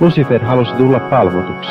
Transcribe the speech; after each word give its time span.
Lucifer 0.00 0.44
halusi 0.44 0.72
tulla 0.72 1.00
palvotuksi. 1.00 1.70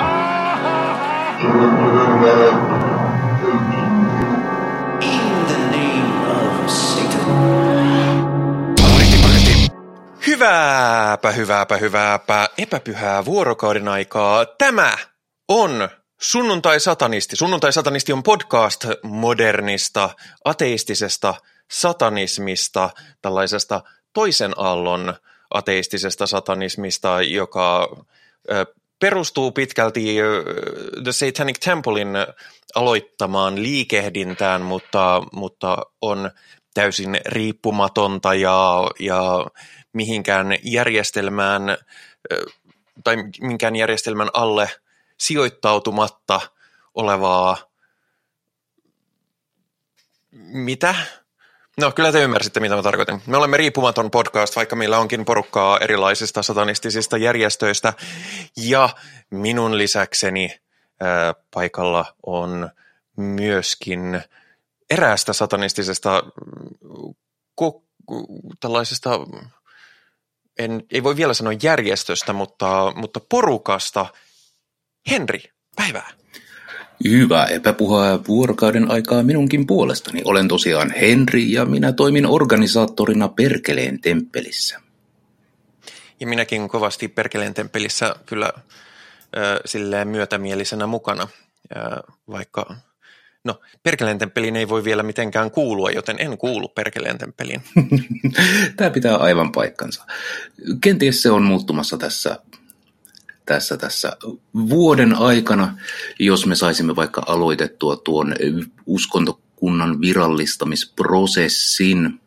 Hyvääpä, 10.27 11.31
hyvääpä, 11.31 11.77
hyvääpä, 11.77 12.49
epäpyhää 12.57 13.25
vuorokauden 13.25 13.87
aikaa. 13.87 14.45
Tämä 14.45 14.93
on 15.47 15.89
Sunnuntai 16.21 16.79
Satanisti. 16.79 17.35
Sunnuntai 17.35 17.73
Satanisti 17.73 18.13
on 18.13 18.23
podcast 18.23 18.85
modernista, 19.03 20.09
ateistisesta 20.45 21.33
satanismista, 21.71 22.89
tällaisesta 23.21 23.81
toisen 24.13 24.53
aallon 24.57 25.13
ateistisesta 25.53 26.27
satanismista, 26.27 27.21
joka 27.21 27.97
perustuu 28.99 29.51
pitkälti 29.51 30.15
The 31.03 31.11
Satanic 31.11 31.59
Templein 31.59 32.09
aloittamaan 32.75 33.63
liikehdintään, 33.63 34.61
mutta, 34.61 35.23
mutta 35.31 35.77
on 36.01 36.31
täysin 36.73 37.19
riippumatonta 37.25 38.33
ja, 38.33 38.89
ja 38.99 39.45
mihinkään 39.93 40.47
järjestelmään 40.63 41.77
tai 43.03 43.15
minkään 43.41 43.75
järjestelmän 43.75 44.29
alle 44.33 44.69
sijoittautumatta 45.17 46.41
olevaa 46.93 47.57
mitä? 50.37 50.95
No 51.81 51.91
kyllä 51.91 52.11
te 52.11 52.23
ymmärsitte, 52.23 52.59
mitä 52.59 52.75
mä 52.75 52.83
tarkoitan. 52.83 53.21
Me 53.27 53.37
olemme 53.37 53.57
riippumaton 53.57 54.11
podcast, 54.11 54.55
vaikka 54.55 54.75
meillä 54.75 54.99
onkin 54.99 55.25
porukkaa 55.25 55.79
erilaisista 55.79 56.43
satanistisista 56.43 57.17
järjestöistä. 57.17 57.93
Ja 58.57 58.89
minun 59.29 59.77
lisäkseni 59.77 60.59
ää, 60.99 61.35
paikalla 61.53 62.15
on 62.25 62.69
myöskin 63.17 64.21
eräästä 64.89 65.33
satanistisesta 65.33 66.23
ko- 67.61 67.83
tällaisesta, 68.59 69.09
en, 70.59 70.83
ei 70.91 71.03
voi 71.03 71.15
vielä 71.15 71.33
sanoa 71.33 71.53
järjestöstä, 71.63 72.33
mutta, 72.33 72.93
mutta 72.95 73.19
porukasta. 73.29 74.05
Henri, 75.09 75.43
päivää. 75.75 76.09
Hyvää 77.03 77.45
epäpuhaa 77.45 78.19
vuorokauden 78.27 78.91
aikaa 78.91 79.23
minunkin 79.23 79.67
puolestani. 79.67 80.21
Olen 80.25 80.47
tosiaan 80.47 80.91
Henri 80.91 81.51
ja 81.51 81.65
minä 81.65 81.91
toimin 81.91 82.25
organisaattorina 82.25 83.27
Perkeleen 83.27 84.01
temppelissä. 84.01 84.81
Ja 86.19 86.27
minäkin 86.27 86.69
kovasti 86.69 87.07
Perkeleen 87.07 87.53
temppelissä 87.53 88.15
kyllä 88.25 88.51
äh, 88.55 88.63
silleen 89.65 90.07
myötämielisenä 90.07 90.87
mukana, 90.87 91.27
äh, 91.77 92.15
vaikka 92.29 92.75
No, 93.43 93.59
Perkeleen 93.83 94.17
temppeliin 94.17 94.55
ei 94.55 94.69
voi 94.69 94.83
vielä 94.83 95.03
mitenkään 95.03 95.51
kuulua, 95.51 95.91
joten 95.91 96.15
en 96.19 96.37
kuulu 96.37 96.67
Perkeleen 96.67 97.17
temppeliin. 97.17 97.61
Tämä 98.75 98.89
pitää 98.89 99.15
aivan 99.15 99.51
paikkansa. 99.51 100.05
Kenties 100.81 101.21
se 101.21 101.31
on 101.31 101.43
muuttumassa 101.43 101.97
tässä 101.97 102.39
tässä, 103.47 103.77
tässä 103.77 104.17
vuoden 104.55 105.15
aikana, 105.15 105.77
jos 106.19 106.45
me 106.45 106.55
saisimme 106.55 106.95
vaikka 106.95 107.23
aloitettua 107.27 107.95
tuon 107.95 108.35
uskontokunnan 108.85 110.01
virallistamisprosessin, 110.01 112.21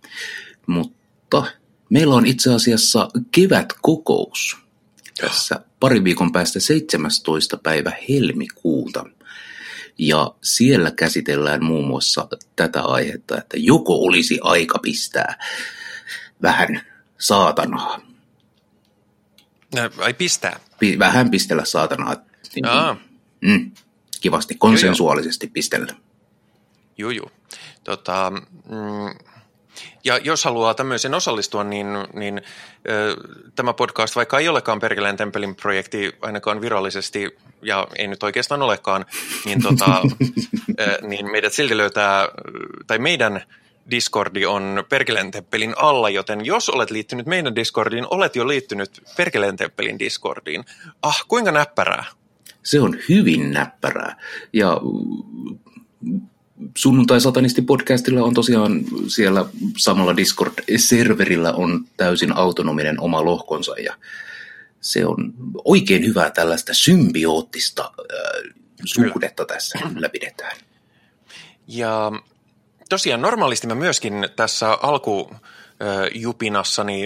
mutta 0.66 1.44
meillä 1.90 2.14
on 2.14 2.26
itse 2.26 2.54
asiassa 2.54 3.08
kevätkokous 3.32 4.56
tässä 5.20 5.60
pari 5.80 6.04
viikon 6.04 6.32
päästä 6.32 6.60
17. 6.60 7.56
päivä 7.56 7.92
helmikuuta. 8.08 9.04
Ja 9.98 10.34
siellä 10.42 10.90
käsitellään 10.90 11.64
muun 11.64 11.86
muassa 11.86 12.28
tätä 12.56 12.82
aihetta, 12.82 13.38
että 13.38 13.56
joko 13.56 13.94
olisi 13.94 14.38
aika 14.42 14.78
pistää 14.78 15.38
vähän 16.42 16.82
saatanaa 17.18 18.09
Ai 19.98 20.14
pistää? 20.14 20.60
Vähän 20.98 21.30
pistellä 21.30 21.64
saatanaa. 21.64 22.16
Niin, 22.54 22.66
mm, 23.40 23.70
kivasti, 24.20 24.54
konsensuaalisesti 24.54 25.46
joo, 25.46 25.52
pistellä. 25.52 25.94
Joo. 26.98 27.30
Tota, 27.84 28.32
mm, 28.70 29.30
ja 30.04 30.18
jos 30.18 30.44
haluaa 30.44 30.74
tämmöisen 30.74 31.14
osallistua, 31.14 31.64
niin, 31.64 31.86
niin 32.12 32.42
ö, 32.88 33.16
tämä 33.54 33.72
podcast, 33.72 34.16
vaikka 34.16 34.38
ei 34.38 34.48
olekaan 34.48 34.80
Perkeleen 34.80 35.16
Tempelin 35.16 35.56
projekti 35.56 36.12
ainakaan 36.20 36.60
virallisesti, 36.60 37.36
ja 37.62 37.88
ei 37.96 38.08
nyt 38.08 38.22
oikeastaan 38.22 38.62
olekaan, 38.62 39.06
niin, 39.44 39.62
tota, 39.62 40.02
ö, 40.80 40.98
niin 41.06 41.30
meidät 41.30 41.52
silti 41.52 41.76
löytää, 41.76 42.28
tai 42.86 42.98
meidän 42.98 43.42
Discordi 43.90 44.46
on 44.46 44.84
Perkeleen 44.88 45.30
Temppelin 45.30 45.74
alla, 45.76 46.10
joten 46.10 46.44
jos 46.44 46.68
olet 46.68 46.90
liittynyt 46.90 47.26
meidän 47.26 47.56
Discordiin, 47.56 48.06
olet 48.10 48.36
jo 48.36 48.48
liittynyt 48.48 49.02
Perkeleen 49.16 49.56
Temppelin 49.56 49.98
Discordiin. 49.98 50.64
Ah, 51.02 51.24
kuinka 51.28 51.52
näppärää? 51.52 52.04
Se 52.62 52.80
on 52.80 52.98
hyvin 53.08 53.52
näppärää. 53.52 54.16
Ja 54.52 54.80
Sunnuntai 56.76 57.20
Satanisti 57.20 57.62
podcastilla 57.62 58.22
on 58.22 58.34
tosiaan 58.34 58.80
siellä 59.08 59.44
samalla 59.76 60.16
Discord-serverillä 60.16 61.52
on 61.52 61.84
täysin 61.96 62.36
autonominen 62.36 63.00
oma 63.00 63.24
lohkonsa 63.24 63.74
ja 63.78 63.94
se 64.80 65.06
on 65.06 65.34
oikein 65.64 66.06
hyvää 66.06 66.30
tällaista 66.30 66.74
symbioottista 66.74 67.82
äh, 67.84 68.54
suhdetta 68.84 69.44
tässä 69.44 69.78
läpidetään. 69.96 70.56
Ja 71.66 72.12
tosiaan 72.90 73.22
normaalisti 73.22 73.66
mä 73.66 73.74
myöskin 73.74 74.28
tässä 74.36 74.78
alkujupinassani 74.82 77.04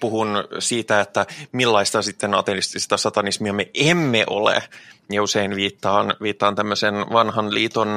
puhun 0.00 0.28
siitä, 0.58 1.00
että 1.00 1.26
millaista 1.52 2.02
sitten 2.02 2.34
ateistista 2.34 2.96
satanismia 2.96 3.52
me 3.52 3.70
emme 3.74 4.24
ole. 4.30 4.62
Ja 5.10 5.22
usein 5.22 5.56
viittaan, 5.56 6.14
viittaan 6.22 6.54
tämmöisen 6.54 6.94
vanhan 6.94 7.54
liiton 7.54 7.88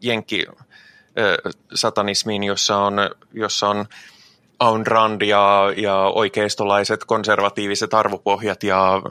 jenkki 0.00 0.46
satanismiin, 1.74 2.44
jossa 2.44 2.76
on, 2.76 2.94
jossa 3.32 3.68
on 3.68 3.86
Ayn 4.60 4.86
Rand 4.86 5.22
ja, 5.22 5.72
ja 5.76 5.96
oikeistolaiset 5.96 7.04
konservatiiviset 7.04 7.94
arvopohjat 7.94 8.62
ja 8.62 9.02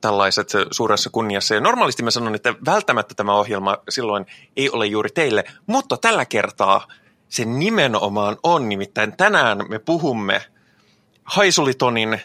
tällaiset 0.00 0.48
suuressa 0.70 1.10
kunniassa. 1.10 1.54
Ja 1.54 1.60
normaalisti 1.60 2.02
mä 2.02 2.10
sanon, 2.10 2.34
että 2.34 2.54
välttämättä 2.66 3.14
tämä 3.14 3.34
ohjelma 3.34 3.78
silloin 3.88 4.26
ei 4.56 4.70
ole 4.70 4.86
juuri 4.86 5.10
teille, 5.10 5.44
mutta 5.66 5.96
tällä 5.96 6.24
kertaa 6.24 6.88
se 7.28 7.44
nimenomaan 7.44 8.36
on. 8.42 8.68
Nimittäin 8.68 9.16
tänään 9.16 9.58
me 9.68 9.78
puhumme 9.78 10.42
Haisulitonin 11.24 12.20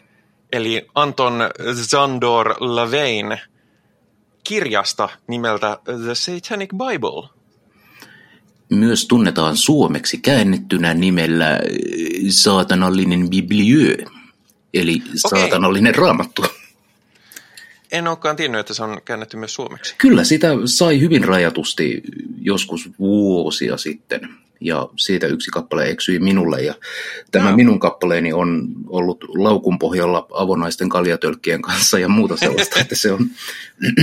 eli 0.51 0.87
Anton 0.95 1.49
Zandor 1.73 2.55
Lavein 2.59 3.39
kirjasta 4.43 5.09
nimeltä 5.27 5.79
The 5.83 6.15
Satanic 6.15 6.69
Bible. 6.69 7.36
Myös 8.69 9.05
tunnetaan 9.07 9.57
suomeksi 9.57 10.17
käännettynä 10.17 10.93
nimellä 10.93 11.59
saatanallinen 12.29 13.29
bibliö, 13.29 13.97
eli 14.73 15.01
saatanallinen 15.15 15.93
okay. 15.95 16.01
raamattu. 16.01 16.45
En 17.91 18.07
olekaan 18.07 18.35
tiennyt, 18.35 18.59
että 18.59 18.73
se 18.73 18.83
on 18.83 19.01
käännetty 19.05 19.37
myös 19.37 19.53
suomeksi. 19.53 19.95
Kyllä, 19.97 20.23
sitä 20.23 20.47
sai 20.65 20.99
hyvin 20.99 21.23
rajatusti 21.23 22.01
joskus 22.41 22.89
vuosia 22.99 23.77
sitten. 23.77 24.29
Ja 24.61 24.89
siitä 24.95 25.27
yksi 25.27 25.51
kappale 25.51 25.89
eksyi 25.89 26.19
minulle. 26.19 26.61
Ja 26.61 26.73
tämä 27.31 27.49
no. 27.49 27.55
minun 27.55 27.79
kappaleeni 27.79 28.33
on 28.33 28.67
ollut 28.87 29.25
laukun 29.35 29.79
pohjalla 29.79 30.27
avonaisten 30.33 30.89
kaljatölkkien 30.89 31.61
kanssa 31.61 31.99
ja 31.99 32.09
muuta 32.09 32.37
sellaista, 32.37 32.79
että 32.79 32.95
se 32.95 33.11
on 33.11 33.29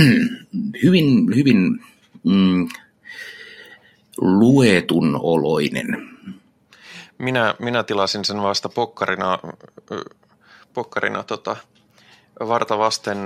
hyvin, 0.83 1.35
hyvin 1.35 1.79
mm, 2.23 2.67
luetun 4.17 5.19
oloinen. 5.23 6.09
Minä, 7.17 7.55
minä 7.59 7.83
tilasin 7.83 8.25
sen 8.25 8.41
vasta 8.41 8.69
pokkarina, 8.69 9.39
pokkarina 10.73 11.23
tota, 11.23 11.55
varta 12.39 12.77
vasten, 12.77 13.17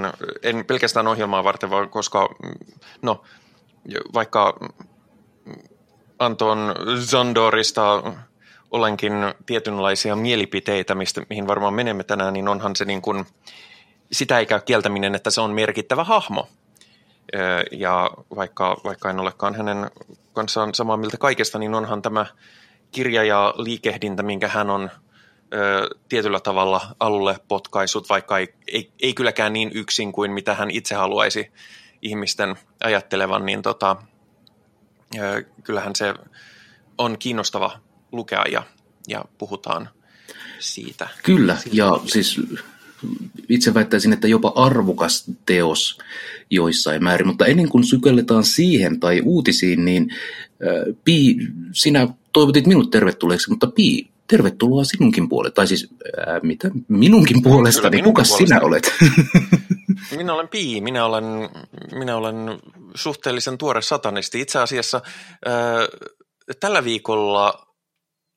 en 0.44 0.66
pelkästään 0.66 1.08
ohjelmaa 1.08 1.44
varten, 1.44 1.70
vaan 1.70 1.90
koska 1.90 2.30
no, 3.02 3.24
vaikka 4.14 4.60
Anton 6.20 6.76
Zandorista 7.06 8.04
olenkin 8.72 9.14
tietynlaisia 9.46 10.16
mielipiteitä, 10.16 10.96
mistä, 10.96 11.22
mihin 11.30 11.48
varmaan 11.48 11.74
menemme 11.74 12.04
tänään, 12.04 12.34
niin 12.34 12.48
onhan 12.48 12.76
se 12.76 12.86
niin 12.86 13.02
kuin, 13.02 13.26
sitä 14.12 14.40
ei 14.40 14.46
käy 14.46 14.62
kieltäminen, 14.62 15.16
että 15.16 15.30
se 15.30 15.42
on 15.42 15.52
merkittävä 15.52 16.04
hahmo. 16.04 16.48
Ja 17.72 18.12
vaikka, 18.36 18.78
vaikka 18.84 19.10
en 19.10 19.20
olekaan 19.20 19.56
hänen 19.56 19.92
kanssaan 20.40 20.76
samaa 20.76 20.98
mieltä 20.98 21.18
kaikesta, 21.18 21.60
niin 21.60 21.76
onhan 21.76 22.02
tämä 22.02 22.26
kirja 22.92 23.24
ja 23.24 23.54
liikehdintä, 23.58 24.24
minkä 24.24 24.48
hän 24.48 24.70
on 24.70 24.90
ö, 25.54 25.90
tietyllä 26.10 26.40
tavalla 26.40 26.96
alulle 27.00 27.36
potkaisut, 27.48 28.10
vaikka 28.10 28.38
ei, 28.38 28.54
ei, 28.68 28.92
ei 29.02 29.14
kylläkään 29.14 29.54
niin 29.54 29.72
yksin 29.74 30.12
kuin 30.12 30.32
mitä 30.32 30.56
hän 30.56 30.72
itse 30.72 30.96
haluaisi 30.96 31.52
ihmisten 32.02 32.56
ajattelevan, 32.84 33.46
niin 33.46 33.62
tota, 33.62 33.96
ö, 35.20 35.44
kyllähän 35.64 35.96
se 35.96 36.14
on 36.98 37.18
kiinnostava 37.18 37.80
lukea 38.12 38.44
ja, 38.52 38.64
ja 39.08 39.26
puhutaan 39.38 39.90
siitä. 40.60 41.08
Kyllä, 41.24 41.58
ja 41.72 42.00
siis 42.06 42.42
itse 43.50 43.74
väittäisin, 43.74 44.14
että 44.14 44.28
jopa 44.28 44.54
arvokas 44.56 45.26
teos 45.46 45.98
joissain 46.50 47.04
määrin, 47.04 47.28
mutta 47.28 47.46
ennen 47.46 47.70
kuin 47.70 47.84
sykelletaan 47.84 48.44
siihen 48.44 49.00
tai 49.00 49.22
uutisiin, 49.26 49.86
niin 49.86 50.08
äh, 50.12 50.96
Pi, 51.06 51.36
sinä 51.72 52.08
toivotit 52.34 52.68
minut 52.68 52.92
tervetulleeksi, 52.92 53.50
mutta 53.50 53.68
Pi, 53.68 54.10
tervetuloa 54.28 54.84
sinunkin 54.84 55.30
puolelle, 55.30 55.54
tai 55.54 55.68
siis 55.68 55.90
äh, 56.28 56.42
mitä, 56.44 56.72
minunkin 56.88 57.44
puolestani, 57.44 57.96
niin 57.96 58.04
kuka 58.04 58.24
puolesta. 58.28 58.48
sinä 58.48 58.62
olet? 58.62 58.94
minä 60.18 60.34
olen 60.34 60.48
Pi, 60.48 60.82
minä 60.82 61.06
olen, 61.06 61.24
minä 61.92 62.16
olen 62.16 62.36
suhteellisen 62.96 63.58
tuore 63.58 63.82
satanisti. 63.82 64.42
Itse 64.42 64.60
asiassa 64.60 65.02
äh, 65.48 66.10
tällä 66.60 66.84
viikolla 66.84 67.69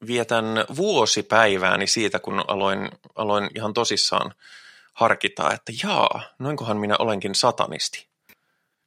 vietän 0.06 0.44
vuosipäivääni 0.76 1.86
siitä, 1.86 2.18
kun 2.18 2.44
aloin, 2.48 2.88
aloin 3.14 3.50
ihan 3.54 3.74
tosissaan 3.74 4.34
harkita, 4.92 5.52
että 5.52 5.72
jaa, 5.82 6.22
noinkohan 6.38 6.76
minä 6.76 6.96
olenkin 6.98 7.34
satanisti. 7.34 8.06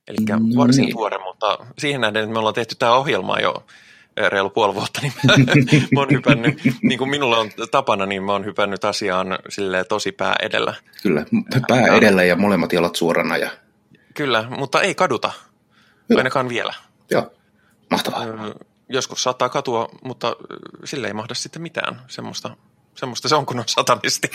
Eli 0.07 0.17
no 0.29 0.37
varsin 0.57 0.81
niin. 0.81 0.95
tuore, 0.95 1.17
mutta 1.17 1.57
siihen 1.77 2.01
nähden, 2.01 2.23
että 2.23 2.33
me 2.33 2.39
ollaan 2.39 2.55
tehty 2.55 2.75
tämä 2.75 2.95
ohjelma 2.95 3.39
jo 3.39 3.65
eh, 4.17 4.29
reilu 4.29 4.49
puoli 4.49 4.75
vuotta, 4.75 5.01
niin 5.01 5.13
mä, 5.23 5.33
mä 5.93 5.99
oon 5.99 6.11
hypännyt, 6.11 6.61
niin 6.81 6.97
kuin 6.97 7.09
minulla 7.09 7.37
on 7.37 7.49
tapana, 7.71 8.05
niin 8.05 8.23
mä 8.23 8.31
oon 8.31 8.45
hypännyt 8.45 8.85
asiaan 8.85 9.27
tosi 9.89 10.11
pää 10.11 10.35
edellä. 10.41 10.73
Kyllä, 11.03 11.25
pää 11.67 11.87
edellä 11.97 12.23
ja 12.23 12.35
molemmat 12.35 12.73
jalat 12.73 12.95
suorana. 12.95 13.37
Ja... 13.37 13.49
Kyllä, 14.13 14.45
mutta 14.49 14.81
ei 14.81 14.95
kaduta, 14.95 15.31
Hyvä. 16.09 16.19
ainakaan 16.19 16.49
vielä. 16.49 16.73
Joo, 17.11 17.33
mahtavaa 17.89 18.25
joskus 18.89 19.23
saattaa 19.23 19.49
katua, 19.49 19.89
mutta 20.03 20.35
sille 20.83 21.07
ei 21.07 21.13
mahda 21.13 21.33
sitten 21.33 21.61
mitään. 21.61 22.01
Semmoista, 22.07 22.57
semmoista 22.95 23.29
se 23.29 23.35
on, 23.35 23.45
kun 23.45 23.59
on 23.59 23.67
satanisti. 23.67 24.29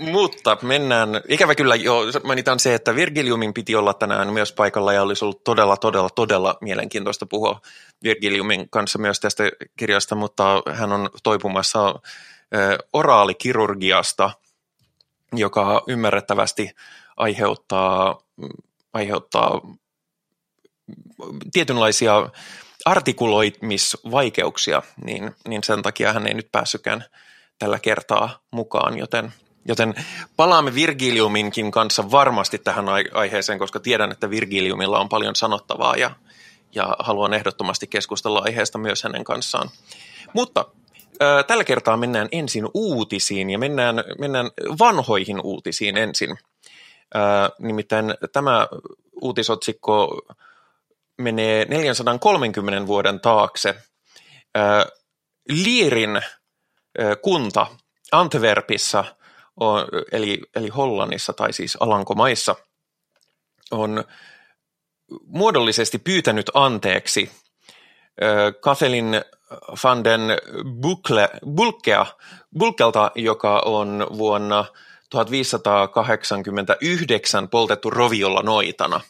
mutta 0.12 0.58
mennään, 0.62 1.08
ikävä 1.28 1.54
kyllä 1.54 1.74
jo 1.74 2.02
mainitaan 2.24 2.60
se, 2.60 2.74
että 2.74 2.94
Virgiliumin 2.94 3.54
piti 3.54 3.76
olla 3.76 3.94
tänään 3.94 4.32
myös 4.32 4.52
paikalla 4.52 4.92
ja 4.92 5.02
olisi 5.02 5.24
ollut 5.24 5.44
todella, 5.44 5.76
todella, 5.76 6.10
todella 6.10 6.58
mielenkiintoista 6.60 7.26
puhua 7.26 7.60
Virgiliumin 8.02 8.70
kanssa 8.70 8.98
myös 8.98 9.20
tästä 9.20 9.44
kirjasta, 9.76 10.14
mutta 10.14 10.62
hän 10.72 10.92
on 10.92 11.10
toipumassa 11.22 11.94
oraalikirurgiasta, 12.92 14.30
joka 15.32 15.82
ymmärrettävästi 15.88 16.70
aiheuttaa, 17.16 18.18
aiheuttaa 18.92 19.60
tietynlaisia 21.52 22.30
artikuloimisvaikeuksia, 22.84 24.82
niin, 25.04 25.34
niin 25.48 25.64
sen 25.64 25.82
takia 25.82 26.12
hän 26.12 26.26
ei 26.26 26.34
nyt 26.34 26.52
päässytkään 26.52 27.04
tällä 27.58 27.78
kertaa 27.78 28.38
mukaan, 28.50 28.98
joten, 28.98 29.32
joten 29.64 29.94
palaamme 30.36 30.74
Virgiliuminkin 30.74 31.70
kanssa 31.70 32.10
varmasti 32.10 32.58
tähän 32.58 32.86
aiheeseen, 33.14 33.58
koska 33.58 33.80
tiedän, 33.80 34.12
että 34.12 34.30
Virgiliumilla 34.30 35.00
on 35.00 35.08
paljon 35.08 35.36
sanottavaa 35.36 35.96
ja, 35.96 36.10
ja 36.74 36.96
haluan 36.98 37.34
ehdottomasti 37.34 37.86
keskustella 37.86 38.42
aiheesta 38.44 38.78
myös 38.78 39.02
hänen 39.02 39.24
kanssaan. 39.24 39.70
Mutta 40.32 40.64
äh, 41.22 41.44
tällä 41.46 41.64
kertaa 41.64 41.96
mennään 41.96 42.28
ensin 42.32 42.68
uutisiin 42.74 43.50
ja 43.50 43.58
mennään, 43.58 44.04
mennään 44.18 44.50
vanhoihin 44.78 45.40
uutisiin 45.44 45.96
ensin. 45.96 46.30
Äh, 46.30 47.50
nimittäin 47.58 48.14
tämä 48.32 48.68
uutisotsikko 49.20 50.22
menee 51.20 51.64
430 51.64 52.86
vuoden 52.86 53.20
taakse. 53.20 53.74
Lierin 55.48 56.22
kunta 57.22 57.66
Antwerpissa, 58.12 59.04
eli, 60.12 60.40
eli 60.54 60.68
Hollannissa 60.68 61.32
tai 61.32 61.52
siis 61.52 61.76
Alankomaissa, 61.80 62.56
on 63.70 64.04
muodollisesti 65.26 65.98
pyytänyt 65.98 66.50
anteeksi 66.54 67.30
Kathleen 68.60 69.24
van 69.84 70.04
den 70.04 70.20
Bukle, 70.80 71.30
Bulkea, 71.54 72.06
Bulkelta, 72.58 73.10
joka 73.14 73.62
on 73.64 74.06
vuonna 74.18 74.64
1589 75.10 77.48
poltettu 77.48 77.90
roviolla 77.90 78.42
noitana, 78.42 79.00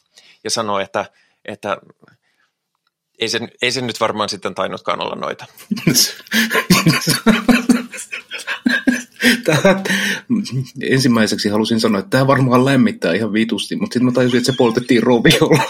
ja 0.44 0.50
sanoi, 0.50 0.82
että 0.82 1.04
että 1.44 1.76
ei 3.20 3.28
se, 3.28 3.40
ei 3.62 3.72
se 3.72 3.80
nyt 3.80 4.00
varmaan 4.00 4.28
sitten 4.28 4.54
tainnutkaan 4.54 5.00
olla 5.00 5.14
noita. 5.14 5.46
Tämä, 9.44 9.82
ensimmäiseksi 10.82 11.48
halusin 11.48 11.80
sanoa, 11.80 11.98
että 11.98 12.10
tämä 12.10 12.26
varmaan 12.26 12.64
lämmittää 12.64 13.14
ihan 13.14 13.32
vitusti, 13.32 13.76
mutta 13.76 13.94
sitten 13.94 14.04
mä 14.04 14.12
tajusin, 14.12 14.38
että 14.38 14.52
se 14.52 14.56
poltettiin 14.56 15.02
roviolla. 15.02 15.62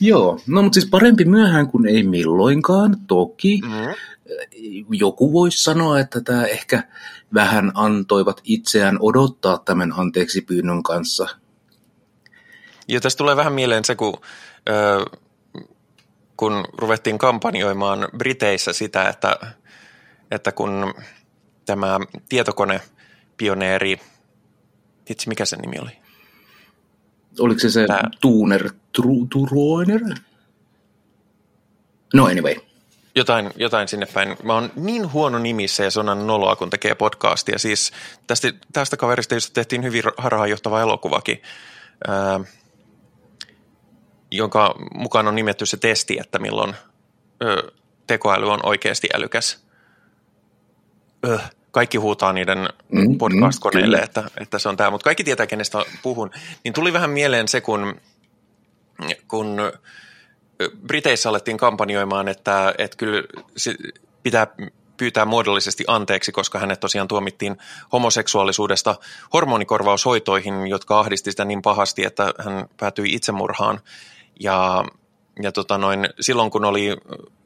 Joo, 0.00 0.40
no 0.46 0.62
mutta 0.62 0.80
siis 0.80 0.90
parempi 0.90 1.24
myöhään 1.24 1.66
kuin 1.66 1.86
ei 1.86 2.02
milloinkaan, 2.02 2.96
toki. 3.06 3.60
Mm-hmm. 3.64 3.94
Joku 4.90 5.32
voisi 5.32 5.62
sanoa, 5.62 6.00
että 6.00 6.20
tämä 6.20 6.44
ehkä 6.44 6.84
vähän 7.34 7.72
antoivat 7.74 8.40
itseään 8.44 8.96
odottaa 9.00 9.58
tämän 9.58 9.92
anteeksi 9.96 10.40
pyynnön 10.40 10.82
kanssa– 10.82 11.28
ja 12.88 13.00
tästä 13.00 13.18
tulee 13.18 13.36
vähän 13.36 13.52
mieleen 13.52 13.84
se, 13.84 13.94
kun, 13.94 14.20
ö, 14.68 15.04
kun 16.36 16.64
ruvettiin 16.78 17.18
kampanjoimaan 17.18 18.08
Briteissä 18.16 18.72
sitä, 18.72 19.08
että, 19.08 19.36
että 20.30 20.52
kun 20.52 20.94
tämä 21.66 22.00
tietokonepioneeri, 22.28 24.00
itse 25.10 25.28
mikä 25.28 25.44
sen 25.44 25.58
nimi 25.58 25.76
oli? 25.78 26.02
Oliko 27.40 27.60
se 27.60 27.70
se 27.70 27.86
Tää. 27.86 28.10
Tuner, 28.20 28.70
Turoiner? 29.30 30.00
No 32.14 32.24
anyway. 32.24 32.54
Jotain, 33.14 33.50
jotain 33.56 33.88
sinne 33.88 34.06
päin. 34.06 34.36
Mä 34.42 34.54
oon 34.54 34.70
niin 34.76 35.12
huono 35.12 35.38
nimissä 35.38 35.84
ja 35.84 35.90
se 35.90 36.00
on 36.00 36.26
noloa, 36.26 36.56
kun 36.56 36.70
tekee 36.70 36.94
podcastia. 36.94 37.58
Siis 37.58 37.92
tästä, 38.26 38.52
tästä 38.72 38.96
kaverista 38.96 39.34
just 39.34 39.52
tehtiin 39.52 39.82
hyvin 39.82 40.02
harhaanjohtava 40.16 40.80
elokuvakin. 40.80 41.42
Ää, 42.08 42.40
jonka 44.36 44.74
mukaan 44.94 45.28
on 45.28 45.34
nimetty 45.34 45.66
se 45.66 45.76
testi, 45.76 46.18
että 46.20 46.38
milloin 46.38 46.74
ö, 47.42 47.72
tekoäly 48.06 48.50
on 48.50 48.60
oikeasti 48.62 49.08
älykäs. 49.14 49.66
Ö, 51.26 51.38
kaikki 51.70 51.98
huutaa 51.98 52.32
niiden 52.32 52.68
mm, 52.88 53.18
podcast-koneille, 53.18 53.96
mm, 53.96 54.04
että, 54.04 54.24
että 54.40 54.58
se 54.58 54.68
on 54.68 54.76
tämä, 54.76 54.90
mutta 54.90 55.04
kaikki 55.04 55.24
tietää, 55.24 55.46
kenestä 55.46 55.78
puhun. 56.02 56.30
Niin 56.64 56.74
tuli 56.74 56.92
vähän 56.92 57.10
mieleen 57.10 57.48
se, 57.48 57.60
kun, 57.60 58.00
kun 59.28 59.56
Briteissä 60.86 61.28
alettiin 61.28 61.56
kampanjoimaan, 61.56 62.28
että, 62.28 62.74
että 62.78 62.96
kyllä 62.96 63.22
pitää 64.22 64.46
pyytää 64.96 65.24
muodollisesti 65.24 65.84
anteeksi, 65.86 66.32
koska 66.32 66.58
hänet 66.58 66.80
tosiaan 66.80 67.08
tuomittiin 67.08 67.56
homoseksuaalisuudesta 67.92 68.94
hormonikorvaushoitoihin, 69.32 70.66
jotka 70.66 71.00
ahdisti 71.00 71.30
sitä 71.30 71.44
niin 71.44 71.62
pahasti, 71.62 72.04
että 72.04 72.34
hän 72.38 72.66
päätyi 72.76 73.14
itsemurhaan. 73.14 73.80
Ja, 74.40 74.84
ja 75.42 75.52
tota 75.52 75.78
noin, 75.78 76.08
silloin 76.20 76.50
kun 76.50 76.64
oli 76.64 76.96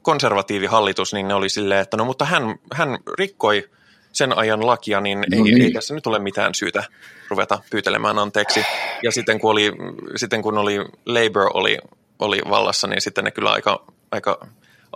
konservatiivihallitus, 0.03 1.13
niin 1.13 1.29
ne 1.29 1.35
oli 1.35 1.49
silleen, 1.49 1.81
että 1.81 1.97
no 1.97 2.05
mutta 2.05 2.25
hän, 2.25 2.43
hän 2.73 2.99
rikkoi 3.19 3.71
sen 4.13 4.39
ajan 4.39 4.67
lakia, 4.67 5.01
niin, 5.01 5.19
no 5.19 5.37
ei, 5.37 5.43
niin. 5.43 5.63
ei 5.63 5.73
tässä 5.73 5.95
nyt 5.95 6.07
ole 6.07 6.19
mitään 6.19 6.55
syytä 6.55 6.85
ruveta 7.29 7.61
pyytelemään 7.71 8.19
anteeksi. 8.19 8.65
Ja 9.03 9.13
sitten 9.13 9.41
kun 9.41 9.51
oli, 9.51 9.73
sitten 10.17 10.43
kun 10.43 10.59
oli 10.59 10.79
Labour 11.07 11.51
oli, 11.55 11.79
oli 12.19 12.41
vallassa, 12.51 12.87
niin 12.87 13.01
sitten 13.01 13.25
ne 13.25 13.31
kyllä 13.31 13.53
aika, 13.53 13.85
aika 14.11 14.47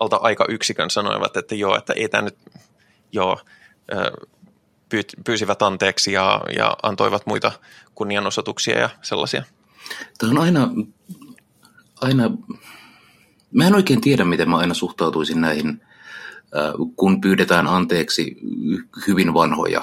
alta 0.01 0.17
aika 0.17 0.45
yksikön 0.49 0.91
sanoivat, 0.91 1.37
että 1.37 1.55
joo, 1.55 1.77
että 1.77 1.93
ei 1.93 2.09
tämä 2.09 2.23
nyt, 2.23 2.37
joo, 3.13 3.41
pyysivät 5.25 5.63
anteeksi 5.63 6.13
ja, 6.13 6.41
ja 6.57 6.77
antoivat 6.83 7.27
muita 7.27 7.53
kunnianosoituksia 7.95 8.79
ja 8.79 8.91
sellaisia. 9.03 9.43
Tämä 10.19 10.31
on 10.31 10.39
aina 10.39 10.69
aina, 12.01 12.31
mä 13.55 13.67
en 13.67 13.75
oikein 13.75 14.01
tiedä, 14.01 14.25
miten 14.25 14.51
mä 14.51 14.57
aina 14.57 14.75
suhtautuisin 14.75 15.41
näihin, 15.41 15.81
kun 16.97 17.21
pyydetään 17.21 17.67
anteeksi 17.67 18.37
hyvin 19.07 19.35
vanhoja 19.35 19.83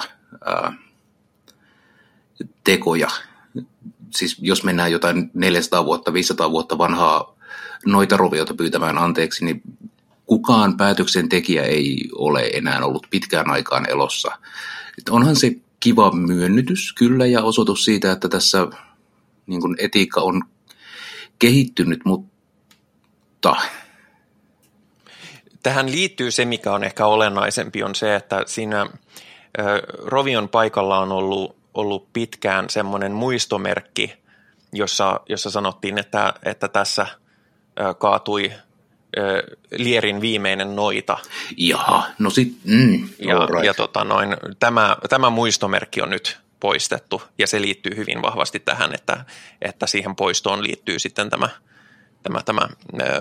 tekoja. 2.64 3.08
Siis 4.16 4.36
jos 4.40 4.64
mennään 4.64 4.92
jotain 4.92 5.30
400 5.34 5.84
vuotta, 5.84 6.12
500 6.12 6.50
vuotta 6.50 6.78
vanhaa 6.78 7.36
noita 7.86 8.16
roviota 8.16 8.54
pyytämään 8.54 8.98
anteeksi, 8.98 9.44
niin 9.44 9.62
kukaan 10.26 10.76
päätöksentekijä 10.76 11.62
ei 11.62 12.08
ole 12.14 12.50
enää 12.54 12.84
ollut 12.84 13.06
pitkään 13.10 13.50
aikaan 13.50 13.90
elossa. 13.90 14.28
Et 14.98 15.08
onhan 15.08 15.36
se 15.36 15.54
kiva 15.80 16.12
myönnytys 16.12 16.92
kyllä 16.92 17.26
ja 17.26 17.42
osoitus 17.42 17.84
siitä, 17.84 18.12
että 18.12 18.28
tässä 18.28 18.66
niin 19.46 19.60
kuin 19.60 19.76
etiikka 19.78 20.20
on 20.20 20.42
kehittynyt, 21.38 22.00
mutta... 22.04 23.56
Tähän 25.62 25.92
liittyy 25.92 26.30
se, 26.30 26.44
mikä 26.44 26.72
on 26.72 26.84
ehkä 26.84 27.06
olennaisempi, 27.06 27.82
on 27.82 27.94
se, 27.94 28.14
että 28.14 28.42
siinä 28.46 28.86
Rovion 30.04 30.48
paikalla 30.48 30.98
on 30.98 31.12
ollut, 31.12 31.56
ollut 31.74 32.12
pitkään 32.12 32.70
semmoinen 32.70 33.12
muistomerkki, 33.12 34.12
jossa, 34.72 35.20
jossa 35.28 35.50
sanottiin, 35.50 35.98
että, 35.98 36.34
että 36.42 36.68
tässä 36.68 37.06
kaatui 37.98 38.52
Lierin 39.78 40.20
viimeinen 40.20 40.76
noita. 40.76 41.18
Jaha, 41.56 42.06
no 42.18 42.30
sit, 42.30 42.56
mm, 42.64 43.08
ja, 43.18 43.46
right. 43.46 43.64
ja 43.64 43.74
tota 43.74 44.04
noin, 44.04 44.36
tämä, 44.60 44.96
tämä 45.08 45.30
muistomerkki 45.30 46.02
on 46.02 46.10
nyt 46.10 46.38
poistettu 46.60 47.22
ja 47.38 47.46
se 47.46 47.60
liittyy 47.60 47.96
hyvin 47.96 48.22
vahvasti 48.22 48.60
tähän, 48.60 48.94
että, 48.94 49.24
että 49.62 49.86
siihen 49.86 50.16
poistoon 50.16 50.62
liittyy 50.62 50.98
sitten 50.98 51.30
tämä, 51.30 51.48
tämä, 52.22 52.42
tämä 52.42 52.68
ää, 53.02 53.20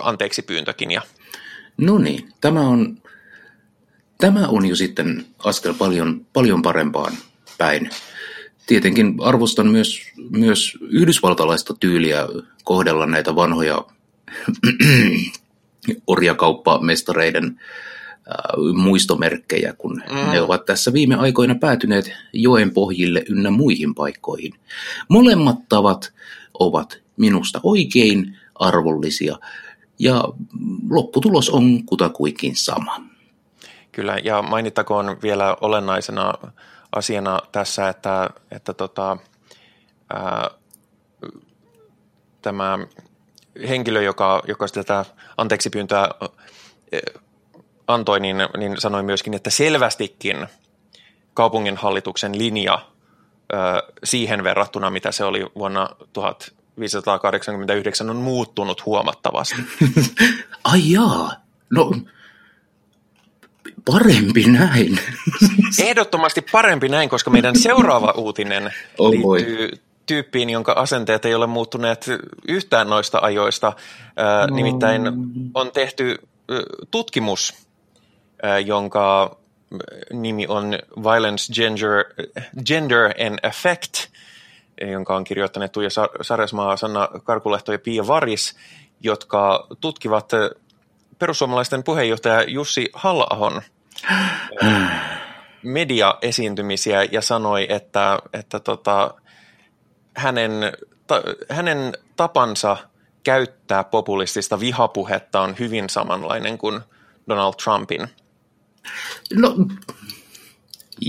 anteeksi 0.00 0.42
pyyntökin. 0.42 0.90
Ja... 0.90 1.02
No 1.76 1.98
niin, 1.98 2.28
tämä 2.40 2.60
on, 2.60 3.02
tämä 4.18 4.46
on 4.48 4.66
jo 4.66 4.76
sitten 4.76 5.26
askel 5.38 5.74
paljon, 5.74 6.26
paljon 6.32 6.62
parempaan 6.62 7.12
päin. 7.58 7.90
Tietenkin 8.66 9.14
arvostan 9.20 9.66
myös, 9.66 10.00
myös 10.30 10.78
yhdysvaltalaista 10.80 11.74
tyyliä 11.80 12.26
kohdella 12.64 13.06
näitä 13.06 13.34
vanhoja 13.36 13.84
orjakauppamestareiden 16.06 17.60
muistomerkkejä, 18.74 19.72
kun 19.72 20.02
mm. 20.10 20.30
ne 20.30 20.40
ovat 20.40 20.64
tässä 20.64 20.92
viime 20.92 21.14
aikoina 21.14 21.54
päätyneet 21.54 22.12
joen 22.32 22.70
pohjille 22.70 23.24
ynnä 23.28 23.50
muihin 23.50 23.94
paikkoihin. 23.94 24.52
Molemmat 25.08 25.56
tavat 25.68 26.12
ovat 26.54 26.98
minusta 27.16 27.60
oikein 27.62 28.38
arvollisia 28.54 29.38
ja 29.98 30.24
lopputulos 30.90 31.50
on 31.50 31.84
kutakuikin 31.86 32.56
sama. 32.56 33.00
Kyllä, 33.92 34.18
ja 34.24 34.42
mainittakoon 34.42 35.16
vielä 35.22 35.56
olennaisena 35.60 36.34
asiana 36.92 37.40
tässä, 37.52 37.88
että, 37.88 38.30
että 38.50 38.74
tota, 38.74 39.16
ää, 40.14 40.50
tämä 42.42 42.78
henkilö, 43.68 44.02
joka, 44.02 44.42
joka 44.48 44.66
tätä 44.68 45.04
anteeksi 45.36 45.70
pyyntöä 45.70 46.08
antoi, 47.88 48.20
niin, 48.20 48.36
niin 48.56 48.80
sanoi 48.80 49.02
myöskin, 49.02 49.34
että 49.34 49.50
selvästikin 49.50 50.46
kaupunginhallituksen 51.34 52.38
linja 52.38 52.78
ö, 53.52 53.56
siihen 54.04 54.44
verrattuna, 54.44 54.90
mitä 54.90 55.12
se 55.12 55.24
oli 55.24 55.46
vuonna 55.58 55.88
1589, 56.12 58.10
on 58.10 58.16
muuttunut 58.16 58.86
huomattavasti. 58.86 59.56
Ai 60.64 60.80
jaa, 60.92 61.32
no 61.70 61.90
parempi 63.84 64.46
näin. 64.46 65.00
Ehdottomasti 65.86 66.42
parempi 66.52 66.88
näin, 66.88 67.08
koska 67.08 67.30
meidän 67.30 67.58
seuraava 67.58 68.14
uutinen 68.16 68.64
oh 68.98 69.10
liittyy 69.10 69.70
tyyppiin, 70.06 70.50
jonka 70.50 70.72
asenteet 70.72 71.24
ei 71.24 71.34
ole 71.34 71.46
muuttuneet 71.46 72.06
yhtään 72.48 72.90
noista 72.90 73.18
ajoista. 73.22 73.72
No. 74.50 74.56
Nimittäin 74.56 75.02
on 75.54 75.72
tehty 75.72 76.18
tutkimus 76.90 77.65
jonka 78.64 79.36
nimi 80.12 80.46
on 80.46 80.78
Violence, 81.02 81.52
Gender, 81.52 82.04
Gender 82.66 83.14
and 83.26 83.38
Effect, 83.42 83.94
jonka 84.80 85.16
on 85.16 85.24
kirjoittaneet 85.24 85.72
Tuija 85.72 85.90
Saresmaa, 86.22 86.76
Sanna 86.76 87.08
Karkulehto 87.24 87.72
ja 87.72 87.78
Pia 87.78 88.06
Varis, 88.06 88.56
jotka 89.00 89.66
tutkivat 89.80 90.30
perussuomalaisten 91.18 91.82
puheenjohtaja 91.82 92.42
Jussi 92.42 92.90
halla 92.92 93.62
mediaesiintymisiä 95.62 97.02
ja 97.02 97.22
sanoi, 97.22 97.66
että, 97.68 98.18
että 98.32 98.60
tota, 98.60 99.14
hänen, 100.16 100.52
ta, 101.06 101.22
hänen 101.50 101.92
tapansa 102.16 102.76
käyttää 103.24 103.84
populistista 103.84 104.60
vihapuhetta 104.60 105.40
on 105.40 105.54
hyvin 105.58 105.90
samanlainen 105.90 106.58
kuin 106.58 106.80
Donald 107.28 107.54
Trumpin– 107.64 108.08
No, 109.34 109.56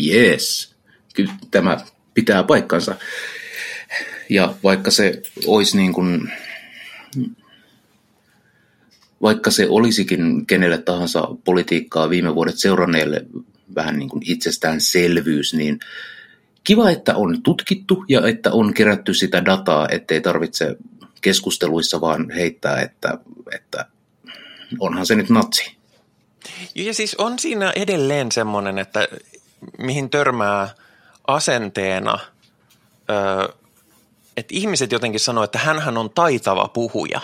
yes. 0.07 0.75
Kyllä 1.13 1.33
tämä 1.51 1.77
pitää 2.13 2.43
paikkansa. 2.43 2.95
Ja 4.29 4.55
vaikka 4.63 4.91
se 4.91 5.21
olisi 5.45 5.77
niin 5.77 5.93
kuin, 5.93 6.31
vaikka 9.21 9.51
se 9.51 9.67
olisikin 9.69 10.45
kenelle 10.45 10.77
tahansa 10.77 11.27
politiikkaa 11.43 12.09
viime 12.09 12.35
vuodet 12.35 12.57
seuranneelle 12.57 13.25
vähän 13.75 13.99
niin 13.99 14.09
kuin 14.09 14.21
itsestäänselvyys, 14.25 15.53
niin 15.53 15.79
kiva, 16.63 16.89
että 16.89 17.15
on 17.15 17.43
tutkittu 17.43 18.05
ja 18.09 18.27
että 18.27 18.51
on 18.51 18.73
kerätty 18.73 19.13
sitä 19.13 19.45
dataa, 19.45 19.87
ettei 19.89 20.21
tarvitse 20.21 20.77
keskusteluissa 21.21 22.01
vaan 22.01 22.29
heittää, 22.29 22.81
että, 22.81 23.17
että 23.51 23.85
onhan 24.79 25.05
se 25.05 25.15
nyt 25.15 25.29
natsi. 25.29 25.76
Ja 26.75 26.93
siis 26.93 27.15
on 27.15 27.39
siinä 27.39 27.73
edelleen 27.75 28.31
semmoinen, 28.31 28.79
että 28.79 29.07
mihin 29.77 30.09
törmää 30.09 30.69
asenteena, 31.27 32.19
että 34.37 34.55
ihmiset 34.55 34.91
jotenkin 34.91 35.19
sanoo, 35.19 35.43
että 35.43 35.59
hän 35.59 35.97
on 35.97 36.09
taitava 36.09 36.67
puhuja 36.67 37.21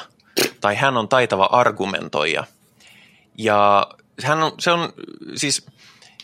tai 0.61 0.75
hän 0.75 0.97
on 0.97 1.09
taitava 1.09 1.49
argumentoija. 1.51 2.43
Ja 3.37 3.87
hän 4.23 4.43
on, 4.43 4.51
se 4.59 4.71
on 4.71 4.93
siis 5.35 5.65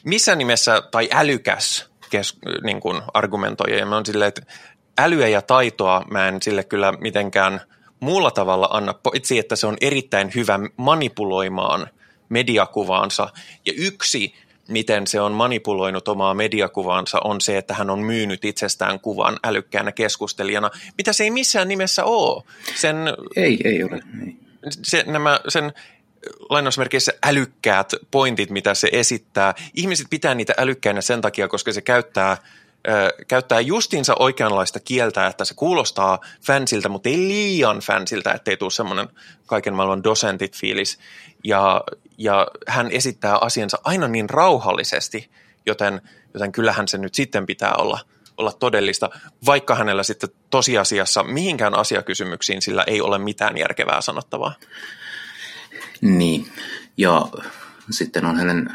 missä 0.04 0.36
nimessä 0.36 0.82
tai 0.82 1.10
älykäs 1.14 1.90
kes, 2.10 2.38
niin 2.64 2.80
kuin 2.80 3.02
argumentoija. 3.14 3.78
Ja 3.78 3.86
mä 3.86 3.98
on 3.98 4.06
silleen, 4.06 4.30
että 4.30 4.42
älyä 4.98 5.28
ja 5.28 5.42
taitoa 5.42 6.06
mä 6.12 6.28
en 6.28 6.42
sille 6.42 6.64
kyllä 6.64 6.92
mitenkään 6.92 7.62
muulla 8.00 8.32
tavalla 8.32 8.68
anna, 8.72 8.94
paitsi 8.94 9.40
että 9.40 9.56
se 9.56 9.68
on 9.68 9.78
erittäin 9.82 10.32
hyvä 10.36 10.60
manipuloimaan– 10.78 11.88
mediakuvaansa. 12.30 13.30
Ja 13.66 13.74
yksi, 13.78 14.34
miten 14.68 15.08
se 15.08 15.22
on 15.22 15.32
manipuloinut 15.32 16.08
omaa 16.08 16.34
mediakuvaansa, 16.34 17.20
on 17.24 17.42
se, 17.42 17.58
että 17.58 17.74
hän 17.74 17.90
on 17.90 18.00
myynyt 18.00 18.46
itsestään 18.46 19.00
kuvan 19.00 19.40
älykkäänä 19.44 19.92
keskustelijana, 19.92 20.72
mitä 20.98 21.14
se 21.14 21.24
ei 21.24 21.32
missään 21.32 21.68
nimessä 21.68 22.06
ole. 22.06 22.44
Sen, 22.76 22.98
ei, 23.36 23.60
ei 23.64 23.84
ole. 23.84 24.02
Ei. 24.26 24.36
Se, 24.70 25.04
nämä, 25.08 25.40
sen 25.48 25.74
lainausmerkeissä 26.50 27.14
älykkäät 27.26 27.94
pointit, 28.12 28.50
mitä 28.50 28.74
se 28.74 28.90
esittää. 28.92 29.54
Ihmiset 29.74 30.08
pitää 30.10 30.36
niitä 30.36 30.54
älykkäinä 30.58 31.02
sen 31.02 31.22
takia, 31.22 31.48
koska 31.48 31.74
se 31.74 31.82
käyttää– 31.82 32.38
käyttää 33.28 33.60
justiinsa 33.60 34.16
oikeanlaista 34.20 34.80
kieltä, 34.80 35.28
että 35.28 35.46
se 35.46 35.54
kuulostaa 35.54 36.20
fansilta, 36.46 36.90
mutta 36.90 37.10
ei 37.10 37.18
liian 37.18 37.80
fansilta, 37.80 38.34
ettei 38.34 38.58
tule 38.58 38.72
semmoinen 38.72 39.08
kaiken 39.46 39.74
maailman 39.74 40.04
dosentit 40.04 40.58
fiilis. 40.58 41.00
Ja, 41.44 41.82
ja 42.20 42.48
hän 42.68 42.92
esittää 42.92 43.38
asiansa 43.38 43.78
aina 43.84 44.08
niin 44.08 44.30
rauhallisesti, 44.30 45.32
joten, 45.66 46.02
joten 46.34 46.52
kyllähän 46.52 46.88
se 46.88 46.98
nyt 46.98 47.16
sitten 47.16 47.46
pitää 47.46 47.74
olla, 47.74 48.00
olla 48.38 48.52
todellista, 48.52 49.10
vaikka 49.46 49.76
hänellä 49.76 50.04
sitten 50.04 50.30
tosiasiassa 50.50 51.24
mihinkään 51.24 51.78
asiakysymyksiin 51.78 52.62
sillä 52.62 52.84
ei 52.88 53.02
ole 53.02 53.18
mitään 53.18 53.58
järkevää 53.58 54.02
sanottavaa. 54.02 54.54
Niin, 56.02 56.52
ja 56.98 57.26
sitten 57.90 58.26
on 58.26 58.38
hänen 58.38 58.70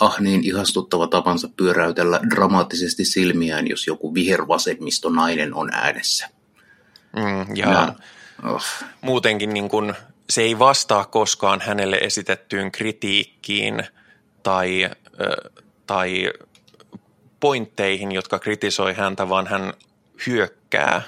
ah 0.00 0.20
niin 0.20 0.44
ihastuttava 0.44 1.06
tapansa 1.06 1.48
pyöräytellä 1.56 2.20
dramaattisesti 2.30 3.04
silmiään, 3.04 3.68
jos 3.68 3.86
joku 3.86 4.14
vihervasemmisto 4.14 5.08
nainen 5.08 5.54
on 5.54 5.70
äänessä. 5.72 6.28
Mm, 7.16 7.56
ja, 7.56 7.70
ja 7.70 7.94
oh. 8.42 8.64
muutenkin 9.00 9.54
niin 9.54 9.68
kun, 9.68 9.94
se 10.30 10.42
ei 10.42 10.58
vastaa 10.58 11.04
koskaan 11.04 11.60
hänelle 11.60 11.96
esitettyyn 11.96 12.72
kritiikkiin 12.72 13.82
tai, 14.42 14.90
tai 15.86 16.30
pointteihin, 17.40 18.12
jotka 18.12 18.38
kritisoi 18.38 18.94
häntä, 18.94 19.28
vaan 19.28 19.46
hän 19.46 19.72
hyökkää. 20.26 21.02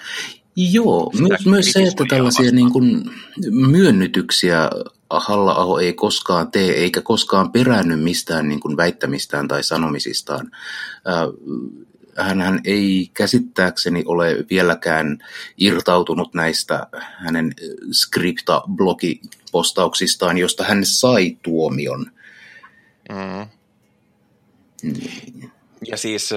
Joo, 0.56 1.12
myös, 1.20 1.46
myös 1.46 1.72
se, 1.72 1.82
että 1.82 2.04
tällaisia 2.08 2.52
niin 2.52 2.72
kuin 2.72 3.10
myönnytyksiä 3.50 4.70
halla 5.10 5.80
ei 5.80 5.92
koskaan 5.92 6.50
tee 6.50 6.70
eikä 6.70 7.00
koskaan 7.02 7.52
peräänny 7.52 7.96
mistään 7.96 8.48
niin 8.48 8.60
kuin 8.60 8.76
väittämistään 8.76 9.48
tai 9.48 9.64
sanomisistaan. 9.64 10.50
Hän 12.18 12.60
ei 12.64 13.10
käsittääkseni 13.14 14.02
ole 14.06 14.36
vieläkään 14.50 15.18
irtautunut 15.58 16.34
näistä 16.34 16.86
hänen 17.16 17.54
skripta-blogipostauksistaan, 17.92 20.38
josta 20.38 20.64
hän 20.64 20.84
sai 20.84 21.36
tuomion. 21.42 22.12
Mm. 23.08 23.46
Niin. 24.82 25.52
Ja 25.86 25.96
siis 25.96 26.30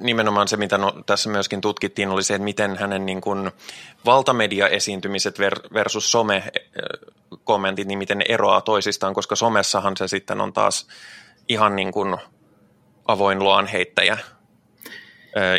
nimenomaan 0.00 0.48
se, 0.48 0.56
mitä 0.56 0.78
no, 0.78 0.92
tässä 1.06 1.30
myöskin 1.30 1.60
tutkittiin, 1.60 2.08
oli 2.08 2.22
se, 2.22 2.34
että 2.34 2.44
miten 2.44 2.76
hänen 2.76 3.06
niin 3.06 3.20
kuin, 3.20 3.50
valtamedia-esiintymiset 4.04 5.38
versus 5.74 6.12
some-kommentit, 6.12 7.88
niin 7.88 7.98
miten 7.98 8.18
ne 8.18 8.24
eroaa 8.28 8.60
toisistaan, 8.60 9.14
koska 9.14 9.36
somessahan 9.36 9.96
se 9.96 10.08
sitten 10.08 10.40
on 10.40 10.52
taas 10.52 10.86
ihan 11.48 11.76
niin 11.76 11.92
kuin 11.92 12.16
avoin 13.06 13.38
luonheittäjä. 13.38 14.18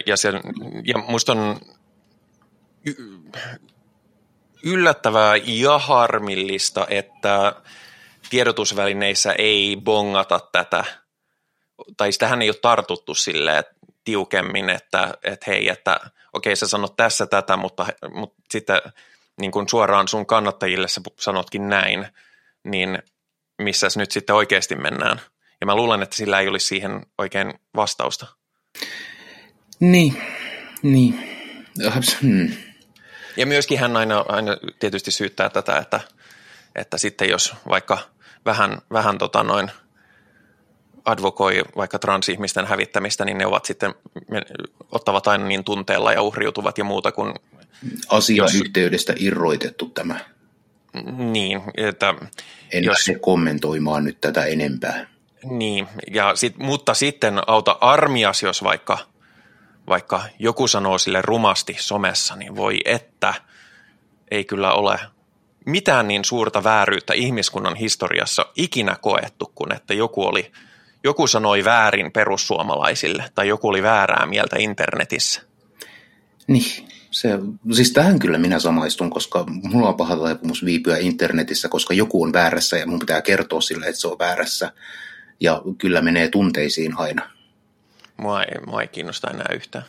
Ja, 0.05 0.17
se, 0.17 0.29
ja 0.83 0.97
musta 0.97 1.31
on 1.31 1.59
yllättävää 4.63 5.35
ja 5.45 5.77
harmillista, 5.77 6.87
että 6.89 7.55
tiedotusvälineissä 8.29 9.33
ei 9.37 9.77
bongata 9.83 10.39
tätä, 10.51 10.83
tai 11.97 12.09
tähän 12.19 12.41
ei 12.41 12.49
ole 12.49 12.55
tartuttu 12.61 13.15
silleen 13.15 13.63
tiukemmin, 14.03 14.69
että, 14.69 15.13
että 15.23 15.45
hei, 15.47 15.69
että 15.69 15.99
okei 16.33 16.55
sä 16.55 16.67
sanot 16.67 16.95
tässä 16.95 17.25
tätä, 17.25 17.57
mutta, 17.57 17.85
mutta 18.13 18.35
sitten 18.51 18.81
niin 19.39 19.51
kuin 19.51 19.69
suoraan 19.69 20.07
sun 20.07 20.25
kannattajille 20.25 20.87
sä 20.87 21.01
sanotkin 21.19 21.69
näin, 21.69 22.07
niin 22.63 22.99
missä 23.61 23.87
nyt 23.95 24.11
sitten 24.11 24.35
oikeasti 24.35 24.75
mennään. 24.75 25.21
Ja 25.63 25.65
mä 25.65 25.75
luulen, 25.75 26.03
että 26.03 26.15
sillä 26.15 26.39
ei 26.39 26.47
olisi 26.47 26.65
siihen 26.65 27.05
oikein 27.17 27.53
vastausta. 27.75 28.25
Niin, 29.79 30.17
niin. 30.81 31.19
Hmm. 32.21 32.51
Ja 33.37 33.45
myöskin 33.45 33.79
hän 33.79 33.97
aina, 33.97 34.25
aina 34.27 34.57
tietysti 34.79 35.11
syyttää 35.11 35.49
tätä, 35.49 35.77
että, 35.77 35.99
että 36.75 36.97
sitten 36.97 37.29
jos 37.29 37.53
vaikka 37.69 37.97
vähän, 38.45 38.77
vähän 38.91 39.17
tota 39.17 39.43
noin 39.43 39.71
advokoi 41.05 41.61
vaikka 41.75 41.99
transihmisten 41.99 42.65
hävittämistä, 42.65 43.25
niin 43.25 43.37
ne 43.37 43.45
ovat 43.45 43.65
sitten, 43.65 43.95
ottavat 44.91 45.27
aina 45.27 45.45
niin 45.45 45.63
tunteella 45.63 46.13
ja 46.13 46.21
uhriutuvat 46.21 46.77
ja 46.77 46.83
muuta 46.83 47.11
kuin... 47.11 47.33
Asiayhteydestä 48.09 49.13
jos... 49.13 49.21
irroitettu 49.21 49.89
tämä. 49.89 50.19
Niin, 51.17 51.61
että... 51.77 52.13
En 52.71 52.83
jos... 52.83 53.07
lähde 53.07 53.19
kommentoimaan 53.19 54.03
nyt 54.03 54.21
tätä 54.21 54.45
enempää. 54.45 55.12
Niin, 55.43 55.87
ja 56.11 56.35
sit, 56.35 56.57
mutta 56.57 56.93
sitten 56.93 57.41
auta 57.47 57.77
armias, 57.81 58.43
jos 58.43 58.63
vaikka, 58.63 58.97
vaikka 59.87 60.23
joku 60.39 60.67
sanoo 60.67 60.97
sille 60.97 61.21
rumasti 61.21 61.75
somessa, 61.79 62.35
niin 62.35 62.55
voi 62.55 62.79
että 62.85 63.33
ei 64.31 64.45
kyllä 64.45 64.73
ole 64.73 64.99
mitään 65.65 66.07
niin 66.07 66.25
suurta 66.25 66.63
vääryyttä 66.63 67.13
ihmiskunnan 67.13 67.75
historiassa 67.75 68.45
ikinä 68.55 68.95
koettu, 69.01 69.51
kuin 69.55 69.73
että 69.73 69.93
joku, 69.93 70.23
oli, 70.23 70.51
joku 71.03 71.27
sanoi 71.27 71.63
väärin 71.63 72.11
perussuomalaisille 72.11 73.31
tai 73.35 73.47
joku 73.47 73.67
oli 73.67 73.83
väärää 73.83 74.25
mieltä 74.25 74.55
internetissä. 74.59 75.41
Niin, 76.47 76.87
se, 77.11 77.29
siis 77.73 77.91
tähän 77.91 78.19
kyllä 78.19 78.37
minä 78.37 78.59
samaistun, 78.59 79.09
koska 79.09 79.43
mulla 79.47 79.89
on 79.89 79.95
paha 79.95 80.17
taipumus 80.17 80.65
viipyä 80.65 80.97
internetissä, 80.97 81.69
koska 81.69 81.93
joku 81.93 82.23
on 82.23 82.33
väärässä 82.33 82.77
ja 82.77 82.87
mun 82.87 82.99
pitää 82.99 83.21
kertoa 83.21 83.61
sille, 83.61 83.85
että 83.85 84.01
se 84.01 84.07
on 84.07 84.19
väärässä 84.19 84.71
ja 85.39 85.61
kyllä 85.77 86.01
menee 86.01 86.27
tunteisiin 86.27 86.97
aina. 86.97 87.29
Mua 88.17 88.43
ei, 88.43 88.61
mua 88.65 88.81
ei 88.81 88.87
kiinnosta 88.87 89.29
enää 89.29 89.45
yhtään. 89.53 89.85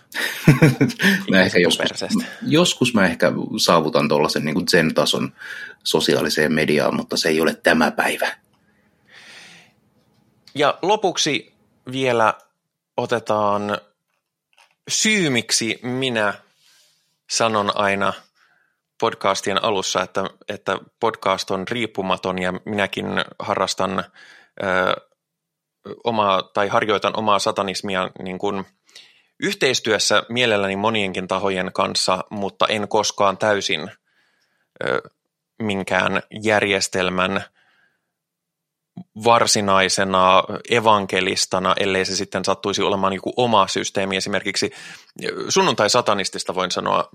mä 1.31 1.43
ehkä 1.43 1.59
joskus, 1.59 1.91
joskus 2.43 2.95
mä 2.95 3.07
ehkä 3.07 3.33
saavutan 3.57 4.09
tuollaisen 4.09 4.45
niin 4.45 4.69
zen-tason 4.69 5.33
sosiaaliseen 5.85 6.53
mediaan, 6.53 6.97
mutta 6.97 7.17
se 7.17 7.29
ei 7.29 7.41
ole 7.41 7.55
tämä 7.55 7.91
päivä. 7.91 8.37
Ja 10.55 10.79
lopuksi 10.83 11.55
vielä 11.93 12.35
otetaan 12.97 13.79
syy, 14.88 15.31
miksi 15.31 15.81
minä 15.83 16.35
sanon 17.31 17.77
aina 17.77 18.12
podcastien 19.01 19.64
alussa, 19.64 20.03
että, 20.03 20.25
että 20.49 20.79
podcast 21.01 21.51
on 21.51 21.68
riippumaton 21.68 22.38
ja 22.38 22.53
minäkin 22.64 23.07
harrastan 23.38 23.99
ö, 23.99 24.05
omaa 26.05 26.42
tai 26.42 26.68
harjoitan 26.68 27.18
omaa 27.18 27.38
satanismia 27.38 28.11
niin 28.23 28.38
kuin 28.38 28.64
yhteistyössä 29.40 30.23
mielelläni 30.29 30.77
monienkin 30.77 31.29
tahojen 31.29 31.73
kanssa, 31.73 32.25
mutta 32.31 32.66
en 32.66 32.88
koskaan 32.88 33.38
täysin 33.38 33.90
ö, 34.85 35.01
minkään 35.59 36.23
järjestelmän 36.42 37.44
varsinaisena 39.25 40.42
evankelistana, 40.70 41.75
ellei 41.81 42.05
se 42.05 42.16
sitten 42.16 42.44
sattuisi 42.44 42.83
olemaan 42.83 43.12
joku 43.12 43.33
oma 43.37 43.66
systeemi. 43.66 44.16
Esimerkiksi 44.16 44.70
sunnuntai-satanistista 45.49 46.55
voin 46.55 46.70
sanoa, 46.70 47.09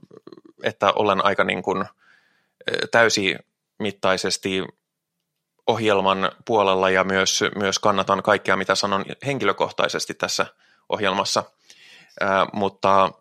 että 0.63 0.93
olen 0.95 1.25
aika 1.25 1.43
niin 1.43 1.63
kuin 1.63 1.86
täysimittaisesti 2.91 4.63
ohjelman 5.69 6.32
puolella 6.45 6.89
ja 6.89 7.03
myös, 7.03 7.43
myös 7.55 7.79
kannatan 7.79 8.23
kaikkea, 8.23 8.58
mitä 8.58 8.75
sanon 8.75 9.05
henkilökohtaisesti 9.25 10.13
tässä 10.13 10.45
ohjelmassa. 10.89 11.43
Ää, 12.21 12.45
mutta, 12.53 13.12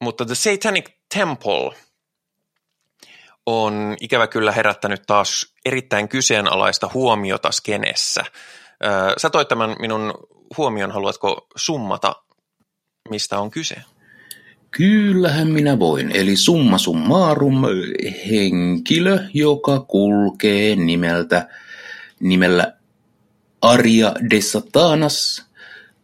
mutta 0.00 0.24
The 0.24 0.34
Satanic 0.34 0.90
Temple 1.14 1.70
on 3.46 3.96
ikävä 4.00 4.26
kyllä 4.26 4.52
herättänyt 4.52 5.02
taas 5.06 5.54
erittäin 5.64 6.08
kyseenalaista 6.08 6.90
huomiota 6.94 7.52
skenessä. 7.52 8.24
Ää, 8.82 9.14
sä 9.16 9.30
toit 9.30 9.48
tämän 9.48 9.76
minun 9.78 10.14
huomion, 10.56 10.90
haluatko 10.90 11.46
summata, 11.56 12.16
mistä 13.10 13.38
on 13.38 13.50
kyse? 13.50 13.76
Kyllähän 14.70 15.48
minä 15.48 15.78
voin. 15.78 16.16
Eli 16.16 16.36
summa 16.36 16.78
summarum 16.78 17.62
henkilö, 18.30 19.18
joka 19.34 19.80
kulkee 19.80 20.76
nimeltä 20.76 21.48
nimellä 22.24 22.76
Aria 23.60 24.12
de 24.30 24.40
Satanas 24.40 25.44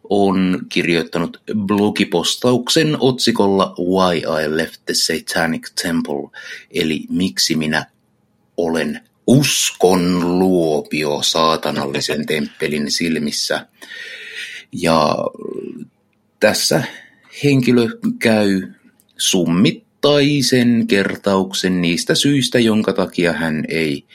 on 0.09 0.65
kirjoittanut 0.69 1.41
blogipostauksen 1.55 2.97
otsikolla 2.99 3.75
Why 3.79 4.17
I 4.17 4.57
Left 4.57 4.81
the 4.85 4.93
Satanic 4.93 5.67
Temple, 5.83 6.39
eli 6.71 7.03
miksi 7.09 7.55
minä 7.55 7.85
olen 8.57 9.01
uskon 9.27 10.39
luopio 10.39 11.19
saatanallisen 11.21 12.25
temppelin 12.25 12.91
silmissä. 12.91 13.67
Ja 14.71 15.15
tässä 16.39 16.83
henkilö 17.43 17.87
käy 18.19 18.67
summittaisen 19.17 20.87
kertauksen 20.87 21.81
niistä 21.81 22.15
syistä, 22.15 22.59
jonka 22.59 22.93
takia 22.93 23.33
hän 23.33 23.65
ei 23.67 24.05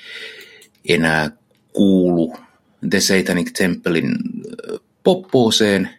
enää 0.88 1.31
kuulu 1.77 2.37
The 2.91 3.01
Satanic 3.01 3.53
Templein 3.59 4.15
poppooseen, 5.05 5.91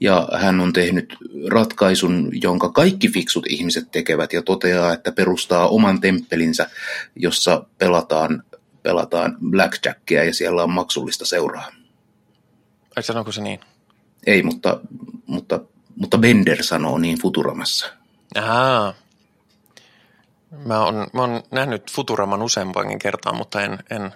ja 0.00 0.28
hän 0.40 0.60
on 0.60 0.72
tehnyt 0.72 1.16
ratkaisun, 1.50 2.30
jonka 2.42 2.68
kaikki 2.68 3.08
fiksut 3.08 3.46
ihmiset 3.48 3.90
tekevät 3.90 4.32
ja 4.32 4.42
toteaa, 4.42 4.92
että 4.92 5.12
perustaa 5.12 5.68
oman 5.68 6.00
temppelinsä, 6.00 6.70
jossa 7.16 7.64
pelataan, 7.78 8.42
pelataan 8.82 9.36
blackjackia 9.50 10.24
ja 10.24 10.34
siellä 10.34 10.62
on 10.62 10.70
maksullista 10.70 11.26
seuraa. 11.26 11.68
Ai 12.96 13.02
sanoiko 13.02 13.32
se 13.32 13.42
niin? 13.42 13.60
Ei, 14.26 14.42
mutta, 14.42 14.80
mutta, 15.26 15.60
mutta 15.96 16.18
Bender 16.18 16.62
sanoo 16.62 16.98
niin 16.98 17.18
Futuramassa. 17.18 17.86
Ahaa. 18.34 18.94
Mä 20.66 20.84
oon, 20.84 21.06
mä 21.12 21.20
oon 21.20 21.42
nähnyt 21.50 21.90
Futuraman 21.90 22.42
useampankin 22.42 22.98
kertaa, 22.98 23.32
mutta 23.32 23.62
en, 23.62 23.78
en 23.90 24.14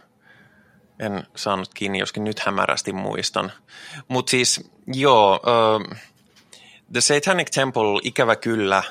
en 0.99 1.27
saanut 1.37 1.75
kiinni, 1.75 1.99
joskin 1.99 2.25
nyt 2.25 2.41
hämärästi 2.41 2.93
muistan. 2.93 3.53
Mutta 4.09 4.31
siis 4.31 4.71
joo, 4.87 5.35
uh, 5.35 5.97
The 6.93 7.01
Satanic 7.01 7.51
Temple, 7.55 8.01
ikävä 8.03 8.37
kyllä, 8.37 8.83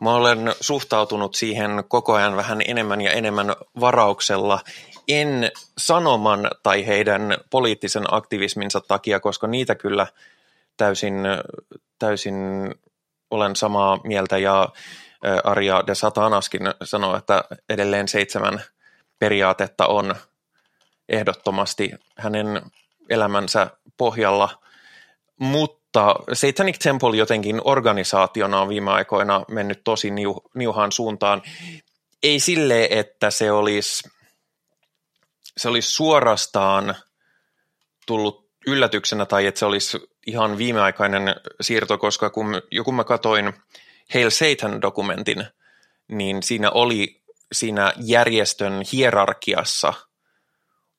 mä 0.00 0.14
olen 0.14 0.54
suhtautunut 0.60 1.34
siihen 1.34 1.84
koko 1.88 2.14
ajan 2.14 2.36
vähän 2.36 2.60
enemmän 2.66 3.00
ja 3.00 3.12
enemmän 3.12 3.54
varauksella, 3.80 4.60
en 5.08 5.50
sanoman 5.78 6.50
tai 6.62 6.86
heidän 6.86 7.36
poliittisen 7.50 8.04
aktivisminsa 8.14 8.80
takia, 8.80 9.20
koska 9.20 9.46
niitä 9.46 9.74
kyllä 9.74 10.06
täysin, 10.76 11.14
täysin 11.98 12.34
olen 13.30 13.56
samaa 13.56 14.00
mieltä. 14.04 14.38
Ja 14.38 14.68
Arja 15.44 15.84
de 15.86 15.94
Satanaskin 15.94 16.62
sanoo, 16.84 17.16
että 17.16 17.44
edelleen 17.68 18.08
seitsemän 18.08 18.62
periaatetta 19.18 19.86
on– 19.86 20.14
ehdottomasti 21.12 21.90
hänen 22.18 22.62
elämänsä 23.08 23.70
pohjalla, 23.96 24.62
mutta 25.38 26.14
Satanic 26.32 26.78
Temple 26.82 27.16
jotenkin 27.16 27.60
organisaationa 27.64 28.60
on 28.60 28.68
viime 28.68 28.90
aikoina 28.90 29.44
mennyt 29.48 29.80
tosi 29.84 30.10
niu, 30.10 30.42
niuhaan 30.54 30.92
suuntaan. 30.92 31.42
Ei 32.22 32.40
sille, 32.40 32.88
että 32.90 33.30
se 33.30 33.52
olisi, 33.52 34.08
se 35.56 35.68
olisi 35.68 35.90
suorastaan 35.90 36.94
tullut 38.06 38.50
yllätyksenä 38.66 39.26
tai 39.26 39.46
että 39.46 39.58
se 39.58 39.66
olisi 39.66 39.98
ihan 40.26 40.58
viimeaikainen 40.58 41.34
siirto, 41.60 41.98
koska 41.98 42.30
kun, 42.30 42.62
joku 42.70 42.92
mä 42.92 43.04
katoin 43.04 43.52
Hail 44.14 44.30
Satan-dokumentin, 44.30 45.44
niin 46.08 46.42
siinä 46.42 46.70
oli 46.70 47.22
siinä 47.52 47.92
järjestön 47.96 48.82
hierarkiassa 48.92 49.92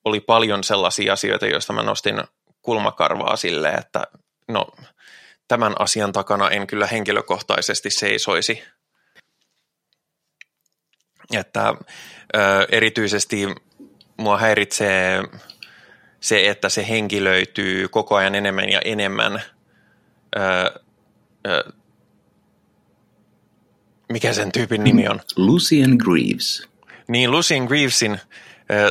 oli 0.04 0.20
paljon 0.20 0.64
sellaisia 0.64 1.12
asioita, 1.12 1.46
joista 1.46 1.72
mä 1.72 1.82
nostin 1.82 2.22
kulmakarvaa 2.62 3.36
sille, 3.36 3.68
että 3.68 4.06
no 4.48 4.66
tämän 5.48 5.74
asian 5.78 6.12
takana 6.12 6.50
en 6.50 6.66
kyllä 6.66 6.86
henkilökohtaisesti 6.86 7.90
seisoisi. 7.90 8.62
Että 11.32 11.74
ö, 12.36 12.40
erityisesti 12.72 13.46
mua 14.16 14.38
häiritsee 14.38 15.22
se, 16.20 16.50
että 16.50 16.68
se 16.68 16.88
henkilöityy 16.88 17.88
koko 17.88 18.14
ajan 18.16 18.34
enemmän 18.34 18.68
ja 18.68 18.80
enemmän 18.84 19.42
ö, 20.36 20.80
ö, 21.46 21.72
mikä 24.12 24.32
sen 24.32 24.52
tyypin 24.52 24.84
nimi 24.84 25.08
on? 25.08 25.20
Lucian 25.36 25.96
Greaves. 26.04 26.68
Niin, 27.08 27.30
Lucian 27.30 27.64
Greavesin 27.64 28.20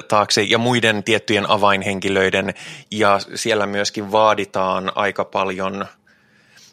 taakse 0.07 0.41
ja 0.41 0.57
muiden 0.57 1.03
tiettyjen 1.03 1.49
avainhenkilöiden 1.49 2.53
ja 2.91 3.19
siellä 3.36 3.65
myöskin 3.65 4.12
vaaditaan 4.12 4.91
aika 4.95 5.25
paljon, 5.25 5.86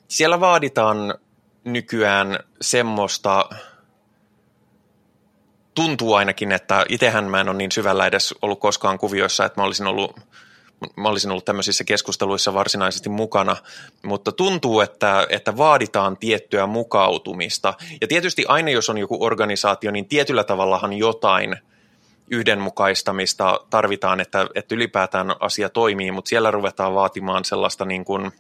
siellä 0.09 0.41
vaaditaan 0.41 1.15
nykyään 1.65 2.39
semmoista, 2.61 3.49
tuntuu 5.75 6.15
ainakin, 6.15 6.53
että 6.53 6.85
itsehän 6.89 7.25
mä 7.25 7.41
en 7.41 7.49
ole 7.49 7.57
niin 7.57 7.73
syvällä 7.73 8.07
edes 8.07 8.35
ollut 8.43 8.61
koskaan 8.61 8.99
kuvioissa, 8.99 9.45
että 9.45 9.61
mä 9.61 9.65
olisin 9.65 9.87
ollut 9.87 10.21
mä 10.97 11.09
olisin 11.09 11.31
ollut 11.31 11.45
tämmöisissä 11.45 11.85
keskusteluissa 11.85 12.55
varsinaisesti 12.55 13.09
mukana, 13.09 13.57
mutta 14.05 14.33
tuntuu, 14.33 14.81
että, 14.81 15.27
että 15.31 15.57
vaaditaan 15.57 16.17
tiettyä 16.17 16.67
mukautumista. 16.67 17.75
Ja 18.01 18.09
tietysti 18.09 18.45
aina, 18.49 18.71
jos 18.71 18.91
on 18.91 18.99
joku 18.99 19.25
organisaatio, 19.25 19.91
niin 19.91 20.09
tietyllä 20.09 20.45
tavallahan 20.45 20.93
jotain– 20.93 21.57
yhdenmukaistamista 22.31 23.61
tarvitaan, 23.71 24.21
että, 24.21 24.47
että 24.55 24.75
ylipäätään 24.75 25.35
asia 25.41 25.69
toimii, 25.69 26.11
mutta 26.11 26.29
siellä 26.29 26.51
ruvetaan 26.51 26.95
vaatimaan 26.95 27.45
sellaista 27.45 27.85
niin 27.85 28.05
kuin, 28.05 28.33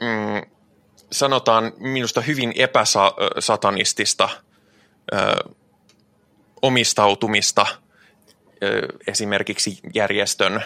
mm, 0.00 0.50
sanotaan 1.12 1.72
minusta 1.78 2.20
hyvin 2.20 2.52
epäsatanistista 2.56 4.28
ö, 5.12 5.16
omistautumista 6.62 7.66
ö, 8.62 8.88
esimerkiksi 9.06 9.78
järjestön 9.94 10.54
ö, 10.56 10.60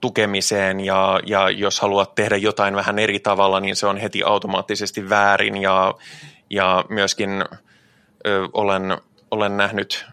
tukemiseen. 0.00 0.80
Ja, 0.80 1.20
ja 1.26 1.50
jos 1.50 1.80
haluat 1.80 2.14
tehdä 2.14 2.36
jotain 2.36 2.76
vähän 2.76 2.98
eri 2.98 3.20
tavalla, 3.20 3.60
niin 3.60 3.76
se 3.76 3.86
on 3.86 3.96
heti 3.96 4.22
automaattisesti 4.22 5.08
väärin. 5.08 5.56
Ja, 5.56 5.94
ja 6.50 6.84
myöskin 6.88 7.44
ö, 8.26 8.48
olen 8.52 8.98
olen 9.30 9.56
nähnyt 9.56 10.06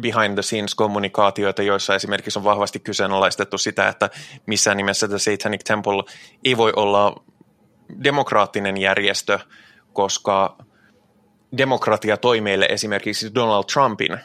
behind 0.00 0.34
the 0.34 0.42
scenes 0.42 0.74
kommunikaatioita, 0.74 1.62
joissa 1.62 1.94
esimerkiksi 1.94 2.38
on 2.38 2.44
vahvasti 2.44 2.80
kyseenalaistettu 2.80 3.58
sitä, 3.58 3.88
että 3.88 4.10
missään 4.46 4.76
nimessä 4.76 5.08
The 5.08 5.18
Satanic 5.18 5.64
Temple 5.64 6.02
ei 6.44 6.56
voi 6.56 6.72
olla 6.76 7.22
demokraattinen 8.04 8.76
järjestö, 8.76 9.38
koska 9.92 10.58
demokratia 11.58 12.16
toi 12.16 12.40
meille 12.40 12.66
esimerkiksi 12.70 13.34
Donald 13.34 13.64
Trumpin, 13.72 14.18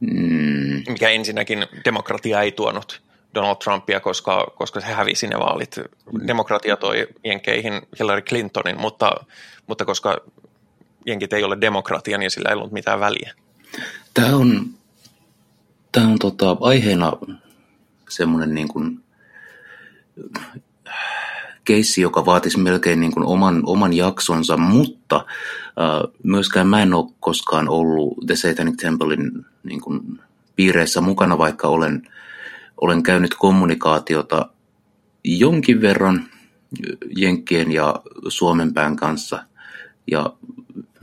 mm. 0.00 0.82
mikä 0.88 1.08
ensinnäkin 1.08 1.66
demokratia 1.84 2.42
ei 2.42 2.52
tuonut 2.52 3.02
Donald 3.34 3.56
Trumpia, 3.64 4.00
koska, 4.00 4.46
koska 4.54 4.80
se 4.80 4.86
hävisi 4.86 5.26
ne 5.26 5.38
vaalit. 5.38 5.76
Demokratia 6.26 6.76
toi 6.76 7.06
Jenkeihin 7.24 7.82
Hillary 7.98 8.22
Clintonin, 8.22 8.80
mutta, 8.80 9.24
mutta 9.66 9.84
koska 9.84 10.16
jenkit 11.06 11.32
ei 11.32 11.44
ole 11.44 11.60
demokratia, 11.60 12.18
niin 12.18 12.30
sillä 12.30 12.48
ei 12.48 12.56
ollut 12.56 12.72
mitään 12.72 13.00
väliä. 13.00 13.32
Tämä 14.14 14.36
on, 14.36 14.66
tämä 15.92 16.08
on 16.08 16.18
tota, 16.18 16.56
aiheena 16.60 17.12
semmoinen 18.08 18.54
niin 18.54 18.68
kuin, 18.68 19.00
keissi, 21.64 22.00
joka 22.00 22.26
vaatisi 22.26 22.58
melkein 22.58 23.00
niin 23.00 23.12
kuin 23.12 23.26
oman, 23.26 23.62
oman 23.66 23.92
jaksonsa, 23.92 24.56
mutta 24.56 25.16
äh, 25.16 26.12
myöskään 26.22 26.66
mä 26.66 26.82
en 26.82 26.94
ole 26.94 27.12
koskaan 27.20 27.68
ollut 27.68 28.14
The 28.26 28.36
Satanic 28.36 28.76
Templein 28.76 29.46
niin 29.64 29.80
kuin, 29.80 30.20
piireissä 30.56 31.00
mukana, 31.00 31.38
vaikka 31.38 31.68
olen, 31.68 32.08
olen 32.80 33.02
käynyt 33.02 33.34
kommunikaatiota 33.34 34.48
jonkin 35.24 35.80
verran 35.80 36.28
Jenkkien 37.16 37.72
ja 37.72 38.02
Suomen 38.28 38.74
pään 38.74 38.96
kanssa. 38.96 39.42
Ja 40.10 40.32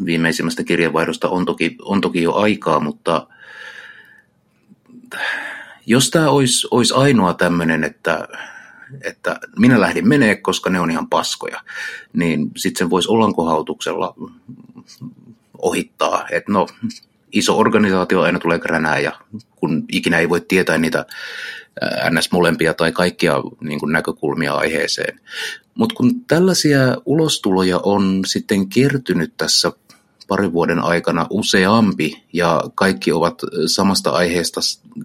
viimeisimmästä 0.05 0.63
kirjeenvaihdosta 0.63 1.29
on 1.29 1.45
toki, 1.45 1.75
on 1.81 2.01
toki 2.01 2.23
jo 2.23 2.33
aikaa, 2.33 2.79
mutta 2.79 3.27
jos 5.85 6.09
tämä 6.09 6.29
olisi, 6.29 6.67
olisi 6.71 6.93
ainoa 6.93 7.33
tämmöinen, 7.33 7.83
että, 7.83 8.27
että 9.01 9.39
minä 9.59 9.81
lähdin 9.81 10.07
menee, 10.07 10.35
koska 10.35 10.69
ne 10.69 10.79
on 10.79 10.91
ihan 10.91 11.09
paskoja, 11.09 11.61
niin 12.13 12.51
sitten 12.57 12.79
sen 12.79 12.89
voisi 12.89 13.09
ollankohautuksella 13.09 14.15
ohittaa, 15.57 16.27
että 16.31 16.51
no 16.51 16.67
iso 17.31 17.57
organisaatio 17.57 18.21
aina 18.21 18.39
tulee 18.39 18.59
kränää 18.59 18.99
ja 18.99 19.11
kun 19.55 19.85
ikinä 19.91 20.19
ei 20.19 20.29
voi 20.29 20.41
tietää 20.41 20.77
niitä 20.77 21.05
ns. 22.09 22.31
molempia 22.31 22.73
tai 22.73 22.91
kaikkia 22.91 23.35
niin 23.61 23.79
kuin 23.79 23.91
näkökulmia 23.91 24.53
aiheeseen. 24.53 25.19
Mutta 25.75 25.95
kun 25.95 26.25
tällaisia 26.25 26.79
ulostuloja 27.05 27.79
on 27.83 28.21
sitten 28.25 28.69
kertynyt 28.69 29.33
tässä 29.37 29.71
parin 30.27 30.53
vuoden 30.53 30.79
aikana 30.79 31.27
useampi 31.29 32.23
ja 32.33 32.63
kaikki 32.75 33.11
ovat 33.11 33.41
samasta 33.65 34.11
aiheesta 34.11 34.61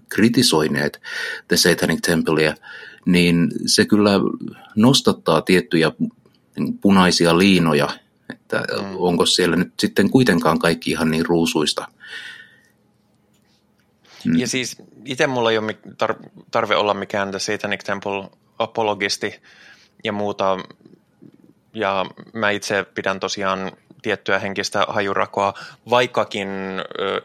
kritisoineet 0.09 1.01
The 1.47 1.57
Satanic 1.57 2.01
Templea, 2.01 2.55
niin 3.05 3.51
se 3.65 3.85
kyllä 3.85 4.11
nostattaa 4.75 5.41
tiettyjä 5.41 5.91
punaisia 6.81 7.37
liinoja, 7.37 7.89
että 8.29 8.57
mm. 8.57 8.95
onko 8.97 9.25
siellä 9.25 9.55
nyt 9.55 9.73
sitten 9.79 10.09
kuitenkaan 10.09 10.59
kaikki 10.59 10.91
ihan 10.91 11.11
niin 11.11 11.25
ruusuista. 11.25 11.87
Mm. 14.25 14.39
Ja 14.39 14.47
siis 14.47 14.77
itse 15.05 15.27
mulla 15.27 15.51
ei 15.51 15.57
ole 15.57 15.77
tarve 16.51 16.75
olla 16.75 16.93
mikään 16.93 17.31
The 17.31 17.39
Satanic 17.39 17.83
Temple 17.83 18.29
apologisti 18.59 19.35
ja 20.03 20.11
muuta, 20.11 20.57
ja 21.73 22.05
mä 22.33 22.49
itse 22.49 22.85
pidän 22.95 23.19
tosiaan 23.19 23.71
tiettyä 24.01 24.39
henkistä 24.39 24.85
hajurakoa, 24.87 25.53
vaikkakin 25.89 26.49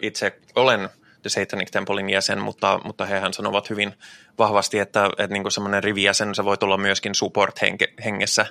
itse 0.02 0.38
olen 0.54 0.88
The 1.22 1.28
Satanic 1.30 1.70
Templein 1.70 2.10
jäsen, 2.10 2.40
mutta, 2.40 2.80
mutta 2.84 3.06
hehän 3.06 3.32
sanovat 3.32 3.70
hyvin 3.70 3.94
vahvasti, 4.38 4.78
että, 4.78 5.06
että 5.06 5.34
niin 5.34 5.50
semmoinen 5.50 5.84
rivijäsen, 5.84 6.34
se 6.34 6.44
voi 6.44 6.56
olla 6.60 6.76
myöskin 6.76 7.14
support-hengessä 7.14 8.46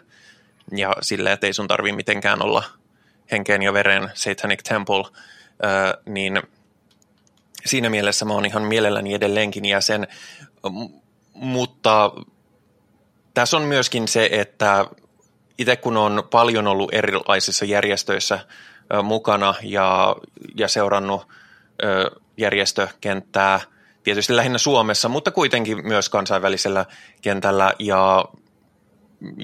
ja 0.72 0.96
silleen, 1.02 1.34
että 1.34 1.48
ei 1.48 1.54
sun 1.54 1.68
tarvitse 1.68 1.96
mitenkään 1.96 2.42
olla 2.42 2.64
henkeen 3.32 3.62
ja 3.62 3.74
veren 3.74 4.12
Satanic 4.14 4.64
Temple, 4.64 5.04
niin 6.06 6.42
siinä 7.66 7.90
mielessä 7.90 8.26
mä 8.26 8.34
oon 8.34 8.46
ihan 8.46 8.64
mielelläni 8.64 9.14
edelleenkin 9.14 9.66
jäsen, 9.66 10.08
mutta 11.34 12.12
tässä 13.34 13.58
on 13.58 13.64
myöskin 13.64 14.08
se, 14.08 14.30
että 14.32 14.86
itse 15.58 15.76
kun 15.76 15.98
on 15.98 16.24
paljon 16.32 16.68
ollut 16.68 16.94
erilaisissa 16.94 17.66
järjestöissä 17.66 18.40
mukana 19.04 19.56
ja, 19.64 20.16
ja 20.56 20.68
seurannut 20.68 21.28
järjestökenttää, 22.38 23.60
tietysti 24.04 24.36
lähinnä 24.36 24.58
Suomessa, 24.58 25.10
mutta 25.10 25.32
kuitenkin 25.32 25.88
myös 25.88 26.10
kansainvälisellä 26.10 26.86
kentällä 27.22 27.74
ja, 27.80 28.26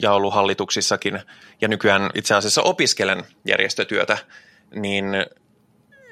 ja 0.01 0.11
ollut 0.11 0.33
hallituksissakin 0.33 1.19
ja 1.61 1.67
nykyään 1.67 2.09
itse 2.13 2.35
asiassa 2.35 2.61
opiskelen 2.61 3.23
järjestötyötä, 3.45 4.17
niin 4.75 5.05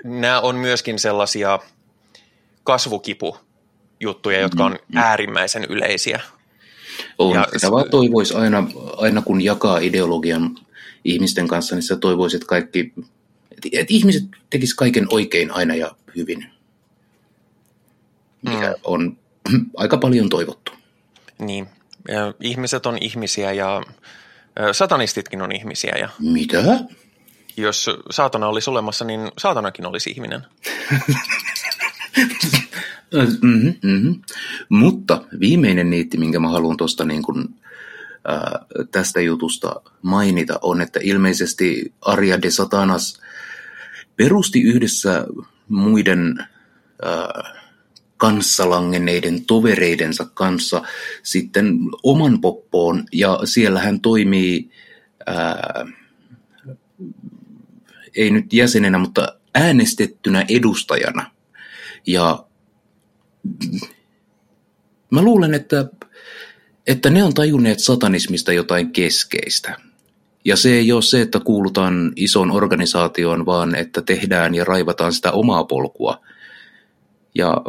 nämä 0.03 0.39
on 0.39 0.55
myöskin 0.55 0.99
sellaisia 0.99 1.59
kasvukipujuttuja, 2.63 4.39
jotka 4.39 4.65
on 4.65 4.71
mm-hmm. 4.71 4.97
äärimmäisen 4.97 5.65
yleisiä– 5.69 6.19
on. 7.17 7.35
Ja, 7.35 7.47
sitä 7.53 7.71
vaan 7.71 7.89
toivoisi 7.89 8.33
aina, 8.33 8.67
aina, 8.97 9.21
kun 9.21 9.41
jakaa 9.41 9.77
ideologian 9.77 10.57
ihmisten 11.03 11.47
kanssa, 11.47 11.75
niin 11.75 11.83
sitä 11.83 11.95
toivoisi, 11.95 12.35
että 12.35 12.47
kaikki, 12.47 12.93
että, 13.51 13.69
että 13.71 13.93
ihmiset 13.93 14.23
tekis 14.49 14.73
kaiken 14.73 15.07
oikein 15.09 15.51
aina 15.51 15.75
ja 15.75 15.91
hyvin, 16.15 16.45
mikä 18.41 18.69
mm. 18.69 18.75
on 18.83 19.17
aika 19.77 19.97
paljon 19.97 20.29
toivottu. 20.29 20.71
Niin, 21.39 21.67
Ja 22.07 22.33
ihmiset 22.39 22.85
on 22.85 22.97
ihmisiä 23.01 23.51
ja 23.51 23.83
satanistitkin 24.71 25.41
on 25.41 25.51
ihmisiä 25.51 25.95
ja 25.99 26.09
Mitä? 26.19 26.63
jos 27.57 27.89
saatana 28.09 28.47
olisi 28.47 28.69
olemassa, 28.69 29.05
niin 29.05 29.31
saatanakin 29.37 29.85
olisi 29.85 30.09
ihminen. 30.09 30.45
Mm-hmm, 33.13 33.73
mm-hmm. 33.83 34.21
Mutta 34.69 35.23
viimeinen 35.39 35.89
niitti, 35.89 36.17
minkä 36.17 36.39
mä 36.39 36.49
haluan 36.49 36.77
tuosta 36.77 37.05
niin 37.05 37.23
kun, 37.23 37.55
ää, 38.27 38.65
tästä 38.91 39.21
jutusta 39.21 39.81
mainita, 40.01 40.59
on, 40.61 40.81
että 40.81 40.99
ilmeisesti 41.03 41.93
Arja 42.01 42.41
de 42.41 42.51
Satanas 42.51 43.21
perusti 44.15 44.61
yhdessä 44.61 45.25
muiden 45.67 46.37
ää, 47.01 47.61
kanssalangenneiden 48.17 49.45
tovereidensa 49.45 50.25
kanssa 50.33 50.81
sitten 51.23 51.79
oman 52.03 52.41
poppoon, 52.41 53.03
ja 53.11 53.39
siellä 53.45 53.79
hän 53.79 53.99
toimii, 53.99 54.69
ää, 55.25 55.85
ei 58.15 58.31
nyt 58.31 58.53
jäsenenä, 58.53 58.97
mutta 58.97 59.35
äänestettynä 59.55 60.45
edustajana. 60.49 61.31
Ja 62.07 62.46
mä 65.11 65.21
luulen, 65.21 65.53
että, 65.53 65.85
että 66.87 67.09
ne 67.09 67.23
on 67.23 67.33
tajunneet 67.33 67.79
satanismista 67.79 68.53
jotain 68.53 68.91
keskeistä. 68.91 69.77
Ja 70.45 70.55
se 70.55 70.73
ei 70.73 70.91
ole 70.91 71.01
se, 71.01 71.21
että 71.21 71.39
kuulutaan 71.39 72.13
isoon 72.15 72.51
organisaatioon, 72.51 73.45
vaan 73.45 73.75
että 73.75 74.01
tehdään 74.01 74.55
ja 74.55 74.65
raivataan 74.65 75.13
sitä 75.13 75.31
omaa 75.31 75.63
polkua. 75.63 76.21
Ja 77.35 77.61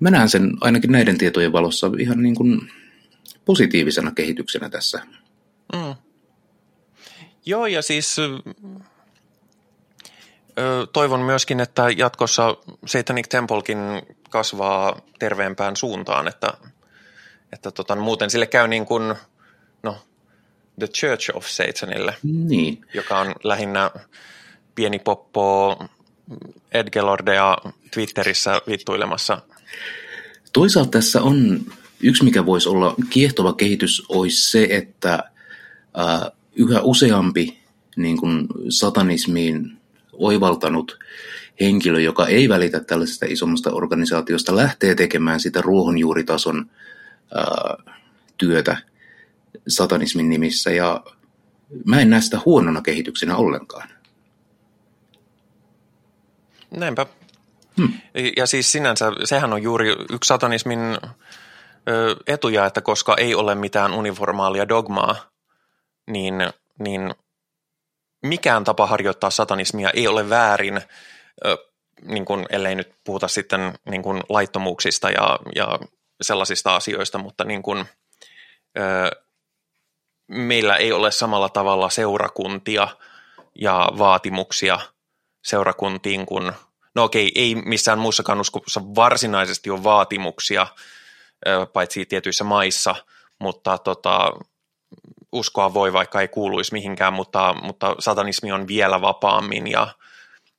mä 0.00 0.10
näen 0.10 0.28
sen 0.28 0.52
ainakin 0.60 0.92
näiden 0.92 1.18
tietojen 1.18 1.52
valossa 1.52 1.90
ihan 1.98 2.22
niin 2.22 2.34
kuin 2.34 2.72
positiivisena 3.44 4.10
kehityksenä 4.10 4.68
tässä. 4.68 5.02
Mm. 5.72 5.94
Joo, 7.46 7.66
ja 7.66 7.82
siis 7.82 8.16
toivon 10.92 11.20
myöskin, 11.20 11.60
että 11.60 11.90
jatkossa 11.96 12.56
Satanic 12.86 13.28
Templekin 13.28 13.78
kasvaa 14.36 15.00
terveempään 15.18 15.76
suuntaan, 15.76 16.28
että, 16.28 16.52
että 17.52 17.70
tota, 17.70 17.96
muuten 17.96 18.30
sille 18.30 18.46
käy 18.46 18.68
niin 18.68 18.86
kuin, 18.86 19.14
no, 19.82 19.98
The 20.78 20.86
Church 20.86 21.30
of 21.36 21.46
Satanille, 21.46 22.14
Niin. 22.22 22.80
joka 22.94 23.18
on 23.18 23.34
lähinnä 23.44 23.90
pieni 24.74 24.98
poppo 24.98 25.76
Edgelordea 26.72 27.56
Twitterissä 27.90 28.60
vittuilemassa. 28.68 29.42
Toisaalta 30.52 30.90
tässä 30.90 31.22
on, 31.22 31.60
yksi 32.00 32.24
mikä 32.24 32.46
voisi 32.46 32.68
olla 32.68 32.94
kiehtova 33.10 33.52
kehitys, 33.52 34.02
olisi 34.08 34.50
se, 34.50 34.68
että 34.70 35.30
ää, 35.94 36.30
yhä 36.56 36.80
useampi 36.80 37.58
niin 37.96 38.16
kuin 38.16 38.46
satanismiin 38.68 39.78
oivaltanut 40.12 40.98
henkilö, 41.60 42.00
joka 42.00 42.26
ei 42.26 42.48
välitä 42.48 42.80
tällaisesta 42.80 43.26
isommasta 43.28 43.70
organisaatiosta, 43.70 44.56
lähtee 44.56 44.94
tekemään 44.94 45.40
sitä 45.40 45.60
ruohonjuuritason 45.60 46.70
ää, 47.34 47.94
työtä 48.36 48.76
satanismin 49.68 50.28
nimissä. 50.28 50.70
Ja 50.70 51.04
mä 51.84 52.00
en 52.00 52.10
näe 52.10 52.20
sitä 52.20 52.40
huonona 52.44 52.82
kehityksenä 52.82 53.36
ollenkaan. 53.36 53.88
Näinpä. 56.70 57.06
Hmm. 57.76 57.92
Ja 58.36 58.46
siis 58.46 58.72
sinänsä, 58.72 59.12
sehän 59.24 59.52
on 59.52 59.62
juuri 59.62 59.96
yksi 60.12 60.28
satanismin 60.28 60.78
ö, 61.88 62.16
etuja, 62.26 62.66
että 62.66 62.80
koska 62.80 63.16
ei 63.18 63.34
ole 63.34 63.54
mitään 63.54 63.94
uniformaalia 63.94 64.68
dogmaa, 64.68 65.30
niin, 66.06 66.34
niin 66.78 67.14
mikään 68.22 68.64
tapa 68.64 68.86
harjoittaa 68.86 69.30
satanismia 69.30 69.90
ei 69.90 70.08
ole 70.08 70.28
väärin, 70.28 70.80
niin 72.02 72.24
kuin, 72.24 72.46
ellei 72.50 72.74
nyt 72.74 72.92
puhuta 73.04 73.28
sitten 73.28 73.78
niin 73.90 74.02
kuin 74.02 74.22
laittomuuksista 74.28 75.10
ja, 75.10 75.38
ja 75.54 75.78
sellaisista 76.20 76.76
asioista, 76.76 77.18
mutta 77.18 77.44
niin 77.44 77.62
kuin, 77.62 77.84
ö, 78.78 79.10
meillä 80.28 80.76
ei 80.76 80.92
ole 80.92 81.10
samalla 81.10 81.48
tavalla 81.48 81.90
seurakuntia 81.90 82.88
ja 83.54 83.88
vaatimuksia 83.98 84.78
seurakuntiin 85.44 86.26
kuin, 86.26 86.52
no 86.94 87.04
okei, 87.04 87.32
ei 87.34 87.54
missään 87.54 87.98
muussakaan 87.98 88.40
uskossa 88.40 88.80
varsinaisesti 88.80 89.70
ole 89.70 89.84
vaatimuksia, 89.84 90.66
ö, 91.46 91.66
paitsi 91.66 92.06
tietyissä 92.06 92.44
maissa, 92.44 92.94
mutta 93.38 93.78
tota, 93.78 94.32
uskoa 95.32 95.74
voi, 95.74 95.92
vaikka 95.92 96.20
ei 96.20 96.28
kuuluisi 96.28 96.72
mihinkään, 96.72 97.12
mutta, 97.12 97.54
mutta 97.62 97.94
satanismi 97.98 98.52
on 98.52 98.68
vielä 98.68 99.00
vapaammin 99.00 99.66
ja, 99.66 99.88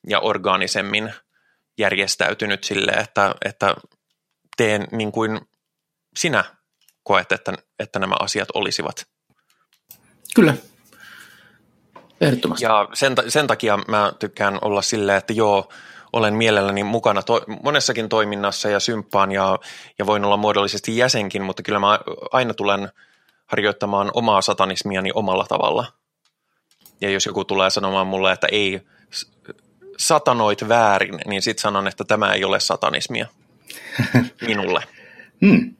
ja 0.07 0.19
orgaanisemmin 0.19 1.13
järjestäytynyt 1.77 2.63
sille, 2.63 2.91
että, 2.91 3.35
että 3.45 3.75
teen 4.57 4.87
niin 4.91 5.11
kuin 5.11 5.41
sinä 6.15 6.43
koet, 7.03 7.31
että, 7.31 7.53
että 7.79 7.99
nämä 7.99 8.15
asiat 8.19 8.47
olisivat. 8.53 9.07
Kyllä. 10.35 10.53
Ehdottomasti. 12.21 12.65
Ja 12.65 12.89
sen, 12.93 13.15
sen 13.27 13.47
takia 13.47 13.77
mä 13.87 14.13
tykkään 14.19 14.59
olla 14.61 14.81
silleen, 14.81 15.17
että 15.17 15.33
joo, 15.33 15.69
olen 16.13 16.33
mielelläni 16.33 16.83
mukana 16.83 17.23
to, 17.23 17.41
monessakin 17.63 18.09
toiminnassa 18.09 18.69
ja 18.69 18.79
symppaan 18.79 19.31
ja, 19.31 19.59
ja 19.99 20.05
voin 20.05 20.25
olla 20.25 20.37
muodollisesti 20.37 20.97
jäsenkin, 20.97 21.41
mutta 21.41 21.63
kyllä 21.63 21.79
mä 21.79 21.99
aina 22.31 22.53
tulen 22.53 22.89
harjoittamaan 23.45 24.11
omaa 24.13 24.41
satanismiani 24.41 25.11
omalla 25.13 25.45
tavalla. 25.49 25.85
Ja 27.01 27.09
jos 27.09 27.25
joku 27.25 27.45
tulee 27.45 27.69
sanomaan 27.69 28.07
mulle, 28.07 28.31
että 28.31 28.47
ei, 28.51 28.81
satanoit 29.97 30.69
väärin, 30.69 31.19
niin 31.25 31.41
sitten 31.41 31.61
sanon, 31.61 31.87
että 31.87 32.03
tämä 32.03 32.33
ei 32.33 32.43
ole 32.43 32.59
satanismia 32.59 33.27
minulle. 34.47 34.83
Hmm. 35.45 35.73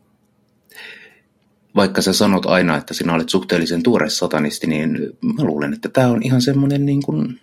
Vaikka 1.75 2.01
sä 2.01 2.13
sanot 2.13 2.45
aina, 2.45 2.77
että 2.77 2.93
sinä 2.93 3.13
olet 3.13 3.29
suhteellisen 3.29 3.83
tuore 3.83 4.09
satanisti, 4.09 4.67
niin 4.67 4.91
mä 5.21 5.43
luulen, 5.43 5.73
että 5.73 5.89
tämä 5.89 6.07
on 6.07 6.23
ihan 6.23 6.41
semmoinen 6.41 6.85
niin 6.85 7.03
kuin... 7.03 7.39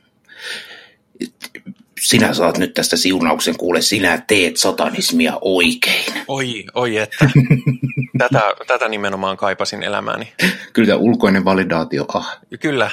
Sinä 2.01 2.35
saat 2.35 2.59
nyt 2.59 2.75
tästä 2.75 2.97
siunauksen, 2.97 3.57
kuule, 3.57 3.81
sinä 3.81 4.23
teet 4.27 4.57
satanismia 4.57 5.39
oikein. 5.41 6.13
Oi, 6.29 6.65
oi 6.75 6.97
että. 6.97 7.31
tätä, 8.19 8.43
tätä 8.67 8.89
nimenomaan 8.89 9.37
kaipasin 9.37 9.83
elämääni. 9.83 10.33
Kyllä 10.73 10.97
ulkoinen 10.97 11.45
validaatio, 11.45 12.05
ah. 12.15 12.41
Kyllä, 12.61 12.91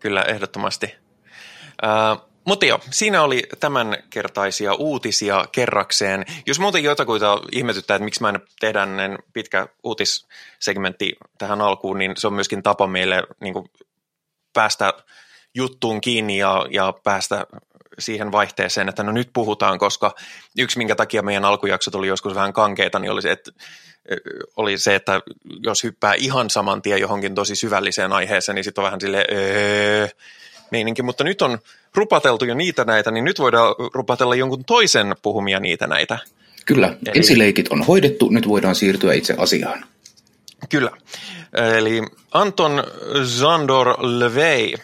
kyllä, 0.00 0.22
ehdottomasti. 0.22 0.94
Uh, 1.82 2.25
mutta 2.46 2.66
joo, 2.66 2.80
siinä 2.90 3.22
oli 3.22 3.42
tämänkertaisia 3.60 4.74
uutisia 4.74 5.44
kerrakseen. 5.52 6.24
Jos 6.46 6.60
muuten 6.60 6.84
jotakuita 6.84 7.40
ihmetyttää, 7.52 7.94
että 7.94 8.04
miksi 8.04 8.22
mä 8.22 8.28
en 8.28 8.40
tehdä 8.60 8.86
pitkä 9.32 9.66
uutissegmentti 9.82 11.16
tähän 11.38 11.60
alkuun, 11.60 11.98
niin 11.98 12.16
se 12.16 12.26
on 12.26 12.34
myöskin 12.34 12.62
tapa 12.62 12.86
meille 12.86 13.22
niin 13.40 13.54
kuin 13.54 13.66
päästä 14.52 14.92
juttuun 15.54 16.00
kiinni 16.00 16.38
ja, 16.38 16.66
ja 16.70 16.94
päästä 17.04 17.46
siihen 17.98 18.32
vaihteeseen, 18.32 18.88
että 18.88 19.02
no 19.02 19.12
nyt 19.12 19.30
puhutaan, 19.32 19.78
koska 19.78 20.14
yksi 20.58 20.78
minkä 20.78 20.94
takia 20.94 21.22
meidän 21.22 21.44
alkujaksot 21.44 21.94
oli 21.94 22.08
joskus 22.08 22.34
vähän 22.34 22.52
kankeita, 22.52 22.98
niin 22.98 23.10
oli 23.10 23.22
se, 23.22 23.30
että 23.30 23.50
oli 24.56 24.78
se, 24.78 24.94
että 24.94 25.20
jos 25.62 25.84
hyppää 25.84 26.14
ihan 26.14 26.50
saman 26.50 26.82
tien 26.82 27.00
johonkin 27.00 27.34
tosi 27.34 27.56
syvälliseen 27.56 28.12
aiheeseen, 28.12 28.54
niin 28.54 28.64
sitten 28.64 28.82
on 28.82 28.86
vähän 28.86 29.00
silleen, 29.00 29.24
öö, 29.32 30.08
meininki, 30.70 31.02
mutta 31.02 31.24
nyt 31.24 31.42
on 31.42 31.58
rupateltu 31.94 32.44
jo 32.44 32.54
niitä 32.54 32.84
näitä, 32.84 33.10
niin 33.10 33.24
nyt 33.24 33.38
voidaan 33.38 33.74
rupatella 33.94 34.34
jonkun 34.34 34.64
toisen 34.64 35.16
puhumia 35.22 35.60
niitä 35.60 35.86
näitä. 35.86 36.18
Kyllä, 36.66 36.96
Eli... 37.06 37.18
esileikit 37.18 37.68
on 37.68 37.82
hoidettu, 37.82 38.28
nyt 38.28 38.48
voidaan 38.48 38.74
siirtyä 38.74 39.12
itse 39.12 39.34
asiaan. 39.38 39.84
Kyllä. 40.68 40.90
Eli 41.76 42.02
Anton 42.32 42.84
Zandor 43.24 43.96
Levey 43.98 44.74
äh, 44.74 44.80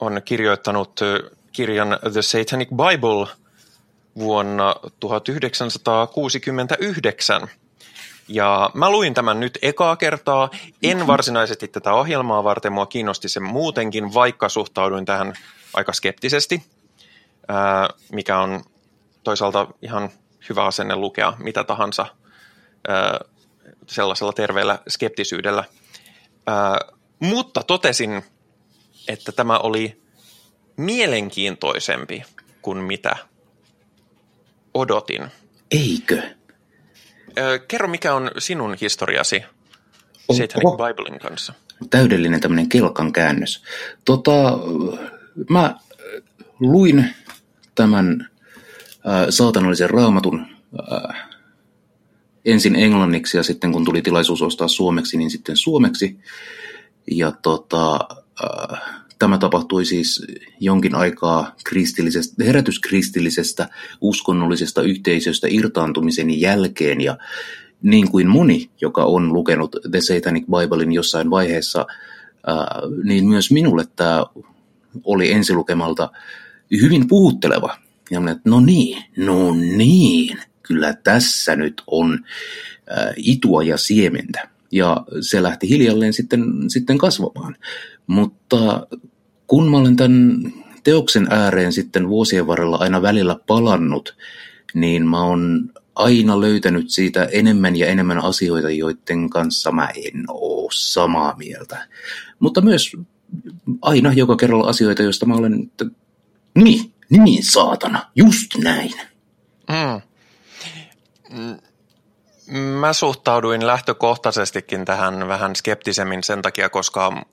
on 0.00 0.22
kirjoittanut 0.24 1.00
kirjan 1.52 1.98
The 2.12 2.22
Satanic 2.22 2.68
Bible 2.68 3.26
vuonna 4.18 4.76
1969– 5.00 7.48
ja 8.28 8.70
mä 8.74 8.90
luin 8.90 9.14
tämän 9.14 9.40
nyt 9.40 9.58
ekaa 9.62 9.96
kertaa, 9.96 10.50
en 10.82 11.06
varsinaisesti 11.06 11.68
tätä 11.68 11.92
ohjelmaa 11.92 12.44
varten, 12.44 12.72
mua 12.72 12.86
kiinnosti 12.86 13.28
se 13.28 13.40
muutenkin, 13.40 14.14
vaikka 14.14 14.48
suhtauduin 14.48 15.04
tähän 15.04 15.34
aika 15.74 15.92
skeptisesti, 15.92 16.62
mikä 18.12 18.38
on 18.38 18.64
toisaalta 19.24 19.66
ihan 19.82 20.10
hyvä 20.48 20.64
asenne 20.64 20.96
lukea 20.96 21.32
mitä 21.38 21.64
tahansa 21.64 22.06
sellaisella 23.86 24.32
terveellä 24.32 24.78
skeptisyydellä. 24.88 25.64
Mutta 27.20 27.62
totesin, 27.62 28.22
että 29.08 29.32
tämä 29.32 29.58
oli 29.58 30.02
mielenkiintoisempi 30.76 32.24
kuin 32.62 32.78
mitä 32.78 33.16
odotin. 34.74 35.26
Eikö? 35.70 36.37
Kerro, 37.68 37.88
mikä 37.88 38.14
on 38.14 38.30
sinun 38.38 38.76
historiasi 38.80 39.42
Oho. 40.28 40.38
Satanic 40.38 40.76
Biblein 40.76 41.20
kanssa? 41.20 41.52
Täydellinen 41.90 42.40
tämmöinen 42.40 42.68
kelkan 42.68 43.12
käännös. 43.12 43.62
Tota, 44.04 44.58
mä 45.50 45.74
luin 46.60 47.14
tämän 47.74 48.30
äh, 49.06 49.26
saatanallisen 49.30 49.90
raamatun 49.90 50.46
äh, 50.92 51.28
ensin 52.44 52.76
englanniksi 52.76 53.36
ja 53.36 53.42
sitten 53.42 53.72
kun 53.72 53.84
tuli 53.84 54.02
tilaisuus 54.02 54.42
ostaa 54.42 54.68
suomeksi, 54.68 55.16
niin 55.16 55.30
sitten 55.30 55.56
suomeksi. 55.56 56.18
Ja 57.10 57.32
tota, 57.42 57.98
äh, 58.44 58.80
tämä 59.18 59.38
tapahtui 59.38 59.84
siis 59.84 60.26
jonkin 60.60 60.94
aikaa 60.94 61.54
kristillisestä, 61.64 62.44
herätyskristillisestä 62.44 63.68
uskonnollisesta 64.00 64.82
yhteisöstä 64.82 65.46
irtaantumisen 65.50 66.40
jälkeen 66.40 67.00
ja 67.00 67.18
niin 67.82 68.10
kuin 68.10 68.28
moni, 68.28 68.70
joka 68.80 69.04
on 69.04 69.32
lukenut 69.32 69.76
The 69.90 70.00
Satanic 70.00 70.44
Biblein 70.46 70.92
jossain 70.92 71.30
vaiheessa, 71.30 71.86
ää, 72.46 72.66
niin 73.04 73.28
myös 73.28 73.50
minulle 73.50 73.84
tämä 73.96 74.24
oli 75.04 75.32
ensilukemalta 75.32 76.10
hyvin 76.80 77.08
puhutteleva. 77.08 77.78
Ja 78.10 78.20
minä, 78.20 78.32
että 78.32 78.50
no 78.50 78.60
niin, 78.60 79.04
no 79.16 79.54
niin, 79.54 80.38
kyllä 80.62 80.94
tässä 80.94 81.56
nyt 81.56 81.82
on 81.86 82.18
ää, 82.90 83.12
itua 83.16 83.62
ja 83.62 83.76
siementä. 83.76 84.48
Ja 84.72 85.04
se 85.20 85.42
lähti 85.42 85.68
hiljalleen 85.68 86.12
sitten, 86.12 86.44
sitten 86.68 86.98
kasvamaan. 86.98 87.56
Mutta 88.06 88.86
kun 89.48 89.70
mä 89.70 89.76
olen 89.76 89.96
tämän 89.96 90.40
teoksen 90.84 91.26
ääreen 91.30 91.72
sitten 91.72 92.08
vuosien 92.08 92.46
varrella 92.46 92.76
aina 92.76 93.02
välillä 93.02 93.36
palannut, 93.46 94.16
niin 94.74 95.08
mä 95.08 95.22
oon 95.22 95.70
aina 95.94 96.40
löytänyt 96.40 96.90
siitä 96.90 97.24
enemmän 97.24 97.76
ja 97.76 97.86
enemmän 97.86 98.24
asioita, 98.24 98.70
joiden 98.70 99.30
kanssa 99.30 99.72
mä 99.72 99.88
en 99.94 100.24
oo 100.28 100.68
samaa 100.72 101.36
mieltä. 101.36 101.88
Mutta 102.38 102.60
myös 102.60 102.92
aina 103.82 104.12
joka 104.12 104.36
kerralla 104.36 104.68
asioita, 104.68 105.02
joista 105.02 105.26
mä 105.26 105.34
olen, 105.34 105.62
että 105.62 105.84
niin, 106.54 106.92
niin 107.10 107.44
saatana, 107.44 108.10
just 108.16 108.58
näin. 108.64 108.92
Mm. 109.68 110.00
Mä 112.58 112.92
suhtauduin 112.92 113.66
lähtökohtaisestikin 113.66 114.84
tähän 114.84 115.28
vähän 115.28 115.56
skeptisemmin 115.56 116.24
sen 116.24 116.42
takia, 116.42 116.68
koska 116.68 117.24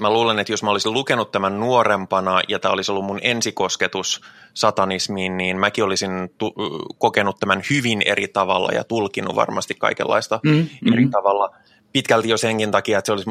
mä 0.00 0.10
luulen, 0.10 0.38
että 0.38 0.52
jos 0.52 0.62
mä 0.62 0.70
olisin 0.70 0.92
lukenut 0.92 1.32
tämän 1.32 1.60
nuorempana 1.60 2.40
ja 2.48 2.58
tämä 2.58 2.72
olisi 2.72 2.92
ollut 2.92 3.04
mun 3.04 3.18
ensikosketus 3.22 4.20
satanismiin, 4.54 5.36
niin 5.36 5.56
mäkin 5.56 5.84
olisin 5.84 6.34
tu- 6.38 6.54
kokenut 6.98 7.38
tämän 7.40 7.62
hyvin 7.70 8.02
eri 8.06 8.28
tavalla 8.28 8.72
ja 8.72 8.84
tulkinut 8.84 9.36
varmasti 9.36 9.74
kaikenlaista 9.74 10.40
mm, 10.42 10.50
mm. 10.50 10.92
eri 10.92 11.08
tavalla. 11.08 11.56
Pitkälti 11.92 12.28
jo 12.28 12.36
senkin 12.36 12.70
takia, 12.70 12.98
että 12.98 13.06
se 13.06 13.12
olisi, 13.12 13.30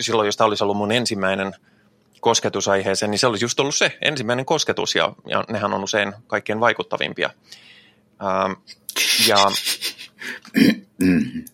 silloin 0.00 0.26
jos 0.26 0.36
tämä 0.36 0.48
olisi 0.48 0.64
ollut 0.64 0.76
mun 0.76 0.92
ensimmäinen 0.92 1.52
kosketusaiheeseen, 2.20 3.10
niin 3.10 3.18
se 3.18 3.26
olisi 3.26 3.44
just 3.44 3.60
ollut 3.60 3.74
se 3.74 3.98
ensimmäinen 4.00 4.44
kosketus 4.44 4.94
ja, 4.94 5.12
ja 5.26 5.44
nehän 5.50 5.74
on 5.74 5.84
usein 5.84 6.12
kaikkein 6.26 6.60
vaikuttavimpia. 6.60 7.30
Ähm, 8.22 8.52
ja 9.28 9.36
Mm. 11.02 11.44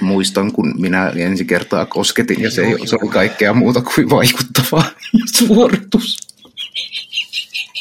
Muistan, 0.00 0.52
kun 0.52 0.74
minä 0.80 1.12
ensi 1.16 1.44
kertaa 1.44 1.86
kosketin 1.86 2.42
ja 2.42 2.50
se, 2.50 2.62
se 2.84 2.96
oli 3.02 3.10
kaikkea 3.10 3.54
muuta 3.54 3.80
kuin 3.80 4.10
vaikuttava 4.10 4.84
suoritus. 5.34 6.18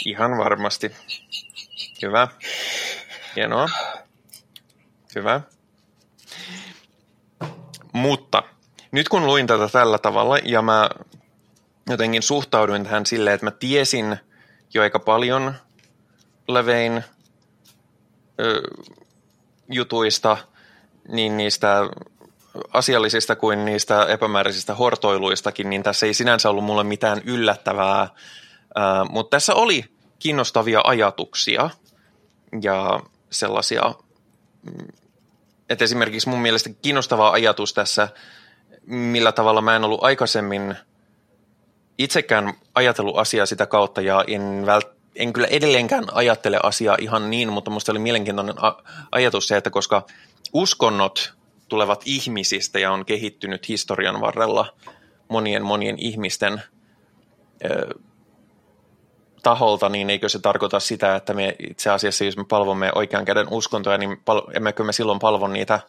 Ihan 0.06 0.38
varmasti. 0.38 0.92
Hyvä. 2.02 2.28
Hienoa. 3.36 3.70
Hyvä. 5.16 5.42
Mutta 7.94 8.44
nyt 8.92 9.10
kun 9.10 9.26
luin 9.26 9.48
tätä 9.48 9.68
tällä 9.68 9.98
tavalla 9.98 10.38
ja 10.38 10.62
mä 10.62 10.90
jotenkin 11.90 12.22
suhtauduin 12.22 12.84
tähän 12.84 13.06
silleen, 13.06 13.34
että 13.34 13.46
mä 13.46 13.52
tiesin 13.52 14.18
jo 14.74 14.82
aika 14.82 15.00
paljon 15.00 15.54
Levein 16.48 17.04
jutuista, 19.70 20.38
niin 21.08 21.38
niistä 21.38 21.90
asiallisista 22.74 23.36
kuin 23.36 23.66
niistä 23.66 24.06
epämääräisistä 24.06 24.76
hortoiluistakin, 24.76 25.70
niin 25.70 25.84
tässä 25.84 26.06
ei 26.06 26.14
sinänsä 26.14 26.50
ollut 26.50 26.64
mulle 26.64 26.84
mitään 26.84 27.22
yllättävää, 27.26 28.10
mutta 29.10 29.38
tässä 29.38 29.54
oli 29.54 29.86
kiinnostavia 30.20 30.82
ajatuksia 30.84 31.70
ja 32.62 33.00
sellaisia, 33.30 33.96
mm, 34.64 34.88
että 35.70 35.84
esimerkiksi 35.84 36.30
mun 36.30 36.40
mielestä 36.42 36.70
kiinnostava 36.82 37.32
ajatus 37.32 37.74
tässä, 37.74 38.08
millä 38.86 39.32
tavalla 39.32 39.62
mä 39.62 39.76
en 39.76 39.84
ollut 39.84 40.04
aikaisemmin 40.04 40.76
itsekään 41.98 42.54
ajatellut 42.76 43.18
asiaa 43.18 43.46
sitä 43.46 43.66
kautta 43.66 44.02
ja 44.02 44.24
en 44.28 44.66
vält- 44.66 44.94
en 45.16 45.34
kyllä 45.34 45.48
edelleenkään 45.48 46.06
ajattele 46.12 46.60
asiaa 46.64 46.98
ihan 47.00 47.30
niin, 47.30 47.54
mutta 47.54 47.72
minusta 47.72 47.92
oli 47.92 48.00
mielenkiintoinen 48.00 48.56
ajatus 49.12 49.48
se, 49.48 49.58
että 49.58 49.70
koska 49.70 50.06
uskonnot 50.54 51.34
tulevat 51.68 52.02
ihmisistä 52.06 52.80
ja 52.80 52.92
on 52.92 53.06
kehittynyt 53.06 53.70
historian 53.70 54.22
varrella 54.22 54.74
monien 55.28 55.66
monien 55.66 55.96
ihmisten 56.00 56.62
ö, 57.66 58.00
taholta, 59.44 59.90
niin 59.90 60.10
eikö 60.10 60.30
se 60.30 60.40
tarkoita 60.40 60.80
sitä, 60.80 61.16
että 61.16 61.34
me 61.34 61.56
itse 61.70 61.90
asiassa, 61.90 62.26
jos 62.26 62.38
me 62.38 62.46
palvomme 62.50 62.92
oikean 62.96 63.26
käden 63.26 63.48
uskontoja, 63.52 63.98
niin 63.98 64.18
pal- 64.26 64.56
emmekö 64.56 64.84
me 64.84 64.94
silloin 64.94 65.20
palvo 65.20 65.48
niitä 65.48 65.80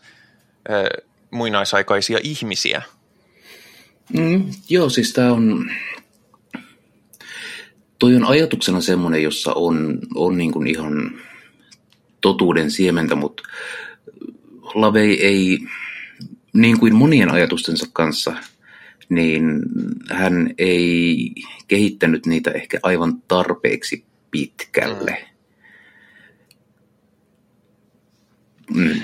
ö, 0.71 1.03
muinaisaikaisia 1.31 2.19
ihmisiä? 2.23 2.83
Mm, 4.13 4.51
joo, 4.69 4.91
siis 4.91 5.13
tämä 5.13 5.33
on 5.33 5.71
toi 7.99 8.17
on 8.17 8.25
ajatuksena 8.25 8.81
semmoinen, 8.81 9.23
jossa 9.23 9.53
on, 9.53 9.99
on 10.15 10.39
niin 10.39 10.53
kuin 10.53 10.67
ihan 10.67 11.21
totuuden 12.21 12.71
siementä, 12.71 13.15
mutta 13.15 13.43
Lavei 14.75 15.27
ei, 15.27 15.59
niin 16.53 16.81
kuin 16.81 16.95
monien 16.95 17.31
ajatustensa 17.31 17.87
kanssa, 17.93 18.33
niin 19.09 19.63
hän 20.11 20.55
ei 20.59 21.31
kehittänyt 21.69 22.27
niitä 22.27 22.51
ehkä 22.51 22.79
aivan 22.83 23.23
tarpeeksi 23.29 24.05
pitkälle. 24.31 25.25
Mm. 28.75 29.01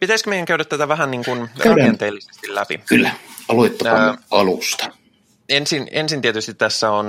Pitäisikö 0.00 0.30
meidän 0.30 0.46
käydä 0.46 0.64
tätä 0.64 0.88
vähän 0.88 1.10
niin 1.10 1.24
kuin 1.24 1.48
rakenteellisesti 1.64 2.54
läpi? 2.54 2.80
Kyllä, 2.88 3.10
aloittakaa 3.48 4.18
alusta 4.30 4.90
ensin, 5.48 5.88
ensin 5.90 6.22
tietysti 6.22 6.54
tässä 6.54 6.90
on, 6.90 7.06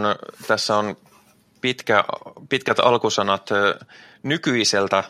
tässä 0.47 0.77
on 0.77 0.97
pitkä, 1.61 2.03
pitkät 2.49 2.79
alkusanat 2.79 3.49
nykyiseltä, 4.23 5.03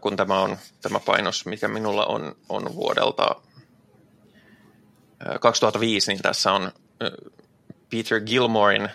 kun 0.00 0.16
tämä 0.16 0.40
on 0.40 0.56
tämä 0.82 1.00
painos, 1.00 1.46
mikä 1.46 1.68
minulla 1.68 2.06
on, 2.06 2.36
on 2.48 2.74
vuodelta 2.74 3.36
2005, 5.40 6.12
niin 6.12 6.22
tässä 6.22 6.52
on 6.52 6.72
Peter 7.90 8.20
Gilmorein 8.20 8.88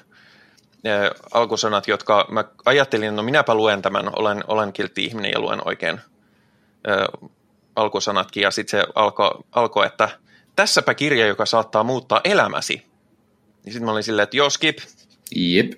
alkusanat, 1.34 1.88
jotka 1.88 2.28
mä 2.30 2.43
ajattelin, 2.65 3.15
no 3.15 3.23
minäpä 3.23 3.56
luen 3.56 3.82
tämän, 3.82 4.19
olen, 4.19 4.43
olen 4.47 4.73
kiltti 4.73 5.06
ihminen 5.06 5.32
ja 5.32 5.39
luen 5.39 5.67
oikein 5.67 6.02
alkusanatkin, 7.76 8.43
ja 8.43 8.52
sitten 8.52 8.80
se 8.80 8.88
alkoi, 8.95 9.32
alko, 9.52 9.84
että 9.84 10.10
tässäpä 10.56 10.93
kirja, 10.93 11.28
joka 11.28 11.45
saattaa 11.45 11.84
muuttaa 11.84 12.21
elämäsi. 12.23 12.73
Niin 13.65 13.73
sitten 13.73 13.86
mä 13.86 13.91
olin 13.91 14.04
silleen, 14.04 14.23
että 14.23 14.38
joo, 14.38 14.49
skip. 14.49 14.78
Jep. 15.36 15.71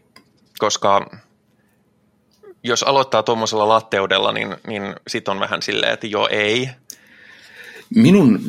Koska 0.60 1.10
jos 2.66 2.84
aloittaa 2.84 3.24
tuommoisella 3.24 3.68
latteudella, 3.68 4.32
niin, 4.32 4.56
niin 4.68 4.96
sitten 5.08 5.32
on 5.32 5.40
vähän 5.40 5.62
silleen, 5.62 5.94
että 5.94 6.08
joo, 6.08 6.28
ei. 6.32 6.70
Minun 7.96 8.40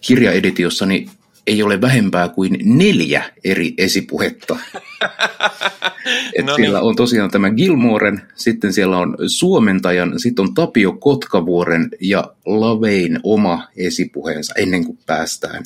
kirjaeditiossani 0.00 1.06
ei 1.46 1.62
ole 1.62 1.80
vähempää 1.80 2.28
kuin 2.28 2.58
neljä 2.64 3.24
eri 3.44 3.74
esipuhetta. 3.78 4.56
Et 6.38 6.46
no 6.46 6.54
siellä 6.56 6.78
niin. 6.78 6.88
on 6.88 6.96
tosiaan 6.96 7.30
tämä 7.30 7.50
Gilmoren, 7.50 8.22
sitten 8.34 8.72
siellä 8.72 8.98
on 8.98 9.16
suomentajan, 9.26 10.20
sitten 10.20 10.42
on 10.42 10.54
Tapio 10.54 10.92
Kotkavuoren 10.92 11.88
ja 12.00 12.24
Lavein 12.46 13.20
oma 13.22 13.68
esipuheensa 13.76 14.54
ennen 14.56 14.84
kuin 14.84 14.98
päästään 15.06 15.64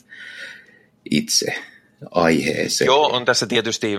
itse 1.11 1.55
aiheeseen. 2.11 2.87
Joo, 2.87 3.07
on 3.07 3.25
tässä 3.25 3.47
tietysti 3.47 3.97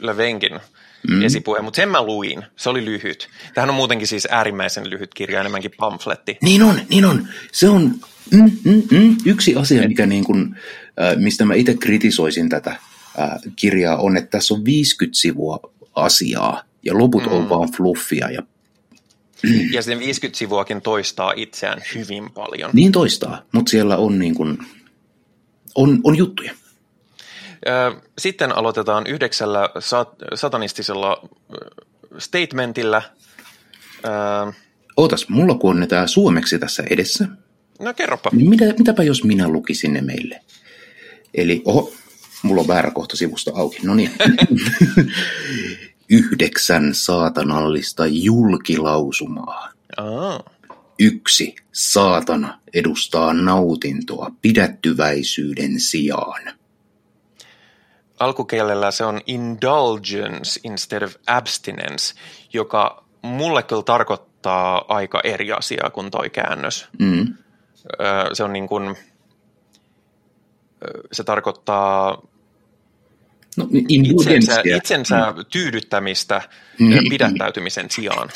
Levenkin 0.00 0.60
mm. 1.08 1.22
esipuhe, 1.22 1.60
mutta 1.60 1.76
sen 1.76 1.88
mä 1.88 2.02
luin. 2.02 2.42
Se 2.56 2.70
oli 2.70 2.84
lyhyt. 2.84 3.28
Tähän 3.54 3.70
on 3.70 3.76
muutenkin 3.76 4.08
siis 4.08 4.28
äärimmäisen 4.30 4.90
lyhyt 4.90 5.14
kirja, 5.14 5.40
enemmänkin 5.40 5.70
pamfletti. 5.78 6.38
Niin 6.42 6.62
on, 6.62 6.80
niin 6.88 7.04
on. 7.04 7.28
Se 7.52 7.68
on 7.68 7.94
mm, 8.30 8.50
mm, 8.64 8.82
mm. 8.90 9.16
yksi 9.24 9.56
asia, 9.56 9.88
mikä 9.88 10.06
niin 10.06 10.24
kun, 10.24 10.56
äh, 11.02 11.16
mistä 11.16 11.44
mä 11.44 11.54
itse 11.54 11.74
kritisoisin 11.74 12.48
tätä 12.48 12.76
kirjaa, 13.56 13.96
on, 13.96 14.16
että 14.16 14.30
tässä 14.30 14.54
on 14.54 14.64
50 14.64 15.18
sivua 15.18 15.60
asiaa 15.94 16.62
ja 16.82 16.98
loput 16.98 17.26
mm. 17.26 17.32
on 17.32 17.48
vaan 17.48 17.72
fluffia 17.72 18.30
ja 18.30 18.42
Ja 19.74 19.82
sitten 19.82 19.98
50 19.98 20.38
sivuakin 20.38 20.82
toistaa 20.82 21.32
itseään 21.36 21.82
hyvin 21.94 22.30
paljon. 22.30 22.70
Niin 22.72 22.92
toistaa, 22.92 23.42
mutta 23.52 23.70
siellä 23.70 23.96
on, 23.96 24.18
niin 24.18 24.34
kuin, 24.34 24.58
on, 25.74 26.00
on 26.04 26.16
juttuja. 26.16 26.52
Sitten 28.18 28.56
aloitetaan 28.56 29.06
yhdeksällä 29.06 29.70
satanistisella 30.34 31.28
statementilla. 32.18 33.02
Ootas, 34.96 35.28
mulla 35.28 35.54
kun 35.54 35.82
on 35.82 35.88
tää 35.88 36.06
suomeksi 36.06 36.58
tässä 36.58 36.82
edessä. 36.90 37.28
No 37.80 37.94
kerropa. 37.94 38.30
Niin 38.32 38.50
mitä, 38.50 38.64
mitäpä 38.78 39.02
jos 39.02 39.24
minä 39.24 39.48
lukisin 39.48 39.92
ne 39.92 40.00
meille? 40.00 40.40
Eli, 41.34 41.62
oho, 41.64 41.92
mulla 42.42 42.60
on 42.60 42.68
väärä 42.68 42.90
kohta 42.90 43.16
sivusta 43.16 43.50
auki. 43.54 43.78
No 43.82 43.94
niin. 43.94 44.10
Yhdeksän 46.10 46.94
saatanallista 46.94 48.06
julkilausumaa. 48.06 49.72
Aa. 49.96 50.42
Yksi 50.98 51.54
saatana 51.72 52.60
edustaa 52.74 53.34
nautintoa 53.34 54.30
pidättyväisyyden 54.42 55.80
sijaan. 55.80 56.59
Alkukielellä 58.20 58.90
se 58.90 59.04
on 59.04 59.20
indulgence 59.26 60.60
instead 60.64 61.02
of 61.02 61.14
abstinence, 61.26 62.14
joka 62.52 63.04
mulle 63.22 63.62
kyllä 63.62 63.82
tarkoittaa 63.82 64.84
aika 64.88 65.20
eri 65.24 65.52
asiaa 65.52 65.90
kuin 65.90 66.10
toi 66.10 66.30
käännös. 66.30 66.88
Mm. 66.98 67.34
Se 68.32 68.44
on 68.44 68.52
niin 68.52 68.68
kuin, 68.68 68.96
se 71.12 71.24
tarkoittaa 71.24 72.22
No, 73.56 73.68
itsensä, 73.88 74.62
itsensä 74.76 75.16
mm. 75.16 75.44
tyydyttämistä 75.50 76.42
mm. 76.78 77.08
pidättäytymisen 77.10 77.90
sijaan. 77.90 78.30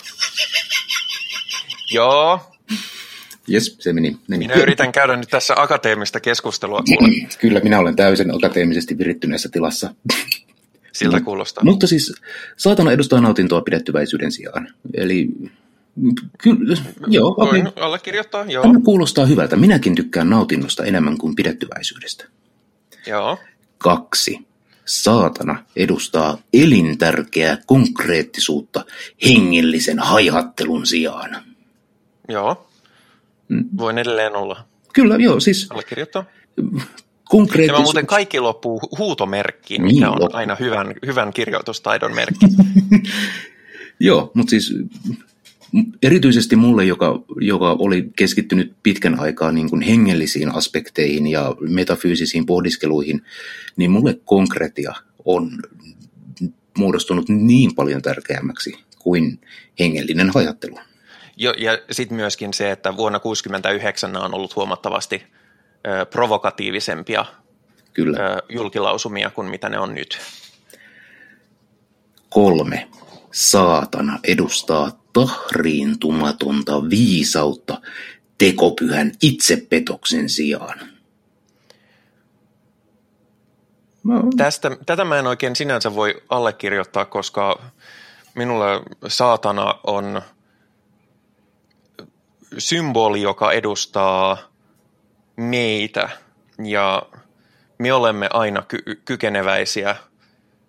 Joo. 1.95 2.41
Jes, 3.49 3.77
se 3.79 3.93
meni, 3.93 4.17
meni. 4.29 4.47
Minä 4.47 4.55
yritän 4.63 4.93
käydä 4.93 5.17
nyt 5.17 5.29
tässä 5.29 5.55
akateemista 5.57 6.21
keskustelua. 6.21 6.83
Kyllä, 7.41 7.61
minä 7.61 7.79
olen 7.79 7.97
täysin 7.97 8.35
akateemisesti 8.35 8.99
virittyneessä 8.99 9.49
tilassa. 9.53 9.95
Siltä 10.93 11.21
kuulostaa. 11.21 11.65
Mutta 11.65 11.87
siis 11.87 12.15
saatana 12.57 12.93
edustaa 12.93 13.21
nautintoa 13.21 13.61
pidettyväisyyden 13.61 14.33
sijaan. 14.33 14.69
Eli 14.95 15.29
kyllä, 16.39 16.77
joo. 17.07 17.37
Voin 17.37 17.67
okay. 17.67 17.85
allekirjoittaa, 17.85 18.45
joo. 18.45 18.63
Tämä 18.63 18.81
kuulostaa 18.85 19.27
hyvältä. 19.27 19.57
Minäkin 19.57 19.95
tykkään 19.95 20.31
nautinnosta 20.31 20.85
enemmän 20.85 21.19
kuin 21.19 21.35
pidettyväisyydestä. 21.35 22.25
Joo. 23.07 23.39
Kaksi. 23.79 24.39
Saatana 24.85 25.65
edustaa 25.77 26.39
elintärkeää 26.53 27.59
konkreettisuutta 27.67 28.85
hengellisen 29.29 29.99
haihattelun 29.99 30.87
sijaan. 30.87 31.37
Joo. 32.29 32.67
Mm. 33.49 33.65
Voin 33.79 33.99
edelleen 33.99 34.37
olla. 34.37 34.69
Kyllä, 34.93 35.17
joo, 35.17 35.41
siis... 35.41 35.67
Allekirjoittaa. 35.71 36.25
Konkreettisuus... 37.25 37.77
Tämä 37.77 37.83
muuten 37.83 38.07
kaikki 38.07 38.41
loppuu 38.41 38.81
huutomerkkiin, 38.99 39.83
mikä 39.83 39.95
niin, 39.95 40.07
on 40.07 40.21
loppu. 40.21 40.37
aina 40.37 40.55
hyvän, 40.55 40.95
hyvän 41.07 41.33
kirjoitustaidon 41.33 42.15
merkki. 42.15 42.47
joo, 44.01 44.31
mutta 44.35 44.51
siis 44.51 44.75
erityisesti 46.03 46.57
mulle, 46.57 46.85
joka, 46.85 47.23
joka 47.41 47.77
oli 47.79 48.11
keskittynyt 48.17 48.73
pitkän 48.83 49.21
aikaa 49.21 49.53
niin 49.53 49.71
kuin 49.71 49.83
hengellisiin 49.83 50.55
aspekteihin 50.55 51.27
ja 51.27 51.57
metafyysisiin 51.61 52.47
pohdiskeluihin, 52.47 53.23
niin 53.77 53.91
mulle 53.91 54.21
konkretia 54.25 54.95
on 55.25 55.51
muodostunut 56.79 57.29
niin 57.29 57.75
paljon 57.75 58.03
tärkeämmäksi 58.03 58.75
kuin 58.99 59.41
hengellinen 59.79 60.31
ajattelu. 60.35 60.79
Jo, 61.37 61.53
ja 61.57 61.79
sitten 61.91 62.17
myöskin 62.17 62.55
se, 62.55 62.71
että 62.71 62.97
vuonna 62.97 63.19
1969 63.19 64.13
nämä 64.13 64.25
on 64.25 64.35
ollut 64.35 64.57
huomattavasti 64.57 65.23
ö, 65.87 66.07
provokatiivisempia 66.07 67.25
Kyllä. 67.93 68.19
Ö, 68.19 68.43
julkilausumia 68.49 69.31
kuin 69.31 69.51
mitä 69.51 69.69
ne 69.69 69.79
on 69.79 69.95
nyt. 69.95 70.19
Kolme. 72.29 72.89
Saatana 73.33 74.19
edustaa 74.25 75.05
tahriintumatonta 75.13 76.91
viisautta 76.91 77.81
tekopyhän 78.39 79.13
itsepetoksen 79.23 80.29
sijaan. 80.29 80.79
No. 84.05 84.23
Tästä, 84.37 84.77
tätä 84.87 85.05
mä 85.05 85.19
en 85.19 85.27
oikein 85.27 85.57
sinänsä 85.57 85.95
voi 85.95 86.23
allekirjoittaa, 86.29 87.05
koska 87.05 87.63
minulle 88.35 88.67
saatana 89.09 89.75
on 89.87 90.23
symboli, 92.59 93.23
joka 93.23 93.53
edustaa 93.53 94.39
meitä 95.37 96.09
ja 96.65 97.03
me 97.79 97.93
olemme 97.93 98.29
aina 98.33 98.63
ky- 98.63 99.03
kykeneväisiä 99.05 99.97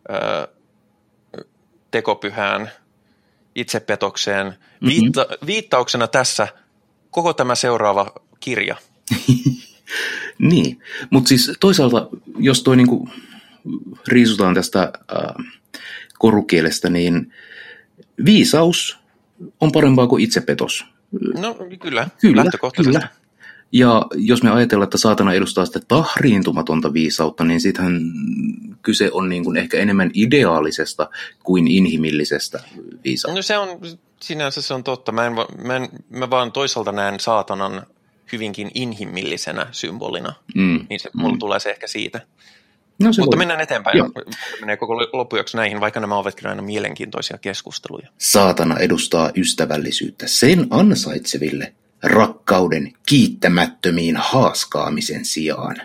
ö, 0.10 0.48
tekopyhään 1.92 2.72
itsepetokseen. 3.56 4.48
Mm-hmm. 4.48 4.88
Viitta, 4.88 5.26
viittauksena 5.46 6.08
tässä 6.08 6.48
koko 7.12 7.34
tämä 7.34 7.56
seuraava 7.56 8.12
kirja. 8.40 8.76
niin, 10.52 10.80
mutta 11.10 11.28
siis 11.28 11.52
toisaalta, 11.60 12.08
jos 12.40 12.64
toi 12.64 12.78
niinku 12.78 13.10
riisutaan 14.08 14.56
tästä 14.56 14.82
äh, 14.82 15.46
korukielestä, 16.20 16.90
niin 16.90 17.34
viisaus 18.26 19.00
on 19.62 19.72
parempaa 19.72 20.08
kuin 20.08 20.24
itsepetos. 20.24 20.86
No 21.40 21.56
kyllä, 21.80 22.08
kyllä 22.22 22.44
lähtökohtaisesti. 22.44 23.00
Kyllä. 23.00 23.10
Ja 23.72 24.06
jos 24.16 24.44
me 24.44 24.52
ajatellaan, 24.52 24.88
että 24.88 24.98
saatana 24.98 25.34
edustaa 25.34 25.66
sitä 25.66 25.80
tahriintumatonta 25.88 26.94
viisautta, 26.94 27.44
niin 27.44 27.62
sittenhän 27.62 28.02
kyse 28.82 29.10
on 29.12 29.30
niin 29.30 29.44
kuin 29.44 29.58
ehkä 29.58 29.78
enemmän 29.78 30.12
ideaalisesta 30.14 31.10
kuin 31.44 31.68
inhimillisestä 31.68 32.64
viisautta. 33.04 33.36
No 33.36 33.42
se 33.42 33.58
on, 33.58 33.68
sinänsä 34.20 34.62
se 34.62 34.74
on 34.74 34.84
totta. 34.84 35.12
Mä, 35.12 35.26
en, 35.26 35.34
mä, 35.64 35.76
en, 35.76 35.90
mä 36.10 36.30
vaan 36.30 36.52
toisaalta 36.52 36.92
näen 36.92 37.20
saatanan 37.20 37.86
hyvinkin 38.32 38.72
inhimillisenä 38.74 39.68
symbolina. 39.72 40.34
Mm. 40.56 40.86
Niin 40.90 41.00
se, 41.00 41.10
mulla 41.14 41.34
mm. 41.34 41.40
tulee 41.40 41.60
se 41.60 41.70
ehkä 41.70 41.88
siitä. 41.88 42.22
No, 43.00 43.14
se 43.14 43.22
Mutta 43.22 43.36
voi. 43.36 43.40
mennään 43.42 43.62
eteenpäin. 43.62 43.98
Joo. 43.98 44.10
Menee 44.62 44.78
koko 44.78 44.96
loppujaksi 44.96 45.58
näihin, 45.58 45.80
vaikka 45.80 46.00
nämä 46.00 46.18
ovatkin 46.18 46.48
aina 46.48 46.62
mielenkiintoisia 46.62 47.38
keskusteluja. 47.38 48.08
Saatana 48.18 48.78
edustaa 48.80 49.32
ystävällisyyttä 49.36 50.28
sen 50.28 50.68
ansaitseville 50.70 51.74
rakkauden 52.04 52.94
kiittämättömiin 53.06 54.18
haaskaamisen 54.18 55.26
sijaan. 55.26 55.76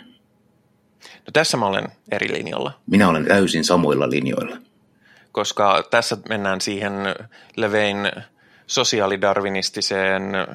No 1.03 1.31
tässä 1.33 1.57
mä 1.57 1.67
olen 1.67 1.89
eri 2.13 2.33
linjalla. 2.33 2.81
Minä 2.87 3.09
olen 3.09 3.25
täysin 3.25 3.65
samoilla 3.65 4.11
linjoilla. 4.11 4.57
Koska 5.33 5.83
tässä 5.91 6.17
mennään 6.29 6.61
siihen 6.61 6.93
levein 7.57 7.97
sosiaalidarwinistiseen 8.67 10.35
ö, 10.35 10.47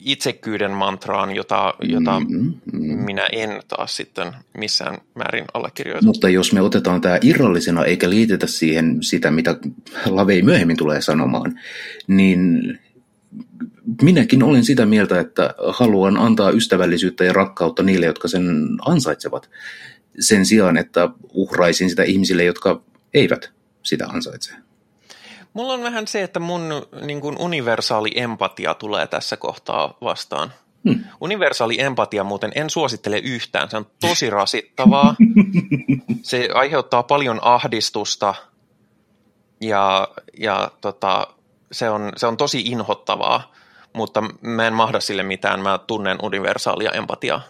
itsekyyden 0.00 0.70
mantraan, 0.70 1.36
jota, 1.36 1.74
jota 1.82 2.20
mm, 2.20 2.54
mm. 2.72 2.80
minä 2.80 3.28
en 3.32 3.62
taas 3.68 3.96
sitten 3.96 4.32
missään 4.58 4.98
määrin 5.14 5.44
allekirjoita. 5.54 6.06
Mutta 6.06 6.28
jos 6.28 6.52
me 6.52 6.60
otetaan 6.60 7.00
tämä 7.00 7.18
irrallisena 7.22 7.84
eikä 7.84 8.10
liitetä 8.10 8.46
siihen 8.46 9.02
sitä, 9.02 9.30
mitä 9.30 9.56
Lavei 10.06 10.42
myöhemmin 10.42 10.76
tulee 10.76 11.00
sanomaan, 11.00 11.60
niin 12.06 12.62
minäkin 14.02 14.42
olen 14.42 14.64
sitä 14.64 14.86
mieltä, 14.86 15.20
että 15.20 15.54
haluan 15.68 16.16
antaa 16.16 16.50
ystävällisyyttä 16.50 17.24
ja 17.24 17.32
rakkautta 17.32 17.82
niille, 17.82 18.06
jotka 18.06 18.28
sen 18.28 18.68
ansaitsevat, 18.86 19.50
sen 20.20 20.46
sijaan, 20.46 20.76
että 20.76 21.08
uhraisin 21.32 21.90
sitä 21.90 22.02
ihmisille, 22.02 22.44
jotka 22.44 22.82
eivät 23.14 23.52
sitä 23.82 24.06
ansaitse. 24.06 24.65
Mulla 25.56 25.72
on 25.72 25.82
vähän 25.82 26.06
se, 26.06 26.22
että 26.22 26.40
mun 26.40 26.86
niin 27.06 27.20
kuin 27.20 27.38
universaali 27.38 28.10
empatia 28.14 28.74
tulee 28.74 29.06
tässä 29.06 29.36
kohtaa 29.36 29.96
vastaan. 30.00 30.52
Hmm. 30.88 31.04
Universaali 31.20 31.80
empatia 31.80 32.24
muuten 32.24 32.52
en 32.54 32.70
suosittele 32.70 33.18
yhtään. 33.18 33.70
Se 33.70 33.76
on 33.76 33.86
tosi 34.00 34.30
rasittavaa. 34.30 35.14
Se 36.22 36.48
aiheuttaa 36.54 37.02
paljon 37.02 37.38
ahdistusta 37.42 38.34
ja, 39.60 40.08
ja 40.38 40.70
tota, 40.80 41.26
se, 41.72 41.90
on, 41.90 42.12
se 42.16 42.26
on 42.26 42.36
tosi 42.36 42.60
inhottavaa, 42.60 43.52
mutta 43.92 44.22
mä 44.40 44.66
en 44.66 44.74
mahda 44.74 45.00
sille 45.00 45.22
mitään. 45.22 45.60
Mä 45.60 45.78
tunnen 45.86 46.18
universaalia 46.22 46.90
empatiaa. 46.90 47.42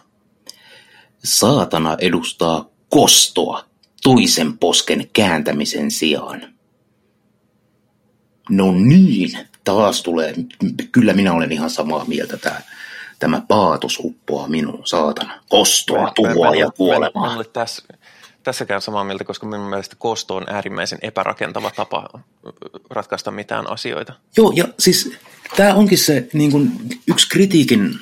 Saatana 1.23 1.97
edustaa 1.99 2.65
kostoa 2.89 3.63
toisen 4.03 4.57
posken 4.57 5.09
kääntämisen 5.13 5.91
sijaan. 5.91 6.56
No 8.49 8.71
niin, 8.71 9.37
taas 9.63 10.03
tulee. 10.03 10.35
Kyllä 10.91 11.13
minä 11.13 11.33
olen 11.33 11.51
ihan 11.51 11.69
samaa 11.69 12.05
mieltä. 12.05 12.37
Tämä, 12.37 12.61
tämä 13.19 13.41
paatos 13.47 13.99
uppoaa 13.99 14.47
minun, 14.47 14.81
saatana. 14.85 15.43
Kostoa, 15.49 16.11
tuhoa 16.15 16.55
ja 16.55 16.71
kuolemaa. 16.71 17.43
Tässä, 17.43 17.83
tässäkään 18.43 18.81
samaa 18.81 19.03
mieltä, 19.03 19.23
koska 19.23 19.47
minun 19.47 19.69
mielestä 19.69 19.95
kosto 19.99 20.35
on 20.35 20.43
äärimmäisen 20.49 20.99
epärakentava 21.01 21.71
tapa 21.75 22.19
ratkaista 22.89 23.31
mitään 23.31 23.69
asioita. 23.69 24.13
Joo, 24.37 24.51
ja 24.55 24.67
siis 24.79 25.11
tämä 25.57 25.73
onkin 25.73 25.97
se 25.97 26.27
niin 26.33 26.51
kun, 26.51 26.71
yksi 27.07 27.29
kritiikin 27.29 27.99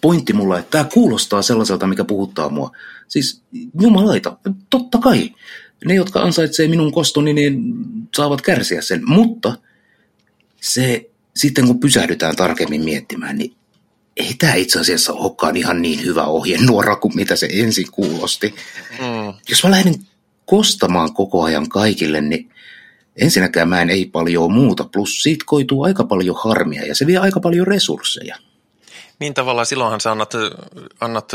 pointti 0.00 0.32
mulla, 0.32 0.58
että 0.58 0.70
tämä 0.70 0.84
kuulostaa 0.94 1.42
sellaiselta, 1.42 1.86
mikä 1.86 2.04
puhuttaa 2.04 2.48
mua. 2.48 2.70
Siis 3.08 3.42
jumalaita, 3.80 4.36
totta 4.70 4.98
kai. 4.98 5.30
Ne, 5.84 5.94
jotka 5.94 6.20
ansaitsee 6.20 6.68
minun 6.68 6.92
kostoni, 6.92 7.32
niin 7.32 7.62
saavat 8.16 8.40
kärsiä 8.40 8.80
sen. 8.82 9.02
Mutta 9.08 9.54
se 10.60 11.10
sitten 11.36 11.66
kun 11.66 11.80
pysähdytään 11.80 12.36
tarkemmin 12.36 12.84
miettimään, 12.84 13.38
niin 13.38 13.54
ei 14.16 14.34
tämä 14.34 14.54
itse 14.54 14.80
asiassa 14.80 15.12
olekaan 15.12 15.56
ihan 15.56 15.82
niin 15.82 16.04
hyvä 16.04 16.24
ohjenuora 16.24 16.96
kuin 16.96 17.16
mitä 17.16 17.36
se 17.36 17.48
ensin 17.52 17.90
kuulosti. 17.90 18.54
Mm. 18.98 19.34
Jos 19.48 19.64
mä 19.64 19.70
lähden 19.70 19.94
kostamaan 20.46 21.14
koko 21.14 21.42
ajan 21.42 21.68
kaikille, 21.68 22.20
niin 22.20 22.50
ensinnäkään 23.16 23.68
mä 23.68 23.82
en 23.82 23.90
ei 23.90 24.06
paljon 24.06 24.52
muuta, 24.52 24.84
plus 24.84 25.22
siitä 25.22 25.44
koituu 25.46 25.82
aika 25.82 26.04
paljon 26.04 26.36
harmia 26.44 26.86
ja 26.86 26.94
se 26.94 27.06
vie 27.06 27.18
aika 27.18 27.40
paljon 27.40 27.66
resursseja. 27.66 28.36
Niin 29.18 29.34
tavallaan 29.34 29.66
silloinhan 29.66 30.00
sä 30.00 30.10
annat, 30.10 30.32
annat 31.00 31.32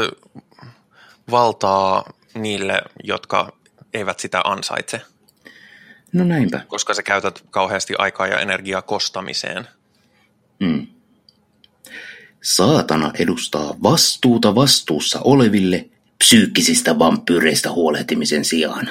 valtaa 1.31 2.13
niille, 2.33 2.81
jotka 3.03 3.53
eivät 3.93 4.19
sitä 4.19 4.41
ansaitse. 4.43 5.01
No 6.13 6.23
näinpä. 6.23 6.61
Koska 6.67 6.93
sä 6.93 7.03
käytät 7.03 7.43
kauheasti 7.49 7.93
aikaa 7.97 8.27
ja 8.27 8.39
energiaa 8.39 8.81
kostamiseen. 8.81 9.67
Mm. 10.59 10.87
Saatana 12.41 13.11
edustaa 13.19 13.75
vastuuta 13.83 14.55
vastuussa 14.55 15.19
oleville 15.23 15.89
psyykkisistä 16.17 16.99
vampyyreistä 16.99 17.71
huolehtimisen 17.71 18.45
sijaan. 18.45 18.89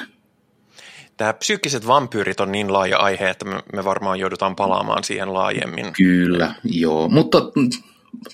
Tämä 1.17 1.33
psyykkiset 1.33 1.87
vampyyrit 1.87 2.39
on 2.39 2.51
niin 2.51 2.73
laaja 2.73 2.97
aihe, 2.97 3.29
että 3.29 3.45
me 3.73 3.83
varmaan 3.83 4.19
joudutaan 4.19 4.55
palaamaan 4.55 5.03
siihen 5.03 5.33
laajemmin. 5.33 5.93
Kyllä, 5.93 6.55
joo. 6.63 7.09
Mutta 7.09 7.37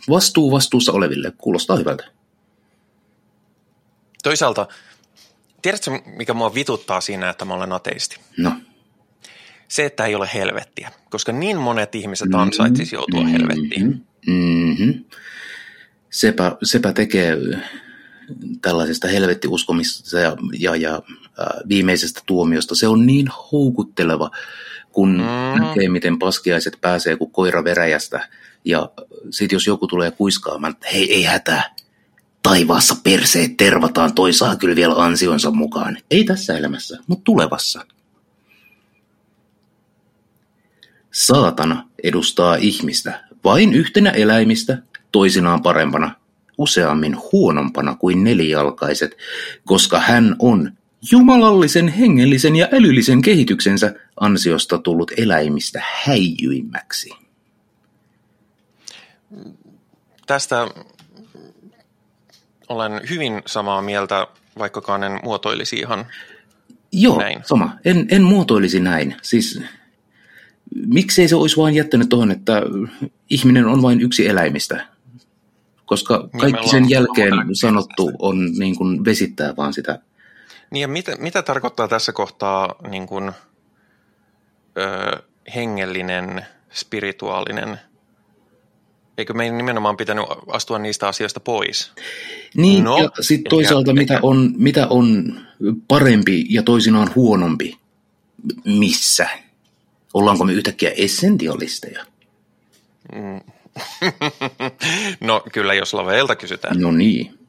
vastuu 0.09 0.51
vastuussa 0.51 0.91
oleville 0.91 1.33
kuulostaa 1.37 1.77
hyvältä. 1.77 2.03
Toisaalta, 4.23 4.67
tiedätkö 5.61 5.91
mikä 6.05 6.33
mua 6.33 6.53
vituttaa 6.53 7.01
siinä, 7.01 7.29
että 7.29 7.45
mä 7.45 7.53
olen 7.53 7.73
ateisti? 7.73 8.19
No. 8.37 8.51
Se, 9.69 9.85
että 9.85 10.05
ei 10.05 10.15
ole 10.15 10.29
helvettiä, 10.33 10.91
koska 11.09 11.31
niin 11.31 11.57
monet 11.57 11.95
ihmiset 11.95 12.35
ansaitsisi 12.35 12.95
joutua 12.95 13.19
mm-hmm. 13.19 13.31
helvettiin. 13.31 14.05
Mm-hmm. 14.27 15.03
Sepä, 16.09 16.57
sepä 16.63 16.93
tekee 16.93 17.37
tällaisesta 18.61 19.07
helvettiuskomista 19.07 20.19
ja, 20.19 20.37
ja, 20.59 20.75
ja 20.75 20.95
äh, 20.95 21.45
viimeisestä 21.69 22.21
tuomiosta. 22.25 22.75
Se 22.75 22.87
on 22.87 23.05
niin 23.05 23.27
houkutteleva, 23.51 24.31
kun 24.91 25.09
mm. 25.17 25.63
näkee, 25.63 25.89
miten 25.89 26.19
paskiaiset 26.19 26.77
pääsee 26.81 27.15
kuin 27.15 27.31
koira 27.31 27.63
veräjästä. 27.63 28.29
Ja 28.65 28.89
sitten 29.29 29.55
jos 29.55 29.67
joku 29.67 29.87
tulee 29.87 30.11
kuiskaamaan, 30.11 30.73
että 30.73 30.87
hei, 30.93 31.13
ei 31.13 31.23
hätää, 31.23 31.75
taivaassa 32.43 32.95
perseet 33.03 33.57
tervataan, 33.57 34.13
toi 34.13 34.33
saa 34.33 34.55
kyllä 34.55 34.75
vielä 34.75 34.93
ansionsa 34.93 35.51
mukaan. 35.51 35.97
Ei 36.11 36.23
tässä 36.23 36.57
elämässä, 36.57 36.97
mutta 37.07 37.23
tulevassa. 37.23 37.85
Saatana 41.19 41.87
edustaa 42.03 42.55
ihmistä 42.55 43.23
vain 43.43 43.73
yhtenä 43.73 44.09
eläimistä, 44.09 44.77
toisinaan 45.11 45.61
parempana, 45.61 46.15
useammin 46.57 47.17
huonompana 47.31 47.95
kuin 47.95 48.23
nelijalkaiset, 48.23 49.17
koska 49.65 49.99
hän 49.99 50.35
on 50.39 50.71
jumalallisen 51.11 51.87
hengellisen 51.87 52.55
ja 52.55 52.67
älyllisen 52.71 53.21
kehityksensä 53.21 53.93
ansiosta 54.19 54.77
tullut 54.77 55.11
eläimistä 55.17 55.83
häijyimmäksi. 56.03 57.09
Tästä 60.27 60.67
olen 62.69 63.01
hyvin 63.09 63.41
samaa 63.45 63.81
mieltä, 63.81 64.27
vaikkakaan 64.57 65.03
en 65.03 65.19
muotoilisi 65.23 65.75
ihan 65.75 66.05
Joo, 66.91 67.19
näin. 67.19 67.41
sama. 67.45 67.77
En, 67.85 68.07
en 68.11 68.23
muotoilisi 68.23 68.79
näin. 68.79 69.15
Siis 69.21 69.61
miksei 70.75 71.27
se 71.27 71.35
olisi 71.35 71.57
vain 71.57 71.75
jättänyt 71.75 72.09
tuohon, 72.09 72.31
että 72.31 72.61
ihminen 73.29 73.65
on 73.65 73.81
vain 73.81 74.01
yksi 74.01 74.27
eläimistä? 74.27 74.87
Koska 75.85 76.29
kaikki 76.39 76.69
sen 76.69 76.89
jälkeen 76.89 77.33
sanottu 77.53 78.11
on 78.19 78.51
niin 78.57 78.75
kuin 78.75 79.05
vesittää 79.05 79.55
vaan 79.57 79.73
sitä. 79.73 79.99
Niin 80.71 80.81
ja 80.81 80.87
mitä, 80.87 81.15
mitä 81.19 81.41
tarkoittaa 81.41 81.87
tässä 81.87 82.11
kohtaa 82.11 82.75
niin 82.89 83.07
kuin, 83.07 83.31
ö, 84.77 85.23
hengellinen, 85.55 86.45
spirituaalinen 86.71 87.79
Eikö 89.19 89.33
meidän 89.33 89.57
nimenomaan 89.57 89.97
pitänyt 89.97 90.25
astua 90.47 90.79
niistä 90.79 91.07
asioista 91.07 91.39
pois? 91.39 91.91
Niin, 92.55 92.83
no, 92.83 92.97
ja 92.97 93.09
sitten 93.19 93.49
toisaalta 93.49 93.93
mitä 93.93 94.19
on, 94.21 94.53
mitä 94.57 94.87
on 94.87 95.39
parempi 95.87 96.45
ja 96.49 96.63
toisinaan 96.63 97.11
huonompi 97.15 97.77
missä? 98.65 99.29
Ollaanko 100.13 100.45
me 100.45 100.53
yhtäkkiä 100.53 100.91
essentialisteja? 100.95 102.05
Mm. 103.13 103.41
no 105.27 105.43
kyllä, 105.53 105.73
jos 105.73 105.93
laveilta 105.93 106.35
kysytään. 106.35 106.81
No 106.81 106.91
niin. 106.91 107.39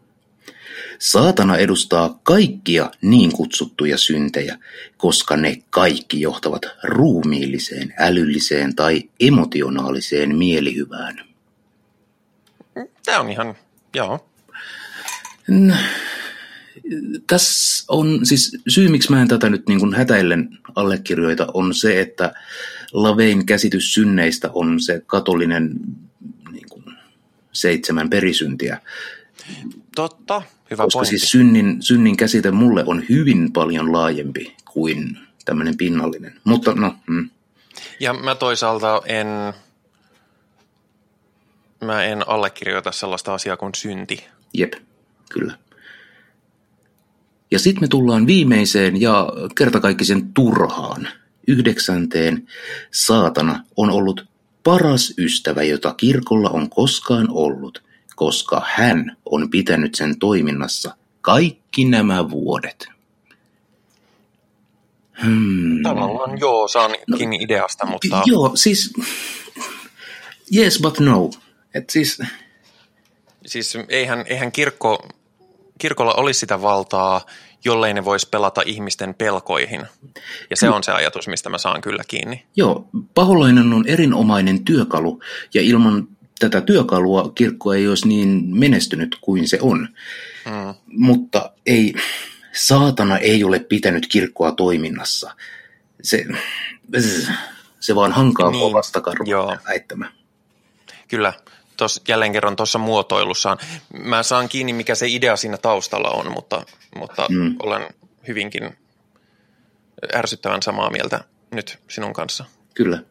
Saatana 0.98 1.56
edustaa 1.56 2.20
kaikkia 2.22 2.90
niin 3.02 3.32
kutsuttuja 3.32 3.98
syntejä, 3.98 4.58
koska 4.96 5.36
ne 5.36 5.62
kaikki 5.70 6.20
johtavat 6.20 6.62
ruumiilliseen, 6.82 7.94
älylliseen 7.98 8.76
tai 8.76 9.02
emotionaaliseen 9.20 10.36
mielihyvään. 10.36 11.24
Tämä 13.04 13.20
on 13.20 13.30
ihan, 13.30 13.54
joo. 13.94 14.26
Tässä 17.26 17.84
on 17.88 18.26
siis 18.26 18.59
syy, 18.68 18.88
miksi 18.88 19.11
mä 19.11 19.22
en 19.22 19.28
tätä 19.28 19.51
nyt 19.51 19.68
niin 19.68 19.80
kuin 19.80 19.95
hätäillen 19.95 20.59
allekirjoita, 20.74 21.47
on 21.55 21.74
se, 21.74 22.01
että 22.01 22.32
Lavein 22.93 23.47
käsitys 23.47 23.95
synneistä 23.95 24.51
on 24.53 24.80
se 24.80 25.03
katolinen 25.07 25.70
niin 26.53 26.68
kuin, 26.68 26.84
seitsemän 27.53 28.11
perisyntiä. 28.11 28.80
Totta, 29.97 30.43
hyvä 30.70 30.82
Koska 30.82 30.97
pointti. 30.97 31.18
siis 31.18 31.30
synnin, 31.30 31.82
synnin 31.82 32.16
käsite 32.16 32.51
mulle 32.51 32.84
on 32.86 33.05
hyvin 33.09 33.53
paljon 33.53 33.93
laajempi 33.93 34.57
kuin 34.72 35.18
tämmöinen 35.45 35.76
pinnallinen. 35.76 36.34
Mutta 36.45 36.74
no, 36.74 36.95
mm. 37.07 37.30
Ja 38.01 38.12
mä 38.12 38.34
toisaalta 38.34 39.03
en, 39.05 39.26
mä 41.84 42.05
en 42.05 42.28
allekirjoita 42.28 42.93
sellaista 42.93 43.34
asiaa 43.34 43.57
kuin 43.57 43.74
synti. 43.74 44.24
Jep, 44.55 44.72
kyllä. 45.28 45.59
Ja 47.51 47.59
sitten 47.59 47.82
me 47.82 47.88
tullaan 47.88 48.26
viimeiseen 48.26 49.01
ja 49.01 49.28
kertakaikkisen 49.59 50.32
turhaan. 50.32 51.09
Yhdeksänteen 51.48 52.48
saatana 52.90 53.64
on 53.76 53.90
ollut 53.90 54.26
paras 54.64 55.14
ystävä, 55.18 55.62
jota 55.62 55.94
kirkolla 55.94 56.51
on 56.51 56.70
koskaan 56.70 57.26
ollut, 57.30 57.82
koska 58.16 58.62
hän 58.66 59.16
on 59.24 59.51
pitänyt 59.51 59.94
sen 59.94 60.18
toiminnassa 60.18 60.96
kaikki 61.20 61.84
nämä 61.84 62.30
vuodet. 62.30 62.88
Hmm. 65.24 65.82
Tavallaan 65.82 66.40
joo, 66.40 66.68
saan 66.68 66.90
no, 67.07 67.16
ideasta, 67.40 67.86
mutta... 67.86 68.22
Joo, 68.26 68.51
siis... 68.55 68.92
Yes, 70.57 70.78
but 70.82 71.01
no. 71.01 71.30
Et 71.74 71.90
siis... 71.90 72.18
Siis 73.46 73.78
eihän, 73.88 74.24
eihän 74.28 74.53
kirkko, 74.53 75.09
kirkolla 75.81 76.14
olisi 76.14 76.41
sitä 76.41 76.62
valtaa, 76.62 77.26
jollei 77.64 77.95
ne 77.95 78.05
voisi 78.05 78.28
pelata 78.28 78.62
ihmisten 78.66 79.14
pelkoihin. 79.14 79.87
Ja 80.51 80.57
se 80.57 80.70
on 80.70 80.85
se 80.85 80.93
ajatus, 80.93 81.28
mistä 81.28 81.51
mä 81.51 81.59
saan 81.59 81.81
kyllä 81.81 82.03
kiinni. 82.09 82.47
Joo, 82.57 82.89
paholainen 83.14 83.72
on 83.72 83.89
erinomainen 83.89 84.64
työkalu, 84.64 85.20
ja 85.55 85.62
ilman 85.62 86.09
tätä 86.39 86.61
työkalua 86.61 87.33
kirkko 87.35 87.72
ei 87.72 87.89
olisi 87.89 88.09
niin 88.09 88.43
menestynyt 88.47 89.18
kuin 89.20 89.49
se 89.49 89.59
on. 89.61 89.89
Mm. 90.45 90.74
Mutta 90.87 91.53
ei, 91.66 91.95
saatana 92.53 93.18
ei 93.18 93.45
ole 93.45 93.59
pitänyt 93.59 94.07
kirkkoa 94.07 94.53
toiminnassa. 94.53 95.37
Se, 96.03 96.24
se 97.81 97.95
vaan 97.95 98.12
hankaa 98.12 98.51
niin, 98.51 98.72
vastakarvaa 98.72 99.59
väittämä. 99.68 100.12
Kyllä, 101.09 101.33
tos, 101.81 102.03
jälleen 102.09 102.33
kerran 102.33 102.57
tuossa 102.57 102.78
muotoilussaan. 102.78 103.59
Mä 104.05 104.22
saan 104.22 104.49
kiinni, 104.49 104.72
mikä 104.72 104.95
se 104.95 105.09
idea 105.09 105.37
siinä 105.37 105.57
taustalla 105.57 106.11
on, 106.11 106.33
mutta, 106.33 106.66
mutta 106.97 107.26
mm. 107.31 107.57
olen 107.62 107.89
hyvinkin 108.28 108.78
ärsyttävän 110.14 110.62
samaa 110.62 110.91
mieltä 110.91 111.24
nyt 111.51 111.78
sinun 111.89 112.12
kanssa. 112.12 112.45
Kyllä. 112.74 113.03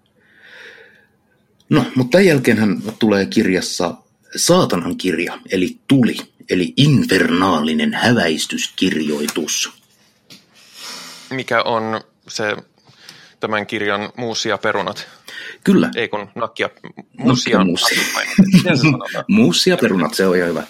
No, 1.70 1.86
mutta 1.96 2.12
tämän 2.12 2.26
jälkeen 2.26 2.58
hän 2.58 2.82
tulee 3.00 3.26
kirjassa 3.26 3.94
saatanan 4.36 4.98
kirja, 4.98 5.40
eli 5.52 5.78
tuli, 5.88 6.18
eli 6.50 6.74
infernaalinen 6.78 7.94
häväistyskirjoitus. 7.94 9.72
mikä 11.30 11.64
on 11.64 12.02
se 12.28 12.56
tämän 13.40 13.68
kirjan 13.68 14.10
muusia 14.18 14.58
perunat? 14.58 15.08
Kyllä. 15.64 15.92
Ei 15.96 16.08
kun 16.08 16.30
nakkia, 16.36 16.70
muusia. 17.18 17.60
muusia 19.28 19.78
perunat, 19.82 20.14
se 20.14 20.28
on 20.28 20.38
ihan 20.38 20.50
hyvä. 20.50 20.64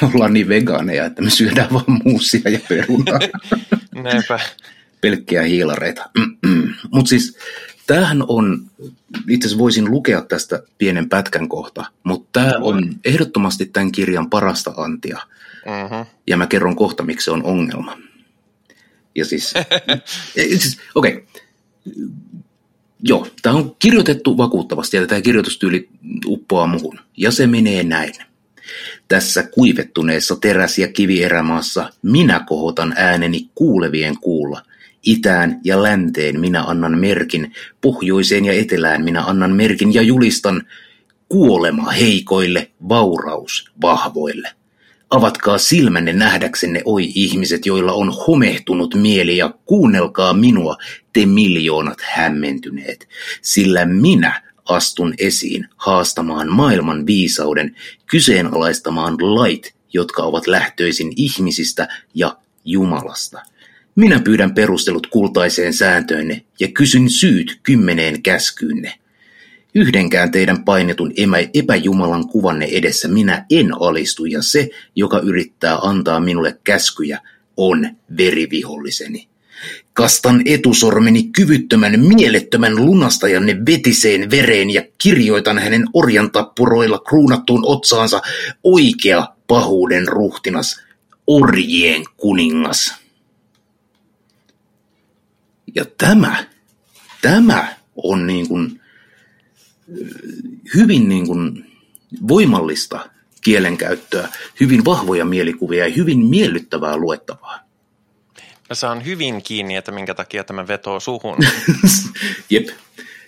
Ollaan 0.14 0.32
niin 0.32 0.48
vegaaneja, 0.48 1.04
että 1.04 1.22
me 1.22 1.30
syödään 1.30 1.72
vaan 1.72 2.00
muusia 2.04 2.50
ja 2.50 2.58
perunaa. 2.68 3.18
Näinpä. 4.04 4.40
Pelkkiä 5.00 5.42
hiilareita. 5.42 6.10
Mutta 6.94 7.08
siis 7.08 7.38
tämähän 7.86 8.24
on, 8.28 8.70
itse 9.28 9.46
asiassa 9.46 9.58
voisin 9.58 9.90
lukea 9.90 10.22
tästä 10.22 10.62
pienen 10.78 11.08
pätkän 11.08 11.48
kohta, 11.48 11.84
mutta 12.04 12.40
tämä 12.40 12.58
on 12.60 12.94
ehdottomasti 13.04 13.66
tämän 13.66 13.92
kirjan 13.92 14.30
parasta 14.30 14.74
antia. 14.76 15.18
Mm-hmm. 15.66 16.06
Ja 16.26 16.36
mä 16.36 16.46
kerron 16.46 16.76
kohta, 16.76 17.02
miksi 17.02 17.24
se 17.24 17.30
on 17.30 17.44
ongelma. 17.44 17.98
Ja 19.14 19.24
siis, 19.24 19.54
siis 20.34 20.80
okei, 20.94 21.12
okay. 21.12 21.22
Joo, 23.02 23.26
tämä 23.42 23.56
on 23.56 23.76
kirjoitettu 23.78 24.36
vakuuttavasti 24.36 24.96
ja 24.96 25.06
tämä 25.06 25.20
kirjoitustyyli 25.20 25.88
uppoaa 26.26 26.66
muhun. 26.66 26.98
Ja 27.16 27.30
se 27.30 27.46
menee 27.46 27.82
näin. 27.82 28.14
Tässä 29.08 29.42
kuivettuneessa 29.42 30.36
teräs- 30.36 30.78
ja 30.78 30.88
kivierämaassa 30.88 31.90
minä 32.02 32.44
kohotan 32.48 32.94
ääneni 32.96 33.48
kuulevien 33.54 34.18
kuulla. 34.20 34.62
Itään 35.02 35.60
ja 35.64 35.82
länteen 35.82 36.40
minä 36.40 36.62
annan 36.62 36.98
merkin, 36.98 37.52
pohjoiseen 37.80 38.44
ja 38.44 38.52
etelään 38.52 39.04
minä 39.04 39.22
annan 39.24 39.52
merkin 39.52 39.94
ja 39.94 40.02
julistan 40.02 40.62
kuolema 41.28 41.90
heikoille, 41.90 42.70
vauraus 42.88 43.70
vahvoille. 43.82 44.61
Avatkaa 45.12 45.58
silmänne 45.58 46.12
nähdäksenne, 46.12 46.82
oi 46.84 47.12
ihmiset, 47.14 47.66
joilla 47.66 47.92
on 47.92 48.12
homehtunut 48.26 48.94
mieli, 48.94 49.36
ja 49.36 49.54
kuunnelkaa 49.64 50.34
minua, 50.34 50.76
te 51.12 51.26
miljoonat 51.26 51.98
hämmentyneet, 52.00 53.08
sillä 53.42 53.84
minä 53.84 54.42
astun 54.64 55.14
esiin 55.18 55.68
haastamaan 55.76 56.52
maailman 56.52 57.06
viisauden, 57.06 57.76
kyseenalaistamaan 58.06 59.16
lait, 59.20 59.74
jotka 59.92 60.22
ovat 60.22 60.46
lähtöisin 60.46 61.12
ihmisistä 61.16 61.88
ja 62.14 62.36
Jumalasta. 62.64 63.40
Minä 63.94 64.20
pyydän 64.20 64.54
perustelut 64.54 65.06
kultaiseen 65.06 65.72
sääntöönne 65.72 66.42
ja 66.60 66.68
kysyn 66.68 67.10
syyt 67.10 67.60
kymmeneen 67.62 68.22
käskyynne. 68.22 69.01
Yhdenkään 69.74 70.30
teidän 70.30 70.64
painetun 70.64 71.12
epäjumalan 71.54 72.28
kuvanne 72.28 72.68
edessä 72.72 73.08
minä 73.08 73.46
en 73.50 73.70
alistu, 73.80 74.24
ja 74.24 74.42
se, 74.42 74.70
joka 74.96 75.18
yrittää 75.18 75.78
antaa 75.78 76.20
minulle 76.20 76.58
käskyjä, 76.64 77.20
on 77.56 77.88
veriviholliseni. 78.16 79.28
Kastan 79.92 80.42
etusormeni 80.44 81.22
kyvyttömän 81.22 82.00
mielettömän 82.00 82.76
lunastajanne 82.76 83.56
vetiseen 83.66 84.30
vereen 84.30 84.70
ja 84.70 84.82
kirjoitan 84.98 85.58
hänen 85.58 85.84
orjantappuroilla 85.94 86.98
kruunattuun 86.98 87.62
otsaansa 87.66 88.22
oikea 88.64 89.26
pahuuden 89.46 90.08
ruhtinas, 90.08 90.82
orjien 91.26 92.02
kuningas. 92.16 92.94
Ja 95.74 95.84
tämä, 95.98 96.44
tämä 97.22 97.76
on 97.96 98.26
niin 98.26 98.48
kuin 98.48 98.81
hyvin 100.74 101.08
niin 101.08 101.26
kuin 101.26 101.66
voimallista 102.28 103.10
kielenkäyttöä, 103.40 104.28
hyvin 104.60 104.84
vahvoja 104.84 105.24
mielikuvia 105.24 105.86
ja 105.86 105.94
hyvin 105.94 106.26
miellyttävää 106.26 106.96
luettavaa. 106.96 107.58
Mä 108.68 108.74
saan 108.74 109.04
hyvin 109.04 109.42
kiinni, 109.42 109.76
että 109.76 109.92
minkä 109.92 110.14
takia 110.14 110.44
tämä 110.44 110.68
vetoo 110.68 111.00
suhun. 111.00 111.36
Jep. 112.50 112.68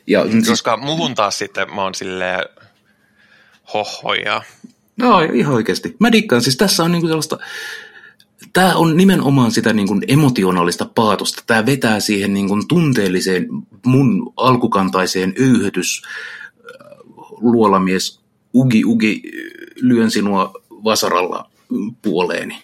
Ja, 0.06 0.30
siis... 0.30 0.48
Koska 0.48 0.76
muhun 0.76 1.14
taas 1.14 1.38
sitten 1.38 1.74
mä 1.74 1.82
oon 1.82 1.94
silleen 1.94 2.40
hohoja. 3.74 4.42
No 4.96 5.20
ihan 5.20 5.54
oikeasti. 5.54 5.96
Mä 5.98 6.12
dikkaan. 6.12 6.42
Siis 6.42 6.56
tässä 6.56 6.84
on 6.84 6.92
niinku 6.92 7.06
sellaista, 7.06 7.38
tämä 8.52 8.74
on 8.74 8.96
nimenomaan 8.96 9.50
sitä 9.50 9.72
niin 9.72 9.88
kuin 9.88 10.02
emotionaalista 10.08 10.90
paatosta. 10.94 11.42
Tämä 11.46 11.66
vetää 11.66 12.00
siihen 12.00 12.34
niin 12.34 12.48
kuin 12.48 12.68
tunteelliseen, 12.68 13.46
mun 13.86 14.32
alkukantaiseen 14.36 15.34
öyhytys 15.40 16.02
luolamies 17.40 18.20
ugi 18.54 18.84
ugi 18.84 19.22
lyön 19.76 20.10
sinua 20.10 20.52
vasaralla 20.84 21.50
puoleeni. 22.02 22.62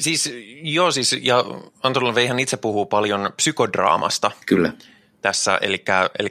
Siis, 0.00 0.34
joo, 0.62 0.90
siis, 0.90 1.18
ja 1.22 1.44
Antonilla 1.82 2.14
Veihan 2.14 2.38
itse 2.40 2.56
puhuu 2.56 2.86
paljon 2.86 3.32
psykodraamasta. 3.36 4.30
Kyllä. 4.46 4.72
Tässä, 5.22 5.58
eli, 5.62 5.84
eli 6.18 6.28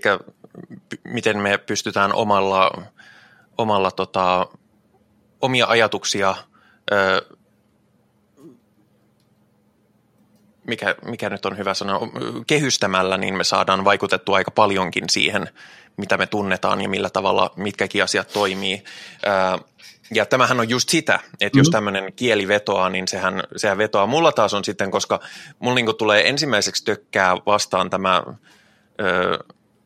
miten 1.04 1.38
me 1.38 1.58
pystytään 1.58 2.14
omalla, 2.14 2.82
omalla 3.58 3.92
tota, 3.92 4.48
omia 5.42 5.68
ajatuksia 5.68 6.36
ö, 6.92 7.26
mikä, 10.68 10.96
mikä 11.06 11.30
nyt 11.30 11.46
on 11.46 11.58
hyvä 11.58 11.74
sanoa, 11.74 12.00
kehystämällä, 12.48 13.18
niin 13.18 13.38
me 13.38 13.44
saadaan 13.44 13.86
vaikutettua 13.86 14.36
aika 14.36 14.52
paljonkin 14.52 15.10
siihen, 15.10 15.50
mitä 15.98 16.18
me 16.18 16.28
tunnetaan 16.28 16.82
ja 16.82 16.90
millä 16.90 17.10
tavalla 17.10 17.52
mitkäkin 17.56 18.04
asiat 18.04 18.34
toimii. 18.34 18.84
Ja 20.14 20.26
tämähän 20.26 20.60
on 20.60 20.70
just 20.70 20.90
sitä, 20.90 21.16
että 21.16 21.46
mm-hmm. 21.46 21.60
jos 21.60 21.70
tämmöinen 21.70 22.14
kieli 22.14 22.48
vetoaa, 22.48 22.90
niin 22.90 23.08
sehän, 23.08 23.44
sehän 23.56 23.78
vetoaa. 23.78 24.08
Mulla 24.08 24.32
taas 24.32 24.54
on 24.54 24.64
sitten, 24.64 24.92
koska 24.92 25.20
mulla 25.60 25.76
niin 25.76 25.98
tulee 25.98 26.30
ensimmäiseksi 26.30 26.86
tökkää 26.86 27.38
vastaan 27.46 27.90
tämä, 27.90 28.24
öö, 29.02 29.38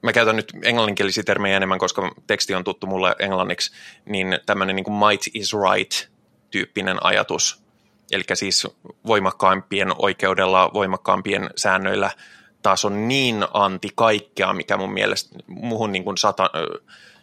mä 0.01 0.13
käytän 0.13 0.35
nyt 0.35 0.53
englanninkielisiä 0.63 1.23
termejä 1.23 1.57
enemmän, 1.57 1.79
koska 1.79 2.11
teksti 2.27 2.55
on 2.55 2.63
tuttu 2.63 2.87
mulle 2.87 3.15
englanniksi, 3.19 3.71
niin 4.05 4.39
tämmöinen 4.45 4.75
niin 4.75 4.85
might 4.91 5.27
is 5.33 5.51
right 5.53 6.09
tyyppinen 6.51 7.05
ajatus. 7.05 7.65
Eli 8.11 8.23
siis 8.33 8.67
voimakkaampien 9.07 9.91
oikeudella, 9.97 10.71
voimakkaampien 10.73 11.49
säännöillä 11.55 12.11
taas 12.65 12.85
on 12.85 13.07
niin 13.07 13.45
anti 13.53 13.89
kaikkea, 13.95 14.53
mikä 14.53 14.77
mun 14.77 14.93
mielestä 14.93 15.35
muhun 15.47 15.91
niin 15.91 16.03
kuin 16.03 16.17
sata, 16.17 16.49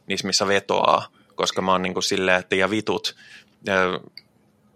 niissä 0.06 0.26
missä 0.26 0.46
vetoaa, 0.46 1.06
koska 1.34 1.62
mä 1.62 1.72
oon 1.72 1.82
niin 1.82 1.94
kuin 1.94 2.02
silleen, 2.02 2.40
että 2.40 2.56
ja 2.56 2.70
vitut, 2.70 3.16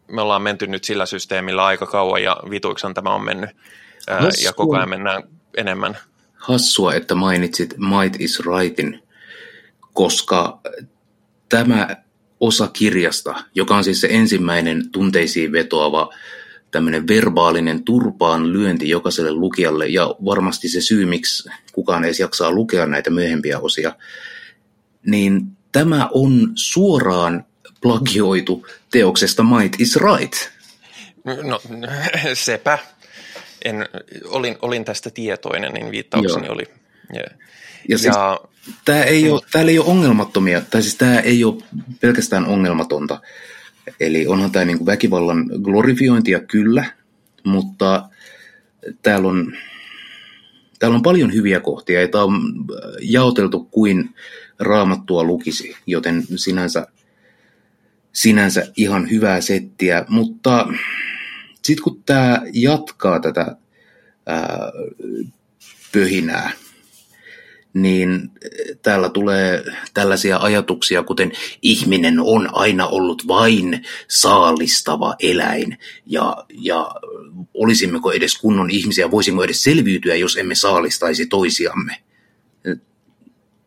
me 0.09 0.23
ollaan 0.23 0.43
menty 0.43 0.67
nyt 0.67 0.85
sillä 0.85 1.07
systeemillä 1.07 1.65
aika 1.65 1.87
kauan 1.87 2.23
ja 2.23 2.37
vituiksan 2.51 2.95
tämä 2.95 3.15
on 3.15 3.25
mennyt 3.25 3.51
Hassua. 4.11 4.45
ja 4.45 4.53
koko 4.53 4.77
ajan 4.77 4.89
mennään 4.89 5.23
enemmän. 5.57 5.99
Hassua, 6.35 6.95
että 6.95 7.15
mainitsit 7.15 7.75
Might 7.79 8.21
is 8.21 8.41
Rightin, 8.41 9.03
koska 9.93 10.61
tämä 11.49 11.97
osa 12.41 12.69
kirjasta, 12.69 13.35
joka 13.55 13.77
on 13.77 13.85
siis 13.85 14.01
se 14.01 14.09
ensimmäinen 14.11 14.91
tunteisiin 14.93 15.53
vetoava 15.53 16.15
tämmöinen 16.71 17.09
verbaalinen 17.09 17.85
turpaan 17.85 18.53
lyönti 18.53 18.89
jokaiselle 18.89 19.33
lukijalle 19.33 19.87
ja 19.87 20.15
varmasti 20.25 20.69
se 20.69 20.81
syy, 20.81 21.07
miksi 21.07 21.51
kukaan 21.73 22.05
edes 22.05 22.21
jaksaa 22.21 22.51
lukea 22.51 22.87
näitä 22.87 23.11
myöhempiä 23.11 23.59
osia, 23.59 23.93
niin 25.07 25.43
tämä 25.73 26.09
on 26.13 26.53
suoraan 26.55 27.45
plagioitu 27.83 28.67
teoksesta 28.91 29.43
Might 29.43 29.81
is 29.81 29.97
Right. 29.97 30.33
No 31.43 31.61
sepä. 32.35 32.79
En, 33.65 33.89
olin, 34.25 34.57
olin 34.63 34.85
tästä 34.85 35.11
tietoinen, 35.11 35.75
niin 35.75 35.91
viittaukseni 35.91 36.47
Joo. 36.47 36.55
oli. 36.55 36.65
Ja, 37.13 37.23
ja, 37.89 37.99
siis, 37.99 38.15
ja 38.15 38.41
tämä 38.85 39.03
ei 39.03 39.31
ole, 39.31 39.41
täällä 39.53 39.71
ei 39.71 39.79
ole 39.79 39.87
ongelmattomia, 39.87 40.61
tai 40.61 40.83
siis 40.83 40.95
tämä 40.95 41.21
ei 41.21 41.45
ole 41.45 41.63
pelkästään 42.01 42.47
ongelmatonta. 42.47 43.21
Eli 44.01 44.27
onhan 44.27 44.53
tämä 44.53 44.65
niin 44.65 44.87
väkivallan 44.87 45.51
glorifiointia 45.63 46.41
kyllä, 46.41 46.85
mutta 47.45 48.09
täällä 49.03 49.29
on, 49.29 49.53
täällä 50.79 50.97
on 50.97 51.03
paljon 51.03 51.35
hyviä 51.35 51.61
kohtia 51.61 52.01
ja 52.01 52.09
tämä 52.09 52.25
on 52.25 52.43
jaoteltu 53.01 53.65
kuin 53.65 54.15
raamattua 54.59 55.25
lukisi, 55.25 55.77
joten 55.87 56.23
sinänsä, 56.37 56.87
sinänsä 58.13 58.73
ihan 58.77 59.11
hyvää 59.11 59.41
settiä, 59.41 60.05
mutta 60.09 60.69
sitten 61.63 61.85
kun 61.85 62.03
tämä 62.07 62.43
jatkaa 62.53 63.21
tätä 63.21 63.57
ää, 64.27 64.73
pöhinää, 65.93 66.51
niin 67.77 68.31
täällä 68.83 69.09
tulee 69.09 69.65
tällaisia 69.95 70.39
ajatuksia, 70.39 71.03
kuten 71.03 71.33
ihminen 71.63 72.21
on 72.21 72.49
aina 72.53 72.87
ollut 72.87 73.29
vain 73.29 73.85
saalistava 74.09 75.15
eläin, 75.19 75.79
ja, 76.07 76.45
ja 76.49 76.91
olisimmeko 77.55 78.13
edes 78.13 78.39
kunnon 78.39 78.71
ihmisiä, 78.71 79.11
voisimme 79.11 79.45
edes 79.45 79.63
selviytyä, 79.63 80.15
jos 80.15 80.37
emme 80.37 80.55
saalistaisi 80.55 81.27
toisiamme. 81.27 82.03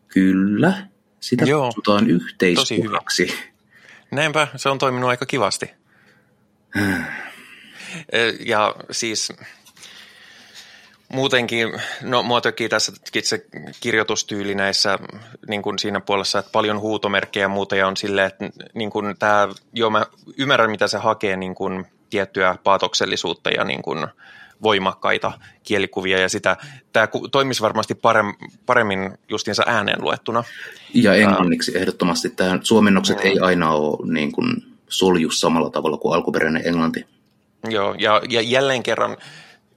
Kyllä, 0.08 0.88
sitä 1.20 1.44
Joo, 1.44 1.64
kutsutaan 1.66 2.10
yhteiskunnaksi. 2.10 3.34
Näinpä, 4.10 4.48
se 4.56 4.68
on 4.68 4.78
toiminut 4.78 5.10
aika 5.10 5.26
kivasti. 5.26 5.70
ja 8.46 8.74
siis 8.90 9.32
muutenkin, 11.12 11.72
no 12.02 12.22
mua 12.22 12.40
tökii 12.40 12.68
tässä 12.68 12.92
se 13.22 13.46
kirjoitustyyli 13.80 14.54
näissä 14.54 14.98
niin 15.48 15.62
kuin 15.62 15.78
siinä 15.78 16.00
puolessa, 16.00 16.38
että 16.38 16.50
paljon 16.52 16.80
huutomerkkejä 16.80 17.44
ja 17.44 17.48
muuta 17.48 17.76
ja 17.76 17.86
on 17.86 17.96
silleen, 17.96 18.26
että 18.26 18.50
niin 18.74 18.90
kuin 18.90 19.18
tämä, 19.18 19.48
joo 19.72 19.90
mä 19.90 20.06
ymmärrän 20.36 20.70
mitä 20.70 20.86
se 20.86 20.98
hakee 20.98 21.36
niin 21.36 21.54
kuin 21.54 21.86
tiettyä 22.10 22.56
paatoksellisuutta 22.64 23.50
ja 23.50 23.64
niin 23.64 23.82
kuin 23.82 24.06
voimakkaita 24.62 25.32
kielikuvia 25.62 26.18
ja 26.18 26.28
sitä, 26.28 26.56
tämä 26.92 27.08
toimisi 27.32 27.62
varmasti 27.62 27.98
paremmin 28.66 29.18
justiinsa 29.28 29.62
ääneen 29.66 30.02
luettuna. 30.02 30.44
Ja 30.94 31.14
englanniksi 31.14 31.78
ehdottomasti. 31.78 32.30
Tämä 32.30 32.58
suomennokset 32.62 33.16
mm. 33.16 33.26
ei 33.26 33.38
aina 33.38 33.70
ole 33.70 34.12
niin 34.12 34.32
kuin 34.32 34.64
solju 34.88 35.30
samalla 35.30 35.70
tavalla 35.70 35.96
kuin 35.96 36.14
alkuperäinen 36.14 36.66
englanti. 36.66 37.06
Joo, 37.68 37.94
ja, 37.98 38.22
ja 38.28 38.40
jälleen 38.40 38.82
kerran 38.82 39.16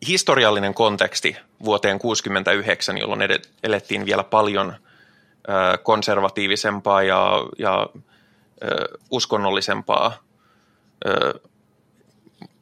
historiallinen 0.08 0.74
konteksti 0.74 1.38
vuoteen 1.64 2.00
1969, 2.00 2.98
jolloin 2.98 3.22
elettiin 3.64 4.06
vielä 4.06 4.24
paljon 4.24 4.74
konservatiivisempaa 5.84 7.04
ja, 7.04 7.32
ja 7.58 7.88
uskonnollisempaa 9.12 10.18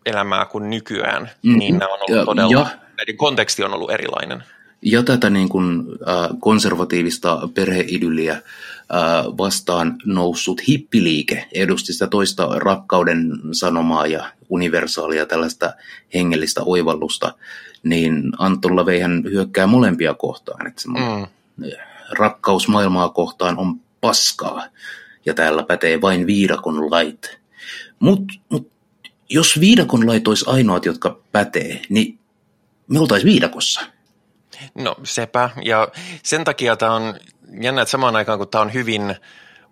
elämää 0.05 0.45
kuin 0.45 0.69
nykyään, 0.69 1.23
mm-hmm. 1.23 1.59
niin 1.59 1.77
nämä 1.77 1.93
on 1.93 1.99
ollut 2.09 2.25
todella, 2.25 2.51
ja, 2.51 2.65
näiden 2.97 3.17
konteksti 3.17 3.63
on 3.63 3.73
ollut 3.73 3.91
erilainen. 3.91 4.43
Ja 4.81 5.03
tätä 5.03 5.29
niin 5.29 5.49
kuin, 5.49 5.85
äh, 6.07 6.29
konservatiivista 6.39 7.49
perheidylliä 7.53 8.41
vastaan 9.37 9.97
noussut 10.05 10.67
hippiliike 10.67 11.47
edusti 11.53 11.93
sitä 11.93 12.07
toista 12.07 12.47
rakkauden 12.55 13.31
sanomaa 13.51 14.07
ja 14.07 14.31
universaalia 14.49 15.25
tällaista 15.25 15.73
hengellistä 16.13 16.61
oivallusta, 16.65 17.33
niin 17.83 18.23
Anton 18.37 18.75
Laveihän 18.75 19.23
hyökkää 19.23 19.67
molempia 19.67 20.13
kohtaan. 20.13 20.67
Että 20.67 20.81
mm. 20.87 21.27
Rakkaus 22.11 22.67
maailmaa 22.67 23.09
kohtaan 23.09 23.57
on 23.57 23.79
paskaa 24.01 24.63
ja 25.25 25.33
täällä 25.33 25.63
pätee 25.63 26.01
vain 26.01 26.27
viidakon 26.27 26.91
lait. 26.91 27.39
Mutta 27.99 28.33
mut, 28.49 28.71
jos 29.29 29.59
viidakon 29.59 30.07
lait 30.07 30.27
olisi 30.27 30.45
ainoat, 30.47 30.85
jotka 30.85 31.19
pätee, 31.31 31.81
niin 31.89 32.19
me 32.87 32.99
oltaisiin 32.99 33.31
viidakossa. 33.31 33.81
No 34.75 34.95
sepä, 35.03 35.49
ja 35.63 35.87
sen 36.23 36.43
takia 36.43 36.75
tämä 36.75 36.93
on 36.93 37.15
jännä, 37.59 37.81
että 37.81 37.91
samaan 37.91 38.15
aikaan 38.15 38.37
kun 38.39 38.47
tämä 38.47 38.61
on 38.61 38.73
hyvin 38.73 39.15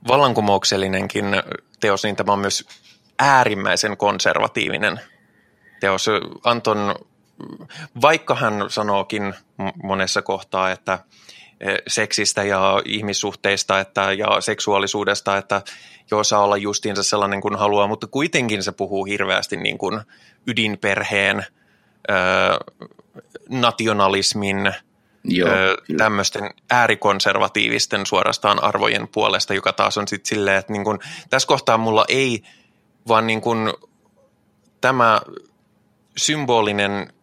vallankumouksellinenkin 0.08 1.26
teos, 1.80 2.04
niin 2.04 2.16
tämä 2.16 2.34
on 2.34 2.40
myös 2.40 2.68
äärimmäisen 3.20 3.98
konservatiivinen 3.98 5.00
teos. 5.80 6.08
Anton, 6.44 6.96
vaikka 8.02 8.36
hän 8.36 8.66
sanookin 8.68 9.34
monessa 9.84 10.22
kohtaa, 10.22 10.72
että 10.72 11.00
e, 11.60 11.76
seksistä 11.88 12.44
ja 12.44 12.82
ihmissuhteista 12.86 13.80
että, 13.80 14.14
ja 14.14 14.42
seksuaalisuudesta, 14.42 15.38
että 15.38 15.62
joo 16.12 16.24
saa 16.24 16.44
olla 16.44 16.58
justiinsa 16.58 17.04
sellainen 17.04 17.42
kuin 17.42 17.56
haluaa, 17.56 17.88
mutta 17.88 18.08
kuitenkin 18.08 18.64
se 18.64 18.72
puhuu 18.72 19.06
hirveästi 19.06 19.58
niin 19.58 19.78
kuin 19.78 20.02
ydinperheen, 20.48 21.46
ö, 22.10 22.14
nationalismin– 23.50 24.74
Joo, 25.24 25.50
tämmöisten 25.98 26.50
äärikonservatiivisten 26.72 28.06
suorastaan 28.06 28.64
arvojen 28.64 29.08
puolesta, 29.08 29.54
joka 29.54 29.74
taas 29.74 29.98
on 29.98 30.08
sitten 30.08 30.30
silleen, 30.30 30.58
että 30.58 30.74
niin 30.74 30.84
kun, 30.84 31.00
tässä 31.30 31.48
kohtaa 31.48 31.78
mulla 31.78 32.06
ei 32.08 32.44
vaan 33.08 33.28
niin 33.28 33.42
kun, 33.42 33.74
tämä 34.82 35.22
symbolinen 36.18 37.14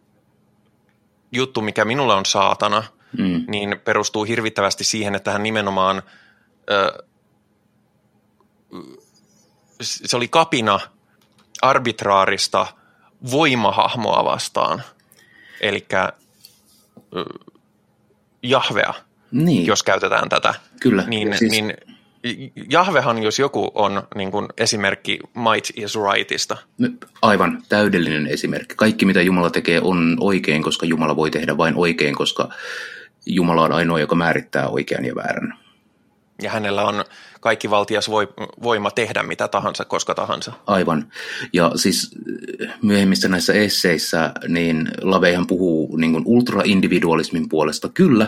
juttu, 1.31 1.61
mikä 1.61 1.85
minulla 1.85 2.15
on 2.15 2.25
saatana, 2.25 2.83
mm. 3.17 3.45
niin 3.47 3.81
perustuu 3.83 4.23
hirvittävästi 4.23 4.83
siihen, 4.83 5.15
että 5.15 5.31
hän 5.31 5.43
nimenomaan, 5.43 6.03
ö, 6.71 7.03
se 9.81 10.17
oli 10.17 10.27
kapina 10.27 10.79
arbitraarista 11.61 12.67
voimahahmoa 13.31 14.23
vastaan. 14.23 14.83
Eli 15.61 15.87
Jahvea, 18.49 18.93
niin. 19.31 19.65
jos 19.65 19.83
käytetään 19.83 20.29
tätä. 20.29 20.53
Kyllä. 20.81 21.03
Niin, 21.07 21.37
siis... 21.37 21.51
niin 21.51 21.73
Jahvehan, 22.69 23.23
jos 23.23 23.39
joku 23.39 23.71
on 23.75 24.03
niin 24.15 24.31
kuin 24.31 24.47
esimerkki 24.57 25.19
might 25.35 25.77
is 25.77 25.95
rightista. 25.95 26.57
Aivan 27.21 27.63
täydellinen 27.69 28.27
esimerkki. 28.27 28.75
Kaikki 28.75 29.05
mitä 29.05 29.21
Jumala 29.21 29.49
tekee 29.49 29.81
on 29.81 30.17
oikein, 30.19 30.63
koska 30.63 30.85
Jumala 30.85 31.15
voi 31.15 31.31
tehdä 31.31 31.57
vain 31.57 31.75
oikein, 31.75 32.15
koska 32.15 32.49
Jumala 33.25 33.63
on 33.63 33.71
ainoa, 33.71 33.99
joka 33.99 34.15
määrittää 34.15 34.67
oikean 34.67 35.05
ja 35.05 35.15
väärän. 35.15 35.53
Ja 36.41 36.51
hänellä 36.51 36.83
on 36.85 37.05
kaikki 37.39 37.69
valtias 37.69 38.09
voima 38.63 38.91
tehdä 38.91 39.23
mitä 39.23 39.47
tahansa, 39.47 39.85
koska 39.85 40.15
tahansa. 40.15 40.53
Aivan. 40.67 41.11
Ja 41.53 41.71
siis 41.75 42.15
eh, 42.59 42.69
myöhemmissä 42.81 43.27
näissä 43.27 43.53
esseissä, 43.53 44.31
niin 44.47 44.91
Laveihan 45.01 45.47
puhuu 45.47 45.95
niin 45.95 46.11
kuin 46.11 46.23
ultraindividualismin 46.25 47.49
puolesta 47.49 47.89
kyllä, 47.89 48.27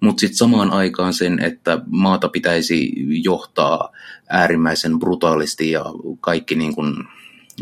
mutta 0.00 0.20
sitten 0.20 0.36
samaan 0.36 0.70
aikaan 0.72 1.14
sen, 1.14 1.38
että 1.38 1.78
maata 1.86 2.28
pitäisi 2.28 2.92
johtaa 3.24 3.92
äärimmäisen 4.28 4.98
brutaalisti 4.98 5.70
ja 5.70 5.84
kaikki 6.20 6.54
niin 6.54 6.74
kuin 6.74 6.94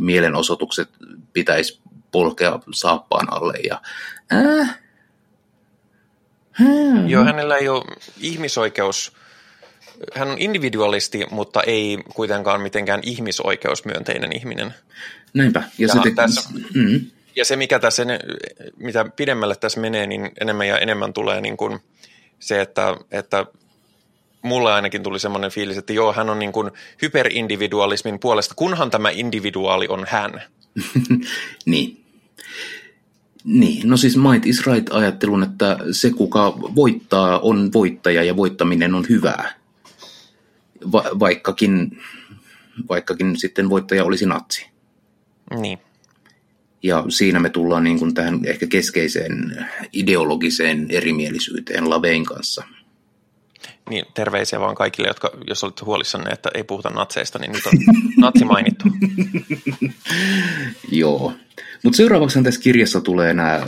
mielenosoitukset 0.01 0.89
pitäisi 1.33 1.81
polkea 2.13 2.59
saappaan 2.73 3.33
alle. 3.33 3.59
Ja, 3.69 3.81
äh, 4.33 4.79
hmm. 6.59 7.09
Joo, 7.09 7.25
hänellä 7.25 7.57
ei 7.57 7.69
ole 7.69 7.85
ihmisoikeus 8.21 9.13
hän 10.15 10.29
on 10.29 10.39
individualisti, 10.39 11.27
mutta 11.31 11.63
ei 11.63 11.99
kuitenkaan 12.15 12.61
mitenkään 12.61 13.01
ihmisoikeusmyönteinen 13.03 14.37
ihminen. 14.37 14.75
Näinpä. 15.35 15.63
Ja, 15.79 15.89
ja, 15.89 16.03
se, 16.03 16.11
tässä, 16.15 16.51
mm. 16.75 17.01
ja 17.37 17.45
se, 17.45 17.57
mikä 17.57 17.79
tässä, 17.79 18.03
mitä 18.77 19.05
pidemmälle 19.17 19.57
tässä 19.57 19.81
menee, 19.81 20.07
niin 20.07 20.31
enemmän 20.41 20.69
ja 20.69 20.79
enemmän 20.79 21.13
tulee 21.13 21.41
niin 21.41 21.57
kuin 21.57 21.79
se, 22.39 22.61
että, 22.61 22.97
että 23.11 23.47
mulle 24.43 24.73
ainakin 24.73 25.03
tuli 25.03 25.19
semmoinen 25.19 25.51
fiilis, 25.51 25.79
että 25.79 25.93
joo, 25.93 26.13
hän 26.13 26.31
on 26.31 26.39
niin 26.39 26.53
kuin 26.53 26.71
hyperindividualismin 27.03 28.19
puolesta, 28.19 28.55
kunhan 28.55 28.91
tämä 28.91 29.11
individuaali 29.11 29.87
on 29.89 30.07
hän. 30.09 30.43
niin. 31.67 32.03
Niin, 33.45 33.89
no 33.89 33.97
siis 33.97 34.17
Might 34.17 34.47
is 34.47 34.67
Right-ajattelun, 34.67 35.43
että 35.43 35.79
se 35.93 36.11
kuka 36.11 36.55
voittaa 36.59 37.39
on 37.39 37.73
voittaja 37.73 38.23
ja 38.23 38.37
voittaminen 38.37 38.95
on 38.95 39.07
hyvää 39.09 39.55
va- 40.93 41.11
vaikkakin, 41.19 42.03
vaikkakin 42.89 43.37
sitten 43.37 43.71
voittaja 43.71 44.05
olisi 44.05 44.27
natsi. 44.27 44.67
Niin. 45.61 45.79
Ja 46.83 47.05
siinä 47.09 47.41
me 47.41 47.51
tullaan 47.51 47.85
niin 47.85 47.99
kuin 47.99 48.15
tähän 48.15 48.41
ehkä 48.45 48.67
keskeiseen 48.67 49.67
ideologiseen 49.93 50.87
erimielisyyteen 50.91 51.91
Lavein 51.91 52.25
kanssa. 52.25 52.65
Niin, 53.91 54.05
terveisiä 54.15 54.61
vaan 54.61 54.75
kaikille, 54.75 55.09
jotka, 55.09 55.31
jos 55.47 55.65
olette 55.65 55.85
huolissanne, 55.85 56.31
että 56.31 56.51
ei 56.55 56.65
puhuta 56.65 56.91
natseista, 56.91 57.39
niin 57.39 57.53
nyt 57.53 57.67
on 57.67 57.73
natsi 58.17 58.45
mainittu. 58.45 58.85
Joo. 60.93 61.33
Mutta 61.83 61.97
seuraavaksi 61.97 62.43
tässä 62.43 62.61
kirjassa 62.61 63.01
tulee 63.01 63.35
nämä 63.35 63.61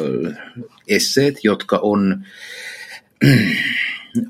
esseet, 0.89 1.45
jotka 1.45 1.79
on 1.83 2.25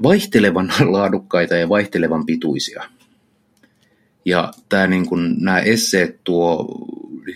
vaihtelevan 0.02 0.72
laadukkaita 0.96 1.56
ja 1.56 1.68
vaihtelevan 1.68 2.26
pituisia. 2.26 2.82
Ja 4.24 4.52
tämä 4.68 4.86
niin 4.86 5.06
kun, 5.06 5.36
nämä 5.40 5.58
esseet 5.58 6.24
tuo 6.24 6.66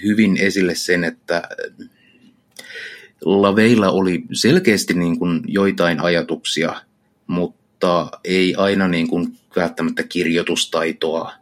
hyvin 0.03 0.37
esille 0.37 0.75
sen, 0.75 1.05
että 1.05 1.43
Laveilla 3.25 3.91
oli 3.91 4.25
selkeästi 4.33 4.95
niin 4.95 5.19
kuin 5.19 5.41
joitain 5.47 6.01
ajatuksia, 6.01 6.75
mutta 7.27 8.11
ei 8.25 8.55
aina 8.55 8.89
niin 8.89 9.09
kuin 9.09 9.39
välttämättä 9.57 10.03
kirjoitustaitoa 10.03 11.33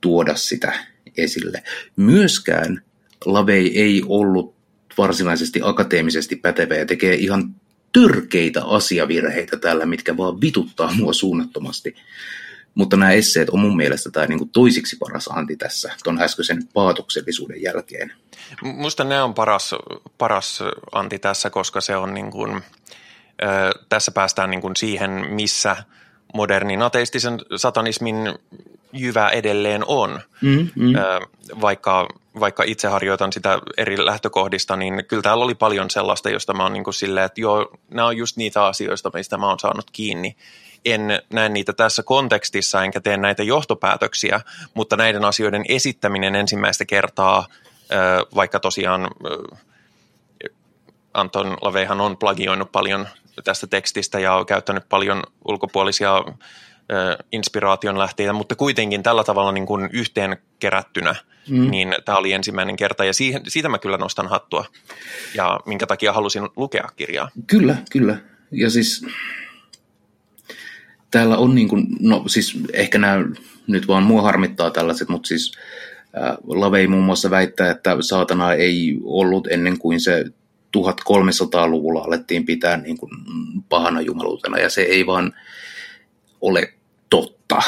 tuoda 0.00 0.36
sitä 0.36 0.72
esille. 1.16 1.62
Myöskään 1.96 2.82
Lavei 3.24 3.80
ei 3.80 4.02
ollut 4.06 4.54
varsinaisesti 4.98 5.60
akateemisesti 5.62 6.36
pätevä 6.36 6.74
ja 6.74 6.86
tekee 6.86 7.14
ihan 7.14 7.54
törkeitä 7.92 8.64
asiavirheitä 8.64 9.56
täällä, 9.56 9.86
mitkä 9.86 10.16
vaan 10.16 10.40
vituttaa 10.40 10.92
mua 10.94 11.12
suunnattomasti. 11.12 11.94
Mutta 12.74 12.96
nämä 12.96 13.12
esseet 13.12 13.50
on 13.50 13.60
mun 13.60 13.76
mielestä 13.76 14.10
tämä 14.10 14.26
niin 14.26 14.48
toisiksi 14.48 14.96
paras 14.96 15.28
anti 15.28 15.56
tässä, 15.56 15.92
tuon 16.04 16.22
äskeisen 16.22 16.68
paatoksellisuuden 16.74 17.62
jälkeen. 17.62 18.12
Musta 18.62 19.04
ne 19.04 19.22
on 19.22 19.34
paras, 19.34 19.74
paras 20.18 20.62
anti 20.92 21.18
tässä, 21.18 21.50
koska 21.50 21.80
se 21.80 21.96
on 21.96 22.14
niin 22.14 22.30
kuin, 22.30 22.54
äh, 22.54 22.62
tässä 23.88 24.12
päästään 24.12 24.50
niin 24.50 24.60
kuin 24.60 24.76
siihen, 24.76 25.10
missä 25.30 25.76
modernin 26.34 26.82
ateistisen 26.82 27.40
satanismin 27.56 28.16
jyvä 28.92 29.28
edelleen 29.28 29.82
on. 29.86 30.20
Mm, 30.40 30.68
mm. 30.74 30.94
Äh, 30.94 31.02
vaikka 31.60 32.08
vaikka 32.40 32.62
itse 32.66 32.88
harjoitan 32.88 33.32
sitä 33.32 33.58
eri 33.76 34.06
lähtökohdista, 34.06 34.76
niin 34.76 35.04
kyllä 35.08 35.22
täällä 35.22 35.44
oli 35.44 35.54
paljon 35.54 35.90
sellaista, 35.90 36.30
josta 36.30 36.54
mä 36.54 36.62
oon 36.62 36.72
niin 36.72 36.84
kuin 36.84 36.94
silleen, 36.94 37.26
että 37.26 37.40
joo, 37.40 37.70
nämä 37.90 38.08
on 38.08 38.16
just 38.16 38.36
niitä 38.36 38.64
asioista, 38.64 39.10
mistä 39.14 39.38
mä 39.38 39.48
oon 39.48 39.58
saanut 39.58 39.90
kiinni. 39.92 40.36
En 40.84 41.22
näe 41.32 41.48
niitä 41.48 41.72
tässä 41.72 42.02
kontekstissa, 42.02 42.84
enkä 42.84 43.00
tee 43.00 43.16
näitä 43.16 43.42
johtopäätöksiä, 43.42 44.40
mutta 44.74 44.96
näiden 44.96 45.24
asioiden 45.24 45.64
esittäminen 45.68 46.34
ensimmäistä 46.34 46.84
kertaa, 46.84 47.46
vaikka 48.34 48.60
tosiaan 48.60 49.10
Anton 51.14 51.56
Laveihan 51.60 52.00
on 52.00 52.16
plagioinut 52.16 52.72
paljon 52.72 53.08
tästä 53.44 53.66
tekstistä 53.66 54.18
ja 54.18 54.34
on 54.34 54.46
käyttänyt 54.46 54.88
paljon 54.88 55.22
ulkopuolisia 55.48 56.24
inspiraation 57.32 57.98
lähteitä, 57.98 58.32
mutta 58.32 58.54
kuitenkin 58.54 59.02
tällä 59.02 59.24
tavalla 59.24 59.52
niin 59.52 59.66
kuin 59.66 59.88
yhteen 59.92 60.36
kerättynä, 60.58 61.14
mm. 61.48 61.70
niin 61.70 61.94
tämä 62.04 62.18
oli 62.18 62.32
ensimmäinen 62.32 62.76
kerta 62.76 63.04
ja 63.04 63.14
siihen, 63.14 63.42
siitä 63.48 63.68
mä 63.68 63.78
kyllä 63.78 63.96
nostan 63.96 64.28
hattua 64.28 64.64
ja 65.34 65.60
minkä 65.66 65.86
takia 65.86 66.12
halusin 66.12 66.48
lukea 66.56 66.88
kirjaa. 66.96 67.30
Kyllä, 67.46 67.76
kyllä. 67.90 68.16
Ja 68.50 68.70
siis 68.70 69.06
täällä 71.10 71.36
on 71.36 71.54
niin 71.54 71.68
kuin, 71.68 71.86
no 72.00 72.24
siis 72.26 72.58
ehkä 72.72 72.98
nämä 72.98 73.24
nyt 73.66 73.88
vaan 73.88 74.02
mua 74.02 74.22
harmittaa 74.22 74.70
tällaiset, 74.70 75.08
mutta 75.08 75.26
siis 75.26 75.52
äh, 76.16 76.36
Lavei 76.46 76.86
muun 76.86 77.04
muassa 77.04 77.30
väittää, 77.30 77.70
että 77.70 77.96
saatana 78.00 78.52
ei 78.52 78.98
ollut 79.02 79.46
ennen 79.46 79.78
kuin 79.78 80.00
se 80.00 80.24
1300-luvulla 80.78 82.00
alettiin 82.00 82.46
pitää 82.46 82.76
niin 82.76 82.98
kuin 82.98 83.10
pahana 83.68 84.00
jumaluutena 84.00 84.58
ja 84.58 84.70
se 84.70 84.82
ei 84.82 85.06
vaan 85.06 85.32
ole 86.42 86.74
totta. 87.10 87.62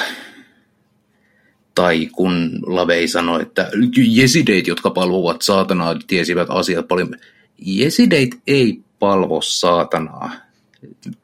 Tai 1.75 2.07
kun 2.07 2.59
Lavei 2.67 3.09
sanoi, 3.09 3.43
että 3.43 3.71
jesideit, 3.97 4.67
jotka 4.67 4.91
palvovat 4.91 5.43
saatanaa, 5.43 5.97
tiesivät 6.07 6.51
asiat 6.51 6.89
paljon. 6.89 7.15
Jesideit 7.59 8.41
ei 8.47 8.81
palvo 8.99 9.41
saatanaa. 9.41 10.31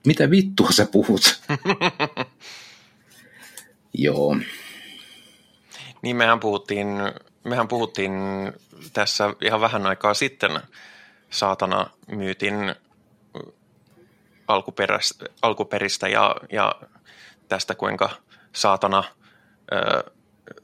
Mitä 0.06 0.30
vittua 0.30 0.70
sä 0.70 0.86
puhut? 0.92 1.40
Joo. 3.94 4.36
Niin 6.02 6.16
mehän 6.16 6.40
puhuttiin, 6.40 6.88
mehän 7.44 7.68
puhuttiin 7.68 8.12
tässä 8.92 9.34
ihan 9.44 9.60
vähän 9.60 9.86
aikaa 9.86 10.14
sitten 10.14 10.50
saatana 11.30 11.90
myytin 12.12 12.74
alkuperästä, 14.48 15.24
alkuperistä 15.42 16.08
ja, 16.08 16.36
ja 16.52 16.74
tästä, 17.50 17.74
kuinka 17.74 18.10
saatana 18.52 19.04
ö, 19.72 20.10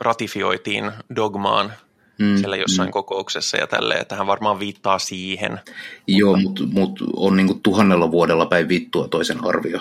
ratifioitiin 0.00 0.92
dogmaan 1.16 1.72
mm, 2.18 2.36
siellä 2.36 2.56
jossain 2.56 2.88
mm. 2.88 2.92
kokouksessa 2.92 3.56
ja 3.56 3.66
tälleen, 3.66 4.00
että 4.00 4.16
hän 4.16 4.26
varmaan 4.26 4.58
viittaa 4.58 4.98
siihen. 4.98 5.60
Joo, 6.06 6.36
mutta 6.36 6.62
mut 6.66 6.98
on 7.16 7.36
niinku 7.36 7.54
tuhannella 7.62 8.10
vuodella 8.10 8.46
päin 8.46 8.68
vittua 8.68 9.08
toisen 9.08 9.44
arvio. 9.44 9.80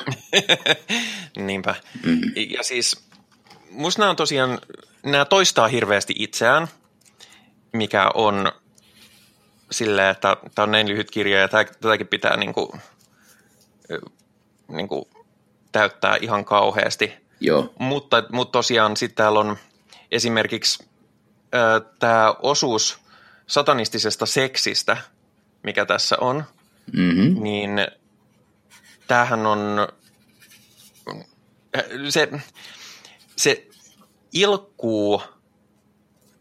Niinpä. 1.38 1.76
Mm. 2.06 2.22
Ja 2.36 2.64
siis 2.64 3.06
musta 3.72 4.02
nämä 4.02 4.10
on 4.10 4.16
tosiaan, 4.16 4.60
nämä 5.04 5.26
toistaa 5.26 5.68
hirveästi 5.68 6.14
itseään, 6.18 6.68
mikä 7.74 8.12
on 8.14 8.52
silleen, 9.72 10.10
että 10.10 10.38
tämä 10.56 10.64
on 10.64 10.72
näin 10.72 10.88
lyhyt 10.88 11.12
kirja 11.12 11.40
ja 11.40 11.48
tätäkin 11.48 12.08
pitää 12.08 12.38
niinku, 12.38 12.76
niinku 14.68 15.10
täyttää 15.76 16.18
ihan 16.22 16.46
kauheasti. 16.46 17.14
Joo. 17.40 17.74
Mutta, 17.80 18.24
mutta 18.32 18.52
tosiaan 18.52 18.98
sitten 18.98 19.16
täällä 19.16 19.40
on 19.40 19.58
esimerkiksi 20.12 20.84
tämä 22.00 22.36
osuus 22.42 23.00
satanistisesta 23.48 24.26
seksistä, 24.26 24.98
mikä 25.64 25.86
tässä 25.86 26.16
on, 26.22 26.44
mm-hmm. 26.94 27.44
niin 27.44 27.72
tämähän 29.08 29.46
on, 29.46 29.88
se, 32.10 32.30
se 33.36 33.68
ilkkuu 34.34 35.22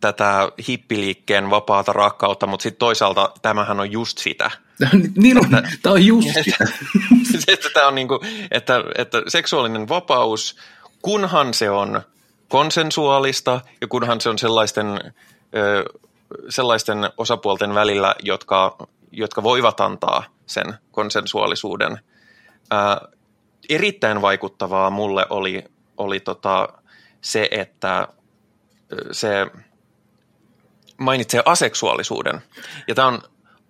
tätä 0.01 0.49
hippiliikkeen 0.69 1.51
vapaata 1.51 1.93
rakkautta, 1.93 2.47
mutta 2.47 2.63
sitten 2.63 2.79
toisaalta 2.79 3.33
tämähän 3.43 3.81
on 3.81 3.93
just 3.93 4.19
sitä. 4.19 4.51
niin 5.17 5.39
on, 5.39 5.51
tämä 5.83 5.93
on 5.93 6.07
just 6.07 6.29
sitä. 6.29 6.65
että, 7.49 7.71
tämä 7.75 7.89
on 7.89 7.95
niinku, 7.95 8.21
että, 8.51 8.85
että 8.99 9.23
seksuaalinen 9.29 9.89
vapaus, 9.89 10.57
kunhan 11.03 11.55
se 11.55 11.71
on 11.71 12.03
konsensuaalista 12.49 13.61
ja 13.81 13.89
kunhan 13.89 14.21
se 14.21 14.29
on 14.29 14.39
sellaisten, 14.39 14.87
sellaisten 16.49 17.11
osapuolten 17.17 17.75
välillä, 17.75 18.15
jotka, 18.23 18.77
jotka 19.13 19.43
voivat 19.43 19.81
antaa 19.81 20.25
sen 20.47 20.75
konsensuaalisuuden. 20.93 21.99
erittäin 23.69 24.23
vaikuttavaa 24.23 24.91
mulle 24.91 25.27
oli, 25.31 25.65
oli 25.97 26.21
tota 26.21 26.69
se, 27.21 27.49
että 27.51 28.09
se 29.13 29.47
mainitsee 30.99 31.43
aseksuaalisuuden. 31.45 32.43
Ja 32.89 32.95
tämä 32.95 33.09
on 33.09 33.23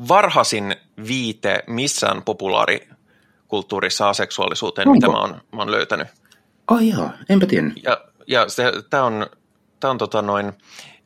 varhaisin 0.09 0.76
viite 1.09 1.62
missään 1.66 2.22
populaarikulttuurissa 2.22 4.09
aseksuaalisuuteen, 4.09 4.88
Onko? 4.88 4.95
mitä 4.95 5.09
mä 5.09 5.20
oon, 5.20 5.40
mä 5.53 5.62
oon 5.62 5.70
löytänyt. 5.70 6.09
Ai 6.66 6.92
oh, 6.92 6.99
joo, 6.99 7.11
enpä 7.28 7.47
tiennyt. 7.47 7.82
Ja, 7.82 8.01
ja 8.26 8.47
tämä 8.90 9.05
on, 9.05 9.26
tää 9.80 9.90
on 9.90 9.99
tota 9.99 10.22
noin, 10.22 10.53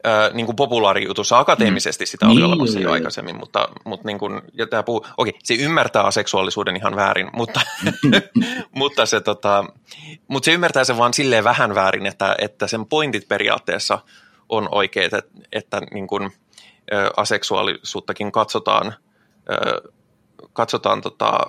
äh, 0.07 0.33
niin 0.33 0.47
kuin 0.47 0.57
populaarijutussa 0.57 1.39
akateemisesti 1.39 2.07
sitä 2.07 2.27
oli 2.27 2.35
niin, 2.35 2.45
olemassa 2.45 2.81
jo 2.81 2.93
aikaisemmin, 2.93 3.37
mutta, 3.37 3.69
mutta 3.85 4.07
niin 4.07 4.19
kuin, 4.19 4.41
ja 4.55 4.67
tämä 4.67 4.83
puhuu, 4.83 5.07
okei, 5.17 5.35
se 5.43 5.55
ymmärtää 5.55 6.03
aseksuaalisuuden 6.03 6.77
ihan 6.77 6.97
väärin, 6.97 7.31
mutta, 7.33 7.61
mutta, 8.81 9.07
se, 9.07 9.21
tota, 9.21 9.65
mutta 10.29 10.45
se 10.45 10.53
ymmärtää 10.53 10.85
sen 10.85 10.99
vaan 10.99 11.15
silleen 11.15 11.45
vähän 11.45 11.75
väärin, 11.75 12.07
että, 12.07 12.37
että 12.39 12.67
sen 12.67 12.87
pointit 12.87 13.29
periaatteessa 13.29 13.99
on 14.49 14.69
oikeat, 14.73 15.13
että, 15.13 15.31
että 15.53 15.81
niin 15.93 16.07
kuin, 16.07 16.31
aseksuaalisuuttakin 17.17 18.33
katsotaan, 18.33 18.95
katsotaan 20.53 21.01
tota, 21.01 21.41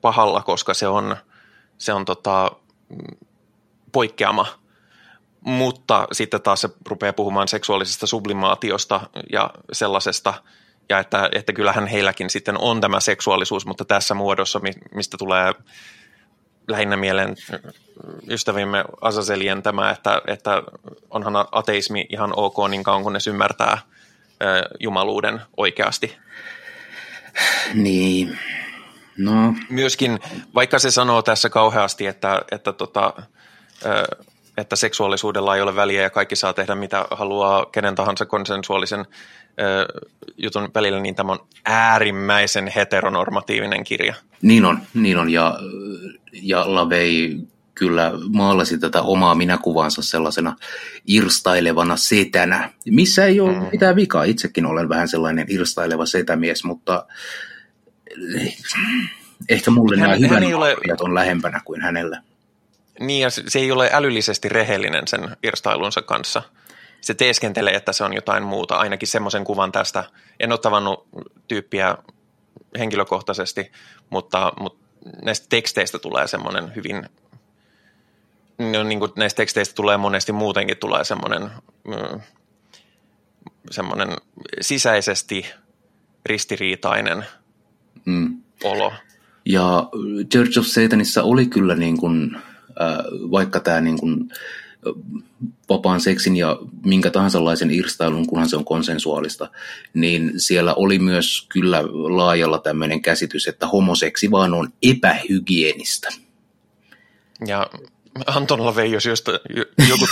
pahalla, 0.00 0.42
koska 0.42 0.74
se 0.74 0.88
on, 0.88 1.16
se 1.78 1.92
on 1.92 2.04
tota, 2.04 2.50
poikkeama. 3.92 4.46
Mutta 5.40 6.06
sitten 6.12 6.42
taas 6.42 6.60
se 6.60 6.68
rupeaa 6.88 7.12
puhumaan 7.12 7.48
seksuaalisesta 7.48 8.06
sublimaatiosta 8.06 9.00
ja 9.32 9.50
sellaisesta, 9.72 10.34
ja 10.88 10.98
että, 10.98 11.28
että 11.32 11.52
kyllähän 11.52 11.86
heilläkin 11.86 12.30
sitten 12.30 12.58
on 12.58 12.80
tämä 12.80 13.00
seksuaalisuus, 13.00 13.66
mutta 13.66 13.84
tässä 13.84 14.14
muodossa, 14.14 14.60
mistä 14.94 15.16
tulee 15.18 15.54
lähinnä 16.68 16.96
mieleen 16.96 17.36
ystävimme 18.30 18.84
Azazelien 19.00 19.62
tämä, 19.62 19.90
että, 19.90 20.22
että 20.26 20.62
onhan 21.10 21.34
ateismi 21.52 22.06
ihan 22.08 22.32
ok 22.36 22.56
niin 22.68 22.84
kauan, 22.84 23.02
kunnes 23.02 23.26
ymmärtää 23.26 23.78
jumaluuden 24.80 25.40
oikeasti. 25.56 26.16
Niin, 27.74 28.38
no. 29.18 29.54
Myöskin, 29.68 30.18
vaikka 30.54 30.78
se 30.78 30.90
sanoo 30.90 31.22
tässä 31.22 31.48
kauheasti, 31.48 32.06
että, 32.06 32.42
että, 32.52 32.72
tota, 32.72 33.12
että 34.56 34.76
seksuaalisuudella 34.76 35.56
ei 35.56 35.62
ole 35.62 35.76
väliä 35.76 36.02
ja 36.02 36.10
kaikki 36.10 36.36
saa 36.36 36.52
tehdä 36.52 36.74
mitä 36.74 37.06
haluaa 37.10 37.66
kenen 37.66 37.94
tahansa 37.94 38.26
konsensuaalisen 38.26 39.06
jutun 40.36 40.70
välillä, 40.74 41.00
niin 41.00 41.14
tämä 41.14 41.32
on 41.32 41.46
äärimmäisen 41.64 42.72
heteronormatiivinen 42.76 43.84
kirja. 43.84 44.14
Niin 44.42 44.64
on, 44.64 44.78
niin 44.94 45.18
on 45.18 45.30
ja, 45.30 45.58
ja 46.32 46.74
Lavei 46.74 47.38
kyllä 47.74 48.12
maalasi 48.28 48.78
tätä 48.78 49.02
omaa 49.02 49.34
minäkuvansa 49.34 50.02
sellaisena 50.02 50.56
irstailevana 51.06 51.96
setänä, 51.96 52.70
missä 52.90 53.24
ei 53.24 53.40
ole 53.40 53.52
mm. 53.52 53.66
mitään 53.72 53.96
vikaa. 53.96 54.24
Itsekin 54.24 54.66
olen 54.66 54.88
vähän 54.88 55.08
sellainen 55.08 55.46
irstaileva 55.48 56.06
setämies, 56.06 56.64
mutta 56.64 57.06
ehkä 59.48 59.70
mulle 59.70 59.96
hän, 59.96 60.10
nämä 60.10 60.28
hyvän 60.28 60.54
ole... 60.54 60.76
on 61.00 61.14
lähempänä 61.14 61.60
kuin 61.64 61.80
hänellä. 61.80 62.22
Niin, 63.00 63.20
ja 63.20 63.30
se 63.30 63.58
ei 63.58 63.72
ole 63.72 63.90
älyllisesti 63.92 64.48
rehellinen 64.48 65.08
sen 65.08 65.36
irstailunsa 65.42 66.02
kanssa. 66.02 66.42
Se 67.00 67.14
teeskentelee, 67.14 67.74
että 67.74 67.92
se 67.92 68.04
on 68.04 68.14
jotain 68.14 68.42
muuta, 68.42 68.76
ainakin 68.76 69.08
semmoisen 69.08 69.44
kuvan 69.44 69.72
tästä. 69.72 70.04
En 70.40 70.52
ole 70.52 70.58
tavannut 70.58 71.08
tyyppiä 71.48 71.96
henkilökohtaisesti, 72.78 73.72
mutta, 74.10 74.52
mutta 74.60 74.84
näistä 75.22 75.46
teksteistä 75.48 75.98
tulee 75.98 76.26
semmoinen 76.26 76.74
hyvin 76.74 77.08
no, 78.58 78.82
niin 78.82 78.98
kuin 78.98 79.12
näistä 79.16 79.36
teksteistä 79.36 79.74
tulee 79.74 79.96
monesti 79.96 80.32
muutenkin 80.32 80.76
tulee 80.76 81.04
semmoinen, 81.04 81.42
mm, 81.84 82.20
semmoinen 83.70 84.08
sisäisesti 84.60 85.46
ristiriitainen 86.26 87.24
mm. 88.04 88.36
olo. 88.64 88.92
Ja 89.46 89.88
Church 90.32 90.58
of 90.58 90.66
Satanissa 90.66 91.22
oli 91.22 91.46
kyllä 91.46 91.74
niin 91.76 91.98
kuin, 91.98 92.36
äh, 92.36 92.98
vaikka 93.10 93.60
tämä 93.60 93.80
niin 93.80 93.98
kuin 93.98 94.28
vapaan 95.68 96.00
seksin 96.00 96.36
ja 96.36 96.58
minkä 96.84 97.10
tahansa 97.10 97.44
laisen 97.44 97.70
irstailun, 97.70 98.26
kunhan 98.26 98.48
se 98.48 98.56
on 98.56 98.64
konsensuaalista, 98.64 99.50
niin 99.94 100.32
siellä 100.36 100.74
oli 100.74 100.98
myös 100.98 101.46
kyllä 101.48 101.82
laajalla 102.16 102.58
tämmöinen 102.58 103.02
käsitys, 103.02 103.48
että 103.48 103.66
homoseksi 103.66 104.30
vaan 104.30 104.54
on 104.54 104.72
epähygienistä. 104.82 106.08
Ja 107.46 107.70
Anton 108.26 108.66
Lavei, 108.66 108.92
jos 108.92 109.06
joku 109.88 110.06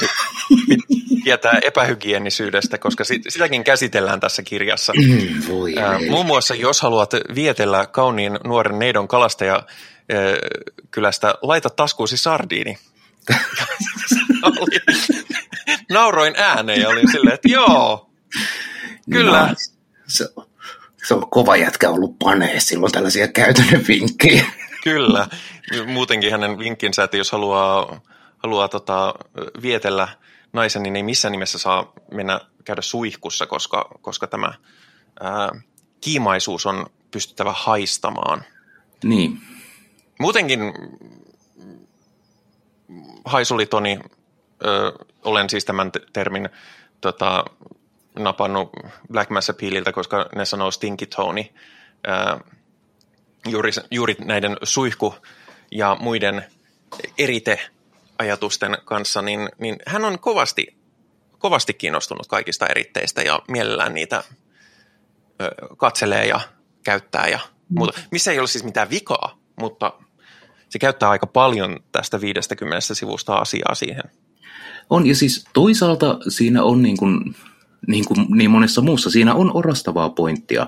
tietää 1.25 1.59
epähygienisyydestä, 1.63 2.79
koska 2.79 3.05
sitäkin 3.29 3.65
käsitellään 3.65 4.21
tässä 4.21 4.43
kirjassa. 4.43 4.93
Mm, 4.93 5.43
voi 5.49 5.75
Muun 6.11 6.27
muassa, 6.27 6.55
jos 6.55 6.81
haluat 6.81 7.11
vietellä 7.35 7.87
kauniin 7.87 8.39
nuoren 8.45 8.79
neidon 8.79 9.09
kalastaja 9.09 9.63
kylästä, 10.91 11.35
laita 11.43 11.71
taskuusi 11.71 12.17
sardiini. 12.17 12.79
Nauroin 15.91 16.35
ääneen 16.37 16.81
ja 16.81 16.89
olin 16.89 17.11
silleen, 17.13 17.35
että 17.35 17.49
joo, 17.49 18.11
kyllä. 19.11 19.47
No, 19.47 19.55
se, 20.07 20.29
se 21.09 21.15
on 21.15 21.31
kova 21.31 21.57
jätkä 21.57 21.91
ollut 21.91 22.19
panee 22.19 22.61
silloin 22.61 22.93
tällaisia 22.93 23.29
käytännön 23.29 23.85
vinkkejä. 23.89 24.45
Kyllä. 24.85 25.27
Muutenkin 25.87 26.31
hänen 26.31 26.59
vinkkinsä, 26.59 27.05
että 27.05 27.17
jos 27.17 27.33
haluaa, 27.33 28.01
haluaa 28.39 28.69
tota, 28.69 29.15
vietellä 29.63 30.09
naisen, 30.53 30.83
niin 30.83 30.97
ei 30.97 31.03
missään 31.03 31.33
nimessä 31.33 31.59
saa 31.59 31.93
mennä 32.13 32.41
käydä 32.65 32.83
suihkussa, 32.83 33.47
koska, 33.47 33.89
koska 34.01 34.27
tämä 34.27 34.55
ää, 35.21 35.51
kiimaisuus 36.01 36.67
on 36.67 36.87
pystyttävä 37.11 37.53
haistamaan. 37.57 38.45
Niin. 39.05 39.41
Muutenkin 40.19 40.61
haisulitoni, 43.25 43.99
ö, 44.65 44.93
olen 45.25 45.51
siis 45.51 45.65
tämän 45.65 45.93
termin 46.13 46.49
tota, 47.01 47.45
napannut 48.19 48.71
Black 49.13 49.31
Mass 49.31 49.51
Appealilta, 49.51 49.93
koska 49.93 50.29
ne 50.35 50.45
sanoo 50.45 50.71
stinky 50.71 51.07
tony. 51.07 51.45
Ö, 52.09 52.45
juuri, 53.49 53.71
juuri 53.91 54.17
näiden 54.25 54.57
suihku- 54.63 55.15
ja 55.73 55.97
muiden 56.01 56.45
eriteajatusten 57.19 58.79
kanssa, 58.85 59.23
niin, 59.23 59.49
niin 59.59 59.77
hän 59.87 60.05
on 60.05 60.19
kovasti, 60.19 60.77
kovasti 61.39 61.75
kiinnostunut 61.75 62.27
kaikista 62.27 62.67
eritteistä 62.67 63.23
ja 63.23 63.43
mielellään 63.49 63.95
niitä 63.95 64.25
ö, 65.41 65.51
katselee 65.77 66.27
ja 66.27 66.41
käyttää 66.85 67.29
ja 67.29 67.39
muuta. 67.69 68.01
Missä 68.11 68.33
ei 68.33 68.39
ole 68.39 68.49
siis 68.49 68.65
mitään 68.65 68.91
vikaa, 68.91 69.39
mutta 69.61 69.93
se 70.69 70.79
käyttää 70.79 71.11
aika 71.11 71.27
paljon 71.27 71.81
tästä 71.93 72.21
50 72.21 72.95
sivusta 72.95 73.35
asiaa 73.35 73.75
siihen. 73.75 74.05
On, 74.91 75.07
ja 75.07 75.15
siis 75.15 75.45
toisaalta 75.53 76.19
siinä 76.29 76.63
on 76.63 76.83
niin 76.83 76.97
kuin, 76.97 77.37
niin 77.87 78.05
kuin 78.05 78.27
niin 78.29 78.51
monessa 78.51 78.81
muussa, 78.81 79.11
siinä 79.11 79.35
on 79.35 79.57
orastavaa 79.57 80.11
pointtia. 80.11 80.67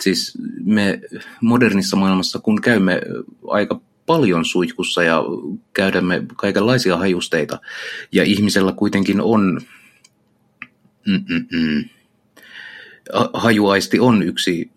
Siis 0.00 0.38
me 0.64 1.00
modernissa 1.40 1.96
maailmassa, 1.96 2.38
kun 2.38 2.60
käymme 2.60 3.00
aika 3.48 3.80
paljon 4.06 4.44
suihkussa 4.44 5.02
ja 5.02 5.22
käydämme 5.72 6.22
kaikenlaisia 6.36 6.96
hajusteita, 6.96 7.60
ja 8.12 8.24
ihmisellä 8.24 8.72
kuitenkin 8.72 9.20
on, 9.20 9.60
Mm-mm. 11.06 11.84
hajuaisti 13.32 14.00
on 14.00 14.22
yksi 14.22 14.70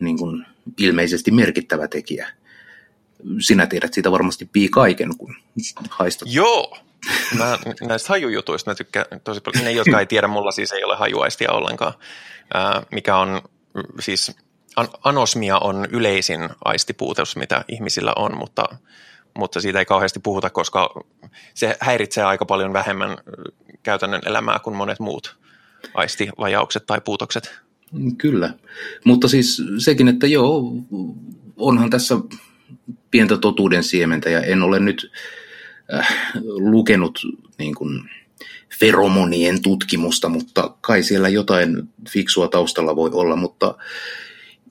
niin 0.00 0.18
kuin, 0.18 0.46
ilmeisesti 0.78 1.30
merkittävä 1.30 1.88
tekijä 1.88 2.28
sinä 3.40 3.66
tiedät 3.66 3.94
siitä 3.94 4.10
varmasti 4.10 4.48
pii 4.52 4.68
kaiken, 4.68 5.16
kun 5.18 5.36
haistat. 5.90 6.28
Joo, 6.32 6.78
mä 7.38 7.58
näistä 7.80 8.08
hajujutuista 8.08 8.70
mä 8.70 8.74
tykkään 8.74 9.06
tosi 9.24 9.40
paljon. 9.40 9.64
Ne, 9.64 9.72
jotka 9.72 10.00
ei 10.00 10.06
tiedä, 10.06 10.28
mulla 10.28 10.50
siis 10.50 10.72
ei 10.72 10.84
ole 10.84 10.96
hajuaistia 10.96 11.52
ollenkaan, 11.52 11.92
mikä 12.90 13.16
on 13.16 13.42
siis 14.00 14.36
anosmia 15.04 15.58
on 15.58 15.88
yleisin 15.92 16.48
aistipuuteus, 16.64 17.36
mitä 17.36 17.64
ihmisillä 17.68 18.12
on, 18.16 18.36
mutta, 18.36 18.64
mutta 19.38 19.60
siitä 19.60 19.78
ei 19.78 19.84
kauheasti 19.84 20.20
puhuta, 20.20 20.50
koska 20.50 21.04
se 21.54 21.76
häiritsee 21.80 22.24
aika 22.24 22.44
paljon 22.46 22.72
vähemmän 22.72 23.18
käytännön 23.82 24.22
elämää 24.26 24.58
kuin 24.58 24.76
monet 24.76 25.00
muut 25.00 25.38
aistivajaukset 25.94 26.86
tai 26.86 27.00
puutokset. 27.00 27.60
Kyllä, 28.18 28.54
mutta 29.04 29.28
siis 29.28 29.62
sekin, 29.78 30.08
että 30.08 30.26
joo, 30.26 30.72
onhan 31.56 31.90
tässä 31.90 32.14
pientä 33.10 33.36
totuuden 33.36 33.84
siementä 33.84 34.30
ja 34.30 34.40
en 34.40 34.62
ole 34.62 34.80
nyt 34.80 35.12
äh, 35.94 36.08
lukenut 36.44 37.18
niin 37.58 37.74
kuin, 37.74 38.10
feromonien 38.78 39.62
tutkimusta, 39.62 40.28
mutta 40.28 40.76
kai 40.80 41.02
siellä 41.02 41.28
jotain 41.28 41.88
fiksua 42.10 42.48
taustalla 42.48 42.96
voi 42.96 43.10
olla, 43.12 43.36
mutta 43.36 43.74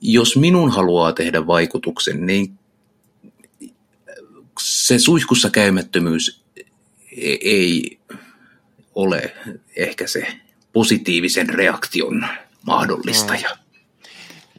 jos 0.00 0.36
minun 0.36 0.70
haluaa 0.70 1.12
tehdä 1.12 1.46
vaikutuksen, 1.46 2.26
niin 2.26 2.58
se 4.60 4.98
suihkussa 4.98 5.50
käymättömyys 5.50 6.42
e-, 7.16 7.38
ei 7.40 7.98
ole 8.94 9.34
ehkä 9.76 10.06
se 10.06 10.26
positiivisen 10.72 11.48
reaktion 11.48 12.26
mahdollistaja. 12.66 13.59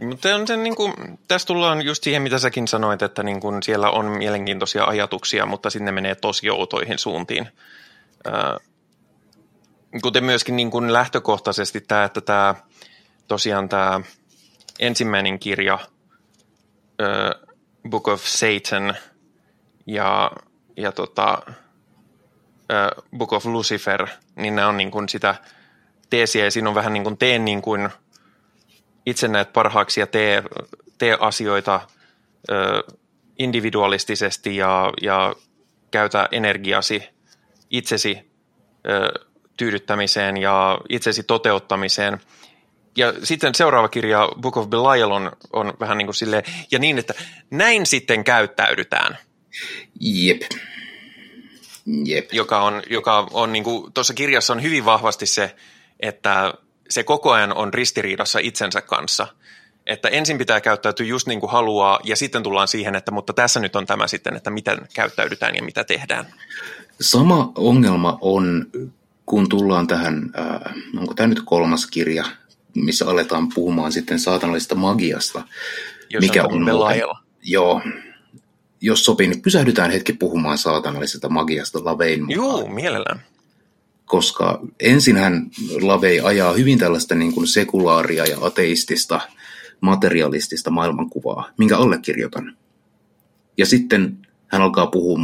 Mutta 0.01 0.57
niin 0.57 0.75
kuin, 0.75 0.93
tässä 1.27 1.47
tullaan 1.47 1.81
just 1.81 2.03
siihen, 2.03 2.21
mitä 2.21 2.39
säkin 2.39 2.67
sanoit, 2.67 3.01
että 3.01 3.23
niin 3.23 3.39
kuin 3.39 3.63
siellä 3.63 3.89
on 3.89 4.05
mielenkiintoisia 4.05 4.83
ajatuksia, 4.83 5.45
mutta 5.45 5.69
sinne 5.69 5.91
menee 5.91 6.15
tosi 6.15 6.49
outoihin 6.49 6.99
suuntiin. 6.99 7.47
Kuten 10.01 10.23
myöskin 10.23 10.55
niin 10.55 10.71
kuin 10.71 10.93
lähtökohtaisesti 10.93 11.81
tämä, 11.81 12.03
että 12.03 12.21
tämä 12.21 12.55
tosiaan 13.27 13.69
tämä 13.69 14.01
ensimmäinen 14.79 15.39
kirja, 15.39 15.79
Book 17.89 18.07
of 18.07 18.23
Satan 18.25 18.95
ja, 19.85 20.31
ja 20.77 20.91
tota, 20.91 21.41
Book 23.17 23.33
of 23.33 23.45
Lucifer, 23.45 24.07
niin 24.35 24.55
ne 24.55 24.65
on 24.65 24.77
niin 24.77 24.91
kuin 24.91 25.09
sitä 25.09 25.35
teesiä 26.09 26.43
ja 26.43 26.51
siinä 26.51 26.69
on 26.69 26.75
vähän 26.75 26.93
niin 26.93 27.03
kuin 27.03 27.17
teen 27.17 27.45
niin 27.45 27.61
kuin– 27.61 27.89
itse 29.05 29.27
näet 29.27 29.53
parhaaksi 29.53 29.99
ja 29.99 30.07
tee, 30.07 30.43
tee 30.97 31.17
asioita 31.19 31.81
ö, 32.51 32.83
individualistisesti 33.39 34.55
ja, 34.55 34.93
ja 35.01 35.35
käytä 35.91 36.29
energiasi 36.31 37.03
itsesi 37.69 38.31
ö, 38.87 39.25
tyydyttämiseen 39.57 40.37
ja 40.37 40.79
itsesi 40.89 41.23
toteuttamiseen. 41.23 42.19
Ja 42.97 43.13
sitten 43.23 43.55
seuraava 43.55 43.89
kirja, 43.89 44.29
Book 44.41 44.57
of 44.57 44.67
Belial, 44.67 45.11
on, 45.11 45.31
on 45.53 45.73
vähän 45.79 45.97
niin 45.97 46.07
kuin 46.07 46.15
silleen, 46.15 46.43
ja 46.71 46.79
niin, 46.79 46.99
että 46.99 47.13
näin 47.51 47.85
sitten 47.85 48.23
käyttäydytään. 48.23 49.17
Jep. 49.99 50.41
Jep. 52.05 52.33
Joka 52.33 52.61
on, 52.61 52.83
joka 52.89 53.27
on 53.31 53.53
niin 53.53 53.63
kuin, 53.63 53.93
tuossa 53.93 54.13
kirjassa 54.13 54.53
on 54.53 54.63
hyvin 54.63 54.85
vahvasti 54.85 55.25
se, 55.25 55.55
että 55.99 56.53
se 56.91 57.03
koko 57.03 57.31
ajan 57.31 57.53
on 57.53 57.73
ristiriidassa 57.73 58.39
itsensä 58.39 58.81
kanssa. 58.81 59.27
Että 59.87 60.09
ensin 60.09 60.37
pitää 60.37 60.61
käyttäytyä 60.61 61.05
just 61.05 61.27
niin 61.27 61.39
kuin 61.39 61.51
haluaa 61.51 61.99
ja 62.03 62.15
sitten 62.15 62.43
tullaan 62.43 62.67
siihen, 62.67 62.95
että 62.95 63.11
mutta 63.11 63.33
tässä 63.33 63.59
nyt 63.59 63.75
on 63.75 63.85
tämä 63.85 64.07
sitten, 64.07 64.35
että 64.35 64.49
miten 64.49 64.77
käyttäydytään 64.93 65.55
ja 65.55 65.63
mitä 65.63 65.83
tehdään. 65.83 66.25
Sama 67.01 67.51
ongelma 67.55 68.17
on, 68.21 68.67
kun 69.25 69.49
tullaan 69.49 69.87
tähän, 69.87 70.31
äh, 70.39 70.73
onko 70.97 71.13
tämä 71.13 71.27
nyt 71.27 71.41
kolmas 71.45 71.85
kirja, 71.85 72.25
missä 72.75 73.09
aletaan 73.09 73.49
puhumaan 73.55 73.91
sitten 73.91 74.19
saatanallisesta 74.19 74.75
magiasta. 74.75 75.43
Jos 76.09 76.21
mikä 76.21 76.43
on, 76.43 76.69
on 76.69 76.93
Joo, 77.43 77.81
jos 78.81 79.05
sopii, 79.05 79.27
niin 79.27 79.41
pysähdytään 79.41 79.91
hetki 79.91 80.13
puhumaan 80.13 80.57
saatanallisesta 80.57 81.29
magiasta 81.29 81.79
Lavein 81.85 82.23
mukaan. 82.23 82.35
Joo, 82.35 82.67
mielellään 82.67 83.21
koska 84.11 84.59
ensinhän 84.79 85.51
Lavei 85.81 86.19
ajaa 86.19 86.53
hyvin 86.53 86.79
tällaista 86.79 87.15
niin 87.15 87.33
kuin 87.33 87.47
sekulaaria 87.47 88.25
ja 88.25 88.37
ateistista, 88.41 89.21
materialistista 89.81 90.69
maailmankuvaa, 90.69 91.49
minkä 91.57 91.77
allekirjoitan. 91.77 92.57
Ja 93.57 93.65
sitten 93.65 94.17
hän 94.47 94.61
alkaa 94.61 94.87
puhua, 94.87 95.19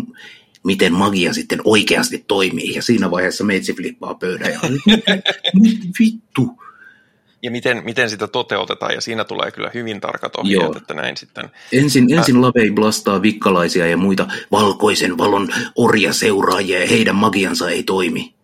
miten 0.63 0.93
magia 0.93 1.33
sitten 1.33 1.61
oikeasti 1.63 2.23
toimii, 2.27 2.73
ja 2.73 2.81
siinä 2.81 3.11
vaiheessa 3.11 3.43
meitsi 3.43 3.73
flippaa 3.73 4.13
pöydän 4.13 4.51
ja 4.51 4.59
vittu. 5.99 6.63
Ja 7.43 7.51
miten, 7.51 7.81
miten 7.85 8.09
sitä 8.09 8.27
toteutetaan, 8.27 8.93
ja 8.93 9.01
siinä 9.01 9.23
tulee 9.23 9.51
kyllä 9.51 9.71
hyvin 9.73 10.01
tarkat 10.01 10.35
ohjeet, 10.35 10.63
Joo. 10.63 10.77
että 10.77 10.93
näin 10.93 11.17
sitten. 11.17 11.49
Ensin, 11.71 12.13
ensin 12.13 12.41
Lavei 12.41 12.71
blastaa 12.71 13.21
vikkalaisia 13.21 13.87
ja 13.87 13.97
muita 13.97 14.27
valkoisen 14.51 15.17
valon 15.17 15.49
orjaseuraajia, 15.75 16.79
ja 16.79 16.87
heidän 16.87 17.15
magiansa 17.15 17.69
ei 17.69 17.83
toimi. 17.83 18.36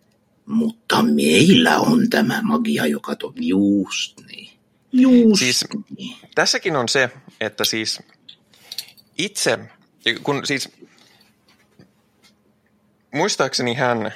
Mutta 0.46 1.02
meillä 1.02 1.78
on 1.78 2.10
tämä 2.10 2.42
magia, 2.42 2.86
joka 2.86 3.16
to... 3.16 3.32
Just 3.36 4.20
niin. 4.26 4.50
Just 4.92 5.38
siis, 5.38 5.64
niin. 5.98 6.16
Tässäkin 6.34 6.76
on 6.76 6.88
se, 6.88 7.10
että 7.40 7.64
siis 7.64 8.02
itse, 9.18 9.58
kun 10.22 10.46
siis 10.46 10.72
muistaakseni 13.14 13.74
hän 13.74 14.12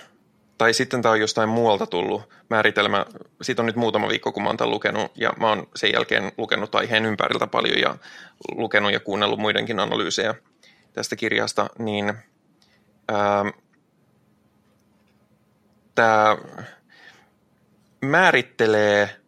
tai 0.59 0.74
sitten 0.74 1.03
tämä 1.03 1.12
on 1.12 1.20
jostain 1.20 1.49
muualta 1.49 1.87
tullut 1.87 2.22
määritelmä. 2.51 3.07
Siitä 3.43 3.62
on 3.62 3.66
nyt 3.66 3.76
muutama 3.76 4.09
viikko, 4.09 4.33
kun 4.33 4.43
mä 4.43 4.49
oon 4.49 4.57
tämän 4.57 4.70
lukenut, 4.70 5.12
ja 5.14 5.33
mä 5.41 5.49
oon 5.49 5.68
sen 5.76 5.93
jälkeen 5.93 6.33
lukenut 6.39 6.74
aiheen 6.74 7.07
ympäriltä 7.07 7.47
paljon 7.47 7.79
ja 7.79 7.97
lukenut 8.57 8.93
ja 8.93 9.01
kuunnellut 9.01 9.39
muidenkin 9.39 9.81
analyysejä 9.81 10.35
tästä 10.93 11.16
kirjasta, 11.16 11.70
niin 11.79 12.14
ää, 13.09 13.45
tämä 15.99 16.36
määrittelee, 18.01 19.20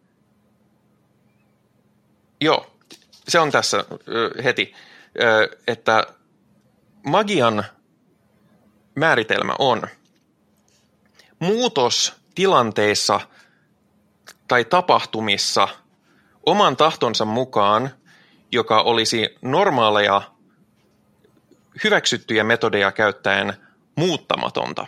joo, 2.41 2.77
se 3.27 3.39
on 3.39 3.51
tässä 3.51 3.85
heti, 4.43 4.73
että 5.67 6.07
magian 7.03 7.63
määritelmä 8.95 9.53
on 9.59 9.81
muutos 11.39 12.13
tilanteissa 12.35 13.19
tai 14.47 14.65
tapahtumissa 14.65 15.67
oman 16.45 16.77
tahtonsa 16.77 17.25
mukaan, 17.25 17.89
joka 18.51 18.81
olisi 18.81 19.35
normaaleja 19.41 20.21
hyväksyttyjä 21.83 22.43
metodeja 22.43 22.91
käyttäen 22.91 23.53
muuttamatonta. 23.95 24.85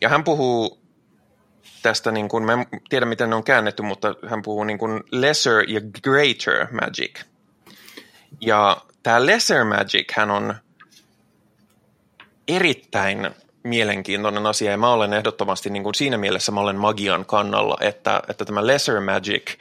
Ja 0.00 0.08
hän 0.08 0.24
puhuu 0.24 0.85
tästä, 1.86 2.12
niin 2.12 2.28
kuin, 2.28 2.44
mä 2.44 2.52
en 2.52 2.66
tiedä 2.88 3.06
miten 3.06 3.30
ne 3.30 3.36
on 3.36 3.44
käännetty, 3.44 3.82
mutta 3.82 4.14
hän 4.26 4.42
puhuu 4.42 4.64
niin 4.64 4.78
kuin 4.78 5.02
lesser 5.10 5.64
ja 5.68 5.80
greater 6.02 6.66
magic. 6.72 7.20
Ja 8.40 8.76
tämä 9.02 9.26
lesser 9.26 9.64
magic 9.64 10.12
hän 10.12 10.30
on 10.30 10.54
erittäin 12.48 13.30
mielenkiintoinen 13.62 14.46
asia 14.46 14.70
ja 14.70 14.78
mä 14.78 14.92
olen 14.92 15.12
ehdottomasti 15.12 15.70
niin 15.70 15.82
kuin 15.82 15.94
siinä 15.94 16.18
mielessä 16.18 16.52
mä 16.52 16.60
olen 16.60 16.76
magian 16.76 17.26
kannalla, 17.26 17.76
että, 17.80 18.22
että 18.28 18.44
tämä 18.44 18.66
lesser 18.66 19.00
magic, 19.00 19.54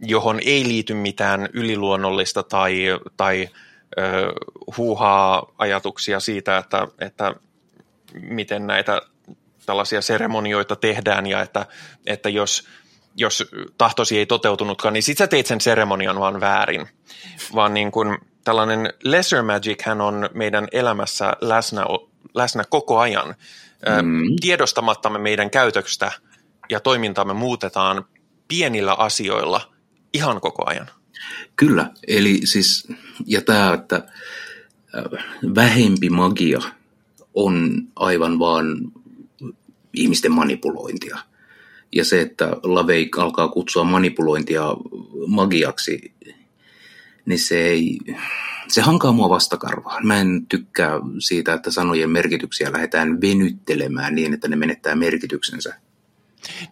johon 0.00 0.40
ei 0.44 0.64
liity 0.64 0.94
mitään 0.94 1.48
yliluonnollista 1.52 2.42
tai, 2.42 2.84
tai 3.16 3.48
huuhaa 4.76 5.52
ajatuksia 5.58 6.20
siitä, 6.20 6.58
että, 6.58 6.88
että 6.98 7.34
miten 8.14 8.66
näitä 8.66 9.02
tällaisia 9.66 10.02
seremonioita 10.02 10.76
tehdään 10.76 11.26
ja 11.26 11.42
että, 11.42 11.66
että 12.06 12.28
jos, 12.28 12.68
jos 13.16 13.44
tahtosi 13.78 14.18
ei 14.18 14.26
toteutunutkaan, 14.26 14.94
niin 14.94 15.02
sit 15.02 15.18
sä 15.18 15.26
teit 15.26 15.46
sen 15.46 15.60
seremonian 15.60 16.20
vaan 16.20 16.40
väärin. 16.40 16.88
Vaan 17.54 17.74
niin 17.74 17.92
kuin 17.92 18.18
tällainen 18.44 18.92
lesser 19.04 19.42
magic 19.42 19.82
hän 19.82 20.00
on 20.00 20.30
meidän 20.34 20.68
elämässä 20.72 21.32
läsnä, 21.40 21.84
läsnä 22.34 22.64
koko 22.68 22.98
ajan. 22.98 23.34
Mm. 24.02 24.22
Tiedostamattamme 24.40 25.18
meidän 25.18 25.50
käytöksestä 25.50 26.12
ja 26.70 26.80
toimintaamme 26.80 27.34
muutetaan 27.34 28.04
pienillä 28.48 28.94
asioilla 28.94 29.72
ihan 30.12 30.40
koko 30.40 30.62
ajan. 30.66 30.90
Kyllä, 31.56 31.90
eli 32.08 32.40
siis, 32.44 32.88
ja 33.26 33.42
tämä, 33.42 33.74
että 33.74 34.02
vähempi 35.54 36.10
magia 36.10 36.60
on 37.34 37.82
aivan 37.96 38.38
vaan 38.38 38.92
ihmisten 39.96 40.32
manipulointia. 40.32 41.18
Ja 41.92 42.04
se, 42.04 42.20
että 42.20 42.48
Laveik 42.62 43.18
alkaa 43.18 43.48
kutsua 43.48 43.84
manipulointia 43.84 44.62
magiaksi, 45.26 46.12
niin 47.26 47.38
se 47.38 47.58
ei, 47.58 47.98
se 48.68 48.80
hankaa 48.80 49.12
mua 49.12 49.28
vastakarvaan. 49.28 50.06
Mä 50.06 50.20
en 50.20 50.46
tykkää 50.46 50.92
siitä, 51.18 51.54
että 51.54 51.70
sanojen 51.70 52.10
merkityksiä 52.10 52.72
lähdetään 52.72 53.20
venyttelemään 53.20 54.14
niin, 54.14 54.34
että 54.34 54.48
ne 54.48 54.56
menettää 54.56 54.94
merkityksensä. 54.94 55.74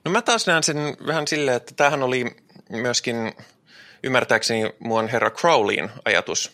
No 0.04 0.10
mä 0.10 0.22
taas 0.22 0.46
näen 0.46 0.62
sen 0.62 0.76
vähän 1.06 1.28
silleen, 1.28 1.56
että 1.56 1.74
tämähän 1.76 2.02
oli 2.02 2.24
myöskin 2.70 3.16
ymmärtääkseni 4.02 4.72
muun 4.78 5.08
herra 5.08 5.30
Crowleyin 5.30 5.90
ajatus 6.04 6.52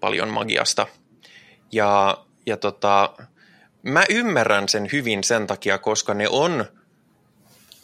paljon 0.00 0.28
magiasta. 0.28 0.86
Ja, 1.72 2.18
ja 2.46 2.56
tota, 2.56 3.14
mä 3.84 4.04
ymmärrän 4.10 4.68
sen 4.68 4.88
hyvin 4.92 5.24
sen 5.24 5.46
takia, 5.46 5.78
koska 5.78 6.14
ne 6.14 6.28
on 6.28 6.64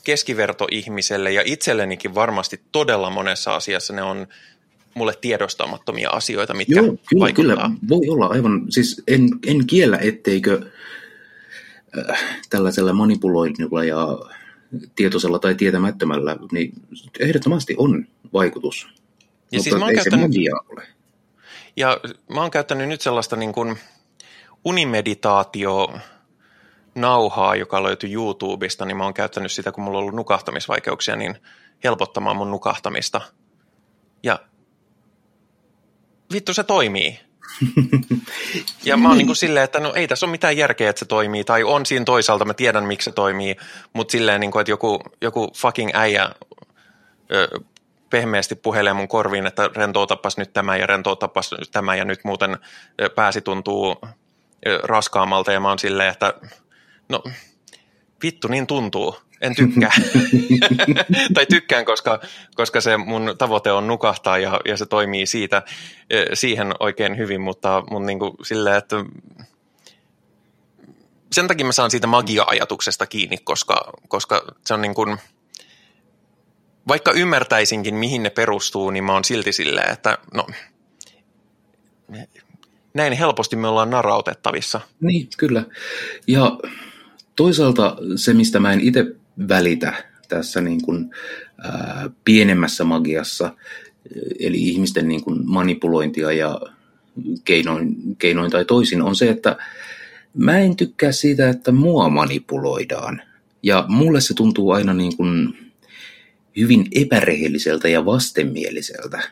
keskivertoihmiselle 0.04 1.32
ja 1.32 1.42
itsellenikin 1.44 2.14
varmasti 2.14 2.60
todella 2.72 3.10
monessa 3.10 3.54
asiassa 3.54 3.92
ne 3.92 4.02
on 4.02 4.26
mulle 4.94 5.14
tiedostamattomia 5.20 6.10
asioita, 6.10 6.54
mitkä 6.54 6.80
Joo, 6.80 6.96
kyllä, 7.08 7.20
vaikuttaa. 7.20 7.54
kyllä, 7.54 7.70
voi 7.88 8.08
olla 8.08 8.26
aivan, 8.26 8.66
siis 8.68 9.02
en, 9.08 9.28
en 9.46 9.66
kiellä, 9.66 9.98
etteikö 9.98 10.60
äh, 12.10 12.38
tällaisella 12.50 12.92
manipuloinnilla 12.92 13.84
ja 13.84 14.18
tietoisella 14.96 15.38
tai 15.38 15.54
tietämättömällä, 15.54 16.36
niin 16.52 16.72
ehdottomasti 17.20 17.74
on 17.78 18.06
vaikutus. 18.32 18.86
Ja 19.52 19.58
mutta 19.58 19.62
siis 19.62 19.76
mä 19.76 19.88
ei 19.88 19.94
käyttänyt, 19.94 20.32
se 20.32 20.40
ole. 20.72 20.86
Ja 21.76 22.00
mä 22.34 22.40
oon 22.40 22.50
käyttänyt 22.50 22.88
nyt 22.88 23.00
sellaista 23.00 23.36
niin 23.36 23.52
kuin 23.52 23.78
unimeditaatio 24.64 25.94
nauhaa, 26.94 27.56
joka 27.56 27.82
löytyy 27.82 28.12
YouTubesta, 28.12 28.84
niin 28.84 28.96
mä 28.96 29.04
oon 29.04 29.14
käyttänyt 29.14 29.52
sitä, 29.52 29.72
kun 29.72 29.84
mulla 29.84 29.98
on 29.98 30.02
ollut 30.02 30.14
nukahtamisvaikeuksia, 30.14 31.16
niin 31.16 31.36
helpottamaan 31.84 32.36
mun 32.36 32.50
nukahtamista. 32.50 33.20
Ja 34.22 34.38
vittu 36.32 36.54
se 36.54 36.64
toimii. 36.64 37.20
ja 38.84 38.96
mä 38.96 39.08
oon 39.08 39.18
niin 39.18 39.26
kuin 39.26 39.36
silleen, 39.36 39.64
että 39.64 39.80
no 39.80 39.94
ei 39.94 40.08
tässä 40.08 40.26
ole 40.26 40.30
mitään 40.30 40.56
järkeä, 40.56 40.90
että 40.90 40.98
se 40.98 41.04
toimii, 41.04 41.44
tai 41.44 41.64
on 41.64 41.86
siinä 41.86 42.04
toisaalta, 42.04 42.44
mä 42.44 42.54
tiedän 42.54 42.84
miksi 42.84 43.04
se 43.04 43.12
toimii, 43.12 43.56
mutta 43.92 44.12
silleen, 44.12 44.40
niin 44.40 44.50
kuin, 44.50 44.60
että 44.60 44.70
joku, 44.70 45.00
joku 45.20 45.52
fucking 45.56 45.90
äijä 45.94 46.30
ö, 47.32 47.60
pehmeästi 48.10 48.54
puhelee 48.54 48.92
mun 48.92 49.08
korviin, 49.08 49.46
että 49.46 49.70
rentoutapas 49.76 50.36
nyt 50.36 50.52
tämä 50.52 50.76
ja 50.76 50.86
rentoutapas 50.86 51.52
nyt 51.58 51.70
tämä 51.70 51.96
ja 51.96 52.04
nyt 52.04 52.20
muuten 52.24 52.58
pääsi 53.14 53.40
tuntuu 53.40 53.96
raskaammalta 54.82 55.52
ja 55.52 55.60
mä 55.60 55.68
oon 55.68 55.78
silleen, 55.78 56.12
että 56.12 56.34
no 57.08 57.22
vittu 58.22 58.48
niin 58.48 58.66
tuntuu 58.66 59.16
en 59.40 59.54
tykkää. 59.54 59.92
tai 61.34 61.46
tykkään, 61.46 61.84
koska, 61.84 62.20
koska 62.54 62.80
se 62.80 62.96
mun 62.96 63.34
tavoite 63.38 63.72
on 63.72 63.86
nukahtaa 63.86 64.38
ja, 64.38 64.60
ja 64.64 64.76
se 64.76 64.86
toimii 64.86 65.26
siitä, 65.26 65.62
siihen 66.34 66.74
oikein 66.80 67.18
hyvin, 67.18 67.40
mutta 67.40 67.82
mun 67.90 68.06
niin 68.06 68.18
kuin 68.18 68.32
silleen, 68.42 68.76
että 68.76 68.96
sen 71.32 71.48
takia 71.48 71.66
mä 71.66 71.72
saan 71.72 71.90
siitä 71.90 72.06
magia-ajatuksesta 72.06 73.06
kiinni, 73.06 73.38
koska, 73.38 73.92
koska 74.08 74.44
se 74.66 74.74
on 74.74 74.80
niin 74.80 74.94
kuin, 74.94 75.18
vaikka 76.88 77.12
ymmärtäisinkin, 77.12 77.94
mihin 77.94 78.22
ne 78.22 78.30
perustuu, 78.30 78.90
niin 78.90 79.04
mä 79.04 79.12
oon 79.12 79.24
silti 79.24 79.52
silleen, 79.52 79.92
että 79.92 80.18
no, 80.34 80.46
näin 82.94 83.12
helposti 83.12 83.56
me 83.56 83.68
ollaan 83.68 83.90
narautettavissa. 83.90 84.80
Niin, 85.00 85.28
kyllä. 85.36 85.64
Ja 86.26 86.58
toisaalta 87.36 87.96
se, 88.16 88.34
mistä 88.34 88.60
mä 88.60 88.72
en 88.72 88.80
itse 88.80 89.04
välitä 89.48 90.04
tässä 90.28 90.60
niin 90.60 90.82
kuin, 90.82 91.10
ää, 91.62 92.10
pienemmässä 92.24 92.84
magiassa, 92.84 93.54
eli 94.40 94.68
ihmisten 94.68 95.08
niin 95.08 95.24
kuin 95.24 95.50
manipulointia 95.50 96.32
ja 96.32 96.60
keinoin, 97.44 97.96
keinoin 98.18 98.50
tai 98.50 98.64
toisin, 98.64 99.02
on 99.02 99.16
se, 99.16 99.30
että 99.30 99.56
mä 100.34 100.58
en 100.58 100.76
tykkää 100.76 101.12
siitä, 101.12 101.48
että 101.48 101.72
mua 101.72 102.08
manipuloidaan. 102.08 103.22
Ja 103.62 103.84
mulle 103.88 104.20
se 104.20 104.34
tuntuu 104.34 104.70
aina 104.70 104.94
niin 104.94 105.16
kuin 105.16 105.58
hyvin 106.56 106.88
epärehelliseltä 106.94 107.88
ja 107.88 108.04
vastenmieliseltä. 108.04 109.22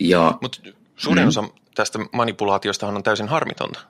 Ja, 0.00 0.38
Mutta 0.42 0.58
suurin 0.96 1.24
mm. 1.24 1.28
osa 1.28 1.44
tästä 1.74 1.98
manipulaatiosta 2.12 2.86
on 2.86 3.02
täysin 3.02 3.28
harmitonta. 3.28 3.80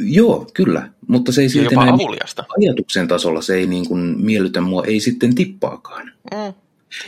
Joo, 0.00 0.46
kyllä, 0.54 0.90
mutta 1.06 1.32
se 1.32 1.42
ei 1.42 1.48
silti 1.48 1.76
näin 1.76 1.94
avuliasta. 1.94 2.44
ajatuksen 2.58 3.08
tasolla 3.08 3.42
se 3.42 3.54
ei 3.54 3.66
niin 3.66 3.88
kuin 3.88 4.00
miellytä 4.00 4.60
mua, 4.60 4.84
ei 4.84 5.00
sitten 5.00 5.34
tippaakaan. 5.34 6.12
Mm. 6.34 6.54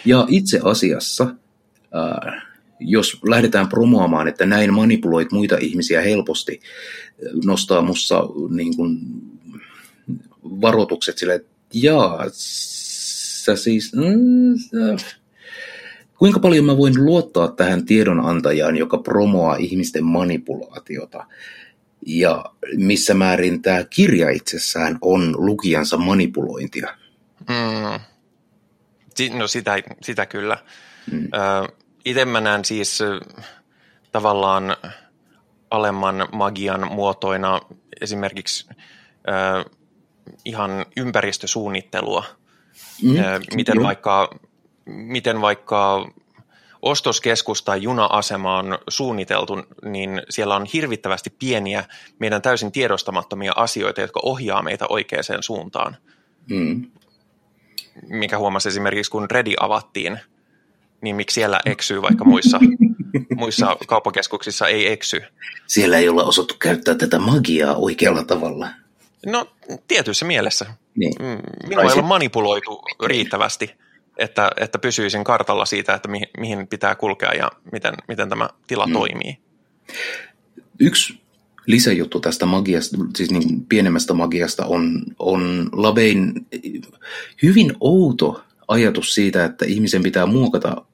Ja 0.05 0.27
itse 0.29 0.61
asiassa, 0.65 1.25
äh, 1.25 2.43
jos 2.81 3.21
lähdetään 3.29 3.69
promoamaan, 3.69 4.29
että 4.29 4.47
näin 4.47 4.75
manipuloit 4.75 5.33
muita 5.33 5.57
ihmisiä 5.61 6.01
helposti, 6.01 6.61
nostaa 7.45 7.83
mussa 7.83 8.23
niin 8.51 8.77
kuin 8.77 8.99
varoitukset 10.43 11.19
sille, 11.19 11.35
että 11.35 11.51
jaa, 11.73 12.25
sä 13.45 13.57
siis... 13.57 13.93
Mm, 13.95 14.55
kuinka 16.21 16.41
paljon 16.41 16.65
mä 16.65 16.77
voin 16.77 17.05
luottaa 17.05 17.49
tähän 17.49 17.87
tiedonantajaan, 17.87 18.77
joka 18.77 18.99
promoaa 18.99 19.57
ihmisten 19.57 20.05
manipulaatiota? 20.05 21.27
ja 22.07 22.45
missä 22.77 23.15
määrin 23.15 23.63
tämä 23.63 23.85
kirja 23.85 24.31
itsessään 24.31 24.99
on 25.01 25.47
lukijansa 25.47 25.97
manipulointia. 25.97 26.97
Mm. 27.49 28.01
No 29.39 29.47
sitä, 29.47 29.75
sitä 30.03 30.27
kyllä. 30.27 30.59
Mm. 31.13 31.29
itse 32.05 32.25
mä 32.25 32.41
näen 32.41 32.65
siis 32.65 32.99
tavallaan 34.13 34.77
alemman 35.71 36.29
magian 36.33 36.93
muotoina 36.93 37.61
esimerkiksi 38.01 38.69
ihan 40.45 40.87
ympäristösuunnittelua. 40.97 42.25
Mm, 43.03 43.15
miten, 43.55 43.75
joo. 43.75 43.85
vaikka, 43.85 44.39
miten 44.91 45.41
vaikka 45.41 46.07
ostoskeskus 46.83 47.63
tai 47.63 47.83
juna-asema 47.83 48.59
on 48.59 48.79
suunniteltu, 48.89 49.59
niin 49.85 50.23
siellä 50.31 50.57
on 50.57 50.67
hirvittävästi 50.73 51.31
pieniä, 51.39 51.85
meidän 52.19 52.43
täysin 52.43 52.73
tiedostamattomia 52.73 53.53
asioita, 53.57 54.01
jotka 54.01 54.21
ohjaa 54.23 54.63
meitä 54.63 54.87
oikeaan 54.89 55.43
suuntaan. 55.43 55.97
Mm. 56.51 56.91
Mikä 58.09 58.39
huomasi 58.39 58.69
esimerkiksi, 58.69 59.11
kun 59.11 59.31
Redi 59.31 59.55
avattiin, 59.61 60.21
niin 61.01 61.17
miksi 61.17 61.35
siellä 61.35 61.61
eksyy, 61.67 62.03
vaikka 62.03 62.25
muissa, 62.25 62.61
muissa 63.37 63.77
kauppakeskuksissa 63.87 64.69
ei 64.69 64.93
eksy. 64.93 65.23
Siellä 65.67 65.99
ei 65.99 66.09
olla 66.09 66.25
osattu 66.25 66.55
käyttää 66.59 66.95
tätä 66.95 67.19
magiaa 67.19 67.75
oikealla 67.75 68.25
tavalla. 68.25 68.69
No, 69.27 69.47
tietyissä 69.89 70.25
mielessä. 70.25 70.67
Niin. 70.95 71.13
Mm, 71.21 71.69
minua 71.69 71.85
ei 71.85 71.93
ole 71.93 72.03
manipuloitu 72.03 72.83
riittävästi, 73.05 73.75
että, 74.17 74.51
että 74.57 74.79
pysyisin 74.79 75.25
kartalla 75.25 75.65
siitä, 75.65 75.95
että 75.95 76.09
mihin, 76.09 76.29
mihin 76.39 76.67
pitää 76.67 76.95
kulkea 76.95 77.33
ja 77.35 77.51
miten, 77.73 77.95
miten 78.09 78.29
tämä 78.29 78.49
tila 78.67 78.87
mm. 78.87 78.93
toimii. 78.93 79.39
Yksi 80.81 81.21
lisäjuttu 81.67 82.21
tästä 82.21 82.47
magiasta, 82.47 82.97
siis 83.17 83.31
niin 83.31 83.67
pienemmästä 83.67 84.15
magiasta, 84.15 84.67
on, 84.67 85.03
on 85.19 85.71
Labein 85.73 86.47
hyvin 87.43 87.73
outo 87.81 88.45
ajatus 88.69 89.15
siitä, 89.15 89.45
että 89.45 89.65
ihmisen 89.65 90.03
pitää 90.03 90.27
muokata 90.27 90.85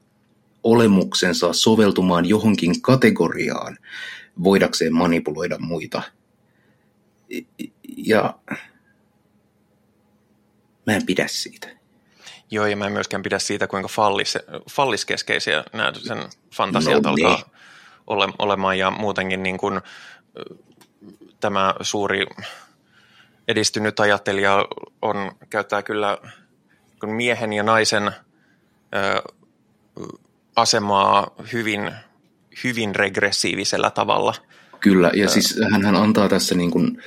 olemuksensa 0.63 1.53
soveltumaan 1.53 2.25
johonkin 2.25 2.81
kategoriaan 2.81 3.77
voidakseen 4.43 4.93
manipuloida 4.93 5.57
muita. 5.59 6.01
Ja 7.97 8.39
mä 10.87 10.95
en 10.95 11.05
pidä 11.05 11.27
siitä. 11.27 11.76
Joo, 12.51 12.65
ja 12.65 12.77
mä 12.77 12.85
en 12.85 12.91
myöskään 12.93 13.23
pidä 13.23 13.39
siitä, 13.39 13.67
kuinka 13.67 13.87
fallis, 13.87 14.37
falliskeskeisiä 14.71 15.63
nämä 15.73 15.93
sen 15.93 16.17
fantasiat 16.55 17.03
no, 17.03 17.09
alkaa 17.09 17.35
niin. 17.35 17.45
ole, 18.07 18.27
olemaan, 18.39 18.77
ja 18.77 18.91
muutenkin 18.91 19.43
niin 19.43 19.57
kuin, 19.57 19.81
tämä 21.39 21.73
suuri 21.81 22.25
edistynyt 23.47 23.99
ajattelija 23.99 24.65
on, 25.01 25.31
käyttää 25.49 25.81
kyllä 25.81 26.17
kun 26.99 27.09
miehen 27.09 27.53
ja 27.53 27.63
naisen 27.63 28.07
ö, 28.07 29.21
asemaa 30.55 31.31
hyvin, 31.53 31.91
hyvin 32.63 32.95
regressiivisellä 32.95 33.89
tavalla. 33.89 34.33
Kyllä, 34.79 35.11
ja 35.13 35.29
siis 35.29 35.59
hän 35.71 35.95
antaa 35.95 36.29
tässä 36.29 36.55
niin 36.55 36.71
kuin, 36.71 37.03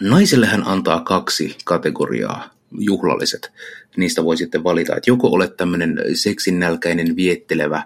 naiselle 0.00 0.46
hän 0.46 0.66
antaa 0.66 1.00
kaksi 1.00 1.56
kategoriaa 1.64 2.53
juhlalliset. 2.78 3.52
Niistä 3.96 4.24
voi 4.24 4.36
sitten 4.36 4.64
valita, 4.64 4.96
että 4.96 5.10
joko 5.10 5.28
olet 5.28 5.56
tämmöinen 5.56 6.00
seksinnälkäinen, 6.14 7.16
viettelevä, 7.16 7.82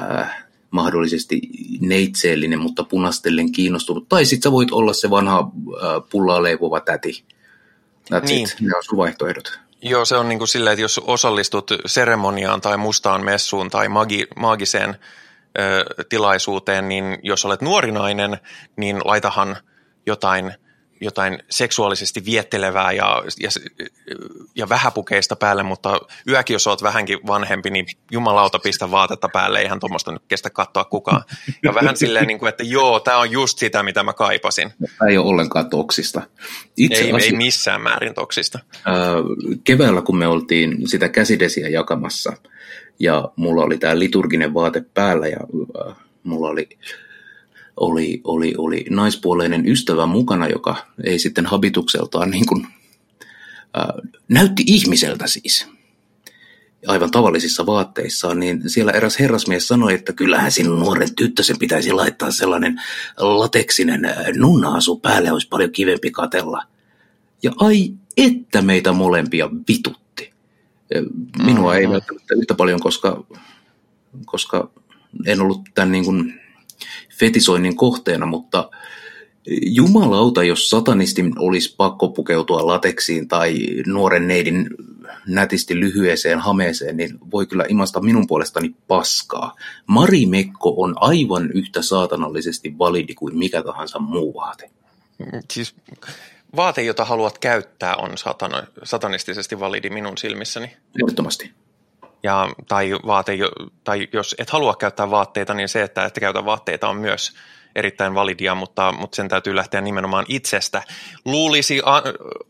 äh, 0.00 0.44
mahdollisesti 0.70 1.40
neitseellinen, 1.80 2.58
mutta 2.58 2.84
punastellen 2.84 3.52
kiinnostunut, 3.52 4.08
tai 4.08 4.24
sitten 4.24 4.50
sä 4.50 4.52
voit 4.52 4.72
olla 4.72 4.92
se 4.92 5.10
vanha 5.10 5.38
äh, 5.38 6.02
pullaa 6.10 6.42
leipova 6.42 6.80
täti. 6.80 7.24
That's 8.14 8.24
niin. 8.24 8.48
it. 8.48 8.56
Ne 8.60 8.76
on 8.76 8.84
sun 8.84 8.98
vaihtoehdot. 8.98 9.60
Joo, 9.82 10.04
se 10.04 10.16
on 10.16 10.28
niin 10.28 10.38
kuin 10.38 10.48
silleen, 10.48 10.72
että 10.72 10.82
jos 10.82 10.98
osallistut 10.98 11.70
seremoniaan 11.86 12.60
tai 12.60 12.76
mustaan 12.76 13.24
messuun 13.24 13.70
tai 13.70 13.88
magi, 13.88 14.26
maagiseen 14.36 14.96
ö, 15.58 15.84
tilaisuuteen, 16.08 16.88
niin 16.88 17.18
jos 17.22 17.44
olet 17.44 17.60
nuori 17.62 17.92
nainen, 17.92 18.38
niin 18.76 19.00
laitahan 19.04 19.56
jotain– 20.06 20.52
jotain 21.02 21.42
seksuaalisesti 21.50 22.24
viettelevää 22.24 22.92
ja, 22.92 23.22
ja, 23.40 23.50
ja 24.54 24.68
vähäpukeista 24.68 25.36
päälle, 25.36 25.62
mutta 25.62 26.00
yökin, 26.28 26.54
jos 26.54 26.66
olet 26.66 26.82
vähänkin 26.82 27.18
vanhempi, 27.26 27.70
niin 27.70 27.86
jumalauta 28.10 28.58
pistä 28.58 28.90
vaatetta 28.90 29.28
päälle, 29.28 29.60
eihän 29.60 29.80
tuommoista 29.80 30.12
nyt 30.12 30.22
kestä 30.28 30.50
katsoa 30.50 30.84
kukaan. 30.84 31.22
Ja 31.62 31.74
vähän 31.74 31.96
silleen, 31.96 32.26
niin 32.26 32.38
kuin, 32.38 32.48
että 32.48 32.62
joo, 32.62 33.00
tämä 33.00 33.18
on 33.18 33.30
just 33.30 33.58
sitä, 33.58 33.82
mitä 33.82 34.02
mä 34.02 34.12
kaipasin. 34.12 34.72
Tämä 34.98 35.10
ei 35.10 35.18
ole 35.18 35.28
ollenkaan 35.28 35.70
toksista. 35.70 36.22
Itse 36.76 37.02
ei, 37.02 37.12
asia, 37.12 37.26
ei 37.26 37.36
missään 37.36 37.82
määrin 37.82 38.14
toksista. 38.14 38.58
Keväällä, 39.64 40.02
kun 40.02 40.18
me 40.18 40.26
oltiin 40.26 40.88
sitä 40.88 41.08
käsidesiä 41.08 41.68
jakamassa, 41.68 42.32
ja 42.98 43.28
mulla 43.36 43.62
oli 43.62 43.78
tämä 43.78 43.98
liturginen 43.98 44.54
vaate 44.54 44.84
päällä, 44.94 45.28
ja 45.28 45.38
mulla 46.22 46.48
oli 46.48 46.68
oli, 47.76 48.20
oli, 48.24 48.54
oli 48.58 48.84
naispuoleinen 48.90 49.68
ystävä 49.68 50.06
mukana, 50.06 50.48
joka 50.48 50.76
ei 51.04 51.18
sitten 51.18 51.46
habitukseltaan 51.46 52.30
niin 52.30 52.46
kuin, 52.46 52.66
ää, 53.74 53.92
näytti 54.28 54.62
ihmiseltä 54.66 55.26
siis 55.26 55.68
aivan 56.86 57.10
tavallisissa 57.10 57.66
vaatteissaan, 57.66 58.40
niin 58.40 58.70
siellä 58.70 58.92
eräs 58.92 59.18
herrasmies 59.18 59.68
sanoi, 59.68 59.94
että 59.94 60.12
kyllähän 60.12 60.52
sinun 60.52 60.80
nuoren 60.80 61.14
tyttösen 61.14 61.58
pitäisi 61.58 61.92
laittaa 61.92 62.30
sellainen 62.30 62.80
lateksinen 63.18 64.00
nunna-asu 64.36 64.98
päälle, 64.98 65.32
olisi 65.32 65.48
paljon 65.48 65.72
kivempi 65.72 66.10
katella. 66.10 66.62
Ja 67.42 67.52
ai 67.56 67.92
että 68.16 68.62
meitä 68.62 68.92
molempia 68.92 69.50
vitutti. 69.68 70.32
Minua 71.44 71.76
ei 71.76 71.80
mm-hmm. 71.80 71.92
välttämättä 71.92 72.34
yhtä 72.34 72.54
paljon, 72.54 72.80
koska, 72.80 73.24
koska 74.26 74.70
en 75.26 75.40
ollut 75.40 75.60
tämän 75.74 75.92
niin 75.92 76.04
kuin 76.04 76.40
fetisoinnin 77.22 77.76
kohteena, 77.76 78.26
mutta 78.26 78.70
jumalauta, 79.62 80.44
jos 80.44 80.70
satanistin 80.70 81.32
olisi 81.38 81.74
pakko 81.76 82.08
pukeutua 82.08 82.66
lateksiin 82.66 83.28
tai 83.28 83.54
nuoren 83.86 84.28
neidin 84.28 84.66
nätisti 85.26 85.80
lyhyeseen 85.80 86.38
hameeseen, 86.38 86.96
niin 86.96 87.18
voi 87.30 87.46
kyllä 87.46 87.64
imasta 87.68 88.00
minun 88.00 88.26
puolestani 88.26 88.74
paskaa. 88.88 89.54
Mari 89.86 90.26
Mekko 90.26 90.74
on 90.76 90.94
aivan 90.96 91.50
yhtä 91.54 91.82
saatanallisesti 91.82 92.78
validi 92.78 93.14
kuin 93.14 93.38
mikä 93.38 93.62
tahansa 93.62 93.98
muu 93.98 94.34
vaate. 94.34 94.70
Siis 95.50 95.74
vaate, 96.56 96.82
jota 96.82 97.04
haluat 97.04 97.38
käyttää, 97.38 97.96
on 97.96 98.18
satana, 98.18 98.62
satanistisesti 98.84 99.60
validi 99.60 99.90
minun 99.90 100.18
silmissäni. 100.18 100.66
Ehdottomasti. 100.96 101.50
Ja, 102.22 102.48
tai, 102.68 102.92
vaate, 103.06 103.38
tai 103.84 104.08
jos 104.12 104.34
et 104.38 104.50
halua 104.50 104.74
käyttää 104.74 105.10
vaatteita, 105.10 105.54
niin 105.54 105.68
se, 105.68 105.82
että 105.82 106.04
et 106.04 106.18
käytä 106.20 106.44
vaatteita 106.44 106.88
on 106.88 106.96
myös 106.96 107.36
erittäin 107.74 108.14
validia, 108.14 108.54
mutta, 108.54 108.92
mutta 108.92 109.16
sen 109.16 109.28
täytyy 109.28 109.56
lähteä 109.56 109.80
nimenomaan 109.80 110.24
itsestä. 110.28 110.82
Luulisi 111.24 111.82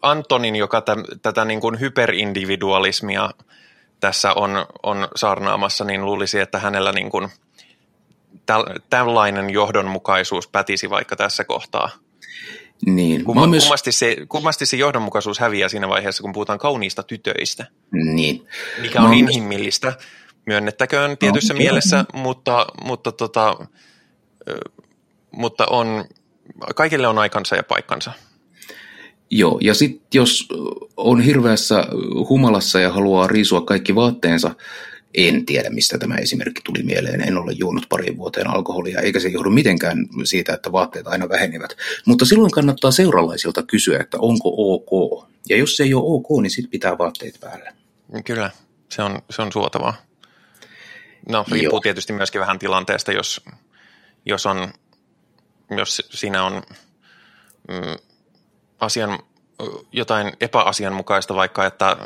Antonin, 0.03 0.57
joka 0.57 0.81
tä, 0.81 0.97
tätä 1.23 1.45
niin 1.45 1.61
kuin 1.61 1.81
hyperindividualismia 1.81 3.31
tässä 4.01 4.33
on, 4.33 4.67
on 4.83 5.09
saarnaamassa, 5.17 5.85
niin 5.85 6.05
luulisi, 6.05 6.41
että 6.41 6.59
hänellä 6.59 6.93
niin 6.93 7.11
kuin 7.11 7.29
tällainen 8.91 9.51
johdonmukaisuus 9.51 10.49
pätisi 10.49 10.91
vaikka 10.91 11.17
tässä 11.17 11.45
kohtaa. 11.45 11.91
Niin. 12.87 13.25
Kumma, 13.25 13.47
myös... 13.47 13.65
kummasti, 13.65 13.93
se, 13.93 14.17
kummasti 14.29 14.67
se 14.67 14.77
johdonmukaisuus 14.77 15.39
häviää 15.39 15.69
siinä 15.69 15.89
vaiheessa, 15.89 16.23
kun 16.23 16.33
puhutaan 16.33 16.59
kauniista 16.59 17.03
tytöistä. 17.03 17.67
Niin. 17.93 18.47
Mikä 18.81 19.03
on 19.03 19.15
inhimillistä, 19.15 19.93
myönnettäköön 20.47 21.19
tietyssä 21.19 21.55
no, 21.55 21.59
mielessä, 21.59 22.05
mutta, 22.15 22.67
mutta, 22.85 23.13
tota, 23.13 23.67
mutta 25.31 25.67
on, 25.67 26.05
kaikille 26.75 27.07
on 27.07 27.19
aikansa 27.19 27.57
ja 27.57 27.63
paikkansa. 27.63 28.13
Joo, 29.31 29.59
ja 29.63 29.75
sitten 29.75 30.07
jos 30.15 30.49
on 30.97 31.21
hirveässä 31.21 31.85
humalassa 32.29 32.81
ja 32.81 32.93
haluaa 32.93 33.27
riisua 33.27 33.61
kaikki 33.61 33.95
vaatteensa, 33.95 34.55
en 35.15 35.47
tiedä, 35.47 35.71
mistä 35.71 35.99
tämä 35.99 36.15
esimerkki 36.15 36.61
tuli 36.65 36.83
mieleen. 36.83 37.29
En 37.29 37.39
ole 37.39 37.53
juonut 37.53 37.87
pariin 37.89 38.17
vuoteen 38.17 38.47
alkoholia, 38.47 39.01
eikä 39.01 39.21
se 39.21 39.29
johdu 39.29 39.51
mitenkään 39.51 40.07
siitä, 40.25 40.55
että 40.55 40.73
vaatteet 40.73 41.07
aina 41.07 41.29
vähenivät. 41.29 41.77
Mutta 42.07 42.25
silloin 42.25 42.51
kannattaa 42.51 42.91
seuralaisilta 42.91 43.63
kysyä, 43.63 44.01
että 44.01 44.19
onko 44.21 44.55
ok. 44.57 45.25
Ja 45.49 45.57
jos 45.57 45.77
se 45.77 45.83
ei 45.83 45.95
ole 45.95 46.05
ok, 46.07 46.43
niin 46.43 46.51
sitten 46.51 46.71
pitää 46.71 46.99
vaatteet 46.99 47.41
päällä. 47.41 47.73
Kyllä, 48.25 48.51
se 48.89 49.03
on, 49.03 49.23
se 49.31 49.43
on 49.43 49.53
suotavaa. 49.53 49.95
No, 51.29 51.45
riippuu 51.51 51.77
Joo. 51.77 51.81
tietysti 51.81 52.13
myöskin 52.13 52.41
vähän 52.41 52.59
tilanteesta, 52.59 53.13
jos, 53.13 53.45
jos, 54.27 54.47
on, 54.47 54.73
jos 55.77 56.03
siinä 56.11 56.45
on 56.45 56.63
mm, 57.69 57.97
asian, 58.81 59.19
jotain 59.93 60.33
epäasianmukaista, 60.41 61.35
vaikka 61.35 61.67
että 61.67 61.97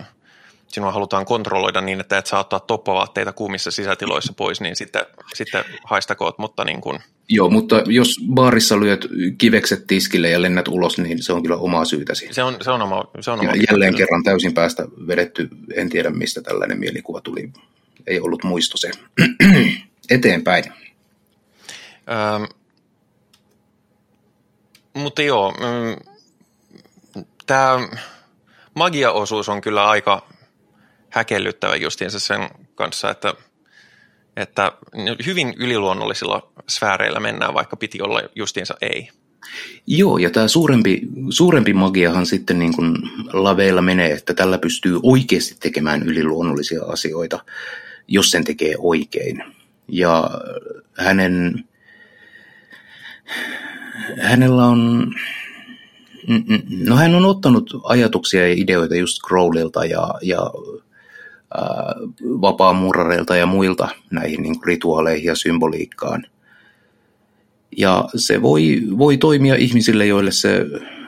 sinua 0.68 0.92
halutaan 0.92 1.24
kontrolloida 1.24 1.80
niin, 1.80 2.00
että 2.00 2.18
et 2.18 2.26
saa 2.26 2.40
ottaa 2.40 2.60
toppavaatteita 2.60 3.32
kuumissa 3.32 3.70
sisätiloissa 3.70 4.32
pois, 4.32 4.60
niin 4.60 4.76
sitten, 4.76 5.06
sitten 5.34 5.64
haistakoot, 5.84 6.38
mutta 6.38 6.64
niin 6.64 6.80
kuin... 6.80 6.98
Joo, 7.28 7.50
mutta 7.50 7.82
jos 7.86 8.20
baarissa 8.34 8.80
lyöt 8.80 9.08
kivekset 9.38 9.86
tiskille 9.86 10.30
ja 10.30 10.42
lennät 10.42 10.68
ulos, 10.68 10.98
niin 10.98 11.22
se 11.22 11.32
on 11.32 11.42
kyllä 11.42 11.56
omaa 11.56 11.84
syytäsi. 11.84 12.28
Se 12.30 12.42
on, 12.42 12.56
se 12.62 12.70
on 12.70 12.82
oma, 12.82 13.04
se 13.20 13.30
on 13.30 13.40
oma 13.40 13.50
ja 13.50 13.62
jälleen 13.70 13.94
kyllä. 13.94 13.98
kerran 14.06 14.22
täysin 14.22 14.54
päästä 14.54 14.88
vedetty, 15.06 15.48
en 15.74 15.88
tiedä 15.88 16.10
mistä 16.10 16.42
tällainen 16.42 16.78
mielikuva 16.78 17.20
tuli. 17.20 17.50
Ei 18.06 18.20
ollut 18.20 18.44
muisto 18.44 18.76
se. 18.76 18.90
Eteenpäin. 20.10 20.64
Ähm, 22.10 22.44
mutta 24.94 25.22
joo, 25.22 25.50
mm, 25.52 27.24
tämä 27.46 27.88
magiaosuus 28.74 29.48
on 29.48 29.60
kyllä 29.60 29.88
aika 29.88 30.35
häkellyttävä 31.10 31.76
justiinsa 31.76 32.20
sen 32.20 32.48
kanssa, 32.74 33.10
että, 33.10 33.34
että 34.36 34.72
hyvin 35.26 35.54
yliluonnollisilla 35.56 36.52
sfääreillä 36.68 37.20
mennään, 37.20 37.54
vaikka 37.54 37.76
piti 37.76 38.02
olla 38.02 38.22
justiinsa 38.34 38.74
ei. 38.80 39.08
Joo, 39.86 40.18
ja 40.18 40.30
tämä 40.30 40.48
suurempi, 40.48 41.00
suurempi 41.30 41.72
magiahan 41.72 42.26
sitten 42.26 42.58
niin 42.58 42.76
kuin 42.76 42.96
laveilla 43.32 43.82
menee, 43.82 44.12
että 44.12 44.34
tällä 44.34 44.58
pystyy 44.58 45.00
oikeasti 45.02 45.56
tekemään 45.60 46.02
yliluonnollisia 46.02 46.82
asioita, 46.84 47.44
jos 48.08 48.30
sen 48.30 48.44
tekee 48.44 48.74
oikein. 48.78 49.44
Ja 49.88 50.30
hänen, 50.98 51.64
hänellä 54.20 54.64
on, 54.64 55.12
no 56.86 56.96
hän 56.96 57.14
on 57.14 57.24
ottanut 57.24 57.80
ajatuksia 57.84 58.48
ja 58.48 58.54
ideoita 58.56 58.96
just 58.96 59.18
Crowleylta 59.26 59.84
ja, 59.84 60.14
ja 60.22 60.50
vapaa 62.22 62.74
ja 63.38 63.46
muilta 63.46 63.88
näihin 64.10 64.42
niin 64.42 64.54
kuin 64.54 64.66
rituaaleihin 64.66 65.26
ja 65.26 65.34
symboliikkaan– 65.34 66.26
ja 67.76 68.08
se 68.16 68.42
voi, 68.42 68.82
voi 68.98 69.16
toimia 69.16 69.54
ihmisille, 69.54 70.06
joille 70.06 70.32
se 70.32 70.66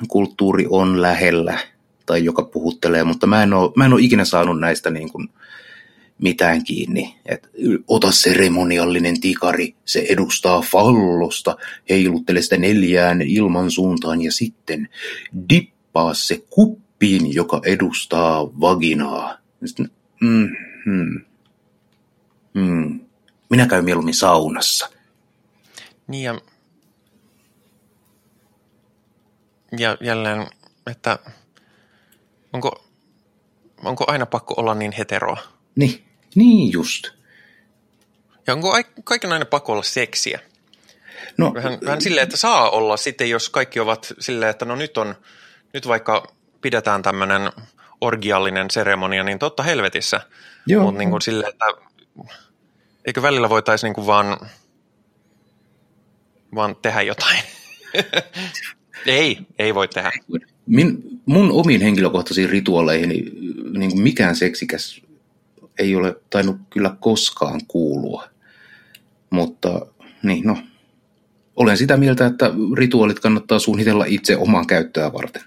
kulttuuri 0.09 0.67
on 0.71 1.03
lähellä 1.03 1.59
tai 2.07 2.25
joka 2.25 2.43
puhuttelee, 2.43 3.05
mutta 3.05 3.27
mä 3.27 3.43
en 3.43 3.55
ole, 3.55 3.73
mä 3.77 3.85
en 3.85 3.93
ole 3.93 4.03
ikinä 4.03 4.25
saanut 4.25 4.61
näistä 4.61 4.91
niin 4.91 5.13
kuin 5.13 5.29
mitään 6.19 6.65
kiinni. 6.65 7.17
Et 7.27 7.51
ota 7.89 8.13
seremoniallinen 8.13 9.21
tikari, 9.21 9.75
se 9.85 10.07
edustaa 10.09 10.61
fallosta, 10.61 11.57
heiluttele 11.91 12.43
sitä 12.43 12.57
neljään 12.57 13.23
ilman 13.23 13.71
suuntaan 13.71 14.23
ja 14.23 14.33
sitten 14.33 14.89
dippaa 15.51 16.15
se 16.15 16.43
kuppiin, 16.51 17.35
joka 17.35 17.61
edustaa 17.65 18.47
vaginaa. 18.47 19.39
Sitten, 19.65 19.91
mm, 20.21 20.57
hmm, 20.85 21.21
hmm. 22.55 23.01
Minä 23.51 23.67
käyn 23.67 23.85
mieluummin 23.85 24.15
saunassa. 24.15 24.91
Niin 26.07 26.25
ja 26.25 26.41
ja 29.79 29.97
jälleen, 30.01 30.47
että 30.91 31.19
onko, 32.53 32.85
onko 33.85 34.05
aina 34.09 34.27
pakko 34.27 34.55
olla 34.57 34.75
niin 34.75 34.93
heteroa? 34.93 35.43
Niin, 35.77 36.05
niin 36.35 36.73
just. 36.73 37.11
Ja 38.47 38.55
onko 38.55 38.73
kaiken 39.05 39.33
aina 39.33 39.45
pakko 39.45 39.73
olla 39.73 39.83
seksiä? 39.83 40.41
No, 41.37 41.55
vähän, 41.55 41.79
vähän 41.85 42.01
silleen, 42.01 42.25
että 42.25 42.37
saa 42.37 42.71
olla 42.71 42.97
sitten, 42.97 43.31
jos 43.31 43.51
kaikki 43.51 43.81
ovat 43.81 44.13
silleen, 44.19 44.51
että 44.51 44.65
no 44.65 44.77
nyt 44.77 44.99
on, 44.99 45.15
nyt 45.73 45.89
vaikka 45.89 46.33
pidetään 46.61 47.03
tämmöinen 47.03 47.53
orgiallinen 48.01 48.71
seremonia, 48.71 49.25
niin 49.25 49.39
totta 49.39 49.63
helvetissä. 49.63 50.21
Mutta 50.83 50.99
niin 50.99 51.11
kuin 51.11 51.23
silleen, 51.23 51.53
että 51.53 51.67
eikö 53.05 53.23
välillä 53.23 53.49
voitaisiin 53.49 53.89
niin 53.89 53.95
kuin 53.95 54.07
vaan, 54.07 54.37
vaan 56.55 56.77
tehdä 56.83 57.03
jotain? 57.03 57.43
Ei, 59.07 59.39
ei 59.59 59.75
voi 59.75 59.89
tehdä. 59.89 60.13
Min, 60.67 61.03
mun 61.27 61.53
omiin 61.53 61.81
henkilökohtaisiin 61.81 62.51
rituaaleihin 62.51 63.09
niin 63.79 63.91
kuin 63.91 64.03
mikään 64.03 64.37
seksikäs 64.37 65.01
ei 65.79 65.97
ole 65.97 66.17
tainnut 66.31 66.57
kyllä 66.71 66.97
koskaan 67.01 67.61
kuulua. 67.69 68.29
Mutta 69.31 69.87
niin, 70.23 70.45
no, 70.45 70.59
olen 71.57 71.77
sitä 71.77 71.97
mieltä, 71.97 72.27
että 72.27 72.51
rituaalit 72.77 73.21
kannattaa 73.21 73.59
suunnitella 73.59 74.05
itse 74.05 74.37
omaan 74.37 74.67
käyttöä 74.67 75.13
varten. 75.13 75.43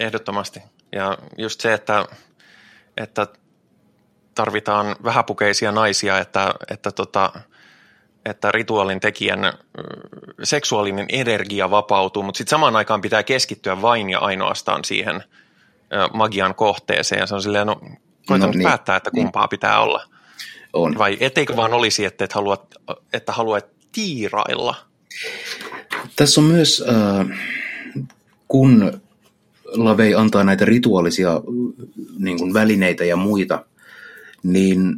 Ehdottomasti. 0.00 0.60
Ja 0.92 1.18
just 1.38 1.60
se, 1.60 1.72
että, 1.72 2.06
että 2.96 3.26
tarvitaan 4.34 4.96
vähäpukeisia 5.04 5.72
naisia, 5.72 6.18
että, 6.18 6.54
että 6.70 6.90
tota, 6.90 7.32
että 8.24 8.52
rituaalin 8.52 9.00
tekijän 9.00 9.52
seksuaalinen 10.42 11.06
energia 11.08 11.70
vapautuu, 11.70 12.22
mutta 12.22 12.38
sitten 12.38 12.50
samaan 12.50 12.76
aikaan 12.76 13.00
pitää 13.00 13.22
keskittyä 13.22 13.82
vain 13.82 14.10
ja 14.10 14.18
ainoastaan 14.18 14.84
siihen 14.84 15.24
magian 16.12 16.54
kohteeseen. 16.54 17.20
Ja 17.20 17.26
se 17.26 17.34
on 17.34 17.42
silleen, 17.42 17.66
no 17.66 17.80
no, 18.30 18.46
niin. 18.46 18.62
päättää, 18.62 18.96
että 18.96 19.10
kumpaa 19.10 19.42
niin. 19.42 19.50
pitää 19.50 19.80
olla. 19.80 20.04
On. 20.72 20.98
Vai 20.98 21.16
etteikö 21.20 21.56
vaan 21.56 21.72
olisi, 21.72 22.04
että, 22.04 22.24
et 22.24 22.32
haluat, 22.32 22.74
että 23.12 23.32
haluat 23.32 23.66
tiirailla? 23.92 24.74
Tässä 26.16 26.40
on 26.40 26.46
myös, 26.46 26.84
äh, 26.88 27.38
kun 28.48 29.00
Lavei 29.74 30.14
antaa 30.14 30.44
näitä 30.44 30.64
rituaalisia 30.64 31.40
niin 32.18 32.38
kuin 32.38 32.54
välineitä 32.54 33.04
ja 33.04 33.16
muita, 33.16 33.64
niin 34.42 34.96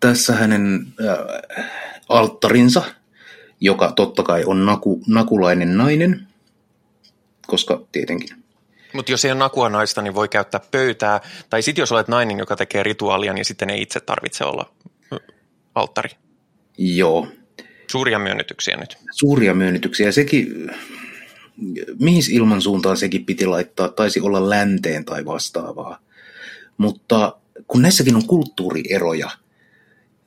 tässä 0.00 0.32
hänen 0.32 0.86
äh, 1.00 1.66
alttarinsa, 2.08 2.82
joka 3.60 3.92
totta 3.92 4.22
kai 4.22 4.44
on 4.44 4.66
naku, 4.66 5.02
nakulainen 5.06 5.76
nainen, 5.76 6.26
koska 7.46 7.82
tietenkin. 7.92 8.44
Mutta 8.92 9.12
jos 9.12 9.24
ei 9.24 9.30
ole 9.30 9.38
nakua 9.38 9.68
naista, 9.68 10.02
niin 10.02 10.14
voi 10.14 10.28
käyttää 10.28 10.60
pöytää. 10.70 11.20
Tai 11.50 11.62
sitten 11.62 11.82
jos 11.82 11.92
olet 11.92 12.08
nainen, 12.08 12.38
joka 12.38 12.56
tekee 12.56 12.82
rituaalia, 12.82 13.32
niin 13.32 13.44
sitten 13.44 13.70
ei 13.70 13.82
itse 13.82 14.00
tarvitse 14.00 14.44
olla 14.44 14.70
alttari. 15.74 16.10
Joo. 16.78 17.28
Suuria 17.90 18.18
myönnytyksiä 18.18 18.76
nyt. 18.76 18.98
Suuria 19.12 19.54
myönnytyksiä. 19.54 20.12
Sekin, 20.12 20.70
mihin 22.00 22.22
ilmansuuntaan 22.30 22.96
sekin 22.96 23.24
piti 23.24 23.46
laittaa, 23.46 23.88
taisi 23.88 24.20
olla 24.20 24.50
länteen 24.50 25.04
tai 25.04 25.24
vastaavaa. 25.24 25.98
Mutta 26.76 27.36
kun 27.68 27.82
näissäkin 27.82 28.16
on 28.16 28.26
kulttuurieroja– 28.26 29.30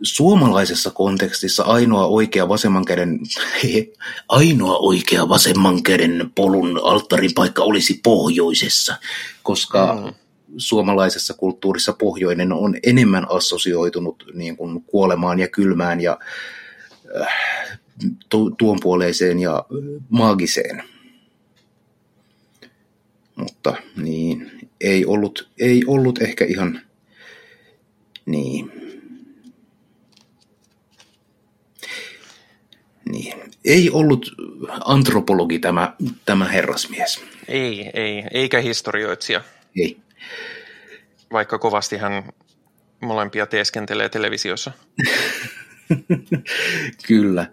suomalaisessa 0.01 0.91
kontekstissa 0.91 1.63
ainoa 1.63 2.05
oikea 2.05 2.49
vasemman 2.49 2.85
käden, 2.85 3.19
ainoa 4.29 4.77
oikea 4.77 5.29
vasemman 5.29 5.83
käden 5.83 6.31
polun 6.35 6.79
alttarin 6.83 7.33
paikka 7.35 7.63
olisi 7.63 7.99
pohjoisessa, 8.03 8.95
koska 9.43 9.95
mm. 10.05 10.13
suomalaisessa 10.57 11.33
kulttuurissa 11.33 11.93
pohjoinen 11.93 12.53
on 12.53 12.75
enemmän 12.83 13.27
assosioitunut 13.29 14.23
niin 14.33 14.57
kuin 14.57 14.81
kuolemaan 14.81 15.39
ja 15.39 15.47
kylmään 15.47 16.01
ja 16.01 16.19
äh, 17.21 17.27
tuonpuoleiseen 18.57 19.39
ja 19.39 19.65
maagiseen. 20.09 20.83
Mutta 23.37 23.75
niin, 23.95 24.51
ei 24.81 25.05
ollut, 25.05 25.49
ei 25.59 25.83
ollut 25.87 26.21
ehkä 26.21 26.45
ihan 26.45 26.81
niin 28.25 28.71
Niin. 33.11 33.51
Ei 33.65 33.89
ollut 33.89 34.31
antropologi 34.85 35.59
tämä, 35.59 35.95
tämä 36.25 36.45
herrasmies. 36.45 37.23
Ei, 37.47 37.91
ei, 37.93 38.23
eikä 38.31 38.61
historioitsija. 38.61 39.41
Ei. 39.81 39.97
Vaikka 41.31 41.59
kovasti 41.59 41.97
hän 41.97 42.29
molempia 43.01 43.45
teeskentelee 43.45 44.09
televisiossa. 44.09 44.71
Kyllä. 47.07 47.51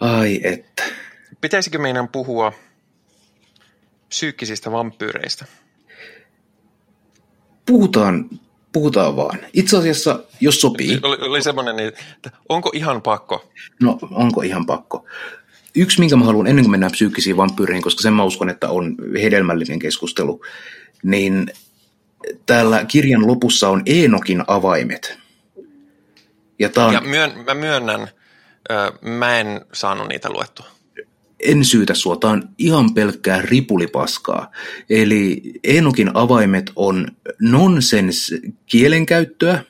Ai 0.00 0.40
että. 0.44 0.82
Pitäisikö 1.40 1.78
meidän 1.78 2.08
puhua 2.08 2.52
psyykkisistä 4.08 4.72
vampyyreistä? 4.72 5.44
Puhutaan 7.66 8.30
Puhutaan 8.72 9.16
vaan. 9.16 9.38
Itse 9.52 9.76
asiassa, 9.76 10.20
jos 10.40 10.60
sopii. 10.60 10.98
Oli, 11.02 11.16
oli 11.20 11.42
semmoinen, 11.42 11.76
niin, 11.76 11.88
että 11.88 12.30
onko 12.48 12.70
ihan 12.74 13.02
pakko? 13.02 13.50
No, 13.82 13.98
onko 14.10 14.42
ihan 14.42 14.66
pakko? 14.66 15.06
Yksi, 15.74 16.00
minkä 16.00 16.16
mä 16.16 16.24
haluan 16.24 16.46
ennen 16.46 16.64
kuin 16.64 16.70
mennään 16.70 16.92
psyykkisiin 16.92 17.36
vampyyreihin, 17.36 17.82
koska 17.82 18.02
sen 18.02 18.12
mä 18.12 18.24
uskon, 18.24 18.48
että 18.48 18.68
on 18.68 18.96
hedelmällinen 19.22 19.78
keskustelu, 19.78 20.40
niin 21.02 21.52
täällä 22.46 22.84
kirjan 22.84 23.26
lopussa 23.26 23.68
on 23.68 23.82
Eenokin 23.86 24.44
avaimet. 24.46 25.18
Ja, 26.58 26.70
on... 26.76 26.92
ja 26.92 27.00
myön, 27.00 27.32
mä 27.46 27.54
myönnän, 27.54 28.08
mä 29.00 29.40
en 29.40 29.60
saanut 29.72 30.08
niitä 30.08 30.30
luettua 30.30 30.77
en 31.40 31.64
syytä 31.64 31.94
sua, 31.94 32.16
tämä 32.16 32.32
on 32.32 32.48
ihan 32.58 32.94
pelkkää 32.94 33.42
ripulipaskaa. 33.42 34.50
Eli 34.90 35.42
Enokin 35.64 36.10
avaimet 36.14 36.72
on 36.76 37.08
nonsens 37.40 38.34
kielenkäyttöä, 38.66 39.64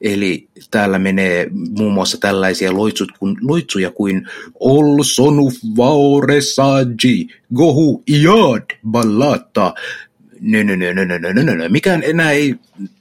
Eli 0.00 0.48
täällä 0.70 0.98
menee 0.98 1.46
muun 1.50 1.92
muassa 1.92 2.20
tällaisia 2.20 2.74
loitsut, 2.74 3.12
kun, 3.18 3.36
loitsuja 3.42 3.90
kuin 3.90 4.28
Olsonu 4.60 5.52
vaure 5.76 6.40
saji, 6.40 7.28
gohu 7.54 8.02
iad 8.06 8.78
ballata. 8.86 9.74
Nö, 10.40 10.64
nö, 10.64 10.76
nö, 10.76 10.94
nö, 10.94 11.04
nö, 11.18 11.32
nö, 11.32 11.54
nö. 11.54 11.68
Mikään 11.68 12.02
enää 12.06 12.30
ei, 12.30 12.54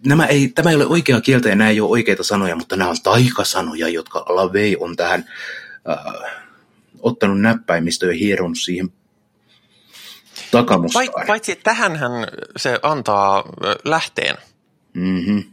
nämä 0.05 0.25
ei, 0.25 0.47
tämä 0.47 0.69
ei 0.69 0.75
ole 0.75 0.85
oikea 0.85 1.21
kieltä 1.21 1.49
ja 1.49 1.55
nämä 1.55 1.69
ei 1.69 1.81
ole 1.81 1.89
oikeita 1.89 2.23
sanoja, 2.23 2.55
mutta 2.55 2.75
nämä 2.75 2.89
on 2.89 2.95
taikasanoja, 3.03 3.89
jotka 3.89 4.19
Lavei 4.19 4.77
on 4.79 4.95
tähän 4.95 5.25
äh, 5.89 6.42
ottanut 7.03 7.41
näppäimistö 7.41 8.05
ja 8.05 8.13
hieronut 8.13 8.57
siihen 8.57 8.89
Takamustaan. 10.51 11.05
Pait- 11.05 11.27
Paitsi 11.27 11.55
tähänhän 11.55 12.11
se 12.57 12.79
antaa 12.83 13.43
lähteen. 13.83 14.37
Mm-hmm. 14.93 15.43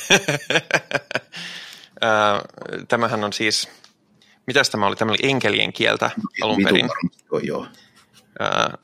Tämähän 2.88 3.24
on 3.24 3.32
siis, 3.32 3.68
mitäs 4.46 4.70
tämä 4.70 4.86
oli? 4.86 4.96
Tämä 4.96 5.10
oli 5.10 5.18
enkelien 5.30 5.72
kieltä 5.72 6.10
alun 6.42 6.56
Vitu 6.56 6.68
perin. 6.68 6.88
joo. 7.42 7.66
Ö, 8.40 8.78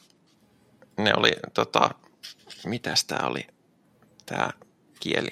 Ne 0.99 1.13
oli, 1.17 1.33
tota, 1.55 1.91
mitäs 2.67 3.05
tämä 3.05 3.27
oli, 3.29 3.47
tämä 4.27 4.51
kieli? 5.01 5.31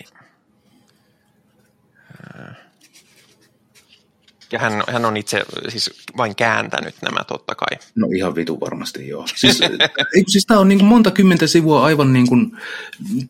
Ja 4.52 4.58
hän, 4.58 4.82
hän 4.88 5.04
on 5.04 5.16
itse 5.16 5.42
siis 5.68 5.90
vain 6.16 6.36
kääntänyt 6.36 6.94
nämä 7.02 7.24
totta 7.24 7.54
kai. 7.54 7.78
No 7.94 8.08
ihan 8.16 8.34
vitu 8.34 8.60
varmasti 8.60 9.08
joo. 9.08 9.26
Siis, 9.34 9.60
eikö 10.16 10.30
siis 10.30 10.46
tämä 10.46 10.60
on 10.60 10.68
niin 10.68 10.78
kuin 10.78 10.88
monta 10.88 11.10
kymmentä 11.10 11.46
sivua 11.46 11.84
aivan 11.84 12.12
niin 12.12 12.28
kuin 12.28 12.56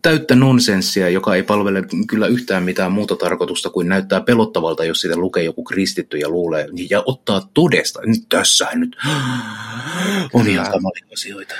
täyttä 0.03 0.35
nonsenssia, 0.35 1.09
joka 1.09 1.35
ei 1.35 1.43
palvele 1.43 1.83
kyllä 2.07 2.27
yhtään 2.27 2.63
mitään 2.63 2.93
muuta 2.93 3.17
tarkoitusta 3.17 3.71
kuin 3.71 3.89
näyttää 3.89 4.21
pelottavalta, 4.21 4.85
jos 4.85 5.01
sitä 5.01 5.17
lukee 5.17 5.43
joku 5.45 5.65
kristitty 5.65 6.19
ja 6.19 6.29
luulee 6.29 6.67
ja 6.91 7.03
ottaa 7.07 7.49
todesta. 7.55 8.01
Nyt 8.07 8.23
tässähän 8.29 8.81
nyt 8.81 8.97
on 10.35 10.49
ihan 10.49 10.71
kamalia 10.71 11.07
asioita. 11.13 11.55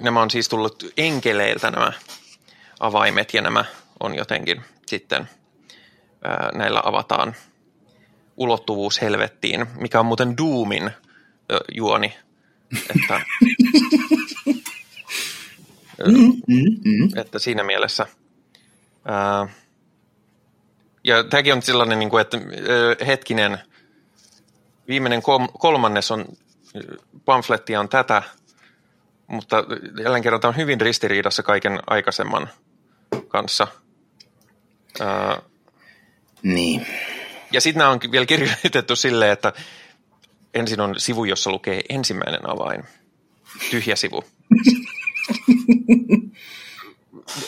Nämä 0.00 0.22
on 0.22 0.30
siis 0.30 0.48
tullut 0.48 0.92
enkeleiltä 0.96 1.70
nämä 1.70 1.92
avaimet 2.80 3.34
ja 3.34 3.42
nämä 3.42 3.64
on 4.00 4.14
jotenkin 4.14 4.62
sitten, 4.86 5.28
näillä 6.54 6.82
avataan 6.84 7.34
ulottuvuus 8.38 9.00
helvettiin, 9.00 9.66
mikä 9.78 10.00
on 10.00 10.06
muuten 10.06 10.36
Doomin 10.36 10.90
ö, 11.52 11.60
juoni. 11.76 12.16
Että, 12.96 13.20
Mm, 16.06 16.32
mm, 16.46 16.80
mm. 16.84 17.18
että 17.18 17.38
siinä 17.38 17.64
mielessä. 17.64 18.06
Ää, 19.04 19.48
ja 21.04 21.24
tämäkin 21.24 21.52
on 21.52 21.62
sellainen, 21.62 21.98
niin 21.98 22.10
kuin, 22.10 22.20
että 22.20 22.36
ö, 22.68 23.04
hetkinen, 23.06 23.58
viimeinen 24.88 25.22
kom- 25.22 25.48
kolmannes 25.58 26.10
on, 26.10 26.24
pamflettia 27.24 27.80
on 27.80 27.88
tätä, 27.88 28.22
mutta 29.26 29.64
jälleen 30.02 30.22
kerran 30.22 30.40
tämä 30.40 30.48
on 30.48 30.56
hyvin 30.56 30.80
ristiriidassa 30.80 31.42
kaiken 31.42 31.80
aikaisemman 31.86 32.48
kanssa. 33.28 33.66
Ää, 35.00 35.42
Niin. 36.42 36.86
Ja 37.52 37.60
sitten 37.60 37.78
nämä 37.78 37.90
on 37.90 38.00
vielä 38.12 38.26
kirjoitettu 38.26 38.96
silleen, 38.96 39.32
että 39.32 39.52
ensin 40.54 40.80
on 40.80 40.94
sivu, 41.00 41.24
jossa 41.24 41.50
lukee 41.50 41.80
ensimmäinen 41.88 42.50
avain, 42.50 42.84
tyhjä 43.70 43.96
sivu. 43.96 44.24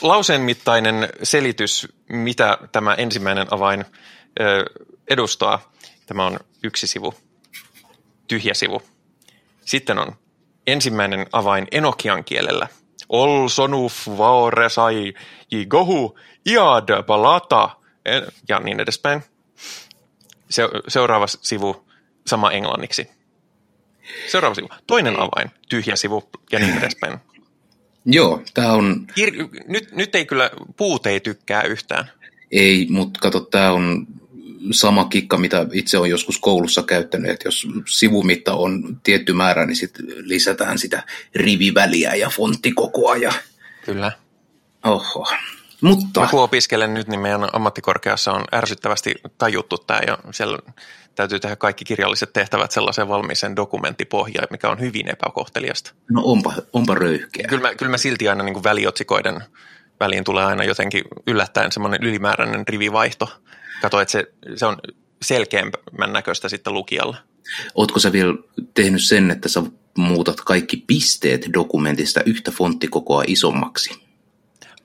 Lauseen 0.02 0.40
mittainen 0.40 1.08
selitys, 1.22 1.88
mitä 2.08 2.58
tämä 2.72 2.94
ensimmäinen 2.94 3.46
avain 3.50 3.84
edustaa. 5.10 5.72
Tämä 6.06 6.26
on 6.26 6.38
yksi 6.62 6.86
sivu, 6.86 7.14
tyhjä 8.28 8.54
sivu. 8.54 8.82
Sitten 9.60 9.98
on 9.98 10.16
ensimmäinen 10.66 11.26
avain 11.32 11.66
enokian 11.72 12.24
kielellä. 12.24 12.68
Ol 13.08 13.48
sonuf 13.48 14.06
vaore 14.06 14.68
sai 14.68 15.14
gohu 15.68 16.18
iad 16.46 17.02
palata 17.06 17.70
ja 18.48 18.60
niin 18.60 18.80
edespäin. 18.80 19.22
Se, 20.50 20.62
seuraava 20.88 21.26
sivu 21.26 21.84
sama 22.26 22.50
englanniksi. 22.50 23.08
Seuraava 24.28 24.54
sivu. 24.54 24.68
Toinen 24.86 25.20
avain, 25.20 25.50
tyhjä 25.68 25.96
sivu 25.96 26.30
ja 26.52 26.58
niin 26.58 26.78
edespäin. 26.78 27.18
Joo, 28.04 28.42
tämä 28.54 28.72
on, 28.72 29.06
Kir- 29.20 29.64
nyt, 29.68 29.92
nyt 29.92 30.14
ei 30.14 30.26
kyllä, 30.26 30.50
puut 30.76 31.06
ei 31.06 31.20
tykkää 31.20 31.62
yhtään. 31.62 32.10
ei, 32.52 32.86
mutta 32.90 33.20
kato, 33.20 33.40
tämä 33.40 33.72
on 33.72 34.06
sama 34.70 35.04
kikka, 35.04 35.36
mitä 35.36 35.66
itse 35.72 35.98
on 35.98 36.10
joskus 36.10 36.38
koulussa 36.38 36.82
käyttänyt, 36.82 37.30
että 37.30 37.48
jos 37.48 37.66
sivumitta 37.88 38.54
on 38.54 39.00
tietty 39.02 39.32
määrä, 39.32 39.66
niin 39.66 39.76
sitten 39.76 40.06
lisätään 40.18 40.78
sitä 40.78 41.02
riviväliä 41.34 42.14
ja 42.14 42.30
fonttikokoa 42.30 43.16
ja 43.16 43.32
Kyllä. 43.84 44.12
oho. 44.84 45.26
Mutta 45.80 46.20
Mä 46.20 46.26
kun 46.26 46.42
opiskelen 46.42 46.94
nyt, 46.94 47.08
niin 47.08 47.20
meidän 47.20 47.48
ammattikorkeassa 47.52 48.32
on 48.32 48.44
ärsyttävästi 48.54 49.14
tajuttu 49.38 49.78
tämä 49.78 50.00
ja 50.06 50.18
siellä 50.30 50.58
täytyy 51.14 51.40
tehdä 51.40 51.56
kaikki 51.56 51.84
kirjalliset 51.84 52.32
tehtävät 52.32 52.70
sellaiseen 52.70 53.08
valmiiseen 53.08 53.56
dokumenttipohjaan, 53.56 54.48
mikä 54.50 54.68
on 54.68 54.80
hyvin 54.80 55.08
epäkohteliasta. 55.08 55.92
no 56.10 56.22
onpa, 56.24 56.54
onpa 56.72 56.94
röyhkeä. 56.94 57.48
Kyllä 57.48 57.62
mä, 57.62 57.74
kyllä 57.74 57.90
mä 57.90 57.98
silti 57.98 58.28
aina 58.28 58.44
niin 58.44 58.54
kuin 58.54 58.64
väliotsikoiden 58.64 59.40
väliin 60.00 60.24
tulee 60.24 60.44
aina 60.44 60.64
jotenkin 60.64 61.04
yllättäen 61.26 61.72
semmoinen 61.72 62.02
ylimääräinen 62.02 62.68
rivivaihto. 62.68 63.40
Kato, 63.82 64.00
että 64.00 64.12
se, 64.12 64.32
se 64.56 64.66
on 64.66 64.76
selkeämmän 65.22 66.12
näköistä 66.12 66.48
sitten 66.48 66.74
lukijalle. 66.74 67.16
Ootko 67.74 67.98
sä 67.98 68.12
vielä 68.12 68.34
tehnyt 68.74 69.04
sen, 69.04 69.30
että 69.30 69.48
sä 69.48 69.62
muutat 69.98 70.40
kaikki 70.40 70.84
pisteet 70.86 71.48
dokumentista 71.54 72.20
yhtä 72.26 72.50
fonttikokoa 72.50 73.24
isommaksi? 73.26 74.09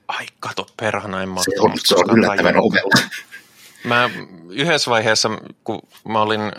Ai 0.08 0.26
kato 0.40 0.66
perhana, 0.76 1.22
en 1.22 1.28
mä 1.28 1.40
Se 1.42 1.60
on, 1.60 1.72
se 1.84 1.94
on 1.94 2.18
yllättävän 2.18 2.56
ovella. 2.56 3.08
Mä 3.84 4.10
yhdessä 4.50 4.90
vaiheessa, 4.90 5.30
kun 5.64 5.80
mä 6.08 6.20
olin 6.22 6.52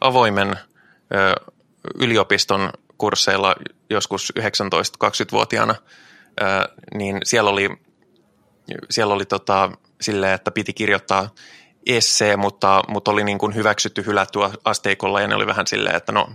avoimen 0.00 0.56
ö, 1.14 1.52
yliopiston 1.94 2.70
kursseilla 2.98 3.54
joskus 3.90 4.32
19-20-vuotiaana, 4.40 5.74
ö, 6.40 6.44
niin 6.94 7.18
siellä 7.24 7.50
oli, 7.50 7.70
siellä 8.90 9.14
oli 9.14 9.24
tota, 9.24 9.70
silleen, 10.00 10.34
että 10.34 10.50
piti 10.50 10.72
kirjoittaa 10.72 11.28
essee, 11.86 12.36
mutta, 12.36 12.82
mutta 12.88 13.10
oli 13.10 13.24
niin 13.24 13.38
kuin 13.38 13.54
hyväksytty 13.54 14.06
hylätty 14.06 14.38
asteikolla 14.64 15.20
ja 15.20 15.28
ne 15.28 15.34
oli 15.34 15.46
vähän 15.46 15.66
silleen, 15.66 15.96
että 15.96 16.12
no 16.12 16.28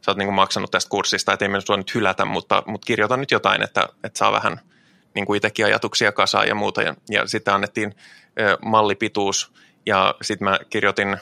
sä 0.00 0.10
oot 0.10 0.18
niin 0.18 0.26
kuin 0.26 0.34
maksanut 0.34 0.70
tästä 0.70 0.90
kurssista, 0.90 1.32
että 1.32 1.44
ei 1.44 1.48
me 1.48 1.60
sua 1.60 1.76
nyt 1.76 1.94
hylätä, 1.94 2.24
mutta, 2.24 2.62
mutta 2.66 2.86
kirjoita 2.86 3.16
nyt 3.16 3.30
jotain, 3.30 3.62
että, 3.62 3.88
että 4.04 4.18
saa 4.18 4.32
vähän 4.32 4.60
niin 5.14 5.26
kuin 5.26 5.36
itsekin 5.36 5.66
ajatuksia 5.66 6.12
kasaan 6.12 6.48
ja 6.48 6.54
muuta. 6.54 6.82
Ja, 6.82 6.94
ja 7.10 7.26
sitten 7.26 7.54
annettiin 7.54 7.94
ö, 8.40 8.58
mallipituus 8.64 9.52
ja 9.86 10.14
sitten 10.22 10.48
mä 10.48 10.58
kirjoitin, 10.70 11.16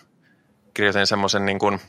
kirjoitin 0.74 1.06
semmoisen 1.06 1.46
niin 1.46 1.58
kuin 1.58 1.80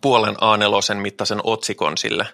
puolen 0.00 0.34
A4 0.34 0.94
mittaisen 0.94 1.40
otsikon 1.44 1.98
sille. 1.98 2.26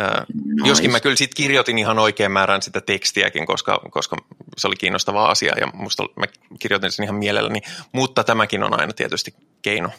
Ö, 0.00 0.04
Nice. 0.04 0.68
Joskin 0.68 0.90
mä 0.90 1.00
kyllä 1.00 1.16
sitten 1.16 1.36
kirjoitin 1.36 1.78
ihan 1.78 1.98
oikean 1.98 2.32
määrän 2.32 2.62
sitä 2.62 2.80
tekstiäkin, 2.80 3.46
koska, 3.46 3.80
koska 3.90 4.16
se 4.58 4.66
oli 4.66 4.76
kiinnostava 4.76 5.26
asia 5.26 5.54
ja 5.60 5.66
musta 5.66 6.02
mä 6.16 6.24
kirjoitin 6.58 6.92
sen 6.92 7.04
ihan 7.04 7.16
mielelläni. 7.16 7.60
Mutta 7.92 8.24
tämäkin 8.24 8.62
on 8.62 8.80
aina 8.80 8.92
tietysti 8.92 9.34
keino 9.62 9.90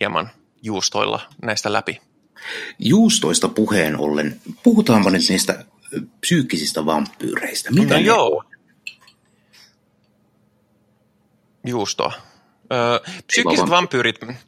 hieman 0.00 0.30
juustoilla 0.62 1.20
näistä 1.42 1.72
läpi. 1.72 2.00
Juustoista 2.78 3.48
puheen 3.48 4.00
ollen, 4.00 4.40
puhutaanpa 4.62 5.10
nyt 5.10 5.22
niistä 5.28 5.64
psyykkisistä 6.20 6.86
vampyyreistä. 6.86 7.70
Mitä 7.70 7.94
no 7.94 8.00
ne 8.00 8.06
joo. 8.06 8.44
Juustoa. 11.66 12.12
Öö, 12.72 12.98
psyykkiset 13.26 13.70
vampyyri. 13.70 14.12
vampyyrit, 14.20 14.46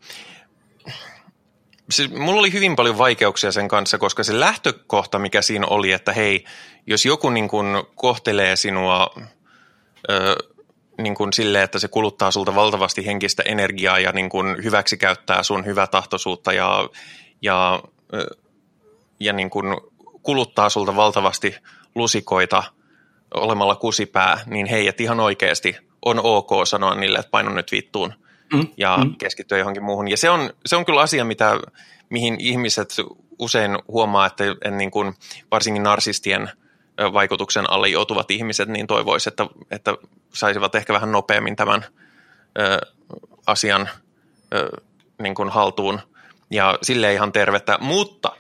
siis 1.91 2.11
mulla 2.11 2.41
oli 2.41 2.53
hyvin 2.53 2.77
paljon 2.77 2.99
vaikeuksia 2.99 3.53
sen 3.53 3.69
kanssa, 3.69 3.99
koska 3.99 4.25
se 4.25 4.41
lähtökohta, 4.41 5.19
mikä 5.19 5.43
siinä 5.43 5.67
oli, 5.67 5.93
että 5.93 6.13
hei, 6.13 6.45
jos 6.87 7.07
joku 7.07 7.31
niin 7.31 7.49
kun 7.49 7.87
kohtelee 7.95 8.57
sinua 8.57 9.15
öö, 10.11 10.35
niin 10.99 11.15
kun 11.15 11.33
silleen, 11.33 11.65
että 11.65 11.79
se 11.79 11.89
kuluttaa 11.89 12.31
sulta 12.31 12.55
valtavasti 12.55 13.07
henkistä 13.07 13.43
energiaa 13.47 13.99
ja 13.99 14.13
niin 14.13 14.29
kun 14.29 14.57
hyväksi 14.65 14.97
käyttää 14.97 15.43
sun 15.43 15.67
hyvätahtoisuutta 15.67 16.53
ja, 16.53 16.89
ja, 17.43 17.83
ja 19.21 19.33
niin 19.33 19.51
kun 19.51 19.93
kuluttaa 20.27 20.69
sulta 20.69 20.97
valtavasti 20.97 21.57
lusikoita 21.95 22.63
olemalla 23.35 23.77
kusipää, 23.77 24.41
niin 24.47 24.67
hei, 24.67 24.89
että 24.89 25.03
ihan 25.03 25.21
oikeasti 25.21 25.77
on 26.05 26.21
ok 26.23 26.51
sanoa 26.65 26.95
niille, 26.95 27.19
että 27.19 27.31
paino 27.31 27.51
nyt 27.51 27.73
vittuun 27.73 28.15
Mm, 28.53 28.69
ja 28.77 28.99
mm. 29.05 29.15
keskittyä 29.19 29.59
johonkin 29.59 29.83
muuhun. 29.83 30.09
Ja 30.09 30.17
se 30.17 30.31
on, 30.31 30.51
se 30.67 30.77
on 30.77 30.85
kyllä 30.85 31.01
asia, 31.01 31.25
mitä, 31.25 31.61
mihin 32.11 32.37
ihmiset 32.41 32.97
usein 33.39 33.79
huomaa, 33.89 34.27
että 34.27 34.45
en 34.65 34.79
niin 34.79 34.91
kuin, 34.91 35.15
varsinkin 35.51 35.83
narsistien 35.83 36.51
vaikutuksen 37.13 37.71
alle 37.71 37.89
joutuvat 37.89 38.31
ihmiset, 38.31 38.69
niin 38.69 38.87
toivoisi, 38.87 39.29
että, 39.29 39.47
että 39.71 39.95
saisivat 40.35 40.75
ehkä 40.75 40.93
vähän 40.93 41.13
nopeammin 41.13 41.57
tämän 41.57 41.85
ö, 42.59 42.79
asian 43.47 43.89
ö, 44.55 44.69
niin 45.23 45.35
kuin 45.35 45.49
haltuun. 45.49 46.01
Ja 46.51 46.79
sille 46.83 47.13
ihan 47.13 47.33
tervettä, 47.33 47.79
mutta 47.81 48.33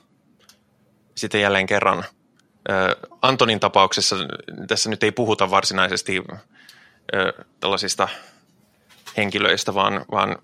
sitten 1.16 1.40
jälleen 1.40 1.66
kerran 1.66 2.04
Antonin 3.22 3.60
tapauksessa 3.60 4.16
tässä 4.68 4.90
nyt 4.90 5.02
ei 5.02 5.12
puhuta 5.12 5.50
varsinaisesti 5.50 6.22
tällaisista 7.60 8.08
henkilöistä, 9.16 9.74
vaan, 9.74 10.04
vaan 10.10 10.38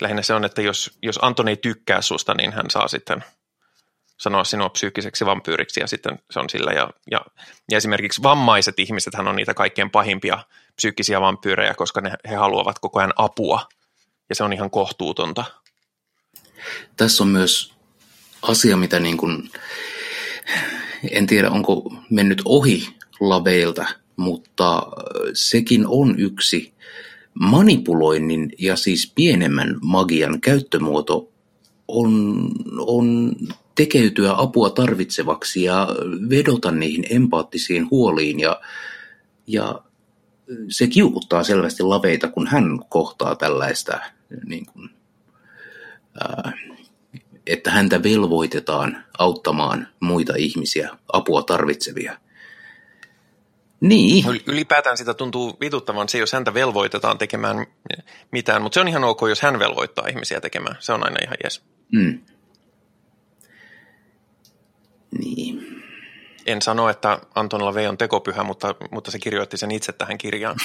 lähinnä 0.00 0.22
se 0.22 0.34
on, 0.34 0.44
että 0.44 0.62
jos, 0.62 0.98
jos 1.02 1.18
Anton 1.22 1.48
ei 1.48 1.56
tykkää 1.56 2.02
susta, 2.02 2.34
niin 2.34 2.52
hän 2.52 2.70
saa 2.70 2.88
sitten 2.88 3.24
sanoa 4.18 4.44
sinua 4.44 4.68
psyykkiseksi 4.68 5.26
vampyyriksi 5.26 5.80
ja 5.80 5.86
sitten 5.86 6.18
se 6.30 6.40
on 6.40 6.50
sillä. 6.50 6.72
Ja, 6.72 6.90
ja, 7.10 7.20
ja 7.70 7.76
esimerkiksi 7.76 8.22
vammaiset 8.22 8.78
ihmiset 8.78 9.14
on 9.14 9.36
niitä 9.36 9.54
kaikkein 9.54 9.90
pahimpia 9.90 10.38
psyykkisiä 10.76 11.20
vampyyrejä, 11.20 11.74
koska 11.74 12.00
ne, 12.00 12.12
he 12.28 12.34
haluavat 12.34 12.78
koko 12.78 12.98
ajan 12.98 13.12
apua 13.16 13.68
ja 14.28 14.34
se 14.34 14.44
on 14.44 14.52
ihan 14.52 14.70
kohtuutonta. 14.70 15.44
Tässä 16.96 17.24
on 17.24 17.28
myös 17.28 17.77
asia, 18.42 18.76
mitä 18.76 19.00
niin 19.00 19.16
kuin, 19.16 19.50
en 21.10 21.26
tiedä 21.26 21.50
onko 21.50 21.94
mennyt 22.10 22.42
ohi 22.44 22.88
laveilta, 23.20 23.86
mutta 24.16 24.82
sekin 25.34 25.84
on 25.86 26.18
yksi 26.18 26.72
manipuloinnin 27.34 28.52
ja 28.58 28.76
siis 28.76 29.12
pienemmän 29.14 29.78
magian 29.82 30.40
käyttömuoto 30.40 31.32
on, 31.88 32.42
on 32.78 33.36
tekeytyä 33.74 34.34
apua 34.36 34.70
tarvitsevaksi 34.70 35.62
ja 35.62 35.88
vedota 36.30 36.70
niihin 36.70 37.06
empaattisiin 37.10 37.90
huoliin 37.90 38.40
ja, 38.40 38.60
ja 39.46 39.82
se 40.68 40.86
kiukuttaa 40.86 41.44
selvästi 41.44 41.82
laveita, 41.82 42.28
kun 42.28 42.46
hän 42.46 42.78
kohtaa 42.88 43.36
tällaista, 43.36 44.00
niin 44.44 44.66
kuin, 44.66 44.90
ää, 46.20 46.52
että 47.48 47.70
häntä 47.70 48.02
velvoitetaan 48.02 49.04
auttamaan 49.18 49.88
muita 50.00 50.32
ihmisiä, 50.36 50.90
apua 51.12 51.42
tarvitsevia. 51.42 52.18
Niin. 53.80 54.24
Ylipäätään 54.46 54.96
sitä 54.96 55.14
tuntuu 55.14 55.56
vituttavan 55.60 56.08
se, 56.08 56.18
jos 56.18 56.32
häntä 56.32 56.54
velvoitetaan 56.54 57.18
tekemään 57.18 57.66
mitään, 58.32 58.62
mutta 58.62 58.74
se 58.74 58.80
on 58.80 58.88
ihan 58.88 59.04
ok, 59.04 59.20
jos 59.28 59.42
hän 59.42 59.58
velvoittaa 59.58 60.08
ihmisiä 60.08 60.40
tekemään. 60.40 60.76
Se 60.80 60.92
on 60.92 61.04
aina 61.04 61.18
ihan 61.22 61.36
jes. 61.44 61.62
Mm. 61.92 62.20
Niin. 65.18 65.82
En 66.46 66.62
sano, 66.62 66.88
että 66.88 67.20
Anton 67.34 67.64
Lavey 67.64 67.86
on 67.86 67.98
tekopyhä, 67.98 68.42
mutta, 68.42 68.74
mutta 68.90 69.10
se 69.10 69.18
kirjoitti 69.18 69.56
sen 69.56 69.70
itse 69.70 69.92
tähän 69.92 70.18
kirjaan 70.18 70.56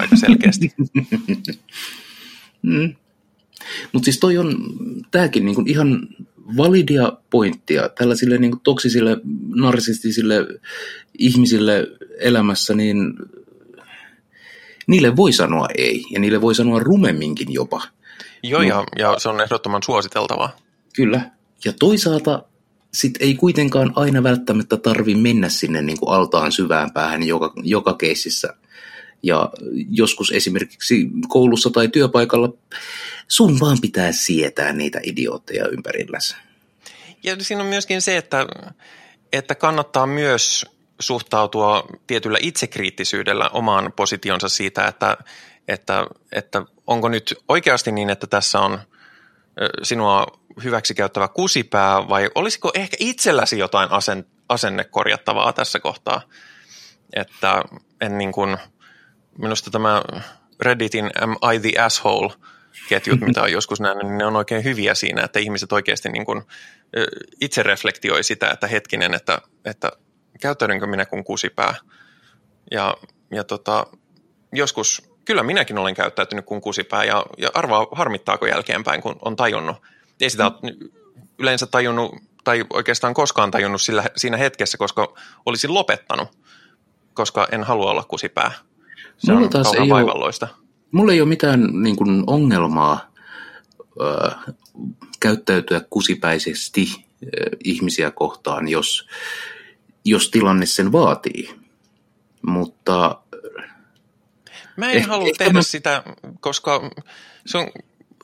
aika 0.00 0.16
selkeästi. 0.16 0.72
mm. 2.62 2.94
Mutta 3.92 4.04
siis 4.04 4.18
toi 4.18 4.38
on, 4.38 4.56
tämäkin 5.10 5.44
niinku 5.44 5.62
ihan 5.66 6.08
validia 6.56 7.12
pointtia 7.30 7.88
tällaisille 7.88 8.38
niinku 8.38 8.60
toksisille, 8.64 9.16
narsistisille 9.54 10.46
ihmisille 11.18 11.86
elämässä, 12.18 12.74
niin 12.74 13.14
niille 14.86 15.16
voi 15.16 15.32
sanoa 15.32 15.68
ei, 15.78 16.04
ja 16.10 16.20
niille 16.20 16.40
voi 16.40 16.54
sanoa 16.54 16.78
rumemminkin 16.78 17.52
jopa. 17.52 17.82
Joo, 18.42 18.62
no, 18.62 18.68
ja, 18.68 18.84
ja 18.98 19.18
se 19.18 19.28
on 19.28 19.40
ehdottoman 19.40 19.82
suositeltavaa. 19.82 20.56
Kyllä, 20.96 21.30
ja 21.64 21.72
toisaalta 21.72 22.44
sit 22.94 23.12
ei 23.20 23.34
kuitenkaan 23.34 23.92
aina 23.96 24.22
välttämättä 24.22 24.76
tarvi 24.76 25.14
mennä 25.14 25.48
sinne 25.48 25.82
niin 25.82 25.98
kuin 26.00 26.14
altaan 26.14 26.52
syvään 26.52 26.92
päähän 26.92 27.22
joka, 27.22 27.52
joka 27.62 27.94
keississä. 27.94 28.54
Ja 29.24 29.50
joskus 29.90 30.30
esimerkiksi 30.30 31.08
koulussa 31.28 31.70
tai 31.70 31.88
työpaikalla 31.88 32.52
sun 33.28 33.60
vaan 33.60 33.78
pitää 33.80 34.12
sietää 34.12 34.72
niitä 34.72 35.00
idiootteja 35.02 35.68
ympärilläsi. 35.68 36.36
Ja 37.22 37.36
siinä 37.40 37.62
on 37.62 37.68
myöskin 37.68 38.02
se, 38.02 38.16
että, 38.16 38.46
että 39.32 39.54
kannattaa 39.54 40.06
myös 40.06 40.66
suhtautua 41.00 41.86
tietyllä 42.06 42.38
itsekriittisyydellä 42.40 43.48
omaan 43.48 43.92
positionsa 43.92 44.48
siitä, 44.48 44.86
että, 44.86 45.16
että, 45.68 46.06
että 46.32 46.62
onko 46.86 47.08
nyt 47.08 47.34
oikeasti 47.48 47.92
niin, 47.92 48.10
että 48.10 48.26
tässä 48.26 48.60
on 48.60 48.78
sinua 49.82 50.26
hyväksikäyttävä 50.64 51.28
kusipää 51.28 52.08
vai 52.08 52.30
olisiko 52.34 52.70
ehkä 52.74 52.96
itselläsi 53.00 53.58
jotain 53.58 53.90
asen, 53.90 54.26
asennekorjattavaa 54.48 55.52
tässä 55.52 55.80
kohtaa? 55.80 56.20
Että 57.12 57.62
en 58.00 58.18
niin 58.18 58.32
kuin, 58.32 58.56
minusta 59.38 59.70
tämä 59.70 60.02
Redditin 60.60 61.10
Am 61.22 61.36
I 61.54 61.60
the 61.60 61.82
Asshole 61.82 62.34
ketjut, 62.88 63.20
mitä 63.20 63.42
on 63.42 63.52
joskus 63.52 63.80
nähnyt, 63.80 64.06
niin 64.06 64.18
ne 64.18 64.26
on 64.26 64.36
oikein 64.36 64.64
hyviä 64.64 64.94
siinä, 64.94 65.22
että 65.22 65.38
ihmiset 65.38 65.72
oikeasti 65.72 66.08
niin 66.08 66.24
kuin 66.24 66.42
itse 67.40 67.62
reflektioi 67.62 68.24
sitä, 68.24 68.50
että 68.50 68.66
hetkinen, 68.66 69.14
että, 69.14 69.38
että 69.64 69.92
käyttäydynkö 70.40 70.86
minä 70.86 71.06
kuin 71.06 71.24
kusipää. 71.24 71.74
Ja, 72.70 72.96
ja 73.30 73.44
tota, 73.44 73.86
joskus, 74.52 75.10
kyllä 75.24 75.42
minäkin 75.42 75.78
olen 75.78 75.94
käyttäytynyt 75.94 76.44
kuin 76.44 76.60
kusipää 76.60 77.04
ja, 77.04 77.26
ja 77.38 77.50
arvaa 77.54 77.86
harmittaako 77.92 78.46
jälkeenpäin, 78.46 79.02
kun 79.02 79.16
on 79.24 79.36
tajunnut, 79.36 79.76
ei 80.20 80.30
sitä 80.30 80.50
yleensä 81.38 81.66
tajunnut 81.66 82.14
tai 82.44 82.64
oikeastaan 82.72 83.14
koskaan 83.14 83.50
tajunnut 83.50 83.82
sillä, 83.82 84.04
siinä 84.16 84.36
hetkessä, 84.36 84.78
koska 84.78 85.14
olisin 85.46 85.74
lopettanut, 85.74 86.28
koska 87.14 87.48
en 87.52 87.64
halua 87.64 87.90
olla 87.90 88.04
kusipää. 88.04 88.52
Se 89.18 89.32
mulla 89.32 89.44
on 89.44 89.50
taas 89.50 89.74
ei 89.74 89.88
vaivalloista. 89.88 90.46
Ole, 90.46 90.66
mulla 90.90 91.12
ei 91.12 91.20
ole 91.20 91.28
mitään 91.28 91.68
niin 91.82 91.96
kuin, 91.96 92.24
ongelmaa 92.26 93.12
ö, 94.00 94.30
käyttäytyä 95.20 95.80
kusipäisesti 95.90 96.86
ö, 97.22 97.26
ihmisiä 97.64 98.10
kohtaan, 98.10 98.68
jos, 98.68 99.08
jos 100.04 100.30
tilanne 100.30 100.66
sen 100.66 100.92
vaatii. 100.92 101.54
Mutta... 102.42 103.18
Mä 104.76 104.90
en 104.90 104.96
eh, 104.96 105.06
halua 105.06 105.28
tehdä 105.38 105.52
mä... 105.52 105.62
sitä, 105.62 106.02
koska 106.40 106.90
se 107.46 107.58
on 107.58 107.66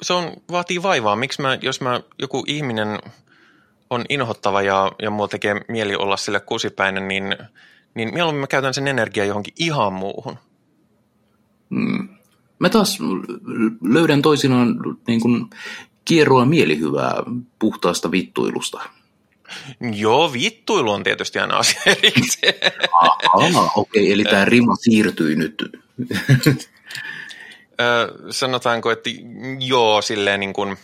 se 0.02 0.12
on, 0.12 0.32
vaatii 0.50 0.82
vaivaa. 0.82 1.16
Miksi 1.16 1.42
mä, 1.42 1.58
jos 1.62 1.80
mä, 1.80 2.00
joku 2.18 2.44
ihminen 2.46 2.98
on 3.90 4.04
inhottava 4.08 4.62
ja, 4.62 4.92
ja 5.02 5.10
mulla 5.10 5.28
tekee 5.28 5.60
mieli 5.68 5.96
olla 5.96 6.16
sille 6.16 6.40
kusipäinen, 6.40 7.08
niin, 7.08 7.36
niin 7.94 8.14
mieluummin 8.14 8.40
mä 8.40 8.46
käytän 8.46 8.74
sen 8.74 8.88
energiaa 8.88 9.26
johonkin 9.26 9.54
ihan 9.58 9.92
muuhun. 9.92 10.38
Mm. 11.70 12.08
Mä 12.58 12.68
taas 12.68 12.98
löydän 13.82 14.22
toisinaan 14.22 14.76
niin 15.06 15.20
kuin 15.20 15.50
kierroa 16.04 16.44
mielihyvää 16.44 17.14
puhtaasta 17.58 18.10
vittuilusta. 18.10 18.80
Joo, 19.94 20.32
vittuilu 20.32 20.90
on 20.90 21.02
tietysti 21.02 21.38
aina 21.38 21.56
asia 21.56 21.80
erikseen. 21.86 22.72
Aha, 23.34 23.70
okei, 23.76 24.02
okay, 24.02 24.12
eli 24.12 24.24
tämä 24.24 24.44
rima 24.44 24.76
siirtyi 24.76 25.36
nyt 25.36 25.80
sanotaanko, 28.30 28.90
että 28.90 29.10
joo, 29.58 30.02
silleen 30.02 30.40
niin 30.40 30.52
kuin, 30.52 30.76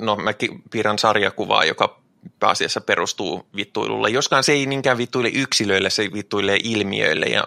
no 0.00 0.16
mä 0.16 0.32
piirrän 0.70 0.98
sarjakuvaa, 0.98 1.64
joka 1.64 2.02
pääasiassa 2.38 2.80
perustuu 2.80 3.46
vittuilulle. 3.56 4.10
Joskaan 4.10 4.44
se 4.44 4.52
ei 4.52 4.66
niinkään 4.66 4.98
vittuile 4.98 5.28
yksilöille, 5.28 5.90
se 5.90 6.10
vittuilee 6.12 6.58
ilmiöille 6.64 7.26
ja, 7.26 7.46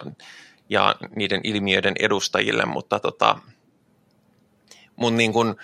ja 0.68 0.94
niiden 1.16 1.40
ilmiöiden 1.44 1.94
edustajille, 1.98 2.64
mutta 2.64 3.00
tota, 3.00 3.38
mun 4.96 5.16
niin 5.16 5.32
kuin, 5.32 5.54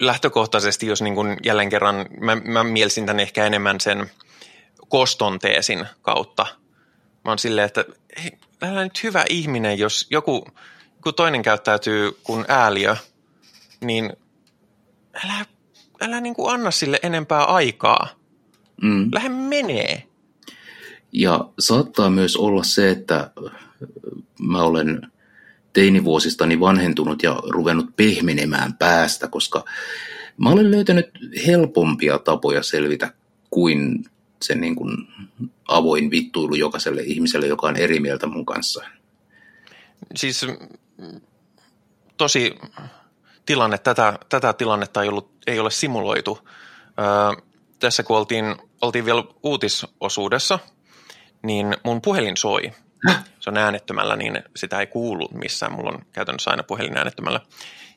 lähtökohtaisesti, 0.00 0.86
jos 0.86 1.02
niin 1.02 1.14
kuin 1.14 1.36
jälleen 1.44 1.68
kerran, 1.68 2.06
mä, 2.20 2.34
mä 2.34 2.64
mielsin 2.64 3.06
tämän 3.06 3.20
ehkä 3.20 3.44
enemmän 3.44 3.80
sen 3.80 4.10
koston 4.88 5.38
teesin 5.38 5.86
kautta. 6.02 6.46
Mä 7.24 7.30
oon 7.30 7.38
silleen, 7.38 7.66
että 7.66 7.84
hei, 8.22 8.32
älä 8.62 8.82
nyt 8.84 9.02
hyvä 9.02 9.24
ihminen, 9.28 9.78
jos 9.78 10.06
joku 10.10 10.46
kun 11.02 11.14
toinen 11.14 11.42
käyttäytyy 11.42 12.18
kuin 12.22 12.44
ääliö, 12.48 12.96
niin 13.80 14.12
älä, 15.24 15.46
älä 16.00 16.20
niin 16.20 16.34
kuin 16.34 16.54
anna 16.54 16.70
sille 16.70 17.00
enempää 17.02 17.44
aikaa. 17.44 18.08
Mm. 18.82 19.08
Lähde 19.12 19.28
menee. 19.28 20.07
Ja 21.12 21.48
saattaa 21.58 22.10
myös 22.10 22.36
olla 22.36 22.62
se, 22.62 22.90
että 22.90 23.30
mä 24.40 24.62
olen 24.62 25.00
teinivuosistani 25.72 26.60
vanhentunut 26.60 27.22
ja 27.22 27.42
ruvennut 27.48 27.96
pehmenemään 27.96 28.74
päästä, 28.74 29.28
koska 29.28 29.64
mä 30.36 30.50
olen 30.50 30.70
löytänyt 30.70 31.10
helpompia 31.46 32.18
tapoja 32.18 32.62
selvitä 32.62 33.12
kuin 33.50 34.04
se 34.42 34.54
niin 34.54 34.76
kuin 34.76 35.08
avoin 35.68 36.10
vittuilu 36.10 36.54
jokaiselle 36.54 37.02
ihmiselle, 37.02 37.46
joka 37.46 37.66
on 37.66 37.76
eri 37.76 38.00
mieltä 38.00 38.26
mun 38.26 38.46
kanssa. 38.46 38.84
Siis 40.16 40.46
tosi 42.16 42.54
tilanne, 43.46 43.78
tätä, 43.78 44.18
tätä 44.28 44.52
tilannetta 44.52 45.02
ei, 45.02 45.08
ollut, 45.08 45.30
ei 45.46 45.58
ole 45.58 45.70
simuloitu. 45.70 46.38
Öö, 46.98 47.42
tässä 47.78 48.02
kun 48.02 48.16
oltiin, 48.16 48.56
oltiin 48.80 49.04
vielä 49.04 49.24
uutisosuudessa, 49.42 50.58
niin 51.42 51.76
mun 51.84 52.02
puhelin 52.02 52.36
soi. 52.36 52.72
Se 53.40 53.50
on 53.50 53.56
äänettömällä, 53.56 54.16
niin 54.16 54.42
sitä 54.56 54.80
ei 54.80 54.86
kuulu 54.86 55.28
missään. 55.32 55.72
Mulla 55.72 55.90
on 55.90 56.06
käytännössä 56.12 56.50
aina 56.50 56.62
puhelin 56.62 56.96
äänettömällä. 56.96 57.40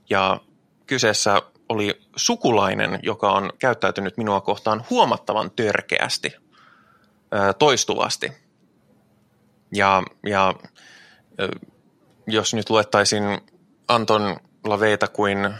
Ja 0.09 0.39
kyseessä 0.87 1.41
oli 1.69 2.01
sukulainen, 2.15 2.99
joka 3.03 3.31
on 3.31 3.49
käyttäytynyt 3.59 4.17
minua 4.17 4.41
kohtaan 4.41 4.85
huomattavan 4.89 5.51
törkeästi, 5.51 6.33
toistuvasti. 7.59 8.31
Ja, 9.73 10.03
ja 10.25 10.53
jos 12.27 12.53
nyt 12.53 12.69
luettaisiin 12.69 13.23
Anton 13.87 14.37
Laveita 14.65 15.07
kuin 15.07 15.45
ö, 15.45 15.53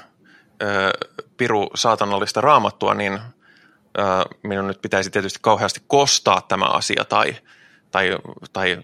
piru 1.38 1.70
saatanallista 1.76 2.42
raamattua, 2.42 2.94
niin 2.94 3.20
minun 4.44 4.68
nyt 4.68 4.82
pitäisi 4.82 5.10
tietysti 5.10 5.40
kauheasti 5.42 5.84
kostaa 5.88 6.42
tämä 6.42 6.66
asia 6.66 7.06
tai, 7.06 7.36
tai, 7.92 8.18
tai 8.54 8.84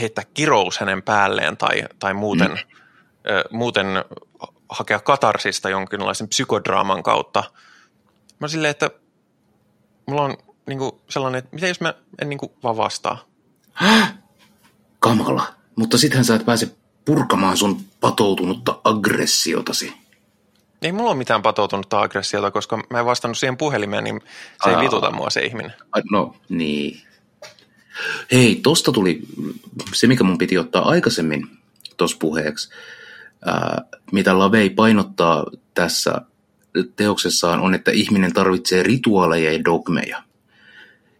heittää 0.00 0.24
kirous 0.34 0.78
hänen 0.78 1.02
päälleen 1.02 1.56
tai, 1.56 1.82
tai 1.98 2.14
muuten, 2.14 2.50
mm. 2.50 2.56
muuten 3.50 3.86
hakea 4.68 5.00
katarsista 5.00 5.68
jonkinlaisen 5.68 6.28
psykodraaman 6.28 7.02
kautta. 7.02 7.44
Mä 8.38 8.48
silleen, 8.48 8.70
että 8.70 8.90
mulla 10.06 10.22
on 10.22 10.36
niin 10.66 10.78
kuin 10.78 10.92
sellainen, 11.10 11.38
että 11.38 11.54
mitä 11.54 11.68
jos 11.68 11.80
mä 11.80 11.94
en 12.22 12.28
niin 12.28 12.38
kuin 12.38 12.52
vaan 12.62 12.76
vastaa? 12.76 13.24
Kamala, 14.98 15.46
mutta 15.76 15.98
sittenhän 15.98 16.24
sä 16.24 16.34
et 16.34 16.46
pääse 16.46 16.76
purkamaan 17.04 17.56
sun 17.56 17.80
patoutunutta 18.00 18.80
aggressiotasi. 18.84 19.92
Ei 20.82 20.92
mulla 20.92 21.10
ole 21.10 21.18
mitään 21.18 21.42
patoutunutta 21.42 22.00
aggressiota, 22.00 22.50
koska 22.50 22.76
mä 22.90 22.98
en 22.98 23.06
vastannut 23.06 23.38
siihen 23.38 23.56
puhelimeen, 23.56 24.04
niin 24.04 24.20
se 24.64 24.70
ei 24.70 24.76
vituta 24.76 25.10
mua 25.10 25.30
se 25.30 25.40
ihminen. 25.40 25.72
No 26.10 26.36
niin. 26.48 27.07
Hei, 28.32 28.60
tosta 28.62 28.92
tuli 28.92 29.22
se, 29.94 30.06
mikä 30.06 30.24
mun 30.24 30.38
piti 30.38 30.58
ottaa 30.58 30.88
aikaisemmin 30.88 31.46
tuossa 31.96 32.16
puheeksi. 32.20 32.68
Ää, 33.44 33.84
mitä 34.12 34.38
Lavei 34.38 34.70
painottaa 34.70 35.46
tässä 35.74 36.20
teoksessaan 36.96 37.60
on, 37.60 37.74
että 37.74 37.90
ihminen 37.90 38.32
tarvitsee 38.32 38.82
rituaaleja 38.82 39.52
ja 39.52 39.64
dogmeja. 39.64 40.22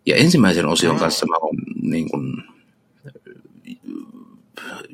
Ja 0.06 0.16
ensimmäisen 0.16 0.66
osion 0.66 0.94
mm. 0.94 1.00
kanssa 1.00 1.26
mä 1.26 1.36
on, 1.40 1.56
niin 1.82 2.10
kun, 2.10 2.42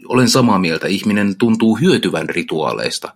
olen 0.09 0.29
samaa 0.29 0.59
mieltä. 0.59 0.87
Ihminen 0.87 1.37
tuntuu 1.37 1.77
hyötyvän 1.77 2.29
rituaaleista, 2.29 3.15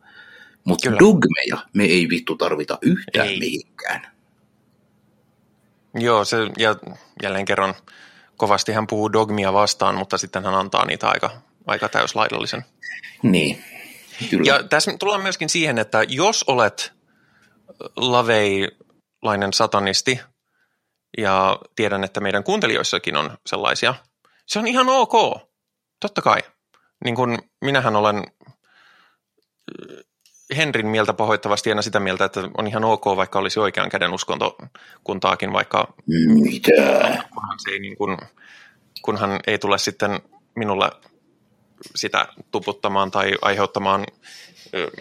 mutta 0.65 0.89
Kyllä. 0.89 0.99
dogmeja 0.99 1.59
me 1.73 1.85
ei 1.85 2.09
vittu 2.11 2.37
tarvita 2.37 2.79
yhtään 2.83 3.29
ei. 3.29 3.39
mihinkään. 3.39 4.07
Joo, 5.95 6.25
se, 6.25 6.37
ja 6.59 6.77
jälleen 7.23 7.45
kerran 7.45 7.75
kovasti 8.39 8.73
hän 8.73 8.87
puhuu 8.87 9.13
dogmia 9.13 9.53
vastaan, 9.53 9.95
mutta 9.95 10.19
sitten 10.19 10.45
hän 10.45 10.55
antaa 10.55 10.85
niitä 10.85 11.09
aika, 11.09 11.31
aika 11.67 11.89
täyslaidallisen. 11.89 12.65
Niin, 13.23 13.65
kyllä. 14.31 14.45
Ja 14.47 14.63
tässä 14.63 14.95
tullaan 14.99 15.23
myöskin 15.23 15.49
siihen, 15.49 15.79
että 15.79 16.03
jos 16.09 16.45
olet 16.47 16.93
laveilainen 17.97 19.53
satanisti, 19.53 20.21
ja 21.19 21.59
tiedän, 21.77 22.05
että 22.05 22.21
meidän 22.21 22.45
kuuntelijoissakin 22.45 23.17
on 23.17 23.39
sellaisia, 23.47 23.95
se 24.47 24.59
on 24.59 24.67
ihan 24.67 24.89
ok, 24.89 25.13
totta 26.01 26.23
kai. 26.23 26.41
Niin 27.05 27.15
kuin 27.15 27.39
minähän 27.65 27.97
olen 27.97 28.25
Henrin 30.57 30.87
mieltä 30.87 31.13
pahoittavasti 31.13 31.71
aina 31.71 31.83
sitä 31.83 32.01
mieltä, 32.01 32.25
että 32.25 32.41
on 32.59 32.67
ihan 32.67 32.85
ok, 32.85 33.05
vaikka 33.05 33.39
olisi 33.39 33.61
oikean 33.61 33.89
käden 33.89 34.15
uskontokuntaakin, 34.15 35.53
vaikka 35.53 35.95
Mitä? 36.07 36.73
Kunhan, 37.35 37.59
se 37.59 37.71
ei 37.71 37.79
niin 37.79 37.97
kuin, 37.97 38.19
kunhan 39.03 39.41
ei 39.47 39.59
tule 39.59 39.79
sitten 39.79 40.21
minulle 40.55 40.91
sitä 41.97 42.29
tuputtamaan 42.51 43.11
tai 43.11 43.33
aiheuttamaan 43.43 44.07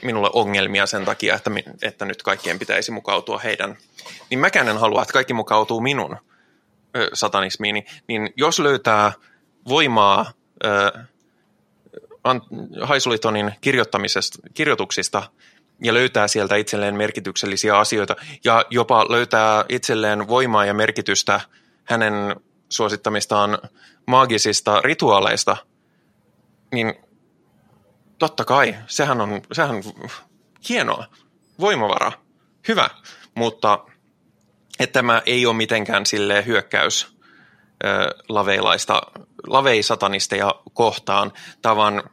minulle 0.01 0.29
ongelmia 0.33 0.85
sen 0.85 1.05
takia, 1.05 1.35
että, 1.35 1.51
että 1.81 2.05
nyt 2.05 2.23
kaikkien 2.23 2.59
pitäisi 2.59 2.91
mukautua 2.91 3.39
heidän. 3.39 3.77
Niin 4.29 4.39
mäkään 4.39 4.67
en 4.67 4.77
halua, 4.77 5.01
että 5.01 5.13
kaikki 5.13 5.33
mukautuu 5.33 5.81
minun 5.81 6.17
satanismiini. 7.13 7.85
Niin 8.07 8.33
jos 8.35 8.59
löytää 8.59 9.11
voimaa 9.69 10.31
Haisulitonin 12.81 13.51
kirjoituksista 14.53 15.23
ja 15.83 15.93
löytää 15.93 16.27
sieltä 16.27 16.55
itselleen 16.55 16.95
merkityksellisiä 16.95 17.77
asioita 17.77 18.15
ja 18.43 18.65
jopa 18.69 19.05
löytää 19.09 19.65
itselleen 19.69 20.27
voimaa 20.27 20.65
ja 20.65 20.73
merkitystä 20.73 21.41
hänen 21.83 22.13
suosittamistaan 22.69 23.57
maagisista 24.07 24.81
rituaaleista, 24.81 25.57
niin 26.73 26.93
totta 28.19 28.45
kai, 28.45 28.75
sehän 28.87 29.21
on, 29.21 29.41
sehän 29.51 29.75
on 29.75 29.83
hienoa, 30.69 31.05
voimavara, 31.59 32.11
hyvä, 32.67 32.89
mutta 33.35 33.85
että 34.79 34.93
tämä 34.93 35.21
ei 35.25 35.45
ole 35.45 35.55
mitenkään 35.55 36.05
sille 36.05 36.45
hyökkäys 36.45 37.17
laveilaista, 38.29 39.01
laveisatanisteja 39.47 40.55
kohtaan. 40.73 41.33
On 41.65 42.03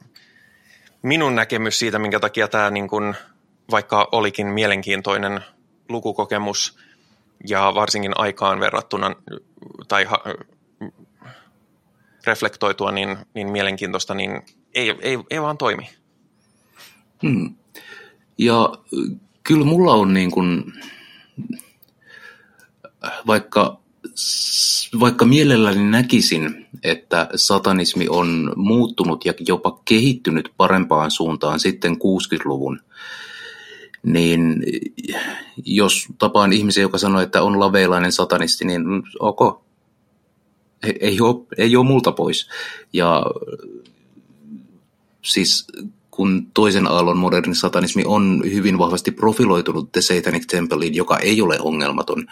minun 1.04 1.34
näkemys 1.34 1.78
siitä, 1.78 1.98
minkä 1.98 2.20
takia 2.20 2.48
tämä 2.48 2.70
niin 2.70 2.88
kuin, 2.88 3.14
vaikka 3.70 4.08
olikin 4.12 4.46
mielenkiintoinen 4.46 5.40
lukukokemus 5.88 6.78
ja 7.48 7.72
varsinkin 7.74 8.12
aikaan 8.16 8.60
verrattuna 8.60 9.16
tai 9.88 10.04
ha, 10.04 10.18
reflektoitua 12.26 12.92
niin, 12.92 13.16
niin 13.34 13.50
mielenkiintoista, 13.50 14.14
niin 14.14 14.42
ei, 14.74 14.94
ei, 15.00 15.18
ei 15.30 15.42
vaan 15.42 15.58
toimi. 15.58 15.90
Hmm. 17.22 17.54
Ja 18.38 18.72
kyllä 19.42 19.64
mulla 19.64 19.94
on 19.94 20.14
niin 20.14 20.30
kuin, 20.30 20.72
vaikka, 23.26 23.80
vaikka 25.00 25.24
mielelläni 25.24 25.90
näkisin, 25.90 26.66
että 26.82 27.28
satanismi 27.34 28.08
on 28.08 28.52
muuttunut 28.56 29.24
ja 29.24 29.34
jopa 29.48 29.80
kehittynyt 29.84 30.52
parempaan 30.56 31.10
suuntaan 31.10 31.60
sitten 31.60 31.92
60-luvun, 31.92 32.80
niin 34.02 34.62
jos 35.64 36.06
tapaan 36.18 36.52
ihmisen, 36.52 36.82
joka 36.82 36.98
sanoo, 36.98 37.20
että 37.20 37.42
on 37.42 37.60
laveilainen 37.60 38.12
satanisti, 38.12 38.64
niin 38.64 38.82
ok, 39.18 39.64
ei, 40.82 40.98
ei, 41.00 41.20
ole, 41.20 41.46
ei 41.58 41.76
ole 41.76 41.86
multa 41.86 42.12
pois. 42.12 42.48
Ja 42.92 43.26
siis 45.22 45.66
kun 46.16 46.46
toisen 46.54 46.86
aallon 46.86 47.18
moderni 47.18 47.54
satanismi 47.54 48.02
on 48.06 48.42
hyvin 48.52 48.78
vahvasti 48.78 49.10
profiloitunut 49.10 49.92
The 49.92 50.00
Satanic 50.00 50.46
Templeiin, 50.46 50.94
joka 50.94 51.18
ei 51.18 51.42
ole 51.42 51.60
ongelmaton, 51.60 52.26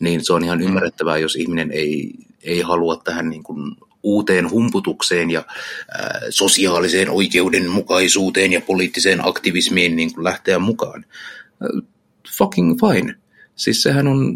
niin 0.00 0.24
se 0.24 0.32
on 0.32 0.44
ihan 0.44 0.58
mm. 0.58 0.64
ymmärrettävää, 0.64 1.18
jos 1.18 1.36
ihminen 1.36 1.70
ei, 1.70 2.14
ei 2.42 2.60
halua 2.60 2.96
tähän 2.96 3.30
niin 3.30 3.42
kuin 3.42 3.76
uuteen 4.02 4.50
humputukseen 4.50 5.30
ja 5.30 5.44
ää, 5.88 6.20
sosiaaliseen 6.30 7.10
oikeudenmukaisuuteen 7.10 8.52
ja 8.52 8.60
poliittiseen 8.60 9.28
aktivismiin 9.28 9.96
niin 9.96 10.14
kuin 10.14 10.24
lähteä 10.24 10.58
mukaan. 10.58 11.04
Uh, 11.60 11.82
fucking 12.38 12.78
fine. 12.80 13.14
Siis 13.56 13.82
sehän 13.82 14.06
on 14.06 14.34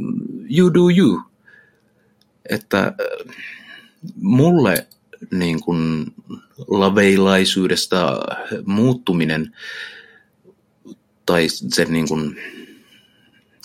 you 0.57 0.75
do 0.75 0.89
you. 0.97 1.21
Että 2.51 2.93
mulle 4.21 4.87
niin 5.31 5.61
kuin 5.61 6.07
laveilaisuudesta 6.69 8.21
muuttuminen 8.65 9.57
tai 11.27 11.47
sen 11.49 11.93
niin 11.93 12.09
kuin 12.09 12.37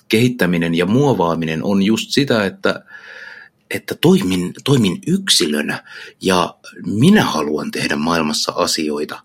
kehittäminen 0.08 0.76
ja 0.76 0.86
muovaaminen 0.86 1.64
on 1.64 1.84
just 1.84 2.10
sitä, 2.10 2.46
että, 2.46 2.86
että 3.72 3.96
toimin, 3.96 4.54
toimin 4.64 5.02
yksilönä 5.08 5.84
ja 6.22 6.56
minä 6.86 7.24
haluan 7.24 7.72
tehdä 7.72 7.96
maailmassa 7.96 8.52
asioita 8.56 9.20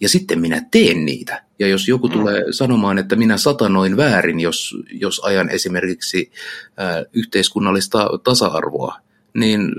ja 0.00 0.08
sitten 0.08 0.40
minä 0.40 0.66
teen 0.70 1.04
niitä. 1.04 1.44
Ja 1.58 1.68
jos 1.68 1.88
joku 1.88 2.06
mm. 2.06 2.12
tulee 2.12 2.44
sanomaan, 2.50 2.98
että 2.98 3.16
minä 3.16 3.36
satanoin 3.36 3.96
väärin, 3.96 4.40
jos, 4.40 4.76
jos 4.90 5.20
ajan 5.20 5.50
esimerkiksi 5.50 6.30
yhteiskunnallista 7.12 8.08
tasa-arvoa, 8.24 9.00
niin 9.34 9.72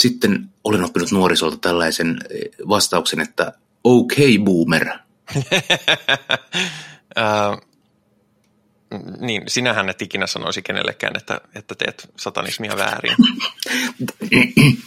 sitten 0.00 0.50
olen 0.64 0.84
oppinut 0.84 1.12
nuorisolta 1.12 1.56
tällaisen 1.56 2.18
eh, 2.30 2.68
vastauksen, 2.68 3.20
että 3.20 3.52
okay 3.84 4.38
boomer. 4.38 4.88
uh, 7.16 7.60
niin, 9.20 9.42
sinähän 9.48 9.88
et 9.88 10.02
ikinä 10.02 10.26
sanoisi 10.26 10.62
kenellekään, 10.62 11.16
että, 11.16 11.40
että 11.54 11.74
teet 11.74 12.10
satanismia 12.16 12.76
väärin. 12.76 13.16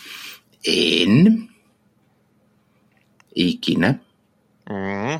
en. 0.68 1.50
Ikinä. 3.36 3.96
Mm. 4.70 5.16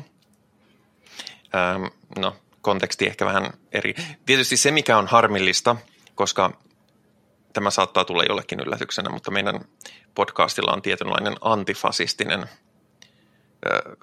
Um, 1.54 1.90
no, 2.18 2.36
konteksti 2.60 3.06
ehkä 3.06 3.26
vähän 3.26 3.52
eri. 3.72 3.94
Tietysti 4.26 4.56
se, 4.56 4.70
mikä 4.70 4.98
on 4.98 5.06
harmillista, 5.06 5.76
koska 6.14 6.63
tämä 7.54 7.70
saattaa 7.70 8.04
tulla 8.04 8.24
jollekin 8.24 8.60
yllätyksenä, 8.60 9.10
mutta 9.10 9.30
meidän 9.30 9.60
podcastilla 10.14 10.72
on 10.72 10.82
tietynlainen 10.82 11.34
antifasistinen 11.40 12.46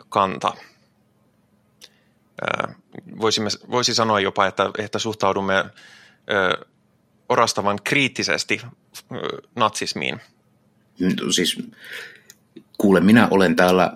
kanta. 0.09 0.53
Voisimme, 3.19 3.49
voisi 3.71 3.95
sanoa 3.95 4.19
jopa, 4.19 4.47
että, 4.47 4.71
että 4.77 4.99
suhtaudumme 4.99 5.65
orastavan 7.29 7.79
kriittisesti 7.83 8.61
natsismiin. 9.55 10.21
Siis 11.31 11.57
kuule, 12.77 12.99
minä 12.99 13.27
olen 13.31 13.55
täällä 13.55 13.93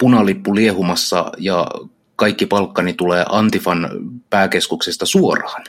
punalippu 0.00 0.54
liehumassa 0.54 1.32
ja 1.38 1.66
kaikki 2.16 2.46
palkkani 2.46 2.92
tulee 2.92 3.24
Antifan 3.28 3.88
pääkeskuksesta 4.30 5.06
suoraan. 5.06 5.64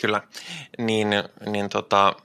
Kyllä. 0.00 0.22
Niin, 0.78 1.08
niin 1.46 1.68
tota, 1.68 2.16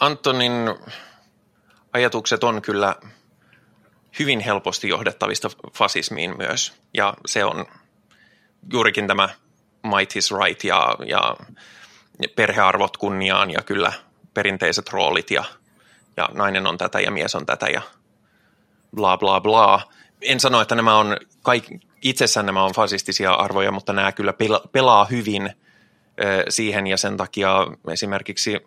Antonin 0.00 0.52
ajatukset 1.92 2.44
on 2.44 2.62
kyllä 2.62 2.96
hyvin 4.18 4.40
helposti 4.40 4.88
johdettavista 4.88 5.50
fasismiin 5.72 6.36
myös. 6.36 6.72
Ja 6.94 7.14
se 7.26 7.44
on 7.44 7.66
juurikin 8.72 9.06
tämä 9.06 9.28
might 9.82 10.16
is 10.16 10.32
right 10.44 10.64
ja, 10.64 10.96
ja 11.06 11.36
perhearvot 12.36 12.96
kunniaan 12.96 13.50
ja 13.50 13.62
kyllä 13.62 13.92
perinteiset 14.34 14.88
roolit 14.88 15.30
ja, 15.30 15.44
ja 16.16 16.28
nainen 16.32 16.66
on 16.66 16.78
tätä 16.78 17.00
ja 17.00 17.10
mies 17.10 17.34
on 17.34 17.46
tätä 17.46 17.66
ja 17.66 17.82
bla 18.96 19.18
bla 19.18 19.40
bla. 19.40 19.82
En 20.20 20.40
sano, 20.40 20.60
että 20.60 20.74
nämä 20.74 20.96
on, 20.96 21.16
kaik, 21.42 21.64
itsessään 22.04 22.46
nämä 22.46 22.64
on 22.64 22.72
fasistisia 22.74 23.34
arvoja, 23.34 23.72
mutta 23.72 23.92
nämä 23.92 24.12
kyllä 24.12 24.32
pela, 24.32 24.60
pelaa 24.72 25.04
hyvin 25.04 25.50
siihen 26.48 26.86
ja 26.86 26.96
sen 26.96 27.16
takia 27.16 27.66
esimerkiksi 27.92 28.60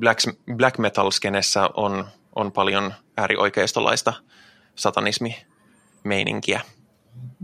black, 0.00 0.20
black 0.56 0.78
metal-skenessä 0.78 1.70
on, 1.74 2.08
on 2.34 2.52
paljon 2.52 2.94
äärioikeistolaista 3.16 4.12
satanismi-meininkiä. 4.74 6.60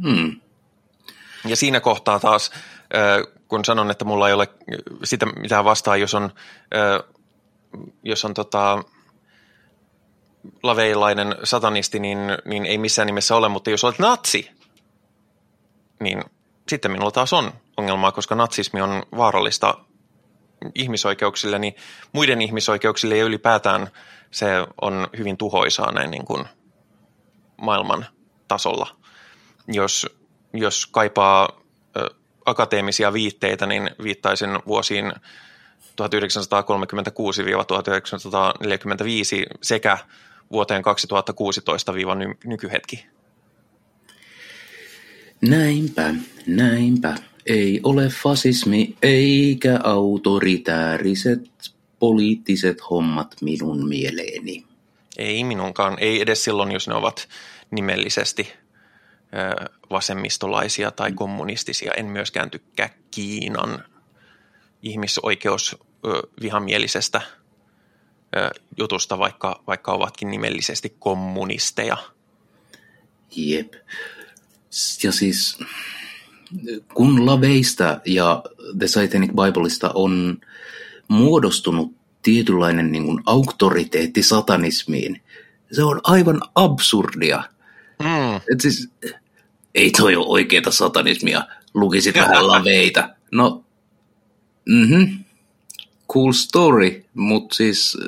Hmm. 0.02 0.40
Ja 1.44 1.56
siinä 1.56 1.80
kohtaa 1.80 2.20
taas, 2.20 2.50
kun 3.48 3.64
sanon, 3.64 3.90
että 3.90 4.04
mulla 4.04 4.28
ei 4.28 4.34
ole 4.34 4.48
sitä 5.04 5.26
mitään 5.26 5.64
vastaa, 5.64 5.96
jos 5.96 6.14
on, 6.14 6.30
jos 8.02 8.24
on 8.24 8.34
tota, 8.34 8.84
laveilainen 10.62 11.36
satanisti, 11.44 11.98
niin, 11.98 12.18
niin 12.44 12.66
ei 12.66 12.78
missään 12.78 13.06
nimessä 13.06 13.36
ole, 13.36 13.48
mutta 13.48 13.70
jos 13.70 13.84
olet 13.84 13.98
natsi, 13.98 14.50
niin 16.02 16.24
sitten 16.68 16.90
minulla 16.90 17.10
taas 17.10 17.32
on 17.32 17.52
ongelmaa, 17.76 18.12
koska 18.12 18.34
natsismi 18.34 18.80
on 18.80 19.02
vaarallista 19.16 19.74
ihmisoikeuksille, 20.74 21.58
niin 21.58 21.76
muiden 22.12 22.42
ihmisoikeuksille 22.42 23.16
ja 23.16 23.24
ylipäätään 23.24 23.88
se 24.30 24.46
on 24.80 25.08
hyvin 25.18 25.36
tuhoisaa 25.36 25.92
näin 25.92 26.10
niin 26.10 26.24
kuin 26.24 26.44
maailman 27.56 28.06
tasolla. 28.48 28.96
Jos, 29.68 30.06
jos 30.52 30.86
kaipaa 30.86 31.48
akateemisia 32.44 33.12
viitteitä, 33.12 33.66
niin 33.66 33.90
viittaisin 34.02 34.58
vuosiin 34.66 35.12
1936-1945 35.82 35.84
sekä 39.62 39.98
vuoteen 40.52 40.82
2016-nykyhetki. 40.84 43.06
Näinpä, 45.48 46.14
näinpä. 46.46 47.14
Ei 47.46 47.80
ole 47.82 48.08
fasismi 48.22 48.96
eikä 49.02 49.80
autoritääriset 49.84 51.50
poliittiset 51.98 52.78
hommat 52.90 53.36
minun 53.40 53.88
mieleeni. 53.88 54.64
Ei 55.18 55.44
minunkaan, 55.44 55.96
ei 56.00 56.20
edes 56.20 56.44
silloin, 56.44 56.72
jos 56.72 56.88
ne 56.88 56.94
ovat 56.94 57.28
nimellisesti 57.70 58.52
vasemmistolaisia 59.90 60.90
tai 60.90 61.12
kommunistisia. 61.12 61.92
En 61.96 62.06
myöskään 62.06 62.50
tykkää 62.50 62.90
Kiinan 63.10 63.84
ihmisoikeusvihamielisestä 64.82 67.20
jutusta, 68.78 69.18
vaikka, 69.18 69.62
vaikka 69.66 69.92
ovatkin 69.92 70.30
nimellisesti 70.30 70.96
kommunisteja. 70.98 71.96
Jep. 73.36 73.74
Ja 75.02 75.12
siis 75.12 75.58
kun 76.94 77.26
Laveista 77.26 78.00
ja 78.04 78.42
The 78.78 78.86
Satanic 78.86 79.30
Bibleista 79.30 79.90
on 79.94 80.38
muodostunut 81.08 81.92
tietynlainen 82.22 82.92
niin 82.92 83.04
kuin 83.04 83.22
auktoriteetti 83.26 84.22
satanismiin, 84.22 85.22
se 85.72 85.82
on 85.82 86.00
aivan 86.04 86.40
absurdia. 86.54 87.42
Mm. 87.98 88.36
Et 88.36 88.60
siis, 88.60 88.88
ei 89.74 89.90
toi 89.90 90.16
ole 90.16 90.26
oikeeta 90.26 90.70
satanismia, 90.70 91.44
lukisit 91.74 92.14
vähän 92.26 92.48
Laveita. 92.48 93.08
No, 93.32 93.64
mhm, 94.68 95.02
cool 96.12 96.32
story, 96.32 97.04
mutta 97.14 97.54
siis 97.54 97.98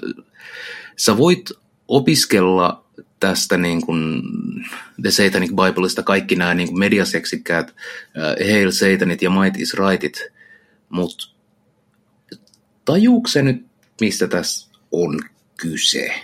sä 0.96 1.16
voit 1.16 1.50
opiskella 1.88 2.84
tästä 3.20 3.56
niin 3.56 3.86
kuin 3.86 4.22
The 5.02 5.10
Satanic 5.10 5.50
Bibleista 5.50 6.02
kaikki 6.02 6.36
nämä 6.36 6.54
niin 6.54 6.78
mediaseksikkäät 6.78 7.70
uh, 7.70 8.48
Hail 8.52 8.70
Satanit 8.70 9.22
ja 9.22 9.30
Might 9.30 9.60
is 9.60 9.74
Rightit, 9.74 10.22
mutta 10.88 11.28
tajuuko 12.84 13.28
nyt, 13.42 13.66
mistä 14.00 14.28
tässä 14.28 14.68
on 14.92 15.20
kyse? 15.56 16.14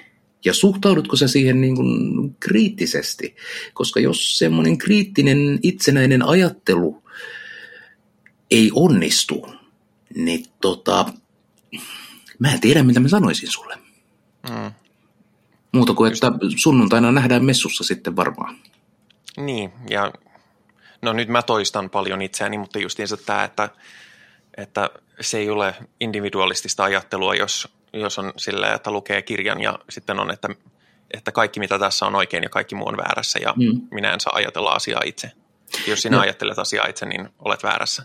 Ja 0.45 0.55
suhtaudutko 0.55 1.17
sä 1.17 1.29
siihen 1.29 1.61
niin 1.61 1.77
kuin 1.77 2.37
kriittisesti? 2.41 3.37
Koska 3.75 4.01
jos 4.01 4.39
semmoinen 4.39 4.79
kriittinen 4.79 5.59
itsenäinen 5.63 6.23
ajattelu 6.23 7.03
ei 8.51 8.71
onnistu, 8.75 9.55
niin 10.15 10.45
tota, 10.61 11.13
mä 12.39 12.53
en 12.53 12.61
tiedä, 12.61 12.83
mitä 12.83 13.01
mä 13.01 13.09
sanoisin 13.09 13.51
sulle. 13.51 13.77
Mm. 14.51 14.71
Muuta 15.73 15.95
kuin, 15.95 16.13
että 16.13 16.33
sunnuntaina 16.57 17.13
nähdään 17.13 17.45
messussa 17.45 17.85
sitten 17.85 18.17
varmaan. 18.17 18.57
Niin, 19.37 19.73
ja 19.91 20.13
no 21.03 21.13
nyt 21.13 21.29
mä 21.29 21.43
toistan 21.43 21.91
paljon 21.91 22.23
itseäni, 22.23 22.59
mutta 22.59 22.79
justiinsa 22.79 23.17
tämä, 23.17 23.45
että, 23.45 23.69
että 24.57 24.91
se 25.21 25.39
ei 25.39 25.51
ole 25.51 25.75
individualistista 26.01 26.85
ajattelua, 26.85 27.35
jos, 27.35 27.69
jos 27.93 28.19
on 28.19 28.33
sillä, 28.37 28.75
että 28.75 28.91
lukee 28.91 29.23
kirjan 29.23 29.61
ja 29.61 29.79
sitten 29.91 30.21
on, 30.21 30.31
että, 30.31 30.49
että 31.11 31.33
kaikki 31.33 31.61
mitä 31.61 31.79
tässä 31.79 32.07
on 32.07 32.15
oikein 32.15 32.43
ja 32.43 32.49
kaikki 32.49 32.75
muu 32.75 32.89
on 32.89 32.97
väärässä 32.97 33.39
ja 33.43 33.55
mm. 33.57 33.81
minä 33.91 34.13
en 34.13 34.21
saa 34.21 34.35
ajatella 34.35 34.71
asiaa 34.71 35.03
itse. 35.05 35.33
Jos 35.87 36.03
sinä 36.03 36.17
no. 36.17 36.23
ajattelet 36.23 36.59
asiaa 36.59 36.87
itse, 36.87 37.07
niin 37.07 37.29
olet 37.39 37.63
väärässä. 37.63 38.03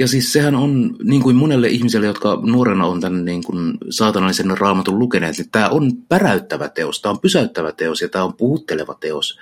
Ja 0.00 0.08
siis 0.08 0.32
sehän 0.32 0.54
on 0.54 0.96
niin 1.04 1.22
kuin 1.22 1.36
monelle 1.36 1.68
ihmiselle, 1.68 2.06
jotka 2.06 2.40
nuorena 2.42 2.86
on 2.86 3.00
tämän 3.00 3.24
niin 3.24 3.44
kuin 3.44 3.78
saatanallisen 3.90 4.58
raamatun 4.58 4.98
lukeneet, 4.98 5.38
niin 5.38 5.50
tämä 5.50 5.68
on 5.68 5.92
päräyttävä 6.08 6.68
teos, 6.68 7.02
tämä 7.02 7.10
on 7.10 7.20
pysäyttävä 7.20 7.72
teos 7.72 8.00
ja 8.00 8.08
tämä 8.08 8.24
on 8.24 8.34
puhutteleva 8.34 8.94
teos. 8.94 9.38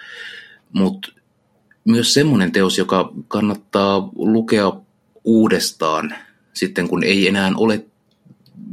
Mutta 0.72 1.12
myös 1.84 2.14
semmoinen 2.14 2.52
teos, 2.52 2.78
joka 2.78 3.12
kannattaa 3.28 4.10
lukea 4.16 4.72
uudestaan 5.24 6.14
sitten, 6.54 6.88
kun 6.88 7.04
ei 7.04 7.28
enää 7.28 7.52
ole 7.56 7.84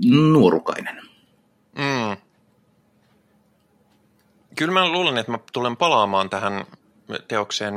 nuorukainen. 0.05 0.95
Mm. 1.75 2.17
Kyllä 4.55 4.73
mä 4.73 4.89
luulen, 4.89 5.17
että 5.17 5.31
mä 5.31 5.39
tulen 5.53 5.77
palaamaan 5.77 6.29
tähän 6.29 6.65
teokseen 7.27 7.73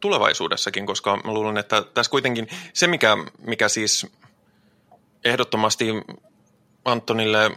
tulevaisuudessakin, 0.00 0.86
koska 0.86 1.16
mä 1.16 1.34
luulen, 1.34 1.56
että 1.56 1.82
tässä 1.82 2.10
kuitenkin 2.10 2.48
se, 2.72 2.86
mikä, 2.86 3.16
mikä 3.38 3.68
siis 3.68 4.06
ehdottomasti 5.24 5.86
Antonille 6.84 7.50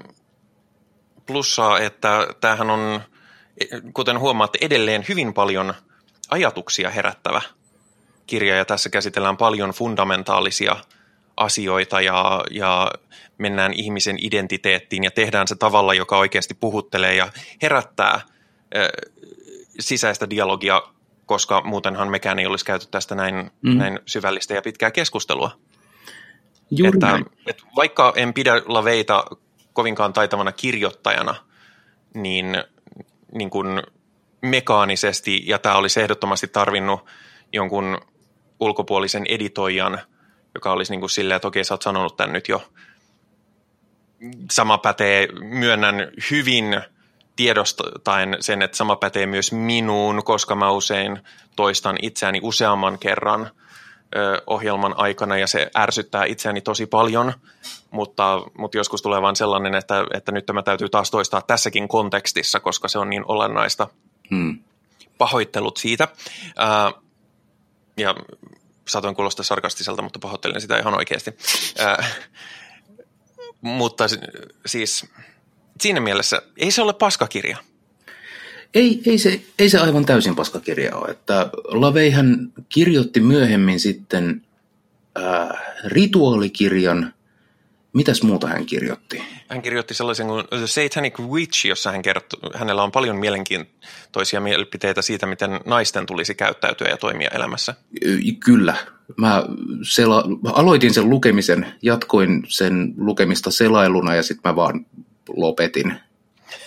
plussaa, 1.26 1.80
että 1.80 2.28
tämähän 2.42 2.70
on, 2.70 3.02
kuten 3.94 4.20
huomaatte, 4.20 4.58
edelleen 4.62 5.06
hyvin 5.10 5.34
paljon 5.34 5.74
ajatuksia 6.30 6.90
herättävä 6.90 7.42
kirja, 8.28 8.56
ja 8.56 8.66
tässä 8.66 8.90
käsitellään 8.90 9.38
paljon 9.38 9.70
fundamentaalisia 9.70 10.76
asioita 11.38 12.02
ja, 12.02 12.44
ja 12.52 12.92
mennään 13.38 13.74
ihmisen 13.74 14.18
identiteettiin 14.22 15.04
ja 15.04 15.12
tehdään 15.12 15.48
se 15.48 15.56
tavalla, 15.56 15.94
joka 15.94 16.18
oikeasti 16.18 16.54
puhuttelee 16.54 17.16
ja 17.16 17.30
herättää 17.62 18.22
sisäistä 19.80 20.30
dialogia 20.30 20.82
koska 21.34 21.62
muutenhan 21.62 22.10
mekään 22.10 22.40
ei 22.40 22.46
olisi 22.46 22.66
käyty 22.66 22.88
tästä 22.92 23.16
näin, 23.16 23.52
mm. 23.62 23.78
näin 23.78 24.00
syvällistä 24.06 24.54
ja 24.54 24.62
pitkää 24.62 24.92
keskustelua. 24.92 25.52
Juuri 26.72 26.98
että, 26.98 27.20
että 27.48 27.64
vaikka 27.76 28.14
en 28.16 28.34
pidä 28.34 28.62
Laveita 28.66 29.26
kovinkaan 29.74 30.14
taitavana 30.14 30.52
kirjoittajana, 30.52 31.36
niin, 32.14 32.64
niin 33.32 33.50
kuin 33.50 33.84
mekaanisesti, 34.42 35.44
ja 35.46 35.60
tämä 35.60 35.76
olisi 35.76 36.02
ehdottomasti 36.02 36.48
tarvinnut 36.48 37.06
jonkun 37.54 37.98
ulkopuolisen 38.60 39.26
editoijan, 39.30 40.00
joka 40.56 40.72
olisi 40.72 40.92
niin 40.92 41.00
kuin 41.00 41.10
silleen, 41.10 41.36
että 41.36 41.48
okei, 41.48 41.64
sä 41.64 41.74
oot 41.74 41.82
sanonut 41.82 42.18
tämän 42.18 42.34
nyt 42.34 42.48
jo. 42.48 42.64
Sama 44.52 44.78
pätee, 44.78 45.28
myönnän 45.42 45.96
hyvin– 46.32 46.66
tiedostaen 47.36 48.38
sen, 48.40 48.62
että 48.62 48.78
sama 48.78 48.96
pätee 48.96 49.26
myös 49.26 49.52
minuun, 49.52 50.24
koska 50.24 50.56
mä 50.56 50.72
usein 50.72 51.20
toistan 51.56 51.98
itseäni 52.02 52.40
useamman 52.44 53.00
kerran 53.00 53.52
ohjelman 54.48 54.94
aikana 54.98 55.38
ja 55.38 55.48
se 55.48 55.72
ärsyttää 55.78 56.26
itseäni 56.26 56.62
tosi 56.62 56.86
paljon, 56.86 57.34
mutta, 57.92 58.42
mutta 58.58 58.78
joskus 58.78 59.02
tulee 59.02 59.22
vain 59.22 59.36
sellainen, 59.36 59.76
että, 59.76 60.06
että 60.14 60.32
nyt 60.32 60.46
tämä 60.46 60.64
täytyy 60.64 60.90
taas 60.90 61.12
toistaa 61.12 61.42
tässäkin 61.42 61.88
kontekstissa, 61.88 62.60
koska 62.60 62.88
se 62.88 63.00
on 63.00 63.10
niin 63.10 63.24
olennaista. 63.28 63.88
Hmm. 64.30 64.60
Pahoittelut 65.18 65.78
siitä. 65.78 66.08
Ja 67.98 68.16
saatoin 68.88 69.16
kuulostaa 69.16 69.44
sarkastiselta, 69.44 70.02
mutta 70.02 70.20
pahoittelen 70.20 70.62
sitä 70.62 70.78
ihan 70.78 70.96
oikeasti. 70.98 71.32
Ää, 71.80 72.06
mutta 73.62 74.04
siis 74.66 75.06
siinä 75.84 76.00
mielessä 76.00 76.42
ei 76.58 76.72
se 76.72 76.82
ole 76.82 76.94
paskakirja. 76.94 77.58
Ei, 78.74 79.02
ei, 79.06 79.18
se, 79.18 79.42
ei 79.60 79.70
se 79.70 79.80
aivan 79.80 80.06
täysin 80.06 80.36
paskakirja 80.36 80.96
ole. 80.96 81.12
Että 81.12 81.50
Laveihän 81.68 82.54
kirjoitti 82.70 83.20
myöhemmin 83.20 83.80
sitten 83.80 84.42
ää, 85.16 85.62
rituaalikirjan. 85.86 87.14
Mitäs 87.94 88.24
muuta 88.24 88.48
hän 88.48 88.66
kirjoitti? 88.66 89.24
Hän 89.48 89.62
kirjoitti 89.62 89.94
sellaisen 89.94 90.28
kuin 90.28 90.46
The 90.50 90.68
Satanic 90.68 91.20
Witch, 91.20 91.66
jossa 91.66 91.92
hän 91.92 92.02
kertoo, 92.02 92.40
hänellä 92.56 92.84
on 92.84 92.92
paljon 92.92 93.16
mielenkiintoisia 93.16 94.42
mielipiteitä 94.42 95.02
siitä, 95.02 95.26
miten 95.26 95.60
naisten 95.66 96.06
tulisi 96.06 96.36
käyttäytyä 96.36 96.88
ja 96.88 96.98
toimia 96.98 97.30
elämässä. 97.34 97.76
Kyllä. 98.40 98.76
Mä 99.18 99.44
sela, 99.82 100.24
aloitin 100.44 100.94
sen 100.94 101.10
lukemisen, 101.10 101.74
jatkoin 101.82 102.44
sen 102.48 102.94
lukemista 102.98 103.52
selailuna 103.52 104.16
ja 104.16 104.24
sitten 104.24 104.52
mä 104.52 104.56
vaan 104.56 104.86
lopetin. 105.36 105.94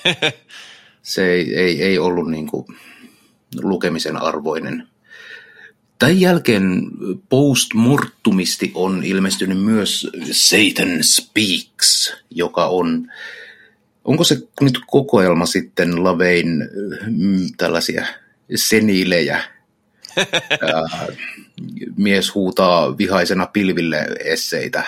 se 1.02 1.32
ei, 1.32 1.54
ei, 1.54 1.82
ei 1.82 1.98
ollut 1.98 2.30
niin 2.30 2.46
kuin 2.46 2.66
lukemisen 3.62 4.16
arvoinen. 4.16 4.88
Tämän 5.98 6.20
jälkeen 6.20 6.82
postmortumisti 7.28 8.72
on 8.74 9.04
ilmestynyt 9.04 9.60
myös 9.60 10.10
Satan 10.30 11.04
Speaks, 11.04 12.16
joka 12.30 12.66
on, 12.66 13.12
onko 14.04 14.24
se 14.24 14.38
nyt 14.60 14.78
kokoelma 14.86 15.46
sitten 15.46 16.04
Lavein 16.04 16.48
mm, 17.06 17.48
tällaisia 17.56 18.06
seniilejä, 18.54 19.44
mies 21.96 22.34
huutaa 22.34 22.98
vihaisena 22.98 23.46
pilville 23.46 24.06
esseitä. 24.24 24.84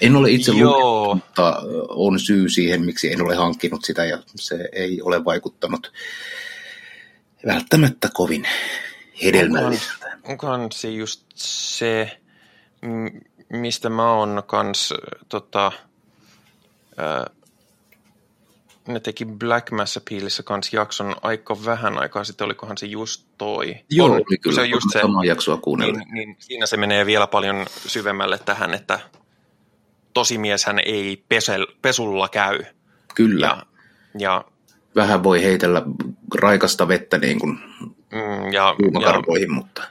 En 0.00 0.16
ole 0.16 0.30
itse 0.30 0.52
lukenut, 0.52 1.14
mutta 1.14 1.62
on 1.88 2.20
syy 2.20 2.48
siihen, 2.48 2.84
miksi 2.84 3.12
en 3.12 3.22
ole 3.22 3.34
hankkinut 3.34 3.84
sitä 3.84 4.04
ja 4.04 4.18
se 4.34 4.68
ei 4.72 5.02
ole 5.02 5.24
vaikuttanut 5.24 5.92
välttämättä 7.46 8.08
kovin 8.14 8.48
hedelmälliseltä. 9.24 10.06
Onkohan, 10.06 10.20
onkohan 10.24 10.72
se 10.72 10.90
just 10.90 11.22
se, 11.34 12.20
mistä 13.48 13.88
mä 13.88 14.12
oon 14.12 14.42
kans 14.46 14.94
tota, 15.28 15.72
ää, 16.96 17.30
ne 18.88 19.00
teki 19.00 19.24
Black 19.24 19.70
Mass 19.70 19.96
Appealissa 19.96 20.42
kanssa 20.42 20.76
jakson 20.76 21.16
aika 21.22 21.64
vähän 21.64 21.98
aikaa 21.98 22.24
sitten, 22.24 22.44
olikohan 22.44 22.78
se 22.78 22.86
just 22.86 23.26
toi? 23.38 23.76
Joo, 23.90 24.06
on, 24.06 24.12
oli 24.12 24.38
kyllä, 24.38 24.54
se 24.54 24.60
on 24.60 24.70
just 24.70 24.86
se, 24.92 25.00
samaa 25.00 25.24
jaksoa 25.24 25.56
kuunnella. 25.56 25.98
Niin, 25.98 26.14
niin, 26.14 26.36
siinä 26.38 26.66
se 26.66 26.76
menee 26.76 27.06
vielä 27.06 27.26
paljon 27.26 27.66
syvemmälle 27.86 28.38
tähän, 28.38 28.74
että 28.74 29.00
tosimieshän 30.16 30.78
ei 30.86 31.24
pesel, 31.28 31.66
pesulla 31.82 32.28
käy. 32.28 32.64
Kyllä. 33.14 33.46
Ja, 33.46 33.66
ja, 34.18 34.44
vähän 34.94 35.22
voi 35.22 35.42
heitellä 35.42 35.82
raikasta 36.34 36.88
vettä 36.88 37.18
niin 37.18 37.38
kuin 37.38 37.58
mm, 38.12 38.52
ja, 38.52 38.74
ja, 39.00 39.22
mutta... 39.48 39.82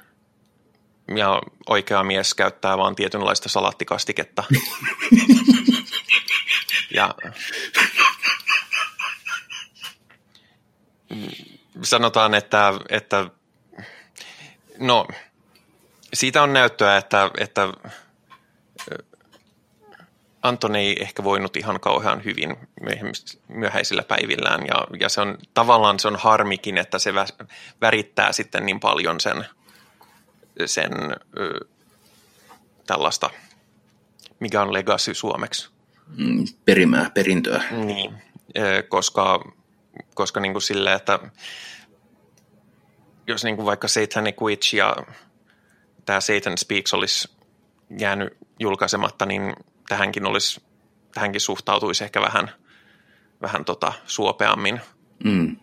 Ja 1.16 1.42
oikea 1.70 2.04
mies 2.04 2.34
käyttää 2.34 2.78
vain 2.78 2.96
tietynlaista 2.96 3.50
salattikastiketta. 3.50 4.44
ja 6.96 7.16
sanotaan, 11.84 12.34
että, 12.34 12.74
että 12.90 13.30
no, 14.78 15.08
siitä 16.14 16.44
on 16.44 16.54
näyttöä, 16.54 16.98
että, 16.98 17.32
että 17.38 17.68
Anton 20.46 20.76
ei 20.76 20.98
ehkä 21.02 21.24
voinut 21.24 21.58
ihan 21.58 21.80
kauhean 21.80 22.24
hyvin 22.24 22.56
myöhäisillä 23.48 24.04
päivillään 24.04 24.68
ja, 24.68 24.88
ja 25.00 25.10
se 25.10 25.22
on 25.22 25.38
tavallaan 25.54 26.00
se 26.00 26.08
on 26.08 26.16
harmikin, 26.16 26.78
että 26.78 27.00
se 27.00 27.14
värittää 27.82 28.32
sitten 28.32 28.66
niin 28.66 28.80
paljon 28.80 29.20
sen, 29.20 29.46
sen 30.66 30.92
ö, 31.38 31.60
tällaista, 32.88 33.30
mikä 34.40 34.62
on 34.62 34.74
legacy 34.74 35.14
suomeksi. 35.14 35.70
Mm, 36.18 36.46
perimää, 36.66 37.10
perintöä. 37.14 37.64
Niin, 37.72 38.14
koska, 38.90 39.52
koska 40.14 40.40
niin 40.40 40.54
kuin 40.54 40.62
sille, 40.62 40.94
että 40.94 41.20
jos 43.28 43.44
niin 43.44 43.56
kuin 43.56 43.66
vaikka 43.66 43.88
Satanic 43.88 44.42
Witch 44.42 44.76
ja 44.76 44.96
tämä 46.06 46.22
Satan 46.22 46.58
Speaks 46.58 46.94
olisi 46.94 47.30
jäänyt 48.00 48.38
julkaisematta, 48.60 49.26
niin 49.26 49.56
tähänkin, 49.88 50.26
olisi, 50.26 50.62
tähänkin 51.14 51.42
suhtautuisi 51.42 52.04
ehkä 52.04 52.22
vähän, 52.22 52.52
vähän 53.42 53.66
tota 53.66 53.94
suopeammin. 54.06 54.82
Mm. 55.24 55.58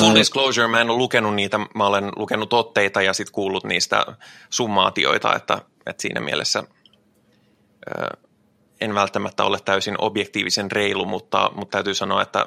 Full 0.00 0.14
disclosure, 0.14 0.68
mä 0.68 0.80
en 0.80 0.90
ole 0.90 0.98
lukenut 0.98 1.34
niitä, 1.34 1.58
mä 1.58 1.86
olen 1.86 2.12
lukenut 2.16 2.52
otteita 2.52 3.02
ja 3.02 3.12
sitten 3.12 3.32
kuullut 3.32 3.64
niistä 3.64 4.06
summaatioita, 4.50 5.34
että, 5.34 5.58
että 5.86 6.02
siinä 6.02 6.20
mielessä 6.20 6.62
ö, 7.98 8.16
en 8.80 8.94
välttämättä 8.94 9.44
ole 9.44 9.58
täysin 9.64 9.94
objektiivisen 9.98 10.72
reilu, 10.72 11.04
mutta, 11.04 11.50
mutta 11.54 11.76
täytyy 11.76 11.94
sanoa, 11.94 12.22
että 12.22 12.46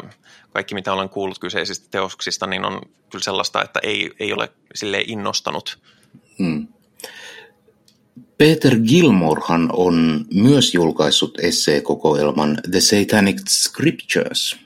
kaikki 0.53 0.75
mitä 0.75 0.93
olen 0.93 1.09
kuullut 1.09 1.39
kyseisistä 1.39 1.87
teoksista, 1.91 2.47
niin 2.47 2.65
on 2.65 2.81
kyllä 3.11 3.23
sellaista, 3.23 3.61
että 3.61 3.79
ei, 3.83 4.11
ei 4.19 4.33
ole 4.33 4.49
sille 4.75 5.03
innostanut. 5.07 5.79
Hmm. 6.39 6.67
Peter 8.41 8.79
Gilmorehan 8.79 9.69
on 9.73 10.25
myös 10.33 10.73
julkaissut 10.73 11.39
esseekokoelman 11.39 12.57
The 12.71 12.79
Satanic 12.79 13.49
Scriptures, 13.49 14.57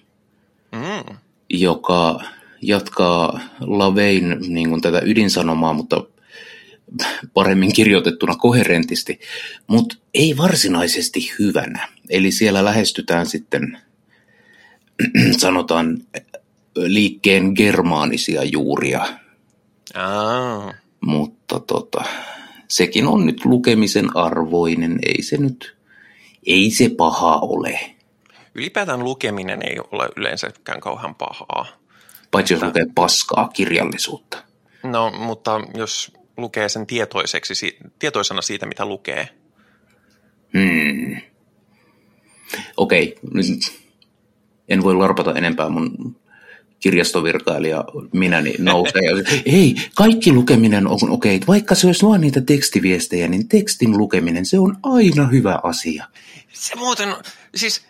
mm. 0.71 1.15
joka 1.49 2.23
jatkaa 2.61 3.39
Lavein 3.59 4.37
niin 4.47 4.69
kuin 4.69 4.81
tätä 4.81 5.01
ydinsanomaa, 5.05 5.73
mutta 5.73 6.03
paremmin 7.33 7.73
kirjoitettuna 7.73 8.35
koherentisti, 8.35 9.19
mutta 9.67 9.95
ei 10.13 10.37
varsinaisesti 10.37 11.31
hyvänä. 11.39 11.87
Eli 12.09 12.31
siellä 12.31 12.65
lähestytään 12.65 13.25
sitten, 13.25 13.77
sanotaan, 15.37 15.97
liikkeen 16.75 17.51
germaanisia 17.55 18.43
juuria. 18.43 19.17
Ah. 19.93 20.75
Mutta 21.01 21.59
tota, 21.59 22.03
sekin 22.67 23.07
on 23.07 23.25
nyt 23.25 23.45
lukemisen 23.45 24.17
arvoinen, 24.17 24.99
ei 25.05 25.21
se 25.21 25.37
nyt, 25.37 25.77
ei 26.45 26.71
se 26.71 26.89
paha 26.89 27.35
ole. 27.35 27.79
Ylipäätään 28.55 29.03
lukeminen 29.03 29.59
ei 29.63 29.77
ole 29.91 30.09
yleensäkään 30.17 30.79
kauhean 30.79 31.15
pahaa. 31.15 31.65
Paitsi 32.31 32.53
jos 32.53 32.63
lukee 32.63 32.85
paskaa 32.95 33.47
kirjallisuutta. 33.47 34.43
No, 34.83 35.11
mutta 35.11 35.61
jos 35.73 36.11
lukee 36.37 36.69
sen 36.69 36.87
tietoiseksi, 36.87 37.77
tietoisena 37.99 38.41
siitä, 38.41 38.65
mitä 38.65 38.85
lukee. 38.85 39.29
Hmm. 40.53 41.17
Okei, 42.77 43.15
nyt 43.33 43.47
en 44.69 44.83
voi 44.83 44.95
larpata 44.95 45.33
enempää 45.33 45.69
mun 45.69 46.15
kirjastovirkailija 46.85 47.85
minäni 48.13 48.55
nousee. 48.59 49.01
Ei, 49.45 49.75
kaikki 49.95 50.33
lukeminen 50.33 50.87
on 50.87 51.09
okei. 51.09 51.35
Okay. 51.35 51.47
Vaikka 51.47 51.75
se 51.75 51.87
olisi 51.87 52.05
vain 52.05 52.21
niitä 52.21 52.41
tekstiviestejä, 52.41 53.27
niin 53.27 53.47
tekstin 53.47 53.97
lukeminen, 53.97 54.45
se 54.45 54.59
on 54.59 54.77
aina 54.83 55.27
hyvä 55.27 55.59
asia. 55.63 56.05
Se 56.53 56.75
muuten, 56.75 57.15
siis 57.55 57.85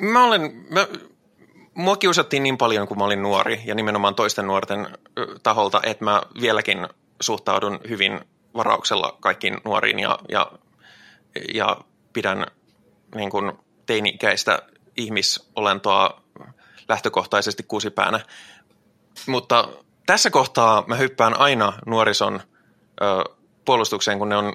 mä 0.00 0.24
olen, 0.24 0.40
mä, 0.70 0.88
mua 1.74 1.96
kiusattiin 1.96 2.42
niin 2.42 2.58
paljon, 2.58 2.88
kun 2.88 2.98
mä 2.98 3.04
olin 3.04 3.22
nuori 3.22 3.60
ja 3.64 3.74
nimenomaan 3.74 4.14
toisten 4.14 4.46
nuorten 4.46 4.88
taholta, 5.42 5.80
että 5.82 6.04
mä 6.04 6.22
vieläkin 6.40 6.88
suhtaudun 7.20 7.80
hyvin 7.88 8.20
varauksella 8.54 9.16
kaikkiin 9.20 9.56
nuoriin 9.64 9.98
ja, 9.98 10.18
ja, 10.28 10.52
ja 11.54 11.76
pidän 12.12 12.46
niin 13.14 13.30
kuin 13.30 13.52
teini-ikäistä 13.86 14.62
ihmisolentoa 14.96 16.27
lähtökohtaisesti 16.88 17.62
kusipäänä. 17.62 18.20
Mutta 19.26 19.68
tässä 20.06 20.30
kohtaa 20.30 20.84
mä 20.86 20.94
hyppään 20.94 21.40
aina 21.40 21.72
nuorison 21.86 22.40
ö, 23.02 23.34
puolustukseen, 23.64 24.18
kun 24.18 24.28
ne 24.28 24.36
on 24.36 24.52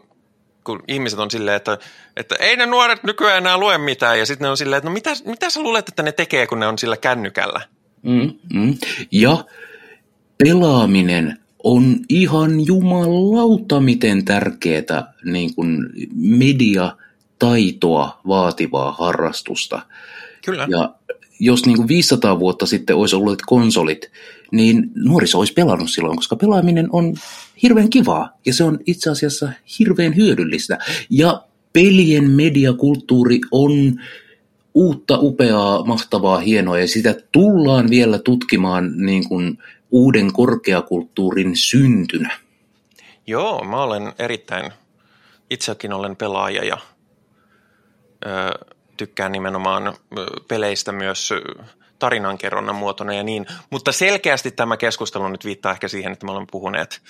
kun 0.64 0.84
ihmiset 0.88 1.20
on 1.20 1.32
silleen, 1.32 1.58
että, 1.58 1.78
että 2.18 2.36
ei 2.40 2.58
ne 2.58 2.66
nuoret 2.66 3.04
nykyään 3.04 3.38
enää 3.38 3.58
lue 3.58 3.78
mitään, 3.78 4.20
ja 4.20 4.26
sitten 4.26 4.46
ne 4.46 4.50
on 4.50 4.58
silleen, 4.58 4.78
että 4.78 4.90
no 4.90 4.94
mitä, 4.94 5.10
mitä 5.26 5.50
sä 5.50 5.62
luulet, 5.62 5.90
että 5.90 6.04
ne 6.04 6.12
tekee, 6.12 6.48
kun 6.48 6.60
ne 6.60 6.68
on 6.68 6.78
sillä 6.78 6.98
kännykällä? 6.98 7.62
Mm, 8.02 8.34
mm. 8.54 8.78
Ja 9.12 9.46
pelaaminen 10.38 11.40
on 11.64 11.96
ihan 12.10 12.66
jumalauta 12.66 13.80
miten 13.80 14.26
tärkeää 14.26 15.14
niin 15.26 15.56
kuin 15.56 15.78
mediataitoa 16.16 18.22
vaativaa 18.28 18.92
harrastusta. 18.92 19.82
Kyllä. 20.46 20.68
Ja 20.70 20.96
jos 21.40 21.66
niin 21.66 21.78
kuin 21.78 21.88
500 21.88 22.40
vuotta 22.40 22.66
sitten 22.66 22.96
olisi 22.96 23.16
ollut 23.16 23.42
konsolit, 23.42 24.12
niin 24.52 24.92
nuoriso 24.96 25.40
olisi 25.40 25.54
pelannut 25.54 25.90
silloin, 25.90 26.16
koska 26.16 26.36
pelaaminen 26.36 26.88
on 26.92 27.16
hirveän 27.64 27.90
kivaa 27.90 28.38
ja 28.46 28.54
se 28.54 28.64
on 28.64 28.80
itse 28.86 29.10
asiassa 29.10 29.50
hirveän 29.80 30.16
hyödyllistä. 30.16 30.78
Ja 31.10 31.44
pelien 31.74 32.30
mediakulttuuri 32.30 33.40
on 33.52 33.72
uutta, 34.74 35.20
upeaa, 35.20 35.86
mahtavaa, 35.86 36.40
hienoa 36.40 36.80
ja 36.80 36.88
sitä 36.88 37.16
tullaan 37.32 37.90
vielä 37.90 38.20
tutkimaan 38.20 38.92
niin 38.98 39.30
kuin 39.30 39.58
uuden 39.92 40.34
korkeakulttuurin 40.34 41.56
syntynä. 41.56 42.38
Joo, 43.28 43.64
mä 43.64 43.84
olen 43.84 44.14
erittäin, 44.20 44.72
itsekin 45.50 45.94
olen 45.94 46.16
pelaaja 46.16 46.64
ja 46.64 46.78
ö, 48.26 48.73
tykkään 48.98 49.32
nimenomaan 49.32 49.94
peleistä 50.48 50.92
myös 50.92 51.34
tarinankerronnan 52.00 52.76
muotona 52.76 53.14
ja 53.14 53.24
niin, 53.24 53.46
mutta 53.70 53.92
selkeästi 53.92 54.52
tämä 54.52 54.78
keskustelu 54.78 55.28
nyt 55.28 55.46
viittaa 55.46 55.72
ehkä 55.72 55.88
siihen, 55.88 56.14
että 56.14 56.26
me 56.26 56.32
olemme 56.32 56.48
puhuneet 56.52 57.02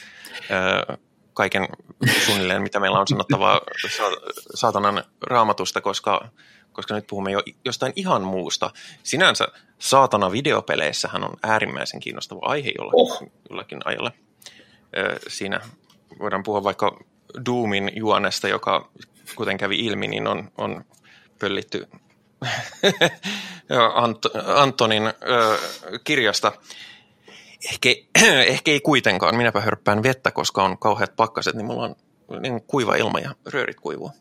ö, 0.89 0.97
kaiken 1.33 1.67
suunnilleen, 2.25 2.61
mitä 2.61 2.79
meillä 2.79 2.99
on 2.99 3.07
sanottavaa 3.07 3.61
saatanan 4.53 5.03
raamatusta, 5.21 5.81
koska, 5.81 6.27
koska 6.71 6.95
nyt 6.95 7.07
puhumme 7.07 7.31
jo 7.31 7.41
jostain 7.65 7.93
ihan 7.95 8.21
muusta. 8.21 8.71
Sinänsä 9.03 9.47
saatana 9.79 10.31
videopeleissähän 10.31 11.23
on 11.23 11.33
äärimmäisen 11.43 11.99
kiinnostava 11.99 12.39
aihe 12.43 12.71
jollakin, 12.77 13.01
oh. 13.01 13.31
jollakin 13.49 13.79
ajalla. 13.85 14.11
Siinä 15.27 15.61
voidaan 16.19 16.43
puhua 16.43 16.63
vaikka 16.63 16.99
Doomin 17.45 17.91
juonesta, 17.95 18.47
joka 18.47 18.89
kuten 19.35 19.57
kävi 19.57 19.79
ilmi, 19.79 20.07
niin 20.07 20.27
on, 20.27 20.51
on 20.57 20.85
pöllitty 21.43 21.87
Ant- 24.03 24.41
Antonin 24.55 25.03
ö, 25.07 25.57
kirjasta. 26.03 26.51
Ehkä, 27.71 27.89
ehkä 28.53 28.71
ei 28.71 28.79
kuitenkaan. 28.79 29.35
Minäpä 29.35 29.61
hörppään 29.61 30.03
vettä, 30.03 30.31
koska 30.31 30.63
on 30.63 30.77
kauheat 30.77 31.15
pakkaset, 31.15 31.55
niin 31.55 31.65
mulla 31.65 31.83
on 31.83 31.95
niin 32.41 32.61
kuiva 32.61 32.95
ilma 32.95 33.19
ja 33.19 33.35
röörit 33.45 33.79
kuivuu. 33.79 34.11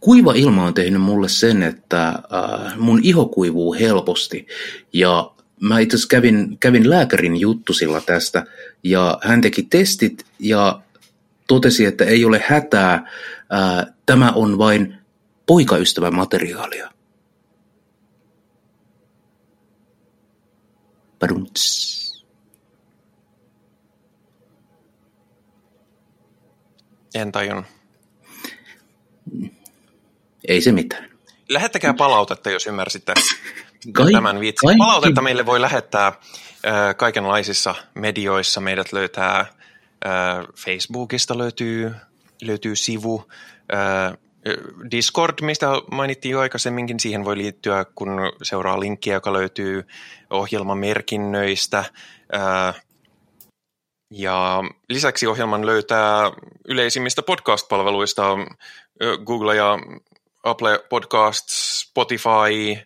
Kuiva 0.00 0.32
ilma 0.34 0.64
on 0.64 0.74
tehnyt 0.74 1.02
mulle 1.02 1.28
sen, 1.28 1.62
että 1.62 2.08
äh, 2.08 2.78
mun 2.78 3.00
iho 3.02 3.26
kuivuu 3.26 3.74
helposti 3.74 4.46
ja 4.92 5.30
mä 5.60 5.78
itse 5.78 5.94
asiassa 5.96 6.08
kävin, 6.08 6.58
kävin 6.58 6.90
lääkärin 6.90 7.40
juttusilla 7.40 8.00
tästä 8.00 8.44
ja 8.84 9.18
hän 9.22 9.40
teki 9.40 9.62
testit 9.62 10.26
ja 10.38 10.80
totesi, 11.46 11.84
että 11.84 12.04
ei 12.04 12.24
ole 12.24 12.44
hätää, 12.46 12.94
äh, 12.94 13.94
tämä 14.06 14.32
on 14.32 14.58
vain 14.58 15.01
poikaystävän 15.52 16.14
materiaalia. 16.14 16.90
Padumts. 21.18 22.24
En 27.14 27.32
tajun. 27.32 27.64
Ei 30.48 30.60
se 30.60 30.72
mitään. 30.72 31.10
Lähettäkää 31.48 31.94
palautetta, 31.94 32.50
jos 32.50 32.66
ymmärsitte 32.66 33.14
Kai, 33.92 34.12
tämän 34.12 34.40
viitsin. 34.40 34.66
Kaikki. 34.66 34.78
Palautetta 34.78 35.22
meille 35.22 35.46
voi 35.46 35.60
lähettää 35.60 36.06
äh, 36.06 36.14
kaikenlaisissa 36.96 37.74
medioissa. 37.94 38.60
Meidät 38.60 38.92
löytää 38.92 39.40
äh, 39.40 39.48
Facebookista 40.56 41.38
löytyy, 41.38 41.94
löytyy 42.42 42.76
sivu. 42.76 43.30
Äh, 43.74 44.18
Discord, 44.90 45.34
mistä 45.40 45.66
mainittiin 45.90 46.32
jo 46.32 46.40
aikaisemminkin, 46.40 47.00
siihen 47.00 47.24
voi 47.24 47.36
liittyä, 47.36 47.84
kun 47.94 48.20
seuraa 48.42 48.80
linkkiä, 48.80 49.14
joka 49.14 49.32
löytyy 49.32 49.86
ohjelman 50.30 50.78
merkinnöistä. 50.78 51.84
Äh, 52.34 52.82
ja 54.10 54.62
lisäksi 54.88 55.26
ohjelman 55.26 55.66
löytää 55.66 56.30
yleisimmistä 56.68 57.22
podcast-palveluista 57.22 58.22
Google 59.26 59.56
ja 59.56 59.78
Apple 60.44 60.84
Podcasts, 60.88 61.80
Spotify 61.80 62.76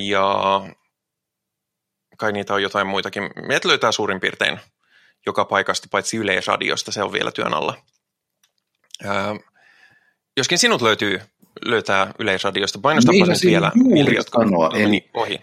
ja 0.00 0.60
kai 2.16 2.32
niitä 2.32 2.54
on 2.54 2.62
jotain 2.62 2.86
muitakin. 2.86 3.30
Meitä 3.48 3.68
löytää 3.68 3.92
suurin 3.92 4.20
piirtein 4.20 4.60
joka 5.26 5.44
paikasta, 5.44 5.88
paitsi 5.90 6.16
Yleisradiosta, 6.16 6.92
se 6.92 7.02
on 7.02 7.12
vielä 7.12 7.32
työn 7.32 7.54
alla. 7.54 7.74
Joskin 10.36 10.58
sinut 10.58 10.82
löytyy 10.82 11.20
löytää 11.64 12.14
Yleisradiosta, 12.18 12.78
painostapa 12.78 13.12
niin, 13.12 13.36
sen 13.36 13.50
vielä, 13.50 13.72
jotka 14.16 14.38
sanoa, 14.38 14.70
eli 14.74 15.04
ohi. 15.14 15.38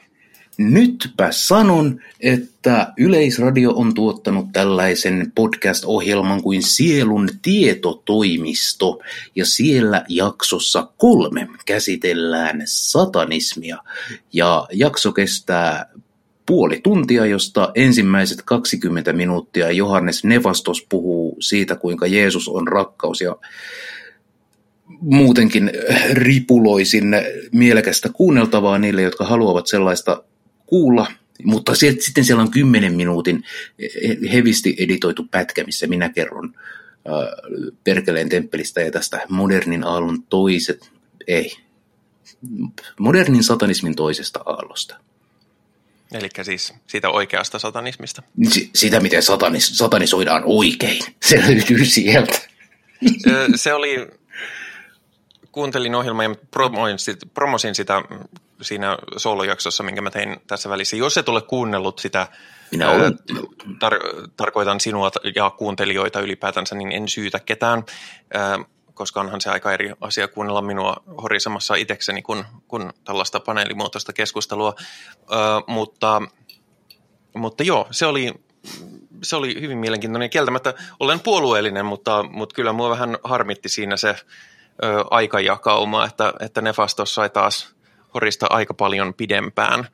Nytpä 0.57 1.27
sanon, 1.31 2.01
että 2.19 2.93
Yleisradio 2.97 3.71
on 3.75 3.93
tuottanut 3.93 4.45
tällaisen 4.53 5.31
podcast-ohjelman 5.35 6.41
kuin 6.43 6.63
Sielun 6.63 7.29
tietotoimisto, 7.41 8.99
ja 9.35 9.45
siellä 9.45 10.05
jaksossa 10.09 10.87
kolme 10.97 11.47
käsitellään 11.65 12.61
satanismia, 12.65 13.77
ja 14.33 14.67
jakso 14.71 15.11
kestää 15.11 15.89
puoli 16.45 16.79
tuntia, 16.83 17.25
josta 17.25 17.71
ensimmäiset 17.75 18.41
20 18.41 19.13
minuuttia 19.13 19.71
Johannes 19.71 20.23
Nevastos 20.23 20.85
puhuu 20.89 21.37
siitä, 21.39 21.75
kuinka 21.75 22.07
Jeesus 22.07 22.47
on 22.47 22.67
rakkaus, 22.67 23.21
ja 23.21 23.35
muutenkin 25.01 25.71
ripuloisin 26.11 27.15
mielekästä 27.51 28.09
kuunneltavaa 28.09 28.77
niille, 28.77 29.01
jotka 29.01 29.25
haluavat 29.25 29.67
sellaista 29.67 30.23
kuulla, 30.65 31.07
mutta 31.43 31.75
sitten 31.75 32.25
siellä 32.25 32.43
on 32.43 32.51
kymmenen 32.51 32.93
minuutin 32.93 33.43
hevisti 34.33 34.75
editoitu 34.79 35.27
pätkä, 35.31 35.63
missä 35.63 35.87
minä 35.87 36.09
kerron 36.09 36.53
äh, 36.55 37.73
Perkeleen 37.83 38.29
temppelistä 38.29 38.81
ja 38.81 38.91
tästä 38.91 39.21
modernin 39.29 39.83
aallon 39.83 40.23
toiset, 40.23 40.91
ei, 41.27 41.51
modernin 42.99 43.43
satanismin 43.43 43.95
toisesta 43.95 44.39
aallosta. 44.45 44.95
Eli 46.13 46.29
siis 46.43 46.73
siitä 46.87 47.09
oikeasta 47.09 47.59
satanismista. 47.59 48.23
S- 48.49 48.69
sitä, 48.75 48.99
miten 48.99 49.23
satanis- 49.23 49.75
satanisoidaan 49.75 50.43
oikein. 50.45 51.03
Se 51.23 51.41
löytyy 51.47 51.85
sieltä. 51.85 52.39
Se 53.55 53.73
oli, 53.73 54.07
kuuntelin 55.53 55.95
ohjelmaa 55.95 56.23
ja 56.23 56.35
promoin, 56.51 56.97
promosin 57.33 57.75
sitä 57.75 58.01
siinä 58.61 58.97
soolojaksossa, 59.17 59.83
minkä 59.83 60.01
mä 60.01 60.11
tein 60.11 60.37
tässä 60.47 60.69
välissä. 60.69 60.95
Jos 60.95 61.17
et 61.17 61.29
ole 61.29 61.41
kuunnellut 61.41 61.99
sitä, 61.99 62.27
Minä 62.71 62.89
olen. 62.89 63.19
Tar- 63.67 64.29
tarkoitan 64.37 64.79
sinua 64.79 65.11
ja 65.35 65.49
kuuntelijoita 65.49 66.19
ylipäätänsä, 66.19 66.75
niin 66.75 66.91
en 66.91 67.07
syytä 67.07 67.39
ketään, 67.39 67.83
koska 68.93 69.19
onhan 69.19 69.41
se 69.41 69.49
aika 69.49 69.73
eri 69.73 69.91
asia 70.01 70.27
kuunnella 70.27 70.61
minua 70.61 71.03
horisemassa 71.21 71.75
itsekseni 71.75 72.21
kuin, 72.21 72.45
kuin 72.67 72.93
tällaista 73.03 73.39
paneelimuotoista 73.39 74.13
keskustelua. 74.13 74.75
Mutta, 75.67 76.21
mutta 77.35 77.63
joo, 77.63 77.87
se 77.91 78.05
oli, 78.05 78.33
se 79.23 79.35
oli 79.35 79.61
hyvin 79.61 79.77
mielenkiintoinen. 79.77 80.29
Kieltämättä 80.29 80.73
olen 80.99 81.19
puolueellinen, 81.19 81.85
mutta, 81.85 82.23
mutta 82.23 82.55
kyllä 82.55 82.73
mua 82.73 82.89
vähän 82.89 83.17
harmitti 83.23 83.69
siinä 83.69 83.97
se 83.97 84.15
aikajakauma, 85.11 86.05
että, 86.05 86.33
että 86.39 86.61
Nefastos 86.61 87.15
sai 87.15 87.29
taas– 87.29 87.67
horista 88.13 88.47
aika 88.49 88.73
paljon 88.73 89.13
pidempään. 89.13 89.87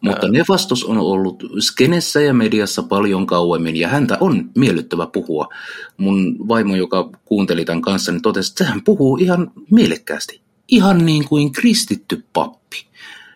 Mutta 0.00 0.28
Nefastos 0.28 0.84
on 0.84 0.98
ollut 0.98 1.42
skenessä 1.58 2.20
ja 2.20 2.34
mediassa 2.34 2.82
paljon 2.82 3.26
kauemmin 3.26 3.76
ja 3.76 3.88
häntä 3.88 4.16
on 4.20 4.50
miellyttävä 4.54 5.06
puhua. 5.06 5.48
Mun 5.96 6.48
vaimo, 6.48 6.76
joka 6.76 7.10
kuunteli 7.24 7.64
tämän 7.64 7.82
kanssa, 7.82 8.12
niin 8.12 8.22
totesi, 8.22 8.52
että 8.52 8.64
hän 8.64 8.82
puhuu 8.84 9.16
ihan 9.16 9.50
mielekkäästi. 9.70 10.40
Ihan 10.68 11.06
niin 11.06 11.28
kuin 11.28 11.52
kristitty 11.52 12.24
pappi. 12.32 12.86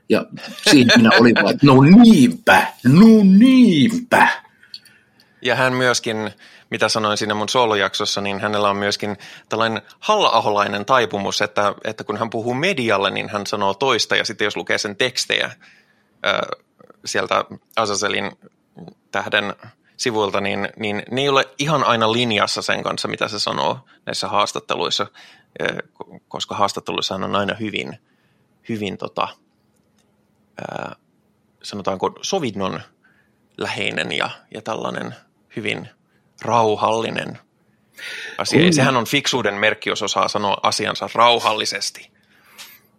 Ja 0.08 0.26
siinä 0.70 0.96
minä 0.96 1.10
olin 1.20 1.34
vaan, 1.42 1.58
no 1.62 1.82
niinpä, 1.82 2.66
no 2.84 3.06
niinpä. 3.38 4.28
Ja 5.42 5.56
hän 5.56 5.72
myöskin 5.72 6.16
mitä 6.72 6.88
sanoin 6.88 7.18
siinä 7.18 7.34
mun 7.34 7.48
soolojaksossa, 7.48 8.20
niin 8.20 8.40
hänellä 8.40 8.70
on 8.70 8.76
myöskin 8.76 9.16
tällainen 9.48 9.82
halla 10.00 10.84
taipumus, 10.86 11.42
että, 11.42 11.74
että 11.84 12.04
kun 12.04 12.16
hän 12.16 12.30
puhuu 12.30 12.54
medialle, 12.54 13.10
niin 13.10 13.28
hän 13.28 13.46
sanoo 13.46 13.74
toista, 13.74 14.16
ja 14.16 14.24
sitten 14.24 14.44
jos 14.44 14.56
lukee 14.56 14.78
sen 14.78 14.96
tekstejä 14.96 15.50
ää, 16.22 16.42
sieltä 17.04 17.44
Azazelin 17.76 18.32
tähden 19.10 19.54
sivuilta, 19.96 20.40
niin, 20.40 20.68
niin 20.76 21.02
ne 21.10 21.20
ei 21.20 21.28
ole 21.28 21.44
ihan 21.58 21.84
aina 21.84 22.12
linjassa 22.12 22.62
sen 22.62 22.82
kanssa, 22.82 23.08
mitä 23.08 23.28
se 23.28 23.38
sanoo 23.38 23.78
näissä 24.06 24.28
haastatteluissa, 24.28 25.06
koska 26.28 26.54
haastatteluissa 26.54 27.14
on 27.14 27.36
aina 27.36 27.54
hyvin, 27.54 27.98
hyvin 28.68 28.98
tota, 28.98 29.28
ää, 30.68 30.96
sanotaanko 31.62 32.18
sovinnon 32.22 32.80
läheinen 33.56 34.12
ja, 34.12 34.30
ja 34.54 34.62
tällainen 34.62 35.14
hyvin– 35.56 35.88
rauhallinen 36.42 37.38
asia. 38.38 38.66
Mm. 38.66 38.72
Sehän 38.72 38.96
on 38.96 39.04
fiksuuden 39.06 39.54
merkki, 39.54 39.90
jos 39.90 40.02
osaa 40.02 40.28
sanoa 40.28 40.56
asiansa 40.62 41.08
rauhallisesti. 41.14 42.10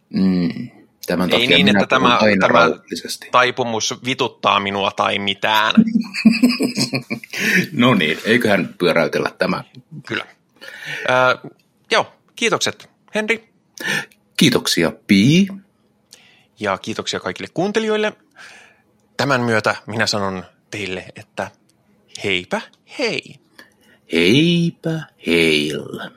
Mm. 0.09 0.69
Tämän 1.05 1.33
Ei 1.33 1.47
niin, 1.47 1.69
että 1.69 1.87
tämä, 1.87 2.19
tämä 2.39 2.69
taipumus 3.31 3.95
vituttaa 4.05 4.59
minua 4.59 4.91
tai 4.91 5.19
mitään. 5.19 5.75
No 7.71 7.93
niin, 7.93 8.19
eiköhän 8.25 8.75
pyöräytellä 8.77 9.29
tämä. 9.37 9.63
Kyllä. 10.07 10.25
Ö, 11.43 11.49
joo, 11.91 12.13
kiitokset 12.35 12.89
Henri 13.15 13.53
Kiitoksia, 14.37 14.91
Pi. 15.07 15.47
ja 16.59 16.77
kiitoksia 16.77 17.19
kaikille 17.19 17.49
kuuntelijoille. 17.53 18.13
Tämän 19.17 19.41
myötä 19.41 19.75
minä 19.85 20.07
sanon 20.07 20.45
teille, 20.71 21.05
että 21.15 21.51
heipä 22.23 22.61
hei. 22.99 23.35
Heipä 24.14 25.03
heillä. 25.27 26.11